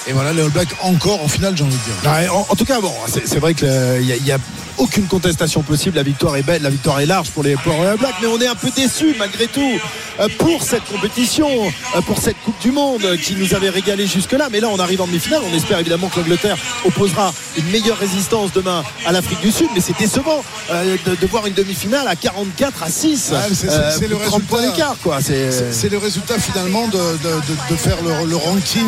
Et 0.06 0.12
voilà, 0.12 0.32
les 0.32 0.42
All 0.42 0.50
Blacks 0.50 0.74
encore 0.82 1.22
en 1.22 1.28
finale, 1.28 1.56
j'ai 1.56 1.64
envie 1.64 1.76
de 1.76 2.10
dire. 2.10 2.32
En, 2.32 2.54
tout 2.54 2.64
cas, 2.64 2.80
bon, 2.80 2.94
c'est 3.06 3.38
vrai 3.38 3.54
qu'il 3.54 3.68
n'y 3.68 4.32
a, 4.32 4.38
aucune 4.78 5.06
contestation 5.06 5.62
possible. 5.62 5.96
La 5.96 6.02
victoire 6.02 6.36
est 6.36 6.42
belle, 6.42 6.62
la 6.62 6.70
victoire 6.70 7.00
est 7.00 7.06
large 7.06 7.30
pour 7.30 7.42
les, 7.42 7.52
All 7.54 7.96
Blacks, 7.98 8.14
mais 8.20 8.28
on 8.28 8.40
est 8.40 8.46
un 8.46 8.54
peu 8.54 8.70
déçus 8.74 9.14
malgré 9.18 9.46
tout 9.46 9.78
euh, 10.20 10.28
pour 10.38 10.62
cette 10.62 10.84
compétition, 10.84 11.48
euh, 11.96 12.00
pour 12.02 12.18
cette 12.18 12.36
Coupe 12.44 12.58
du 12.60 12.70
Monde 12.72 13.16
qui 13.22 13.34
nous 13.34 13.54
avait 13.54 13.68
régalé 13.70 14.06
jusque-là. 14.06 14.48
Mais 14.50 14.60
là, 14.60 14.68
on 14.72 14.78
arrive 14.78 15.00
en 15.02 15.06
demi-finale. 15.06 15.42
On 15.50 15.54
espère 15.56 15.78
évidemment 15.78 16.08
que 16.08 16.18
l'Angleterre 16.20 16.56
opposera 16.84 17.32
une 17.56 17.66
meilleure 17.70 17.98
résistance 17.98 18.52
demain 18.52 18.82
à 19.06 19.12
l'Afrique 19.12 19.40
du 19.40 19.50
Sud. 19.52 19.68
Mais 19.74 19.80
c'est 19.80 19.96
décevant 19.98 20.42
euh, 20.70 20.96
de, 21.06 21.14
de 21.14 21.26
voir 21.26 21.46
une 21.46 21.54
demi-finale 21.54 22.06
à 22.08 22.16
44 22.16 22.82
à 22.82 22.88
6. 22.90 23.30
Ouais, 23.32 23.38
mais 23.48 23.54
c'est- 23.54 23.66
le 24.08 24.16
plus 24.16 24.24
de 24.24 24.28
30 24.28 24.42
points 24.44 24.58
résultat. 24.60 24.76
d'écart, 24.76 24.96
quoi. 25.02 25.18
C'est 25.20 25.50
C'est- 25.52 25.72
C'est 25.72 25.88
le 25.88 25.98
résultat 25.98 26.38
finalement 26.38 26.86
de, 26.88 26.96
de- 26.98 26.98
de- 26.98 27.70
de 27.70 27.76
faire 27.76 27.96
le, 28.02 28.28
le 28.28 28.36
ranking 28.36 28.86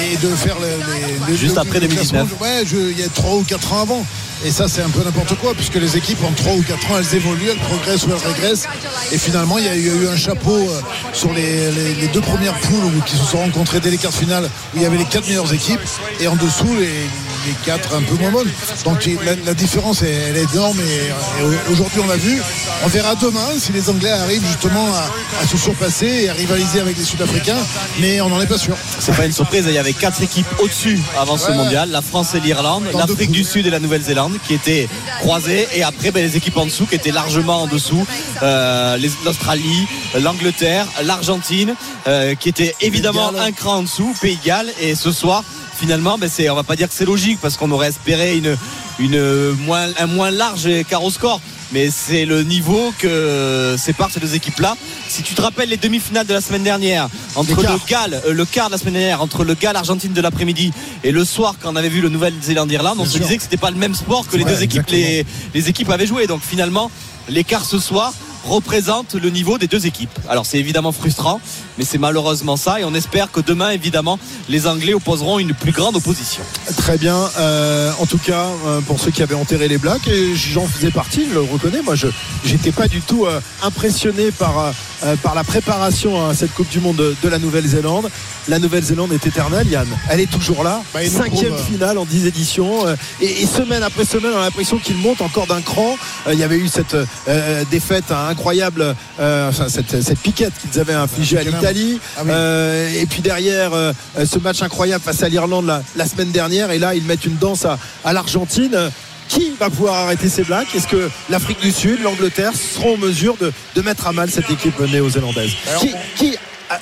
et 0.00 0.16
de 0.16 0.28
faire 0.34 0.56
les, 0.60 0.68
les- 0.68 1.32
les- 1.32 1.36
Juste 1.36 1.54
le- 1.54 1.60
après 1.60 1.80
le 1.80 1.88
2019. 1.88 2.28
classement. 2.28 2.46
Ouais, 2.46 2.64
je- 2.66 2.90
il 2.90 2.98
y 2.98 3.02
a 3.02 3.08
3 3.08 3.36
ou 3.36 3.42
4 3.42 3.72
ans 3.72 3.82
avant. 3.82 4.06
Et 4.44 4.50
ça, 4.50 4.66
c'est 4.66 4.82
un 4.82 4.90
peu 4.90 5.04
n'importe 5.04 5.36
quoi, 5.36 5.54
puisque 5.54 5.76
les 5.76 5.96
équipes 5.96 6.22
en 6.24 6.32
3 6.32 6.54
ou 6.54 6.62
4 6.62 6.90
ans, 6.90 6.94
elles 6.98 7.14
évoluent, 7.14 7.50
elles 7.50 7.58
progressent 7.58 8.06
ou 8.06 8.10
elles 8.10 8.32
régressent. 8.32 8.66
Et 9.12 9.18
finalement, 9.18 9.58
il 9.58 9.64
y 9.64 9.68
a 9.68 9.76
eu, 9.76 10.08
un 10.08 10.16
chapeau 10.16 10.56
euh, 10.56 10.80
sur 11.12 11.32
les, 11.32 12.08
deux 12.12 12.20
premières 12.20 12.58
poules 12.60 13.02
qui 13.06 13.16
se 13.16 13.24
sont 13.24 13.38
rencontrées 13.38 13.78
dès 13.78 13.90
les 13.90 13.98
quarts 13.98 14.10
de 14.10 14.16
finale, 14.16 14.50
où 14.74 14.78
il 14.78 14.82
y 14.82 14.86
avait 14.86 14.98
les 14.98 15.04
4 15.04 15.28
meilleures 15.28 15.52
équipes, 15.54 15.80
et 16.20 16.26
en 16.26 16.34
dessous, 16.34 16.74
les, 16.76 17.06
les 17.46 17.54
4 17.64 17.94
un 17.94 18.02
peu 18.02 18.14
moins 18.14 18.30
bonnes. 18.30 18.50
Donc 18.84 19.04
la, 19.24 19.34
la 19.36 19.54
différence, 19.54 20.02
est- 20.02 20.10
elle 20.28 20.36
est 20.36 20.52
énorme. 20.54 20.78
Et, 20.80 21.42
et 21.42 21.72
aujourd'hui, 21.72 22.00
on 22.04 22.06
l'a 22.08 22.16
vu. 22.16 22.40
On 22.84 22.88
verra 22.88 23.14
demain 23.14 23.48
si 23.58 23.72
les 23.72 23.88
Anglais 23.90 24.10
arrivent 24.10 24.44
justement 24.46 24.86
à, 24.94 25.42
à 25.42 25.46
se 25.46 25.56
surpasser 25.56 26.06
et 26.24 26.28
à 26.30 26.32
rivaliser 26.34 26.80
avec 26.80 26.96
les 26.96 27.04
Sud-Africains. 27.04 27.58
Mais 28.00 28.20
on 28.20 28.28
n'en 28.28 28.40
est 28.40 28.46
pas 28.46 28.58
sûr. 28.58 28.76
C'est 28.98 29.14
pas 29.16 29.26
une 29.26 29.32
surprise, 29.32 29.64
il 29.68 29.74
y 29.74 29.78
avait 29.78 29.92
quatre 29.92 30.22
équipes 30.22 30.46
au-dessus 30.60 30.98
avant 31.18 31.36
ce 31.36 31.50
Ouais, 31.50 31.56
mondial, 31.56 31.90
la 31.90 32.02
France 32.02 32.34
et 32.34 32.40
l'Irlande, 32.40 32.84
l'Afrique 32.94 33.30
du 33.30 33.44
Sud 33.44 33.66
et 33.66 33.70
la 33.70 33.80
Nouvelle-Zélande 33.80 34.38
qui 34.46 34.54
étaient 34.54 34.88
croisées 35.20 35.66
et 35.74 35.82
après 35.82 36.10
ben, 36.10 36.22
les 36.24 36.36
équipes 36.36 36.56
en 36.56 36.66
dessous 36.66 36.86
qui 36.86 36.94
étaient 36.94 37.10
largement 37.10 37.62
en 37.62 37.66
dessous, 37.66 38.06
Euh, 38.42 38.96
l'Australie, 39.24 39.86
l'Angleterre, 40.20 40.86
l'Argentine 41.04 41.74
euh, 42.06 42.34
qui 42.34 42.48
étaient 42.48 42.74
évidemment 42.80 43.30
un 43.38 43.52
cran 43.52 43.76
en 43.78 43.82
dessous, 43.82 44.14
Pays 44.20 44.36
de 44.36 44.44
Galles 44.44 44.72
et 44.80 44.94
ce 44.96 45.12
soir 45.12 45.44
finalement 45.82 46.16
ben, 46.16 46.30
c'est, 46.32 46.48
on 46.48 46.54
va 46.54 46.62
pas 46.62 46.76
dire 46.76 46.88
que 46.88 46.94
c'est 46.94 47.04
logique 47.04 47.40
parce 47.42 47.56
qu'on 47.56 47.72
aurait 47.72 47.88
espéré 47.88 48.36
une, 48.36 48.56
une 49.00 49.50
moins, 49.66 49.88
un 49.98 50.06
moins 50.06 50.30
large 50.30 50.66
écart 50.66 51.02
au 51.02 51.10
score 51.10 51.40
mais 51.72 51.90
c'est 51.90 52.24
le 52.24 52.42
niveau 52.42 52.92
que 52.98 53.76
séparent 53.78 54.10
ces 54.10 54.20
deux 54.20 54.34
équipes-là. 54.34 54.76
Si 55.08 55.22
tu 55.22 55.34
te 55.34 55.40
rappelles 55.40 55.70
les 55.70 55.78
demi-finales 55.78 56.26
de 56.26 56.34
la 56.34 56.42
semaine 56.42 56.62
dernière 56.62 57.08
entre 57.34 57.62
le. 57.62 57.68
Galles, 57.88 58.20
euh, 58.26 58.34
le 58.34 58.44
quart 58.44 58.66
de 58.66 58.72
la 58.72 58.78
semaine 58.78 58.92
dernière 58.92 59.22
entre 59.22 59.42
le 59.42 59.54
Galles 59.54 59.76
Argentine 59.76 60.12
de 60.12 60.20
l'après-midi 60.20 60.70
et 61.02 61.10
le 61.10 61.24
soir 61.24 61.54
quand 61.60 61.72
on 61.72 61.76
avait 61.76 61.88
vu 61.88 62.02
le 62.02 62.10
Nouvelle-Zélande-Irlande, 62.10 62.98
on 63.00 63.06
se 63.06 63.18
disait 63.18 63.38
que 63.38 63.42
c'était 63.42 63.56
pas 63.56 63.70
le 63.70 63.78
même 63.78 63.94
sport 63.94 64.28
que 64.28 64.36
les 64.36 64.44
Ouais, 64.44 64.50
deux 64.50 64.62
équipes 64.62 64.86
les, 64.90 65.24
les 65.54 65.68
équipes 65.70 65.88
avaient 65.88 66.06
joué. 66.06 66.26
Donc 66.26 66.42
finalement, 66.46 66.90
l'écart 67.28 67.64
ce 67.64 67.78
soir 67.78 68.12
représente 68.44 69.14
le 69.14 69.30
niveau 69.30 69.58
des 69.58 69.66
deux 69.66 69.86
équipes. 69.86 70.10
Alors 70.28 70.46
c'est 70.46 70.58
évidemment 70.58 70.92
frustrant, 70.92 71.40
mais 71.78 71.84
c'est 71.84 71.98
malheureusement 71.98 72.56
ça 72.56 72.80
et 72.80 72.84
on 72.84 72.94
espère 72.94 73.30
que 73.30 73.40
demain 73.40 73.70
évidemment 73.70 74.18
les 74.48 74.66
Anglais 74.66 74.94
opposeront 74.94 75.38
une 75.38 75.54
plus 75.54 75.72
grande 75.72 75.96
opposition. 75.96 76.42
Très 76.76 76.98
bien. 76.98 77.16
Euh, 77.38 77.90
en 78.00 78.06
tout 78.06 78.18
cas, 78.18 78.46
euh, 78.66 78.80
pour 78.80 79.00
ceux 79.00 79.10
qui 79.10 79.22
avaient 79.22 79.34
enterré 79.34 79.68
les 79.68 79.78
Blacks, 79.78 80.06
et 80.08 80.34
j'en 80.34 80.66
faisais 80.66 80.90
partie, 80.90 81.26
je 81.28 81.34
le 81.34 81.40
reconnais. 81.40 81.82
Moi, 81.82 81.94
je 81.94 82.08
j'étais 82.44 82.72
pas 82.72 82.88
du 82.88 83.00
tout 83.00 83.26
euh, 83.26 83.40
impressionné 83.62 84.30
par 84.30 84.58
euh, 85.04 85.16
par 85.22 85.34
la 85.34 85.42
préparation 85.44 86.28
à 86.28 86.34
cette 86.34 86.52
Coupe 86.54 86.68
du 86.68 86.78
Monde 86.80 86.96
de, 86.96 87.16
de 87.22 87.28
la 87.28 87.38
Nouvelle-Zélande. 87.38 88.08
La 88.48 88.58
Nouvelle-Zélande 88.60 89.12
est 89.12 89.26
éternelle, 89.26 89.68
Yann. 89.68 89.88
Elle 90.08 90.20
est 90.20 90.30
toujours 90.30 90.62
là. 90.62 90.80
Bah, 90.94 91.00
Cinquième 91.06 91.56
finale 91.58 91.98
en 91.98 92.04
10 92.04 92.26
éditions. 92.26 92.86
euh, 92.86 92.94
et, 93.20 93.42
et 93.42 93.46
semaine 93.46 93.82
après 93.82 94.04
semaine, 94.04 94.32
on 94.34 94.38
a 94.38 94.42
l'impression 94.42 94.78
qu'ils 94.78 94.96
montent 94.96 95.20
encore 95.22 95.46
d'un 95.48 95.60
cran. 95.60 95.96
Euh, 96.26 96.34
Il 96.34 96.38
y 96.38 96.44
avait 96.44 96.56
eu 96.58 96.68
cette 96.68 96.94
euh, 97.28 97.64
défaite 97.70 98.10
incroyable, 98.32 98.94
euh, 99.20 99.48
enfin 99.48 99.68
cette, 99.68 100.02
cette 100.02 100.18
piquette 100.18 100.52
qu'ils 100.60 100.80
avaient 100.80 100.92
infligée 100.94 101.38
à 101.38 101.44
l'Italie. 101.44 102.00
Ah 102.16 102.22
oui. 102.24 102.30
Euh, 102.32 103.00
et 103.00 103.06
puis 103.06 103.22
derrière, 103.22 103.72
euh, 103.72 103.92
ce 104.32 104.38
match 104.38 104.60
incroyable 104.62 105.02
face 105.04 105.22
à 105.22 105.28
l'Irlande 105.28 105.66
la, 105.66 105.82
la 105.96 106.06
semaine 106.06 106.32
dernière. 106.32 106.70
Et 106.70 106.78
là, 106.78 106.94
ils 106.94 107.04
mettent 107.04 107.26
une 107.26 107.36
danse 107.36 107.64
à, 107.64 107.78
à 108.04 108.12
l'Argentine. 108.12 108.90
Qui 109.28 109.52
va 109.58 109.70
pouvoir 109.70 109.94
arrêter 109.94 110.28
ces 110.28 110.42
Blacks 110.44 110.74
Est-ce 110.74 110.88
que 110.88 111.08
l'Afrique 111.30 111.60
du 111.60 111.72
Sud, 111.72 112.02
l'Angleterre 112.02 112.52
seront 112.54 112.94
en 112.94 112.98
mesure 112.98 113.36
de, 113.40 113.50
de 113.74 113.80
mettre 113.80 114.06
à 114.06 114.12
mal 114.12 114.28
cette 114.28 114.50
équipe 114.50 114.78
néo-zélandaise? 114.80 115.52
Qui, 115.80 115.94
qui, 116.16 116.36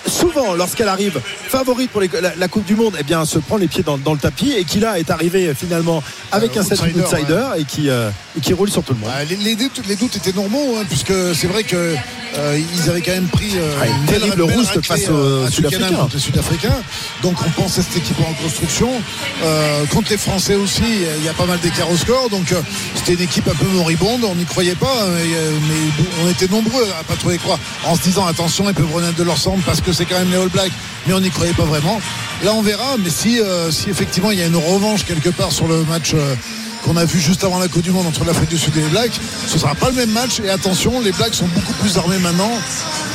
souvent, 0.06 0.54
lorsqu'elle 0.54 0.88
arrive 0.88 1.20
favorite 1.48 1.90
pour 1.90 2.00
les- 2.00 2.10
la, 2.20 2.34
la 2.36 2.48
Coupe 2.48 2.64
du 2.64 2.74
Monde, 2.76 2.96
eh 2.98 3.02
bien, 3.02 3.24
se 3.24 3.38
prend 3.38 3.56
les 3.56 3.68
pieds 3.68 3.82
dans, 3.82 3.98
dans 3.98 4.12
le 4.12 4.18
tapis 4.18 4.52
et 4.52 4.64
qui 4.64 4.80
là 4.80 4.98
est 4.98 5.10
arrivé 5.10 5.48
euh, 5.48 5.54
finalement 5.54 6.02
avec 6.32 6.56
Euh, 6.56 6.60
un 6.60 6.64
statut 6.64 6.82
outsider, 6.94 7.00
d'outsider 7.00 7.44
et, 7.58 7.64
qui, 7.64 7.88
euh, 7.90 8.10
et 8.36 8.40
qui 8.40 8.52
roule 8.52 8.70
sur 8.70 8.82
tout 8.82 8.92
le 8.94 8.98
monde. 9.00 9.08
Bah, 9.10 9.24
les, 9.28 9.36
les 9.36 9.56
doutes, 9.56 9.82
les 9.88 9.96
doutes 9.96 10.16
étaient 10.16 10.32
normaux, 10.32 10.76
hein, 10.78 10.84
puisque 10.88 11.12
c'est 11.34 11.46
vrai 11.46 11.62
que 11.64 11.94
euh, 12.36 12.60
ils 12.76 12.88
avaient 12.90 13.00
quand 13.02 13.12
même 13.12 13.28
pris 13.28 13.52
Ah, 13.82 13.86
une 13.86 14.06
terrible 14.06 14.42
rouste 14.42 14.80
face 14.84 15.08
aux 15.08 15.48
Sud-Africains. 15.48 16.08
Sud-Africains. 16.16 16.80
Donc 17.22 17.34
on 17.44 17.50
pense 17.60 17.78
à 17.78 17.82
cette 17.82 17.96
équipe 17.96 18.20
en 18.20 18.28
reconstruction. 18.30 18.90
Euh, 19.42 19.84
contre 19.86 20.10
les 20.10 20.16
Français 20.16 20.54
aussi, 20.54 20.82
il 21.18 21.24
y 21.24 21.28
a 21.28 21.32
pas 21.32 21.46
mal 21.46 21.58
d'écart 21.60 21.90
au 21.90 21.96
score. 21.96 22.28
Donc 22.30 22.54
c'était 22.94 23.14
une 23.14 23.22
équipe 23.22 23.48
un 23.48 23.54
peu 23.54 23.66
moribonde. 23.66 24.24
On 24.24 24.34
n'y 24.36 24.44
croyait 24.44 24.74
pas, 24.76 24.86
hein, 25.02 25.08
mais, 25.16 25.24
mais 25.68 26.04
on 26.24 26.28
était 26.30 26.46
nombreux 26.48 26.86
à 27.00 27.02
pas 27.04 27.16
trop 27.16 27.30
y 27.32 27.38
croire, 27.38 27.58
en 27.84 27.96
se 27.96 28.02
disant 28.02 28.26
attention, 28.26 28.68
ils 28.68 28.74
peuvent 28.74 28.92
renaître 28.94 29.16
de 29.16 29.24
leur 29.24 29.38
centre 29.38 29.62
parce 29.64 29.79
que 29.82 29.92
c'est 29.92 30.04
quand 30.04 30.18
même 30.18 30.30
les 30.30 30.36
All 30.36 30.48
Blacks. 30.48 30.72
Mais 31.06 31.12
on 31.14 31.20
n'y 31.20 31.30
croyait 31.30 31.52
pas 31.54 31.64
vraiment. 31.64 32.00
Là, 32.44 32.52
on 32.54 32.62
verra. 32.62 32.96
Mais 33.02 33.10
si, 33.10 33.40
euh, 33.40 33.70
si 33.70 33.90
effectivement 33.90 34.30
il 34.30 34.38
y 34.38 34.42
a 34.42 34.46
une 34.46 34.56
revanche 34.56 35.04
quelque 35.04 35.30
part 35.30 35.52
sur 35.52 35.66
le 35.68 35.84
match. 35.84 36.12
euh, 36.14 36.34
qu'on 36.84 36.96
a 36.96 37.04
vu 37.04 37.20
juste 37.20 37.44
avant 37.44 37.58
la 37.58 37.68
Coupe 37.68 37.82
du 37.82 37.90
Monde 37.90 38.06
entre 38.06 38.24
l'Afrique 38.24 38.48
du 38.50 38.58
Sud 38.58 38.76
et 38.76 38.80
les 38.80 38.88
Blacks, 38.88 39.18
ce 39.46 39.58
sera 39.58 39.74
pas 39.74 39.88
le 39.90 39.94
même 39.96 40.10
match. 40.10 40.40
Et 40.44 40.50
attention, 40.50 41.00
les 41.00 41.12
Blacks 41.12 41.34
sont 41.34 41.46
beaucoup 41.48 41.72
plus 41.74 41.96
armés 41.98 42.18
maintenant 42.18 42.50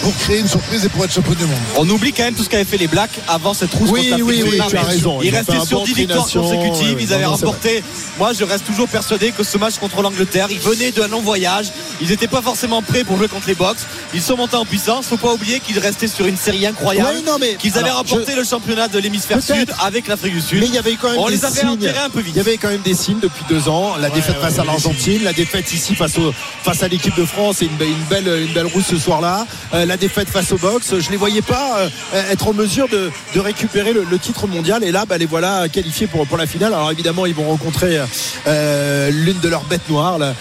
pour 0.02 0.16
créer 0.18 0.40
une 0.40 0.48
surprise 0.48 0.86
et 0.86 0.90
pour 0.90 1.04
être 1.04 1.14
champion 1.14 1.34
du 1.34 1.46
monde. 1.46 1.56
On 1.78 1.90
oublie 1.90 2.14
quand 2.14 2.24
même 2.24 2.36
tout 2.36 2.44
ce 2.44 2.50
qu'avaient 2.50 2.64
fait 2.66 2.78
les 2.78 2.88
Blacks 2.88 3.20
avant 3.28 3.54
cette 3.54 3.74
rousse 3.74 3.90
Oui, 3.92 4.14
oui, 4.24 4.44
oui, 4.46 4.60
tu 4.70 4.78
as 4.78 4.84
raison. 4.84 5.22
Ils 5.22 5.28
Ils 5.28 5.36
restaient 5.36 5.66
sur 5.66 5.80
bon 5.80 5.86
10 5.86 5.94
victoires 5.94 6.28
consécutives. 6.30 6.98
Ils 7.02 7.14
avaient 7.14 7.24
non, 7.24 7.32
non, 7.32 7.38
c'est 7.38 7.46
remporté. 7.46 7.84
Moi, 8.20 8.34
je 8.34 8.44
reste 8.44 8.66
toujours 8.66 8.88
persuadé 8.88 9.32
que 9.32 9.44
ce 9.44 9.58
match 9.58 9.78
contre 9.78 10.02
l'Angleterre, 10.02 10.48
ils 10.52 10.60
venaient 10.60 10.92
d'un 10.92 11.08
long 11.08 11.22
voyage. 11.22 11.72
Ils 12.02 12.10
n'étaient 12.10 12.28
pas 12.28 12.42
forcément 12.42 12.82
prêts 12.82 13.04
pour 13.04 13.18
jouer 13.18 13.28
contre 13.28 13.48
les 13.48 13.56
Box. 13.56 13.84
Ils 14.14 14.22
sont 14.22 14.38
montés 14.38 14.58
en 14.58 14.66
puissance. 14.66 15.08
Faut 15.08 15.18
pas 15.18 15.34
oublier 15.34 15.60
qu'ils 15.60 15.80
restaient 15.80 16.08
sur 16.08 16.28
une 16.28 16.38
série 16.38 16.66
incroyable. 16.68 17.10
Ouais, 17.40 17.56
qu'ils 17.56 17.78
avaient 17.78 17.86
alors, 17.90 17.98
remporté 18.00 18.36
le 18.36 18.44
championnat 18.44 18.88
de 18.88 19.00
l'hémisphère 19.00 19.42
sud 19.42 19.72
avec 19.82 20.08
l'Afrique 20.08 20.34
du 20.34 20.42
Sud. 20.42 20.60
Mais 20.60 20.68
il 20.68 20.74
y 20.76 20.78
avait 20.78 20.96
quand 20.96 21.10
même 21.10 21.20
On 21.20 21.28
des 21.28 21.36
les 21.36 21.46
avait 21.46 21.60
signes. 21.62 21.70
enterrés 21.70 22.00
un 22.00 22.10
peu 22.10 22.20
vite. 22.22 22.34
Il 22.36 22.38
y 22.38 22.42
avait 22.42 22.58
quand 22.58 22.70
même 22.70 22.82
des 22.82 22.94
signes 22.94 23.20
depuis 23.22 23.44
deux 23.50 23.55
ans. 23.70 23.96
La 24.00 24.10
défaite 24.10 24.36
face 24.38 24.60
à 24.60 24.64
l'Argentine, 24.64 25.24
la 25.24 25.34
défaite 25.34 25.72
ici 25.74 25.96
face, 25.96 26.18
au, 26.18 26.34
face 26.64 26.84
à 26.84 26.88
l'équipe 26.88 27.16
de 27.16 27.26
France 27.26 27.62
et 27.62 27.66
une, 27.66 27.72
une 27.88 28.04
belle, 28.10 28.28
une 28.48 28.54
belle 28.54 28.68
rousse 28.68 28.86
ce 28.90 28.98
soir-là. 28.98 29.46
Euh, 29.74 29.86
la 29.86 29.98
défaite 29.98 30.30
face 30.30 30.52
au 30.52 30.58
box. 30.58 30.94
Je 31.00 31.10
les 31.12 31.18
voyais 31.18 31.42
pas 31.42 31.80
euh, 32.14 32.32
être 32.32 32.48
en 32.48 32.54
mesure 32.54 32.88
de, 32.88 33.10
de 33.34 33.40
récupérer 33.40 33.94
le, 33.94 34.06
le 34.10 34.20
titre 34.20 34.48
mondial. 34.48 34.84
Et 34.84 34.92
là, 34.92 35.06
bah, 35.08 35.18
les 35.18 35.26
voilà 35.26 35.68
qualifiés 35.70 36.08
pour, 36.08 36.26
pour 36.28 36.38
la 36.38 36.46
finale. 36.48 36.74
Alors 36.74 36.92
évidemment, 36.92 37.26
ils 37.26 37.36
vont 37.36 37.48
rencontrer 37.50 38.00
euh, 38.48 39.10
l'une 39.12 39.40
de 39.40 39.50
leurs 39.50 39.64
bêtes 39.64 39.90
noires. 39.90 40.18
là. 40.18 40.34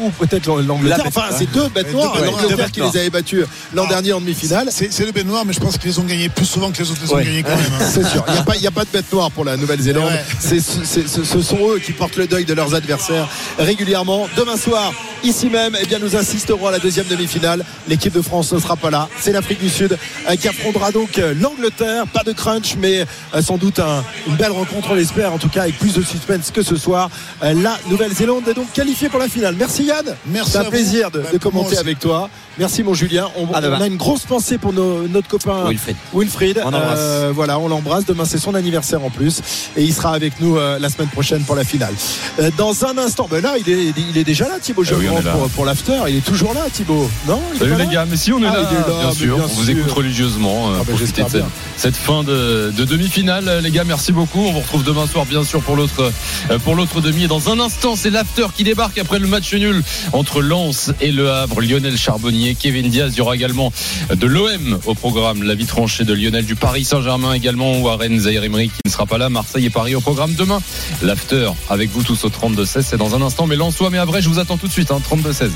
Ou, 0.00 0.10
peut-être 0.10 0.46
l'Angleterre. 0.62 1.02
Enfin, 1.06 1.24
c'est 1.36 1.50
deux 1.50 1.68
bêtes 1.68 1.92
noires. 1.92 2.14
bêtes 2.14 2.26
L'Angleterre 2.26 2.56
noires. 2.58 2.70
qui 2.70 2.80
les 2.80 2.96
avait 2.96 3.10
battus 3.10 3.44
l'an 3.74 3.84
Ah. 3.86 3.92
dernier 3.92 4.12
en 4.12 4.20
demi-finale. 4.20 4.68
C'est 4.70 4.92
c'est 4.92 5.04
le 5.04 5.10
Ben 5.10 5.26
Noir, 5.26 5.44
mais 5.44 5.52
je 5.52 5.58
pense 5.58 5.76
qu'ils 5.78 5.90
les 5.90 5.98
ont 5.98 6.04
gagnés 6.04 6.28
plus 6.28 6.44
souvent 6.46 6.70
que 6.70 6.78
les 6.80 6.88
autres 6.90 7.00
les 7.02 7.12
ont 7.12 7.16
gagnés 7.18 7.42
quand 7.42 7.56
même. 7.56 7.72
hein. 7.80 7.84
C'est 7.92 8.06
sûr. 8.06 8.24
Il 8.54 8.60
n'y 8.60 8.66
a, 8.66 8.68
a 8.68 8.72
pas 8.72 8.84
de 8.84 8.90
bête 8.92 9.12
noire 9.12 9.30
pour 9.32 9.44
la 9.44 9.56
Nouvelle-Zélande. 9.56 10.12
Ce 10.40 11.42
sont 11.42 11.58
eux 11.70 11.78
qui 11.78 11.92
portent 11.92 12.16
le 12.16 12.26
deuil 12.26 12.37
de 12.44 12.54
leurs 12.54 12.74
adversaires 12.74 13.28
régulièrement. 13.58 14.28
Demain 14.36 14.56
soir, 14.56 14.92
ici 15.24 15.48
même, 15.48 15.76
eh 15.80 15.86
bien, 15.86 15.98
nous 15.98 16.16
assisterons 16.16 16.66
à 16.66 16.70
la 16.70 16.78
deuxième 16.78 17.06
demi-finale. 17.06 17.64
L'équipe 17.88 18.12
de 18.12 18.22
France 18.22 18.52
ne 18.52 18.58
sera 18.60 18.76
pas 18.76 18.90
là. 18.90 19.08
C'est 19.20 19.32
l'Afrique 19.32 19.60
du 19.60 19.68
Sud 19.68 19.96
euh, 20.28 20.36
qui 20.36 20.48
affrontera 20.48 20.90
donc 20.92 21.18
euh, 21.18 21.34
l'Angleterre. 21.40 22.06
Pas 22.06 22.22
de 22.24 22.32
crunch, 22.32 22.76
mais 22.80 23.04
euh, 23.34 23.42
sans 23.42 23.56
doute 23.56 23.78
un- 23.78 24.04
une 24.26 24.36
belle 24.36 24.52
rencontre, 24.52 24.88
on 24.90 24.94
l'espère, 24.94 25.32
en 25.32 25.38
tout 25.38 25.48
cas 25.48 25.62
avec 25.62 25.78
plus 25.78 25.94
de 25.94 26.02
suspense 26.02 26.50
que 26.52 26.62
ce 26.62 26.76
soir. 26.76 27.10
La 27.42 27.78
Nouvelle-Zélande 27.88 28.46
est 28.48 28.54
donc 28.54 28.72
qualifiée 28.72 29.08
pour 29.08 29.18
la 29.20 29.28
finale. 29.28 29.54
Merci 29.58 29.84
Yann. 29.84 30.04
Merci 30.26 30.52
C'est 30.52 30.58
un 30.58 30.64
plaisir 30.64 31.10
de, 31.10 31.20
Bah, 31.20 31.28
de 31.32 31.38
commenter 31.38 31.78
avec 31.78 31.98
toi. 31.98 32.28
Merci 32.58 32.82
mon 32.82 32.94
Julien. 32.94 33.28
On, 33.36 33.52
a 33.54 33.86
une 33.86 33.96
grosse 33.96 34.24
pensée 34.24 34.58
pour 34.58 34.72
nos- 34.72 35.06
notre 35.08 35.28
copain 35.28 35.64
Wilfried. 35.68 35.96
Wilfried. 36.12 36.60
On 36.64 36.70
l'embrasse. 36.70 36.98
Euh, 36.98 37.32
voilà, 37.34 37.58
on 37.58 37.68
l'embrasse. 37.68 38.04
Demain, 38.04 38.24
c'est 38.24 38.38
son 38.38 38.54
anniversaire 38.54 39.02
en 39.04 39.10
plus. 39.10 39.40
Et 39.76 39.82
il 39.84 39.94
sera 39.94 40.12
avec 40.12 40.40
nous 40.40 40.56
euh, 40.56 40.78
la 40.78 40.88
semaine 40.88 41.08
prochaine 41.08 41.42
pour 41.44 41.54
la 41.54 41.64
finale. 41.64 41.94
Euh, 42.40 42.50
dans 42.56 42.84
un 42.84 42.96
instant, 42.98 43.28
ben 43.30 43.42
là, 43.42 43.54
il 43.58 43.68
est, 43.72 43.92
il 44.10 44.16
est 44.18 44.24
déjà 44.24 44.46
là, 44.48 44.58
Thibaut 44.60 44.84
Ah 44.88 44.94
oui, 44.98 45.06
pour, 45.32 45.48
pour 45.50 45.64
l'after. 45.64 45.98
Il 46.08 46.16
est 46.16 46.24
toujours 46.24 46.54
là, 46.54 46.62
Thibaut. 46.72 47.10
Non 47.26 47.40
il 47.52 47.58
Salut 47.58 47.74
les 47.76 47.86
gars, 47.86 48.06
mais 48.08 48.16
si 48.16 48.32
on 48.32 48.42
est 48.42 48.46
Ah, 48.46 48.54
là, 48.54 48.68
il 48.70 48.76
est 48.76 48.80
là, 48.80 49.00
bien 49.02 49.12
sûr, 49.12 49.36
bien 49.36 49.44
on 49.44 49.48
vous 49.48 49.70
écoute 49.70 49.90
religieusement. 49.90 50.70
euh, 50.70 50.78
Ah, 50.80 50.84
profitez 50.84 51.22
de 51.22 51.42
cette, 51.76 51.96
fin 51.96 52.22
de, 52.24 52.72
de 52.76 52.84
demi-finale, 52.84 53.60
les 53.62 53.70
gars. 53.70 53.84
Merci 53.84 54.12
beaucoup. 54.12 54.40
On 54.46 54.52
vous 54.52 54.60
retrouve 54.60 54.84
demain 54.84 55.06
soir, 55.06 55.26
bien 55.26 55.44
sûr, 55.44 55.60
pour 55.62 55.76
l'autre 55.76 56.10
euh, 56.50 56.58
pour 56.58 56.74
l'autre 56.74 57.00
demi. 57.00 57.24
Et 57.24 57.28
dans 57.28 57.50
un 57.50 57.60
instant, 57.60 57.96
c'est 57.96 58.10
l'after 58.10 58.46
qui 58.54 58.64
débarque 58.64 58.98
après 58.98 59.18
le 59.18 59.26
match 59.26 59.52
nul 59.54 59.82
entre 60.12 60.40
Lens 60.40 60.92
et 61.00 61.12
Le 61.12 61.30
Havre. 61.30 61.60
Lionel 61.60 61.96
Charbonnier, 61.96 62.54
Kevin 62.54 62.88
Diaz. 62.88 63.12
Il 63.14 63.18
y 63.18 63.20
aura 63.20 63.34
également 63.34 63.72
de 64.14 64.26
l'OM 64.26 64.78
au 64.86 64.94
programme. 64.94 65.42
La 65.42 65.54
vie 65.54 65.66
tranchée 65.66 66.04
de 66.04 66.12
Lionel 66.14 66.44
du 66.44 66.54
Paris 66.56 66.84
Saint-Germain 66.84 67.32
également 67.32 67.82
Zahir 68.18 68.44
Emery 68.44 68.68
qui 68.68 68.80
ne 68.84 68.90
sera 68.90 69.06
pas 69.06 69.18
là. 69.18 69.28
Marseille 69.28 69.66
et 69.66 69.70
Paris 69.70 69.94
au 69.94 70.00
programme 70.00 70.34
demain. 70.34 70.60
L'after 71.02 71.50
avec 71.68 71.90
vous 71.90 72.02
tous 72.02 72.17
tous 72.18 72.26
au 72.26 72.30
32-16. 72.30 72.82
C'est 72.82 72.96
dans 72.96 73.14
un 73.14 73.22
instant, 73.22 73.46
mais 73.46 73.56
Lançois, 73.56 73.90
mais 73.90 73.98
à 73.98 74.04
vrai, 74.04 74.22
je 74.22 74.28
vous 74.28 74.38
attends 74.38 74.56
tout 74.56 74.66
de 74.66 74.72
suite, 74.72 74.90
hein, 74.90 75.00
32-16. 75.02 75.50